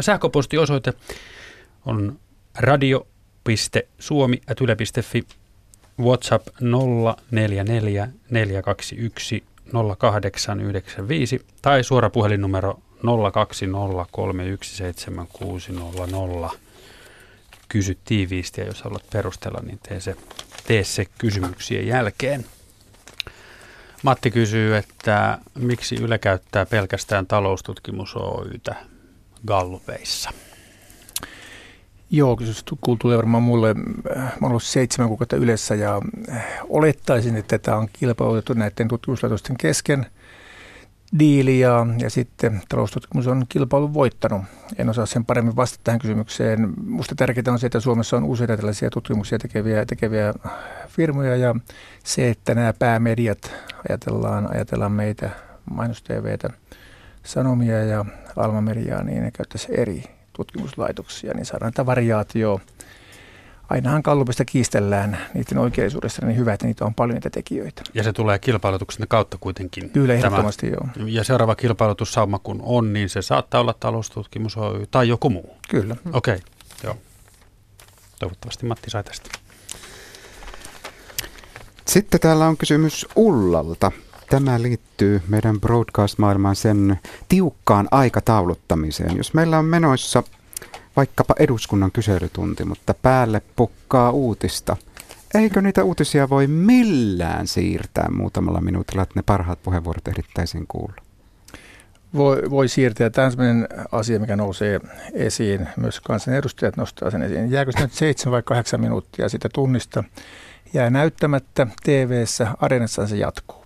Sähköpostiosoite 0.00 0.92
on 1.86 2.18
radio 2.58 3.06
yle.suomi.yle.fi, 3.48 5.26
WhatsApp 6.00 6.48
044 7.30 8.08
421 8.30 9.44
0895 9.98 11.40
tai 11.62 11.84
suora 11.84 12.10
puhelinnumero 12.10 12.80
020317600. 16.50 16.56
Kysy 17.68 17.98
tiiviisti 18.04 18.60
ja 18.60 18.66
jos 18.66 18.82
haluat 18.82 19.04
perustella, 19.12 19.60
niin 19.62 19.78
tee 19.88 20.00
se, 20.00 20.16
tee 20.66 20.84
se 20.84 21.06
kysymyksien 21.18 21.86
jälkeen. 21.86 22.44
Matti 24.02 24.30
kysyy, 24.30 24.76
että 24.76 25.38
miksi 25.54 25.96
Yle 25.96 26.18
käyttää 26.18 26.66
pelkästään 26.66 27.26
taloustutkimus 27.26 28.16
Oytä 28.16 28.74
Gallupeissa? 29.46 30.30
Joo, 32.12 32.36
kysymys 32.36 32.64
kuultuu 32.80 33.16
varmaan 33.16 33.42
mulle. 33.42 33.74
Mä 33.74 34.22
olen 34.24 34.50
ollut 34.50 34.62
seitsemän 34.62 35.08
kuukautta 35.08 35.36
yleensä 35.36 35.74
ja 35.74 36.02
äh, 36.30 36.44
olettaisin, 36.68 37.36
että 37.36 37.58
tämä 37.58 37.76
on 37.76 37.88
kilpailutettu 37.92 38.54
näiden 38.54 38.88
tutkimuslaitosten 38.88 39.56
kesken 39.56 40.06
diili 41.18 41.60
ja, 41.60 41.86
ja 41.98 42.10
sitten 42.10 42.62
taloustutkimus 42.68 43.26
on 43.26 43.44
kilpailun 43.48 43.94
voittanut. 43.94 44.42
En 44.78 44.88
osaa 44.88 45.06
sen 45.06 45.24
paremmin 45.24 45.56
vastata 45.56 45.80
tähän 45.84 46.00
kysymykseen. 46.00 46.74
Minusta 46.84 47.14
tärkeää 47.14 47.52
on 47.52 47.58
se, 47.58 47.66
että 47.66 47.80
Suomessa 47.80 48.16
on 48.16 48.24
useita 48.24 48.56
tällaisia 48.56 48.90
tutkimuksia 48.90 49.38
tekeviä, 49.38 49.86
tekeviä 49.86 50.34
firmoja 50.88 51.36
ja 51.36 51.54
se, 52.04 52.30
että 52.30 52.54
nämä 52.54 52.72
päämediat, 52.72 53.52
ajatellaan, 53.88 54.54
ajatellaan 54.54 54.92
meitä, 54.92 55.30
mainos 55.70 56.04
Sanomia 57.24 57.84
ja 57.84 58.04
Alma 58.36 58.60
Mediaa, 58.60 59.02
niin 59.02 59.22
ne 59.22 59.30
käyttäisi 59.30 59.68
eri 59.70 60.19
tutkimuslaitoksia, 60.40 61.34
niin 61.34 61.46
saadaan 61.46 61.72
tätä 61.72 61.86
variaatioa. 61.86 62.60
Ainahan 63.70 64.02
kallupista 64.02 64.44
kiistellään 64.44 65.18
niiden 65.34 65.58
oikeellisuudesta, 65.58 66.26
niin 66.26 66.36
hyvä, 66.36 66.52
että 66.52 66.66
niitä 66.66 66.84
on 66.84 66.94
paljon 66.94 67.14
niitä 67.14 67.30
tekijöitä. 67.30 67.82
Ja 67.94 68.02
se 68.02 68.12
tulee 68.12 68.38
kilpailutuksen 68.38 69.08
kautta 69.08 69.38
kuitenkin. 69.40 69.90
Kyllä, 69.90 70.14
ehdottomasti 70.14 70.66
joo. 70.66 70.88
Ja 71.06 71.24
seuraava 71.24 71.54
kilpailutussauma 71.54 72.38
kun 72.38 72.60
on, 72.62 72.92
niin 72.92 73.08
se 73.08 73.22
saattaa 73.22 73.60
olla 73.60 73.74
taloustutkimus 73.80 74.56
Oy 74.56 74.86
tai 74.90 75.08
joku 75.08 75.30
muu. 75.30 75.56
Kyllä. 75.68 75.96
Okei, 76.12 76.34
okay, 76.34 76.46
joo. 76.84 76.96
Toivottavasti 78.18 78.66
Matti 78.66 78.90
sai 78.90 79.04
tästä. 79.04 79.30
Sitten 81.88 82.20
täällä 82.20 82.46
on 82.46 82.56
kysymys 82.56 83.06
Ullalta. 83.16 83.92
Tämä 84.30 84.62
liittyy 84.62 85.22
meidän 85.28 85.60
broadcast-maailmaan 85.60 86.56
sen 86.56 86.98
tiukkaan 87.28 87.88
aikatauluttamiseen. 87.90 89.16
Jos 89.16 89.34
meillä 89.34 89.58
on 89.58 89.64
menoissa 89.64 90.22
vaikkapa 90.96 91.34
eduskunnan 91.38 91.92
kyselytunti, 91.92 92.64
mutta 92.64 92.94
päälle 92.94 93.42
pukkaa 93.56 94.10
uutista, 94.10 94.76
eikö 95.34 95.62
niitä 95.62 95.84
uutisia 95.84 96.28
voi 96.28 96.46
millään 96.46 97.46
siirtää 97.46 98.08
muutamalla 98.10 98.60
minuutilla, 98.60 99.02
että 99.02 99.12
ne 99.16 99.22
parhaat 99.26 99.62
puheenvuorot 99.62 100.08
ehdittäisiin 100.08 100.64
kuulla? 100.68 101.02
Voi, 102.14 102.42
voi 102.50 102.68
siirtää. 102.68 103.10
Tämä 103.10 103.24
on 103.26 103.32
sellainen 103.32 103.68
asia, 103.92 104.20
mikä 104.20 104.36
nousee 104.36 104.80
esiin. 105.12 105.68
Myös 105.76 106.00
kansanedustajat 106.00 106.76
nostaa 106.76 107.10
sen 107.10 107.22
esiin. 107.22 107.50
Jääkö 107.50 107.72
se 107.72 107.80
nyt 107.80 107.92
seitsemän 107.92 108.32
vai 108.32 108.42
kahdeksan 108.42 108.80
minuuttia 108.80 109.28
sitä 109.28 109.48
tunnista? 109.54 110.04
Jää 110.72 110.90
näyttämättä 110.90 111.66
TV-ssä, 111.82 112.48
areenassa 112.60 113.06
se 113.06 113.16
jatkuu. 113.16 113.59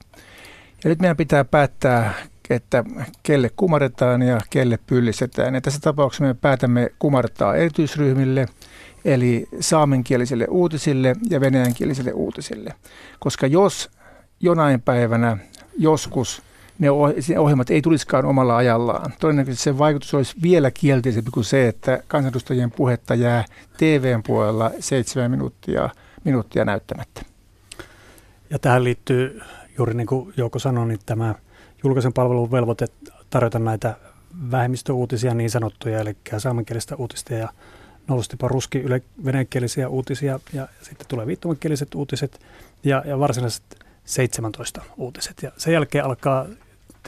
Ja 0.85 0.90
nyt 0.90 1.01
meidän 1.01 1.16
pitää 1.16 1.44
päättää 1.44 2.15
että 2.51 2.85
kelle 3.23 3.51
kumarretaan 3.56 4.23
ja 4.23 4.40
kelle 4.51 4.78
pyllistetään. 4.86 5.55
Ja 5.55 5.61
tässä 5.61 5.81
tapauksessa 5.81 6.24
me 6.24 6.35
päätämme 6.35 6.90
kumartaa 6.98 7.56
erityisryhmille, 7.56 8.47
eli 9.05 9.47
saamenkielisille 9.61 10.47
uutisille 10.51 11.16
ja 11.31 11.40
venäjänkielisille 11.40 12.12
uutisille. 12.12 12.74
Koska 13.19 13.47
jos 13.47 13.90
jonain 14.40 14.82
päivänä 14.82 15.36
joskus 15.78 16.43
ne 16.78 16.90
ohjelmat 17.39 17.70
ei 17.70 17.82
tulisikaan 17.82 18.24
omalla 18.24 18.56
ajallaan. 18.56 19.12
Todennäköisesti 19.20 19.65
se 19.65 19.78
vaikutus 19.78 20.15
olisi 20.15 20.36
vielä 20.43 20.70
kielteisempi 20.70 21.31
kuin 21.31 21.44
se, 21.44 21.69
että 21.69 22.02
kansanedustajien 22.09 22.70
puhetta 22.70 23.15
jää 23.15 23.44
TVn 23.77 24.23
puolella 24.23 24.70
seitsemän 24.81 25.31
minuuttia, 25.31 25.90
minuuttia 26.24 26.65
näyttämättä. 26.65 27.23
Ja 28.51 28.59
tähän 28.59 28.85
liittyy 28.85 29.40
juuri 29.79 29.95
niin 29.95 30.07
kuin 30.07 30.33
Jouko 30.37 30.59
sanoi, 30.59 30.89
niin 30.89 31.01
tämä 31.07 31.35
julkisen 31.85 32.13
palvelun 32.13 32.51
velvoite 32.51 32.87
tarjota 33.31 33.59
näitä 33.59 33.97
vähemmistöuutisia 34.51 35.35
niin 35.35 35.51
sanottuja, 35.51 36.01
eli 36.01 36.17
saamenkielistä 36.39 36.97
uutista 36.97 37.35
ja 37.35 37.49
nollstipa 38.09 38.49
ruski 38.49 38.79
yle, 38.79 39.03
venäjänkielisiä 39.25 39.89
uutisia 39.89 40.41
ja 40.53 40.69
sitten 40.83 41.07
tulee 41.09 41.27
viittomakieliset 41.27 41.95
uutiset 41.95 42.41
ja, 42.85 43.03
ja 43.07 43.19
varsinaiset 43.19 43.63
17 44.05 44.83
uutiset. 44.97 45.43
Ja 45.43 45.53
sen 45.57 45.73
jälkeen 45.73 46.05
alkaa 46.05 46.47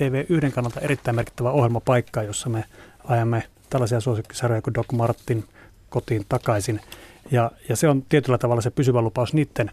TV1 0.01 0.51
kannalta 0.51 0.81
erittäin 0.81 1.15
merkittävä 1.15 1.51
ohjelmapaikka, 1.51 2.23
jossa 2.23 2.49
me 2.49 2.65
ajamme 3.05 3.43
tällaisia 3.71 4.01
suosikkisarjoja 4.01 4.63
kuin 4.63 4.75
Doc 4.75 4.93
Martin 4.93 5.45
kotiin 5.89 6.27
takaisin. 6.29 6.81
Ja, 7.31 7.51
ja 7.69 7.77
se 7.77 7.89
on 7.89 8.03
tietyllä 8.09 8.39
tavalla 8.39 8.63
se 8.63 8.71
pysyvä 8.71 9.03
lupaus 9.03 9.35
niiden 9.35 9.71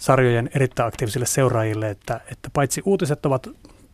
sarjojen 0.00 0.50
erittäin 0.54 0.88
aktiivisille 0.88 1.26
seuraajille, 1.26 1.90
että, 1.90 2.20
että 2.32 2.50
paitsi 2.52 2.82
uutiset 2.84 3.26
ovat 3.26 3.48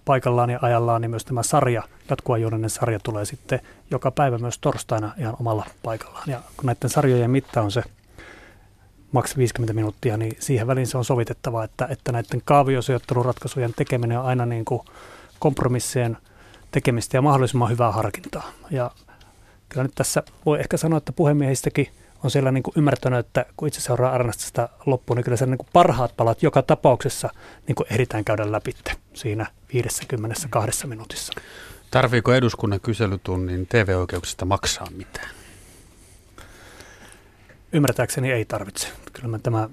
paikallaan 0.05 0.51
ja 0.51 0.59
ajallaan, 0.63 1.01
niin 1.01 1.11
myös 1.11 1.25
tämä 1.25 1.43
sarja, 1.43 1.83
jatkuvajuoninen 2.11 2.71
sarja 2.71 2.99
tulee 3.03 3.25
sitten 3.25 3.61
joka 3.91 4.11
päivä 4.11 4.39
myös 4.39 4.59
torstaina 4.59 5.13
ihan 5.19 5.37
omalla 5.41 5.67
paikallaan. 5.83 6.25
Ja 6.27 6.41
kun 6.57 6.67
näiden 6.67 6.91
sarjojen 6.91 7.31
mitta 7.31 7.63
on 7.63 7.71
se 7.73 7.83
maks 9.13 9.37
50 9.37 9.73
minuuttia, 9.73 10.17
niin 10.17 10.37
siihen 10.39 10.67
väliin 10.67 10.87
se 10.87 10.99
on 10.99 11.05
sovitettava, 11.05 11.65
että, 11.65 11.89
että 11.91 12.13
näiden 12.13 12.43
kaaviosijoitteluratkaisujen 12.45 13.75
tekeminen 13.77 14.19
on 14.19 14.27
aina 14.27 14.47
niin 14.47 14.65
kuin 14.65 14.81
kompromissien 15.39 16.17
tekemistä 16.71 17.17
ja 17.17 17.23
mahdollisimman 17.23 17.71
hyvää 17.71 17.93
harkintaa. 17.93 18.53
Ja 18.71 18.91
kyllä 19.69 19.83
nyt 19.83 19.95
tässä 19.95 20.23
voi 20.47 20.61
ehkä 20.61 20.77
sanoa, 20.77 20.97
että 20.97 21.13
puhemiehistäkin 21.13 21.89
on 22.25 22.31
siellä 22.31 22.53
niin 22.53 22.63
kuin 22.63 22.75
ymmärtänyt, 22.77 23.19
että 23.19 23.47
kun 23.57 23.69
itse 23.69 23.81
seuraa 23.81 24.13
Arnasta 24.13 24.45
sitä 24.45 24.69
loppuun, 24.87 25.17
niin 25.17 25.25
kyllä 25.25 25.37
se 25.37 25.47
niin 25.47 25.59
kuin 25.59 25.69
parhaat 25.73 26.17
palat 26.17 26.43
joka 26.43 26.63
tapauksessa 26.63 27.29
niin 27.67 27.75
kuin 27.75 27.87
ehditään 27.91 28.25
käydä 28.25 28.53
läpi 28.53 28.75
siinä 29.15 29.47
52 29.73 30.87
minuutissa. 30.87 31.33
Tarviiko 31.91 32.35
eduskunnan 32.35 32.81
kyselytunnin 32.81 33.67
TV-oikeuksista 33.67 34.45
maksaa 34.45 34.87
mitään? 34.97 35.29
Ymmärtääkseni 37.73 38.33
ei 38.33 38.45
tarvitse. 38.45 38.89
Kyllä 39.13 39.29
mä 39.29 39.39
tämä 39.39 39.69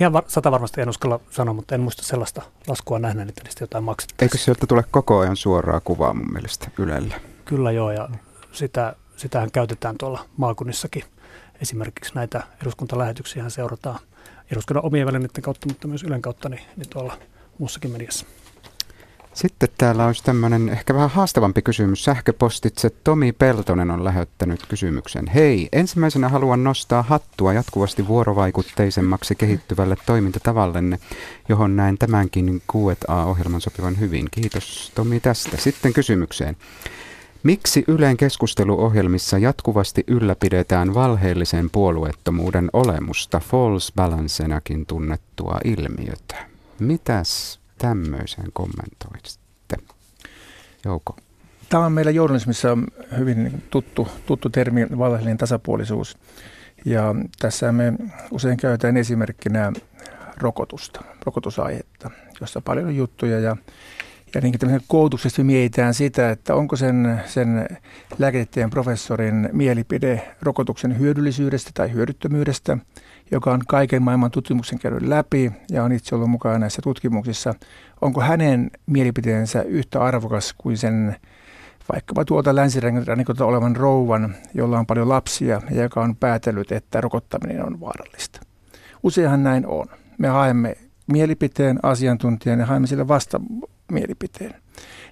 Ihan 0.00 0.12
var, 0.12 0.24
sata 0.26 0.50
varmasti 0.50 0.80
en 0.80 0.88
uskalla 0.88 1.20
sanoa, 1.30 1.54
mutta 1.54 1.74
en 1.74 1.80
muista 1.80 2.02
sellaista 2.02 2.42
laskua 2.68 2.98
nähneen, 2.98 3.28
että 3.28 3.42
niistä 3.44 3.62
jotain 3.62 3.84
maksettaisiin. 3.84 4.26
Eikö 4.26 4.44
sieltä 4.44 4.66
tule 4.66 4.84
koko 4.90 5.18
ajan 5.18 5.36
suoraa 5.36 5.80
kuvaa 5.80 6.14
mun 6.14 6.32
mielestä 6.32 6.70
Ylellä? 6.78 7.20
Kyllä 7.44 7.70
joo, 7.70 7.90
ja 7.90 8.08
sitä, 8.52 8.96
sitähän 9.22 9.50
käytetään 9.50 9.98
tuolla 9.98 10.24
maakunnissakin. 10.36 11.04
Esimerkiksi 11.60 12.14
näitä 12.14 12.42
eduskuntalähetyksiä 12.62 13.48
seurataan 13.48 13.98
eduskunnan 14.52 14.84
omien 14.84 15.06
välineiden 15.06 15.42
kautta, 15.42 15.66
mutta 15.68 15.88
myös 15.88 16.02
Ylen 16.02 16.22
kautta, 16.22 16.48
niin, 16.48 16.62
niin 16.76 16.88
tuolla 16.90 17.18
muussakin 17.58 17.90
mediassa. 17.90 18.26
Sitten 19.34 19.68
täällä 19.78 20.06
olisi 20.06 20.24
tämmöinen 20.24 20.68
ehkä 20.68 20.94
vähän 20.94 21.10
haastavampi 21.10 21.62
kysymys. 21.62 22.04
Sähköpostitse 22.04 22.90
Tomi 22.90 23.32
Peltonen 23.32 23.90
on 23.90 24.04
lähettänyt 24.04 24.66
kysymyksen. 24.68 25.26
Hei, 25.26 25.68
ensimmäisenä 25.72 26.28
haluan 26.28 26.64
nostaa 26.64 27.02
hattua 27.02 27.52
jatkuvasti 27.52 28.08
vuorovaikutteisemmaksi 28.08 29.34
kehittyvälle 29.34 29.96
toimintatavallenne, 30.06 30.98
johon 31.48 31.76
näin 31.76 31.98
tämänkin 31.98 32.62
Q&A-ohjelman 32.72 33.60
sopivan 33.60 34.00
hyvin. 34.00 34.28
Kiitos 34.30 34.92
Tomi 34.94 35.20
tästä. 35.20 35.56
Sitten 35.56 35.92
kysymykseen. 35.92 36.56
Miksi 37.42 37.84
Ylen 37.88 38.16
keskusteluohjelmissa 38.16 39.38
jatkuvasti 39.38 40.04
ylläpidetään 40.06 40.94
valheellisen 40.94 41.70
puolueettomuuden 41.70 42.68
olemusta 42.72 43.40
false 43.40 43.92
balancenakin 43.96 44.86
tunnettua 44.86 45.58
ilmiötä? 45.64 46.46
Mitäs 46.78 47.60
tämmöisen 47.78 48.44
kommentoisitte? 48.52 49.76
Jouko. 50.84 51.16
Tämä 51.68 51.86
on 51.86 51.92
meillä 51.92 52.10
journalismissa 52.10 52.78
hyvin 53.18 53.62
tuttu, 53.70 54.08
tuttu 54.26 54.50
termi, 54.50 54.86
valheellinen 54.98 55.38
tasapuolisuus. 55.38 56.18
Ja 56.84 57.14
tässä 57.38 57.72
me 57.72 57.92
usein 58.30 58.56
käytetään 58.56 58.96
esimerkkinä 58.96 59.72
rokotusta, 60.36 61.04
rokotusaihetta, 61.26 62.10
jossa 62.40 62.60
paljon 62.60 62.86
on 62.86 62.96
juttuja 62.96 63.40
ja 63.40 63.56
ja 64.34 64.40
niin 64.40 64.80
koulutuksesta 64.86 65.44
mietitään 65.44 65.94
sitä, 65.94 66.30
että 66.30 66.54
onko 66.54 66.76
sen, 66.76 67.22
sen 67.26 67.66
lääketieteen 68.18 68.70
professorin 68.70 69.48
mielipide 69.52 70.34
rokotuksen 70.42 70.98
hyödyllisyydestä 70.98 71.70
tai 71.74 71.92
hyödyttömyydestä, 71.92 72.78
joka 73.30 73.52
on 73.52 73.60
kaiken 73.68 74.02
maailman 74.02 74.30
tutkimuksen 74.30 74.78
käynyt 74.78 75.02
läpi 75.02 75.52
ja 75.70 75.84
on 75.84 75.92
itse 75.92 76.14
ollut 76.14 76.30
mukana 76.30 76.58
näissä 76.58 76.82
tutkimuksissa. 76.82 77.54
Onko 78.00 78.20
hänen 78.20 78.70
mielipiteensä 78.86 79.62
yhtä 79.62 80.00
arvokas 80.00 80.54
kuin 80.58 80.76
sen 80.76 81.16
vaikkapa 81.92 82.24
tuolta 82.24 82.56
länsirannikolta 82.56 83.44
olevan 83.44 83.76
rouvan, 83.76 84.34
jolla 84.54 84.78
on 84.78 84.86
paljon 84.86 85.08
lapsia 85.08 85.62
ja 85.70 85.82
joka 85.82 86.00
on 86.00 86.16
päätellyt, 86.16 86.72
että 86.72 87.00
rokottaminen 87.00 87.66
on 87.66 87.80
vaarallista. 87.80 88.40
Useinhan 89.02 89.42
näin 89.42 89.66
on. 89.66 89.86
Me 90.18 90.28
haemme 90.28 90.76
mielipiteen 91.06 91.78
asiantuntijan 91.82 92.60
ja 92.60 92.66
haemme 92.66 92.86
sille 92.86 93.08
vasta 93.08 93.40
mielipiteen. 93.90 94.54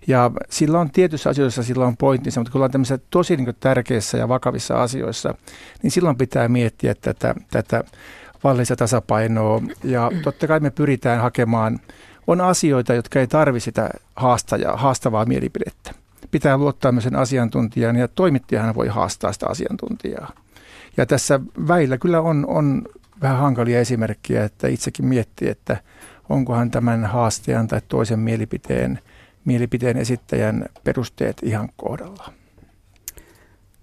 Ja 0.06 0.30
sillä 0.50 0.80
on 0.80 0.90
tietyissä 0.90 1.30
asioissa 1.30 1.62
sillä 1.62 1.86
on 1.86 1.96
pointtinsa, 1.96 2.40
mutta 2.40 2.52
kun 2.52 2.58
ollaan 2.58 2.70
tämmöisissä 2.70 2.98
tosi 3.10 3.36
niin 3.36 3.56
tärkeissä 3.60 4.18
ja 4.18 4.28
vakavissa 4.28 4.82
asioissa, 4.82 5.34
niin 5.82 5.90
silloin 5.90 6.16
pitää 6.16 6.48
miettiä 6.48 6.94
tätä, 7.00 7.34
tätä 7.50 7.84
vallista 8.44 8.76
tasapainoa. 8.76 9.62
Ja 9.84 10.10
totta 10.22 10.46
kai 10.46 10.60
me 10.60 10.70
pyritään 10.70 11.20
hakemaan, 11.20 11.78
on 12.26 12.40
asioita, 12.40 12.94
jotka 12.94 13.20
ei 13.20 13.26
tarvitse 13.26 13.64
sitä 13.64 13.90
haastajaa, 14.16 14.76
haastavaa 14.76 15.24
mielipidettä. 15.24 15.94
Pitää 16.30 16.58
luottaa 16.58 16.92
myös 16.92 17.04
sen 17.04 17.16
asiantuntijan 17.16 17.96
ja 17.96 18.08
toimittajahan 18.08 18.74
voi 18.74 18.88
haastaa 18.88 19.32
sitä 19.32 19.46
asiantuntijaa. 19.46 20.32
Ja 20.96 21.06
tässä 21.06 21.40
väillä 21.68 21.98
kyllä 21.98 22.20
on, 22.20 22.44
on 22.48 22.82
vähän 23.22 23.38
hankalia 23.38 23.80
esimerkkejä, 23.80 24.44
että 24.44 24.68
itsekin 24.68 25.06
miettii, 25.06 25.48
että– 25.48 25.76
onkohan 26.30 26.70
tämän 26.70 27.04
haastajan 27.04 27.68
tai 27.68 27.80
toisen 27.88 28.18
mielipiteen, 28.18 28.98
mielipiteen 29.44 29.96
esittäjän 29.96 30.66
perusteet 30.84 31.36
ihan 31.42 31.68
kohdalla. 31.76 32.32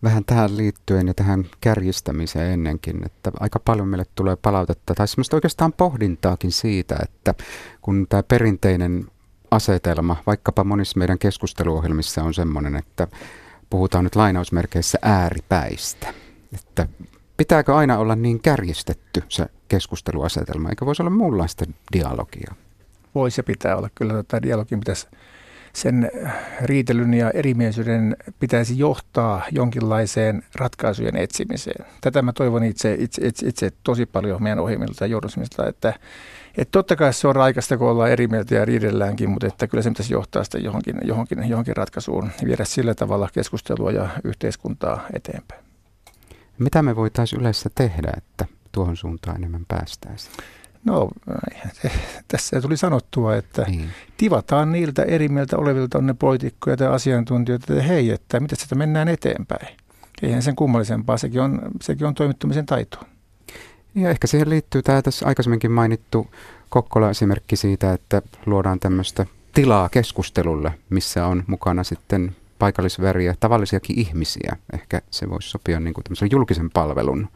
Vähän 0.04 0.26
tähän 0.26 0.58
liittyen 0.58 1.08
ja 1.08 1.14
tähän 1.14 1.46
kärjistämiseen 1.62 2.52
ennenkin, 2.52 3.06
että 3.06 3.32
aika 3.40 3.60
paljon 3.60 3.88
meille 3.88 4.06
tulee 4.16 4.36
palautetta 4.36 4.96
tai 4.96 5.08
semmoista 5.08 5.38
oikeastaan 5.38 5.74
pohdintaakin 5.74 6.52
siitä, 6.52 6.98
että 7.04 7.34
kun 7.82 8.06
tämä 8.10 8.24
perinteinen 8.24 9.06
asetelma, 9.52 10.16
vaikkapa 10.28 10.64
monissa 10.64 10.98
meidän 10.98 11.20
keskusteluohjelmissa 11.20 12.24
on 12.24 12.34
semmoinen, 12.34 12.76
että 12.76 13.08
puhutaan 13.70 14.04
nyt 14.04 14.16
lainausmerkeissä 14.16 15.00
ääripäistä, 15.02 16.14
että 16.54 16.88
pitääkö 17.38 17.76
aina 17.76 17.98
olla 17.98 18.16
niin 18.16 18.42
kärjistetty 18.42 19.24
se 19.30 19.46
keskusteluasetelma, 19.68 20.70
eikä 20.70 20.86
voisi 20.86 21.02
olla 21.02 21.10
muunlaista 21.10 21.66
dialogia? 21.94 22.56
Voisi 23.16 23.40
ja 23.40 23.44
pitää 23.44 23.78
olla. 23.78 23.90
Kyllä 23.96 24.14
tätä 24.14 24.24
tota 24.24 24.42
dialogin 24.42 24.80
pitäisi 24.80 25.08
sen 25.74 26.12
riitelyn 26.62 27.14
ja 27.14 27.32
erimielisyyden 27.32 28.18
pitäisi 28.40 28.80
johtaa 28.80 29.42
jonkinlaiseen 29.52 30.44
ratkaisujen 30.56 31.16
etsimiseen. 31.16 31.86
Tätä 32.02 32.22
mä 32.22 32.34
toivon 32.34 32.64
itse, 32.64 32.96
itse, 33.00 33.28
itse, 33.28 33.48
itse 33.48 33.72
tosi 33.84 34.06
paljon 34.06 34.44
meidän 34.44 34.60
ohjelmilta 34.60 35.04
ja 35.04 35.08
journalismilta, 35.08 35.68
että, 35.68 35.94
että 36.58 36.72
totta 36.72 36.96
kai 36.96 37.14
se 37.14 37.28
on 37.28 37.36
raikasta, 37.36 37.78
kun 37.78 37.90
ollaan 37.90 38.12
eri 38.12 38.28
mieltä 38.28 38.56
ja 38.56 38.66
riidelläänkin, 38.66 39.30
mutta 39.30 39.48
että 39.48 39.68
kyllä 39.68 39.82
se 39.82 39.90
pitäisi 39.90 40.14
johtaa 40.14 40.44
sitä 40.44 40.58
johonkin, 40.58 40.96
johonkin, 41.04 41.50
johonkin 41.50 41.78
ratkaisuun, 41.78 42.30
viedä 42.46 42.66
sillä 42.66 42.96
tavalla 42.96 43.30
keskustelua 43.34 43.92
ja 43.92 44.10
yhteiskuntaa 44.24 45.06
eteenpäin. 45.14 45.67
Mitä 46.60 46.82
me 46.82 46.96
voitaisiin 46.96 47.40
yleensä 47.40 47.70
tehdä, 47.76 48.12
että 48.18 48.46
tuohon 48.72 48.98
suuntaan 48.98 49.38
enemmän 49.38 49.66
päästäisiin? 49.68 50.36
No, 50.86 51.10
tässä 52.28 52.62
tuli 52.62 52.78
sanottua, 52.78 53.36
että 53.36 53.62
niin. 53.68 53.90
tivataan 54.18 54.72
niiltä 54.72 55.04
eri 55.04 55.30
mieltä 55.30 55.58
olevilta 55.58 55.98
on 55.98 56.08
ne 56.08 56.14
poliitikkoja 56.14 56.78
tai 56.78 56.88
asiantuntijoita, 56.88 57.74
että 57.74 57.84
hei, 57.84 58.10
että 58.10 58.40
mitä 58.40 58.56
sitä 58.56 58.76
mennään 58.76 59.08
eteenpäin. 59.08 59.68
Eihän 60.22 60.42
sen 60.42 60.56
kummallisempaa, 60.56 61.18
sekin 61.18 61.42
on, 61.42 61.62
sekin 61.82 62.08
on 62.08 62.16
toimittamisen 62.16 62.66
taitoa. 62.66 63.06
Ja 63.96 64.10
ehkä 64.10 64.28
siihen 64.28 64.50
liittyy 64.50 64.82
tämä 64.82 65.02
tässä 65.02 65.26
aikaisemminkin 65.26 65.72
mainittu 65.72 66.28
Kokkola-esimerkki 66.70 67.56
siitä, 67.56 67.94
että 67.94 68.22
luodaan 68.46 68.80
tämmöistä 68.80 69.26
tilaa 69.54 69.90
keskustelulle, 69.90 70.74
missä 70.90 71.26
on 71.28 71.44
mukana 71.48 71.84
sitten 71.84 72.36
paikallisväriä, 72.60 73.36
tavallisiakin 73.40 74.00
ihmisiä. 74.00 74.58
Ehkä 74.74 75.02
se 75.12 75.30
voisi 75.30 75.50
sopia 75.50 75.80
niin 75.80 75.94
kuin 75.94 76.32
julkisen 76.32 76.70
palvelun 76.72 77.28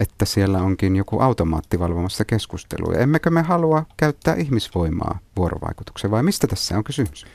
että 0.00 0.24
siellä 0.24 0.62
onkin 0.62 0.96
joku 0.96 1.20
automaatti 1.20 1.78
valvomassa 1.78 2.24
keskustelua. 2.24 2.94
Emmekö 2.94 3.30
me 3.30 3.42
halua 3.42 3.86
käyttää 3.96 4.34
ihmisvoimaa 4.34 5.18
vuorovaikutukseen 5.36 6.10
vai 6.10 6.22
mistä 6.22 6.46
tässä 6.46 6.76
on 6.76 6.84
kysymys? 6.84 7.26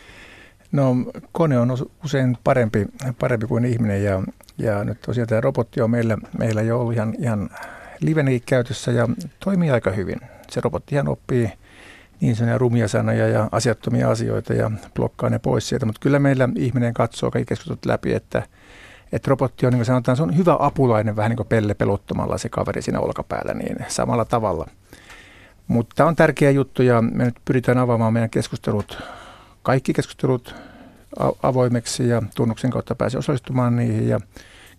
No 0.74 0.96
kone 1.32 1.60
on 1.60 1.78
usein 2.06 2.38
parempi, 2.44 2.86
parempi 3.20 3.48
kuin 3.48 3.66
ihminen 3.66 4.04
ja, 4.04 4.24
ja 4.58 4.84
nyt 4.84 5.02
tosiaan 5.02 5.28
tämä 5.28 5.42
robotti 5.42 5.82
on 5.82 5.92
meillä, 5.92 6.18
meillä 6.38 6.62
jo 6.62 6.80
ollut 6.80 6.94
ihan, 6.94 7.16
ihan 7.20 7.50
livenkin 8.00 8.42
käytössä 8.46 8.92
ja 8.92 9.08
toimii 9.40 9.72
aika 9.72 9.92
hyvin. 9.92 10.20
Se 10.52 10.62
robottihan 10.62 11.08
oppii 11.08 11.52
niin 12.22 12.36
sanoja 12.36 12.58
rumia 12.58 12.88
sanoja 12.88 13.28
ja 13.28 13.50
asiattomia 13.52 14.10
asioita 14.10 14.54
ja 14.54 14.72
blokkaa 14.94 15.30
ne 15.30 15.40
pois 15.40 15.70
sieltä, 15.70 15.86
mutta 15.86 16.00
kyllä 16.00 16.20
meillä 16.20 16.50
ihminen 16.56 16.94
katsoo 16.94 17.32
kaikki 17.32 17.50
keskustelut 17.50 17.86
läpi, 17.86 18.14
että– 18.14 18.44
että 19.14 19.30
robotti 19.30 19.66
on, 19.66 19.74
niin 19.74 19.78
kuin 19.78 19.86
sanotaan, 19.86 20.18
se 20.18 20.24
on 20.24 20.38
hyvä 20.38 20.56
apulainen 20.60 21.16
vähän 21.16 21.30
niin 21.30 21.38
kuin 21.38 21.48
pelle 21.48 21.74
pelottomalla 21.74 22.38
se 22.38 22.50
kaveri 22.50 22.82
siinä 22.82 23.00
olkapäällä, 23.00 23.54
niin 23.54 23.76
samalla 23.88 24.26
tavalla. 24.26 24.68
Mutta 25.68 25.96
tämä 25.96 26.10
on 26.10 26.16
tärkeä 26.16 26.52
juttu 26.52 26.82
ja 26.84 27.02
me 27.02 27.26
nyt 27.26 27.36
pyritään 27.46 27.78
avaamaan 27.78 28.14
meidän 28.14 28.30
keskustelut, 28.30 29.04
kaikki 29.64 29.94
keskustelut 29.94 30.56
avoimeksi 31.44 32.08
ja 32.08 32.22
tunnuksen 32.36 32.72
kautta 32.72 32.96
pääsee 32.96 33.20
osallistumaan 33.20 33.76
niihin. 33.76 34.08
Ja 34.08 34.20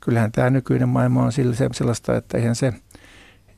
kyllähän 0.00 0.32
tämä 0.32 0.50
nykyinen 0.50 0.88
maailma 0.88 1.22
on 1.22 1.32
sellaista, 1.72 2.16
että 2.16 2.38
eihän 2.38 2.56
se 2.56 2.72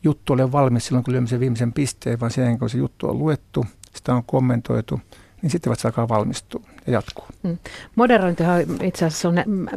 juttu 0.03 0.33
ole 0.33 0.53
valmis 0.53 0.87
silloin, 0.87 1.05
kun 1.05 1.13
lyömme 1.13 1.29
sen 1.29 1.41
viimeisen 1.41 1.73
pisteen, 1.73 2.21
vaan 2.21 2.31
sen 2.31 2.59
kun 2.59 2.71
se 2.71 2.79
juttu 2.79 3.09
on 3.09 3.19
luettu, 3.19 3.67
sitä 3.95 4.15
on 4.15 4.25
kommentoitu– 4.25 5.01
niin 5.43 5.51
sitten 5.51 5.71
vasta 5.71 5.89
alkaa 5.89 6.09
valmistua 6.09 6.63
ja 6.87 6.93
jatkuu. 6.93 7.25
Mm. 7.43 7.59
Moderointihan 7.97 8.61
itse 8.83 9.05
asiassa 9.05 9.29
on 9.29 9.35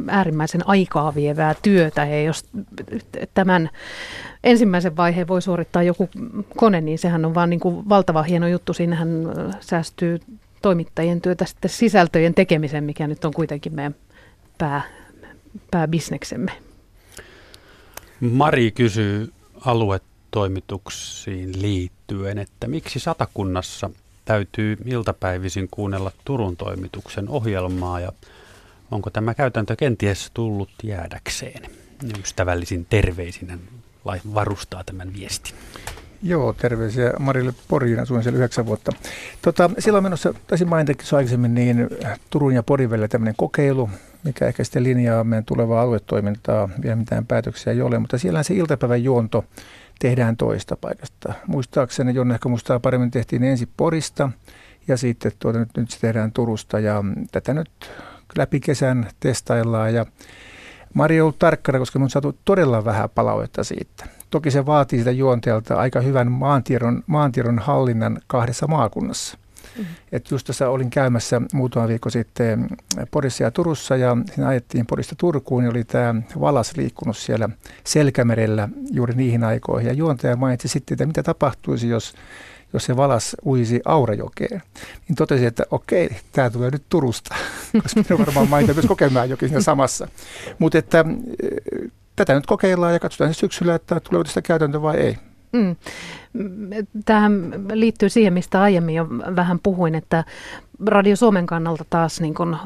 äärimmäisen 0.08 0.68
aikaa 0.68 1.14
vievää 1.14 1.54
työtä 1.62 2.04
ja 2.04 2.22
jos 2.22 2.46
tämän 3.34 3.70
ensimmäisen 4.44 4.96
vaiheen 4.96 5.28
voi 5.28 5.42
suorittaa 5.42 5.82
joku 5.82 6.08
kone, 6.56 6.80
niin 6.80 6.98
sehän 6.98 7.24
on 7.24 7.34
vaan 7.34 7.50
niin 7.50 7.60
kuin 7.60 7.88
valtava 7.88 8.22
hieno 8.22 8.48
juttu. 8.48 8.72
Siinähän 8.72 9.08
säästyy 9.60 10.20
toimittajien 10.62 11.20
työtä 11.20 11.44
sitten 11.44 11.70
sisältöjen 11.70 12.34
tekemisen, 12.34 12.84
mikä 12.84 13.06
nyt 13.06 13.24
on 13.24 13.34
kuitenkin 13.34 13.74
meidän 13.74 13.94
pää, 14.58 14.82
pääbisneksemme. 15.70 16.52
Mari 18.20 18.70
kysyy 18.70 19.32
aluetoimituksiin 19.60 21.62
liittyen, 21.62 22.38
että 22.38 22.68
miksi 22.68 23.00
satakunnassa 23.00 23.90
täytyy 24.24 24.76
iltapäivisin 24.84 25.68
kuunnella 25.70 26.12
Turun 26.24 26.56
toimituksen 26.56 27.28
ohjelmaa 27.28 28.00
ja 28.00 28.12
onko 28.90 29.10
tämä 29.10 29.34
käytäntö 29.34 29.76
kenties 29.76 30.30
tullut 30.34 30.70
jäädäkseen? 30.82 31.70
Ystävällisin 32.20 32.86
terveisin 32.90 33.60
varustaa 34.34 34.84
tämän 34.84 35.14
viestin. 35.14 35.54
Joo, 36.22 36.52
terveisiä 36.52 37.12
Marille 37.18 37.54
Poriin, 37.68 38.00
asuin 38.00 38.22
siellä 38.22 38.36
yhdeksän 38.36 38.66
vuotta. 38.66 38.92
Tota, 39.42 39.70
silloin 39.78 40.04
menossa, 40.04 40.34
taisin 40.46 40.68
mainitakin 40.68 41.06
aikaisemmin, 41.16 41.54
niin 41.54 41.88
Turun 42.30 42.54
ja 42.54 42.62
Porin 42.62 42.90
välillä 42.90 43.08
tämmöinen 43.08 43.34
kokeilu, 43.36 43.90
mikä 44.24 44.46
ehkä 44.46 44.64
sitten 44.64 44.84
linjaa 44.84 45.24
meidän 45.24 45.44
tulevaa 45.44 45.82
aluetoimintaa, 45.82 46.68
vielä 46.82 46.96
mitään 46.96 47.26
päätöksiä 47.26 47.72
ei 47.72 47.82
ole, 47.82 47.98
mutta 47.98 48.18
siellä 48.18 48.42
se 48.42 48.54
iltapäivän 48.54 49.04
juonto 49.04 49.44
tehdään 49.98 50.36
toista 50.36 50.76
paikasta. 50.76 51.32
Muistaakseni, 51.46 52.14
Jonne 52.14 52.34
ehkä 52.34 52.48
muistaa 52.48 52.80
paremmin, 52.80 53.10
tehtiin 53.10 53.44
ensin 53.44 53.68
Porista 53.76 54.30
ja 54.88 54.96
sitten 54.96 55.32
tuota, 55.38 55.58
nyt, 55.58 55.68
nyt 55.76 55.90
se 55.90 56.00
tehdään 56.00 56.32
Turusta 56.32 56.78
ja 56.78 57.04
tätä 57.32 57.54
nyt 57.54 57.70
läpi 58.36 58.60
kesän 58.60 59.08
testaillaan 59.20 59.94
ja 59.94 60.06
Mari 60.94 61.20
on 61.20 61.24
ollut 61.24 61.38
tarkkana, 61.38 61.78
koska 61.78 61.98
on 61.98 62.10
saatu 62.10 62.38
todella 62.44 62.84
vähän 62.84 63.10
palautetta 63.10 63.64
siitä. 63.64 64.19
Toki 64.30 64.50
se 64.50 64.66
vaatii 64.66 64.98
sitä 64.98 65.10
juonteelta 65.10 65.74
aika 65.74 66.00
hyvän 66.00 66.32
maantiedon, 66.32 67.02
maantiedon 67.06 67.58
hallinnan 67.58 68.20
kahdessa 68.26 68.66
maakunnassa. 68.66 69.38
Mm-hmm. 69.78 69.94
Et 70.12 70.30
just 70.30 70.46
tässä 70.46 70.68
olin 70.68 70.90
käymässä 70.90 71.42
muutama 71.52 71.88
viikko 71.88 72.10
sitten 72.10 72.68
Porissa 73.10 73.44
ja 73.44 73.50
Turussa 73.50 73.96
ja 73.96 74.16
siinä 74.34 74.48
ajettiin 74.48 74.86
Porista 74.86 75.14
Turkuun 75.18 75.64
ja 75.64 75.70
oli 75.70 75.84
tämä 75.84 76.14
valas 76.40 76.76
liikkunut 76.76 77.16
siellä 77.16 77.48
Selkämerellä 77.84 78.68
juuri 78.90 79.14
niihin 79.14 79.44
aikoihin. 79.44 79.88
Ja 79.88 79.94
juontaja 79.94 80.36
mainitsi 80.36 80.68
sitten, 80.68 80.94
että 80.94 81.06
mitä 81.06 81.22
tapahtuisi, 81.22 81.88
jos, 81.88 82.14
jos 82.72 82.84
se 82.84 82.96
valas 82.96 83.36
uisi 83.44 83.80
Aurajokeen. 83.84 84.62
Niin 85.08 85.16
totesi, 85.16 85.46
että 85.46 85.64
okei, 85.70 86.10
tämä 86.32 86.50
tulee 86.50 86.70
nyt 86.70 86.82
Turusta, 86.88 87.34
koska 87.82 88.00
minä 88.08 88.26
varmaan 88.26 88.48
mainita 88.48 88.74
myös 88.74 88.86
kokemaan 88.86 89.30
jokin 89.30 89.48
siinä 89.48 89.62
samassa. 89.62 90.08
Mutta 90.58 90.78
että 90.78 91.04
tätä 92.20 92.34
nyt 92.34 92.46
kokeillaan 92.46 92.92
ja 92.92 93.00
katsotaan 93.00 93.34
syksyllä, 93.34 93.74
että 93.74 94.00
tuleeko 94.00 94.24
tästä 94.24 94.42
käytäntö 94.42 94.82
vai 94.82 94.96
ei. 94.96 95.16
Mm. 95.52 95.76
Tähän 97.04 97.52
liittyy 97.72 98.08
siihen, 98.08 98.32
mistä 98.32 98.62
aiemmin 98.62 98.94
jo 98.94 99.06
vähän 99.36 99.58
puhuin, 99.62 99.94
että 99.94 100.24
Radio 100.86 101.16
Suomen 101.16 101.46
kannalta 101.46 101.84
taas 101.90 102.20
niin 102.20 102.34
kun 102.34 102.56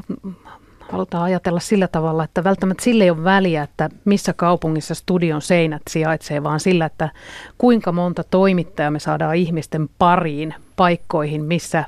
halutaan 0.91 1.23
ajatella 1.23 1.59
sillä 1.59 1.87
tavalla, 1.87 2.23
että 2.23 2.43
välttämättä 2.43 2.83
sille 2.83 3.03
ei 3.03 3.09
ole 3.09 3.23
väliä, 3.23 3.63
että 3.63 3.89
missä 4.05 4.33
kaupungissa 4.33 4.95
studion 4.95 5.41
seinät 5.41 5.81
sijaitsee, 5.89 6.43
vaan 6.43 6.59
sillä, 6.59 6.85
että 6.85 7.09
kuinka 7.57 7.91
monta 7.91 8.23
toimittajaa 8.23 8.91
me 8.91 8.99
saadaan 8.99 9.35
ihmisten 9.35 9.89
pariin 9.97 10.55
paikkoihin, 10.75 11.43
missä 11.43 11.83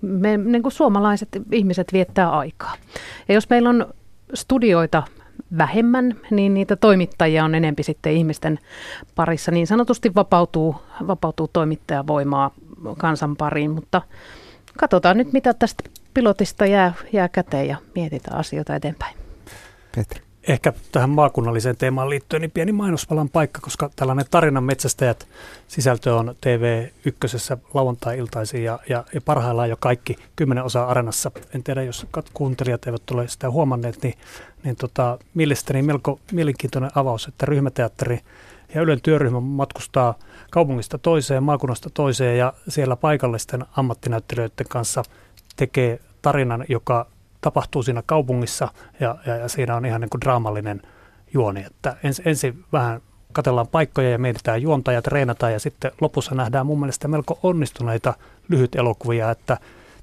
me 0.00 0.36
niin 0.36 0.62
kuin 0.62 0.72
suomalaiset 0.72 1.28
ihmiset 1.52 1.92
viettää 1.92 2.30
aikaa. 2.30 2.74
Ja 3.28 3.34
jos 3.34 3.50
meillä 3.50 3.68
on 3.70 3.86
studioita 4.34 5.02
vähemmän, 5.58 6.16
niin 6.30 6.54
niitä 6.54 6.76
toimittajia 6.76 7.44
on 7.44 7.54
enempi 7.54 7.82
sitten 7.82 8.12
ihmisten 8.12 8.58
parissa. 9.14 9.50
Niin 9.50 9.66
sanotusti 9.66 10.14
vapautuu, 10.14 10.76
vapautuu 11.06 11.48
toimittajavoimaa 11.48 12.50
kansan 12.98 13.36
pariin, 13.36 13.70
mutta 13.70 14.02
katsotaan 14.78 15.16
nyt, 15.16 15.32
mitä 15.32 15.54
tästä 15.54 15.84
pilotista 16.14 16.66
jää, 16.66 16.94
jää 17.12 17.28
käteen 17.28 17.68
ja 17.68 17.76
mietitään 17.94 18.38
asioita 18.38 18.74
eteenpäin. 18.74 19.16
Petri 19.96 20.27
ehkä 20.48 20.72
tähän 20.92 21.10
maakunnalliseen 21.10 21.76
teemaan 21.76 22.10
liittyen 22.10 22.42
niin 22.42 22.50
pieni 22.50 22.72
mainosvalan 22.72 23.28
paikka, 23.28 23.60
koska 23.60 23.90
tällainen 23.96 24.26
tarinan 24.30 24.64
metsästäjät 24.64 25.28
sisältö 25.68 26.14
on 26.14 26.34
TV1 26.46 27.58
lauantai-iltaisin 27.74 28.64
ja, 28.64 28.78
ja, 28.88 29.04
ja 29.14 29.20
parhaillaan 29.20 29.70
jo 29.70 29.76
kaikki 29.80 30.16
kymmenen 30.36 30.64
osaa 30.64 30.90
arenassa. 30.90 31.30
En 31.54 31.62
tiedä, 31.62 31.82
jos 31.82 32.06
kuuntelijat 32.34 32.86
eivät 32.86 33.10
ole 33.10 33.28
sitä 33.28 33.50
huomanneet, 33.50 34.02
niin, 34.02 34.14
niin 34.64 34.76
tota, 34.76 35.18
mielestäni 35.34 35.82
melko 35.82 36.20
mielenkiintoinen 36.32 36.90
avaus, 36.94 37.26
että 37.28 37.46
ryhmäteatteri 37.46 38.20
ja 38.74 38.82
Ylen 38.82 39.00
työryhmä 39.00 39.40
matkustaa 39.40 40.14
kaupungista 40.50 40.98
toiseen, 40.98 41.42
maakunnasta 41.42 41.90
toiseen 41.94 42.38
ja 42.38 42.52
siellä 42.68 42.96
paikallisten 42.96 43.64
ammattinäyttelijöiden 43.76 44.66
kanssa 44.68 45.02
tekee 45.56 46.00
tarinan, 46.22 46.64
joka 46.68 47.06
tapahtuu 47.40 47.82
siinä 47.82 48.02
kaupungissa 48.06 48.68
ja, 49.00 49.16
ja, 49.26 49.36
ja 49.36 49.48
siinä 49.48 49.76
on 49.76 49.86
ihan 49.86 50.00
niin 50.00 50.10
kuin 50.10 50.20
draamallinen 50.20 50.82
juoni. 51.34 51.64
Että 51.64 51.96
ens, 52.02 52.22
ensin 52.24 52.64
vähän 52.72 53.00
katellaan 53.32 53.68
paikkoja 53.68 54.10
ja 54.10 54.18
mietitään 54.18 54.62
juonta 54.62 54.92
ja 54.92 55.02
treenataan 55.02 55.52
ja 55.52 55.60
sitten 55.60 55.92
lopussa 56.00 56.34
nähdään 56.34 56.66
mun 56.66 56.80
mielestä 56.80 57.08
melko 57.08 57.38
onnistuneita 57.42 58.14
lyhyt 58.48 58.74
elokuvia, 58.74 59.30
että 59.30 59.56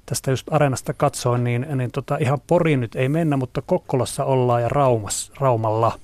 tästä 0.06 0.30
just 0.30 0.52
areenasta 0.52 0.94
katsoin, 0.94 1.44
niin, 1.44 1.66
niin 1.74 1.90
tota, 1.90 2.16
ihan 2.20 2.40
Poriin 2.46 2.80
nyt 2.80 2.96
ei 2.96 3.08
mennä, 3.08 3.36
mutta 3.36 3.62
Kokkolassa 3.62 4.24
ollaan 4.24 4.62
ja 4.62 4.68
Raumas, 4.68 5.32
Raumalla. 5.40 5.98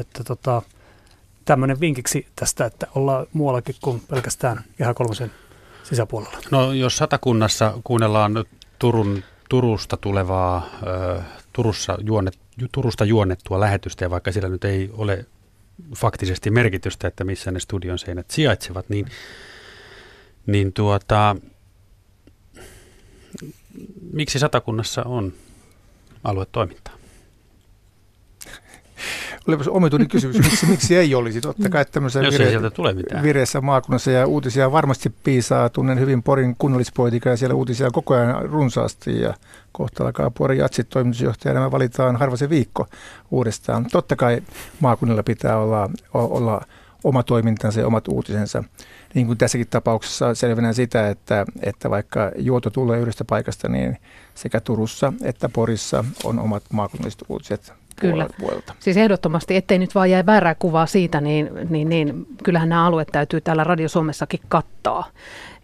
Että 0.00 0.24
tota, 0.24 0.62
tämmöinen 1.44 1.80
vinkiksi 1.80 2.26
tästä, 2.36 2.64
että 2.64 2.86
ollaan 2.94 3.26
muuallakin 3.32 3.74
kuin 3.82 4.02
pelkästään 4.10 4.64
ihan 4.80 4.94
kolmosen 4.94 5.30
sisäpuolella. 5.82 6.38
No 6.50 6.72
jos 6.72 6.96
satakunnassa 6.96 7.74
kuunnellaan 7.84 8.44
Turun 8.78 9.22
Turusta 9.48 9.96
tulevaa, 9.96 10.68
Turussa 11.52 11.98
juonnet, 12.00 12.38
Turusta 12.72 13.04
juonnettua 13.04 13.60
lähetystä, 13.60 14.04
ja 14.04 14.10
vaikka 14.10 14.32
sillä 14.32 14.48
nyt 14.48 14.64
ei 14.64 14.90
ole 14.92 15.26
faktisesti 15.96 16.50
merkitystä, 16.50 17.08
että 17.08 17.24
missä 17.24 17.50
ne 17.50 17.60
studion 17.60 17.98
seinät 17.98 18.30
sijaitsevat, 18.30 18.88
niin, 18.88 19.06
niin 20.46 20.72
tuota, 20.72 21.36
miksi 24.12 24.38
Satakunnassa 24.38 25.02
on 25.02 25.32
aluetoimintaa? 26.24 26.97
Olipas 29.48 29.68
omituinen 29.68 30.08
kysymys, 30.14 30.38
miksi, 30.38 30.66
miksi 30.66 30.96
ei 30.96 31.14
olisi. 31.14 31.40
Totta 31.40 31.68
kai 31.68 31.84
tämmöisessä 31.84 32.70
tule 32.70 32.94
mitään. 32.94 33.22
vireessä 33.22 33.60
maakunnassa 33.60 34.10
ja 34.10 34.26
uutisia 34.26 34.72
varmasti 34.72 35.10
piisaa. 35.24 35.68
Tunnen 35.68 36.00
hyvin 36.00 36.22
Porin 36.22 36.56
kunnallispoetiikaa 36.58 37.32
ja 37.32 37.36
siellä 37.36 37.54
uutisia 37.54 37.90
koko 37.90 38.14
ajan 38.14 38.50
runsaasti 38.50 39.20
ja 39.20 39.34
kohta 39.72 40.04
alkaa 40.04 40.30
Porin 40.30 40.58
jatsit 40.58 40.88
toimitusjohtajana. 40.88 41.60
Me 41.60 41.70
valitaan 41.70 42.16
harva 42.16 42.36
se 42.36 42.48
viikko 42.48 42.86
uudestaan. 43.30 43.86
Totta 43.92 44.16
kai 44.16 44.42
maakunnilla 44.80 45.22
pitää 45.22 45.58
olla, 45.58 45.90
olla 46.14 46.60
oma 47.04 47.22
toimintansa 47.22 47.80
ja 47.80 47.86
omat 47.86 48.08
uutisensa. 48.08 48.64
Niin 49.14 49.26
kuin 49.26 49.38
tässäkin 49.38 49.66
tapauksessa 49.70 50.34
selvenää 50.34 50.72
sitä, 50.72 51.08
että, 51.08 51.46
että 51.60 51.90
vaikka 51.90 52.32
juoto 52.36 52.70
tulee 52.70 53.00
yhdestä 53.00 53.24
paikasta, 53.24 53.68
niin 53.68 53.96
sekä 54.34 54.60
Turussa 54.60 55.12
että 55.22 55.48
Porissa 55.48 56.04
on 56.24 56.38
omat 56.38 56.62
maakunnalliset 56.72 57.24
uutiset 57.28 57.72
Kyllä. 58.00 58.26
puolelta. 58.40 58.74
Siis 58.78 58.96
ehdottomasti, 58.96 59.56
ettei 59.56 59.78
nyt 59.78 59.94
vaan 59.94 60.10
jää 60.10 60.26
väärää 60.26 60.54
kuvaa 60.54 60.86
siitä, 60.86 61.20
niin, 61.20 61.50
niin, 61.68 61.88
niin 61.88 62.26
kyllähän 62.44 62.68
nämä 62.68 62.86
alueet 62.86 63.08
täytyy 63.12 63.40
täällä 63.40 63.64
Radio 63.64 63.88
Suomessakin 63.88 64.40
kattaa. 64.48 65.06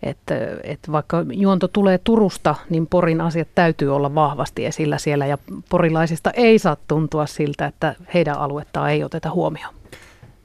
Että 0.03 0.35
et 0.63 0.79
vaikka 0.93 1.25
juonto 1.33 1.69
tulee 1.69 1.99
Turusta, 2.05 2.55
niin 2.71 2.87
Porin 2.87 3.21
asiat 3.21 3.49
täytyy 3.55 3.95
olla 3.95 4.15
vahvasti 4.15 4.67
esillä 4.67 4.99
siellä 4.99 5.27
ja 5.27 5.39
porilaisista 5.71 6.31
ei 6.31 6.59
saa 6.59 6.77
tuntua 6.89 7.27
siltä, 7.27 7.67
että 7.67 7.95
heidän 8.15 8.39
aluettaan 8.39 8.91
ei 8.91 9.05
oteta 9.05 9.31
huomioon. 9.31 9.75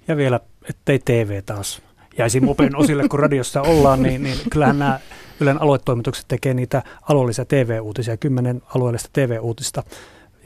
Ja 0.07 0.17
vielä, 0.17 0.39
ettei 0.69 0.99
TV 1.05 1.41
taas 1.45 1.81
jäisi 2.17 2.39
mopen 2.39 2.75
osille, 2.75 3.07
kun 3.07 3.19
radiossa 3.19 3.61
ollaan, 3.61 4.03
niin, 4.03 4.23
niin 4.23 4.37
kyllähän 4.51 4.79
nämä 4.79 4.99
Ylen 5.39 5.61
aluetoimitukset 5.61 6.25
tekee 6.27 6.53
niitä 6.53 6.83
alueellisia 7.01 7.45
TV-uutisia, 7.45 8.17
kymmenen 8.17 8.61
alueellista 8.75 9.09
TV-uutista, 9.13 9.83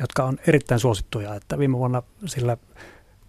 jotka 0.04 0.24
on 0.24 0.38
erittäin 0.48 0.80
suosittuja. 0.80 1.36
Että 1.36 1.60
viime 1.60 1.78
vuonna 1.78 2.04
sillä 2.26 2.58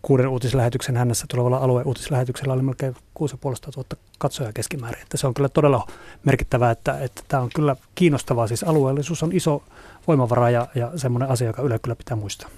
kuuden 0.03 0.29
uutislähetyksen 0.29 0.97
hännässä 0.97 1.27
tulevalla 1.31 1.57
alueuutislähetyksellä 1.57 2.53
oli 2.53 2.63
melkein 2.63 2.97
6500 3.15 3.99
katsojaa 4.19 4.53
keskimäärin. 4.53 5.03
Että 5.03 5.17
se 5.17 5.27
on 5.27 5.35
kyllä 5.35 5.49
todella 5.49 5.87
merkittävää, 6.25 6.71
että, 6.71 6.99
että 7.01 7.23
tämä 7.29 7.43
on 7.43 7.51
kyllä 7.55 7.77
kiinnostavaa. 7.95 8.47
Siis 8.47 8.65
alueellisuus 8.65 9.23
on 9.23 9.33
iso 9.33 9.63
voimavara 10.07 10.51
ja, 10.51 10.69
ja 10.75 10.91
semmoinen 10.97 11.29
asia, 11.29 11.47
joka 11.47 11.63
Yle 11.63 11.79
kyllä 11.79 11.97
pitää 11.97 12.17
muistaa. 12.17 12.51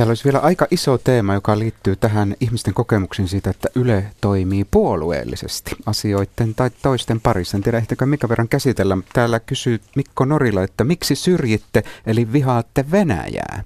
Täällä 0.00 0.10
olisi 0.10 0.24
vielä 0.24 0.38
aika 0.38 0.66
iso 0.70 0.98
teema, 0.98 1.34
joka 1.34 1.58
liittyy 1.58 1.96
tähän 1.96 2.34
ihmisten 2.40 2.74
kokemuksiin 2.74 3.28
siitä, 3.28 3.50
että 3.50 3.68
Yle 3.74 4.06
toimii 4.20 4.64
puolueellisesti 4.70 5.70
asioiden 5.86 6.54
tai 6.54 6.70
toisten 6.82 7.20
parissa. 7.20 7.56
En 7.56 7.62
tiedä, 7.62 7.78
ehtikö 7.78 8.06
mikä 8.06 8.28
verran 8.28 8.48
käsitellä. 8.48 8.98
Täällä 9.12 9.40
kysyy 9.40 9.80
Mikko 9.96 10.24
Norila, 10.24 10.62
että 10.62 10.84
miksi 10.84 11.14
syrjitte 11.14 11.82
eli 12.06 12.32
vihaatte 12.32 12.84
Venäjää? 12.90 13.64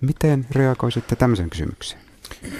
Miten 0.00 0.46
reagoisitte 0.50 1.16
tämmöisen 1.16 1.50
kysymykseen? 1.50 2.00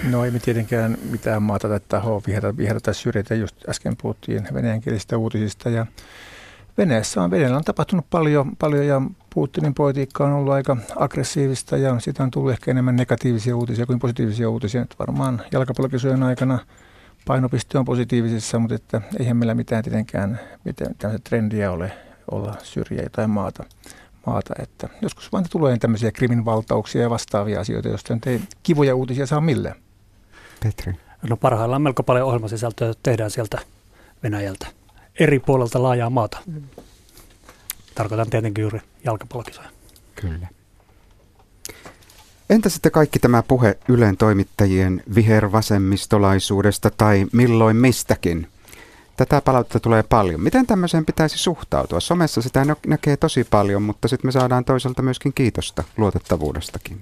No 0.03 0.25
ei 0.25 0.31
me 0.31 0.39
tietenkään 0.39 0.97
mitään 1.11 1.43
maata 1.43 1.67
tai 1.69 1.79
tahoa 1.87 2.21
vihata, 2.27 2.57
vihata 2.57 2.79
tai 2.79 2.93
syrjitä. 2.95 3.35
Just 3.35 3.69
äsken 3.69 3.97
puhuttiin 4.01 4.47
venäjänkielisistä 4.53 5.17
uutisista 5.17 5.69
ja 5.69 5.85
Venäjässä 6.77 7.21
on, 7.21 7.31
Venäjällä 7.31 7.57
on 7.57 7.63
tapahtunut 7.63 8.05
paljon, 8.09 8.55
paljon 8.55 8.87
ja 8.87 9.01
Putinin 9.33 9.73
politiikka 9.73 10.25
on 10.25 10.33
ollut 10.33 10.53
aika 10.53 10.77
aggressiivista 10.95 11.77
ja 11.77 11.99
siitä 11.99 12.23
on 12.23 12.31
tullut 12.31 12.51
ehkä 12.51 12.71
enemmän 12.71 12.95
negatiivisia 12.95 13.55
uutisia 13.55 13.85
kuin 13.85 13.99
positiivisia 13.99 14.49
uutisia. 14.49 14.81
Nyt 14.81 14.95
varmaan 14.99 15.41
jalkapallokisojen 15.51 16.23
aikana 16.23 16.59
painopiste 17.25 17.77
on 17.77 17.85
positiivisessa, 17.85 18.59
mutta 18.59 18.75
että 18.75 19.01
eihän 19.19 19.37
meillä 19.37 19.55
mitään 19.55 19.83
tietenkään 19.83 20.39
mitään 20.65 20.95
trendiä 21.23 21.71
ole 21.71 21.91
olla 22.31 22.55
syrjää 22.63 23.03
jotain 23.03 23.29
maata. 23.29 23.63
maata 24.25 24.53
että 24.59 24.89
joskus 25.01 25.31
vain 25.31 25.45
tulee 25.49 25.77
tämmöisiä 25.77 26.11
kriminvaltauksia 26.11 27.01
ja 27.01 27.09
vastaavia 27.09 27.59
asioita, 27.59 27.89
joista 27.89 28.13
nyt 28.13 28.27
ei 28.27 28.41
kivoja 28.63 28.95
uutisia 28.95 29.25
saa 29.25 29.41
millään. 29.41 29.75
Petri. 30.63 30.93
No 31.29 31.37
parhaillaan 31.37 31.81
melko 31.81 32.03
paljon 32.03 32.27
ohjelmasisältöä 32.27 32.93
tehdään 33.03 33.31
sieltä 33.31 33.57
Venäjältä 34.23 34.67
eri 35.19 35.39
puolelta 35.39 35.83
laajaa 35.83 36.09
maata. 36.09 36.37
Tarkoitan 37.99 38.29
tietenkin 38.29 38.61
juuri 38.61 38.81
jalkapallokisoja. 39.03 39.69
Kyllä. 40.15 40.47
Entä 42.49 42.69
sitten 42.69 42.91
kaikki 42.91 43.19
tämä 43.19 43.43
puhe 43.43 43.77
Ylen 43.87 44.17
toimittajien 44.17 45.03
vihervasemmistolaisuudesta 45.15 46.89
tai 46.97 47.25
milloin 47.33 47.75
mistäkin? 47.75 48.47
Tätä 49.17 49.41
palautetta 49.41 49.79
tulee 49.79 50.03
paljon. 50.03 50.41
Miten 50.41 50.67
tämmöiseen 50.67 51.05
pitäisi 51.05 51.37
suhtautua? 51.37 51.99
Somessa 51.99 52.41
sitä 52.41 52.65
näkee 52.87 53.17
tosi 53.17 53.43
paljon, 53.43 53.81
mutta 53.81 54.07
sitten 54.07 54.27
me 54.27 54.31
saadaan 54.31 54.65
toisaalta 54.65 55.01
myöskin 55.01 55.33
kiitosta 55.33 55.83
luotettavuudestakin. 55.97 57.01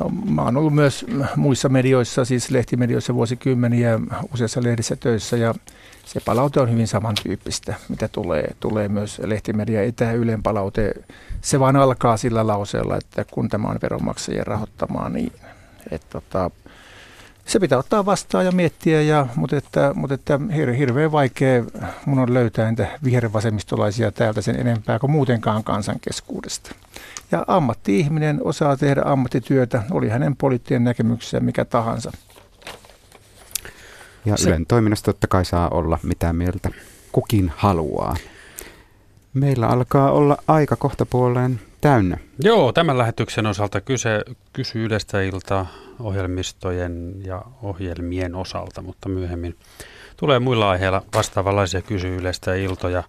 No, 0.00 0.08
mä 0.08 0.42
oon 0.42 0.56
ollut 0.56 0.74
myös 0.74 1.06
muissa 1.36 1.68
medioissa, 1.68 2.24
siis 2.24 2.50
lehtimedioissa 2.50 3.14
vuosikymmeniä 3.14 4.00
useassa 4.32 4.62
lehdissä 4.62 4.96
töissä 4.96 5.36
ja 5.36 5.54
se 6.04 6.20
palaute 6.20 6.60
on 6.60 6.70
hyvin 6.70 6.88
samantyyppistä, 6.88 7.74
mitä 7.88 8.08
tulee, 8.08 8.54
tulee 8.60 8.88
myös 8.88 9.20
lehtimedia 9.24 9.82
etä 9.82 10.12
Ylen 10.12 10.42
palaute. 10.42 10.92
Se 11.40 11.60
vaan 11.60 11.76
alkaa 11.76 12.16
sillä 12.16 12.46
lauseella, 12.46 12.96
että 12.96 13.24
kun 13.30 13.48
tämä 13.48 13.68
on 13.68 13.78
veronmaksajien 13.82 14.46
rahoittamaa, 14.46 15.08
niin 15.08 15.32
että 15.90 16.06
tota, 16.10 16.50
se 17.46 17.60
pitää 17.60 17.78
ottaa 17.78 18.06
vastaan 18.06 18.44
ja 18.44 18.52
miettiä, 18.52 19.02
ja, 19.02 19.26
mutta, 19.36 19.56
että, 19.56 19.92
mutta 19.94 20.14
että 20.14 20.40
hir, 20.54 20.72
hirveän 20.72 21.12
vaikea 21.12 21.64
mun 22.06 22.18
on 22.18 22.34
löytää 22.34 22.68
entä 22.68 22.98
vihervasemmistolaisia 23.04 24.12
täältä 24.12 24.40
sen 24.40 24.60
enempää 24.60 24.98
kuin 24.98 25.10
muutenkaan 25.10 25.64
kansankeskuudesta. 25.64 26.74
Ja 27.32 27.44
ammatti-ihminen 27.46 28.40
osaa 28.44 28.76
tehdä 28.76 29.02
ammattityötä, 29.04 29.82
oli 29.90 30.08
hänen 30.08 30.36
poliittinen 30.36 30.84
näkemyksensä 30.84 31.40
mikä 31.40 31.64
tahansa. 31.64 32.12
Ja 34.24 34.36
se... 34.36 34.48
Ylen 34.48 34.66
toiminnasta 34.66 35.12
totta 35.12 35.26
kai 35.26 35.44
saa 35.44 35.68
olla 35.68 35.98
mitä 36.02 36.32
mieltä 36.32 36.70
kukin 37.12 37.52
haluaa. 37.56 38.16
Meillä 39.34 39.66
alkaa 39.66 40.10
olla 40.12 40.36
aika 40.48 40.76
kohta 40.76 41.06
puoleen 41.06 41.60
täynnä. 41.80 42.18
Joo, 42.42 42.72
tämän 42.72 42.98
lähetyksen 42.98 43.46
osalta 43.46 43.80
kyse, 43.80 44.24
kysy 44.52 44.84
Ylestä 44.84 45.22
ilta 45.22 45.66
ohjelmistojen 46.00 47.14
ja 47.24 47.42
ohjelmien 47.62 48.34
osalta, 48.34 48.82
mutta 48.82 49.08
myöhemmin 49.08 49.56
tulee 50.16 50.38
muilla 50.38 50.70
aiheilla 50.70 51.02
vastaavanlaisia 51.14 51.82
kysy 51.82 52.16
Ylestä 52.16 52.54
iltoja. 52.54 53.02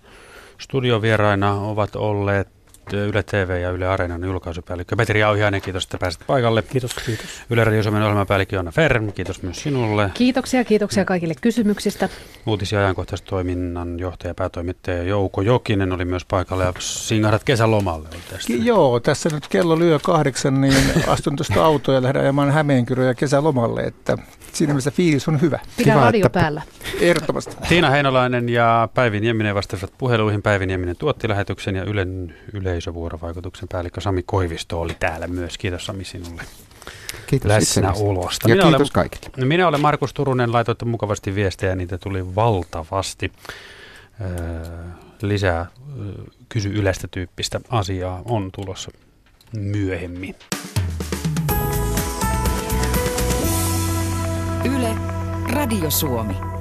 Studiovieraina 0.57 1.53
ovat 1.53 1.95
olleet 1.95 2.56
Yle 2.93 3.23
TV 3.23 3.59
ja 3.61 3.69
Yle 3.69 3.87
Areenan 3.87 4.23
julkaisupäällikkö 4.23 4.95
Petri 4.95 5.23
Auhiainen, 5.23 5.61
kiitos, 5.61 5.83
että 5.83 5.97
pääsit 5.97 6.21
paikalle. 6.27 6.61
Kiitos, 6.61 6.93
kiitos. 6.93 7.25
Yle 7.49 7.63
Radio 7.63 7.83
Suomen 7.83 8.01
ohjelmapäällikkö 8.01 8.55
Joanna 8.55 8.71
Ferm, 8.71 9.13
kiitos 9.13 9.43
myös 9.43 9.63
sinulle. 9.63 10.09
Kiitoksia, 10.13 10.63
kiitoksia 10.63 11.05
kaikille 11.05 11.33
kysymyksistä. 11.41 12.09
Uutis- 12.45 12.71
ja 12.71 12.79
ajankohtaistoiminnan 12.79 13.99
johtaja 13.99 14.33
päätoimittaja 14.33 15.03
Jouko 15.03 15.41
Jokinen 15.41 15.91
oli 15.91 16.05
myös 16.05 16.25
paikalla 16.25 16.63
ja 16.63 16.73
singahdat 16.79 17.43
kesälomalle. 17.43 18.09
Tästä. 18.29 18.53
Joo, 18.53 18.99
tässä 18.99 19.29
nyt 19.29 19.47
kello 19.47 19.79
lyö 19.79 19.99
kahdeksan, 20.03 20.61
niin 20.61 20.73
astun 21.07 21.35
tuosta 21.35 21.65
autoa 21.65 21.95
ja 21.95 22.03
lähden 22.03 22.21
ajamaan 22.21 22.51
Hämeenkyröä 22.51 23.13
kesälomalle, 23.13 23.81
että 23.81 24.17
siinä 24.53 24.73
mielessä 24.73 24.91
fiilis 24.91 25.27
on 25.27 25.41
hyvä. 25.41 25.59
Pidä 25.77 25.91
Kiva, 25.91 26.03
radio 26.03 26.25
että... 26.25 26.39
päällä. 26.39 26.61
Ehdottomasti. 27.01 27.55
Tiina 27.69 27.89
Heinolainen 27.89 28.49
ja 28.49 28.89
Päivi 28.93 29.19
Nieminen 29.19 29.55
vastasivat 29.55 29.93
puheluihin. 29.97 30.41
Päivi 30.41 30.65
Nieminen 30.65 30.95
tuotti 30.95 31.29
lähetyksen 31.29 31.75
ja 31.75 31.83
Ylen 31.83 32.35
yleisövuorovaikutuksen 32.77 33.67
päällikkö 33.71 34.01
Sami 34.01 34.23
Koivisto 34.23 34.81
oli 34.81 34.95
täällä 34.99 35.27
myös. 35.27 35.57
Kiitos 35.57 35.85
Sami 35.85 36.03
sinulle. 36.03 36.41
Kiitos 37.27 37.47
läsnäolosta. 37.47 38.49
Ja 38.49 38.55
minä 38.55 38.63
kiitos 38.63 38.81
olen, 38.81 39.07
kaikille. 39.09 39.45
Minä 39.45 39.67
olen 39.67 39.81
Markus 39.81 40.13
Turunen, 40.13 40.53
laitoitte 40.53 40.85
mukavasti 40.85 41.35
viestejä, 41.35 41.75
niitä 41.75 41.97
tuli 41.97 42.35
valtavasti. 42.35 43.31
Öö, 44.21 44.27
lisää 45.21 45.65
öö, 45.99 46.11
kysy 46.49 46.69
yleistä 46.69 47.07
tyyppistä 47.11 47.61
asiaa 47.69 48.21
on 48.25 48.49
tulossa 48.51 48.91
myöhemmin. 49.53 50.35
Yle, 54.65 54.95
Radio 55.53 55.91
Suomi. 55.91 56.56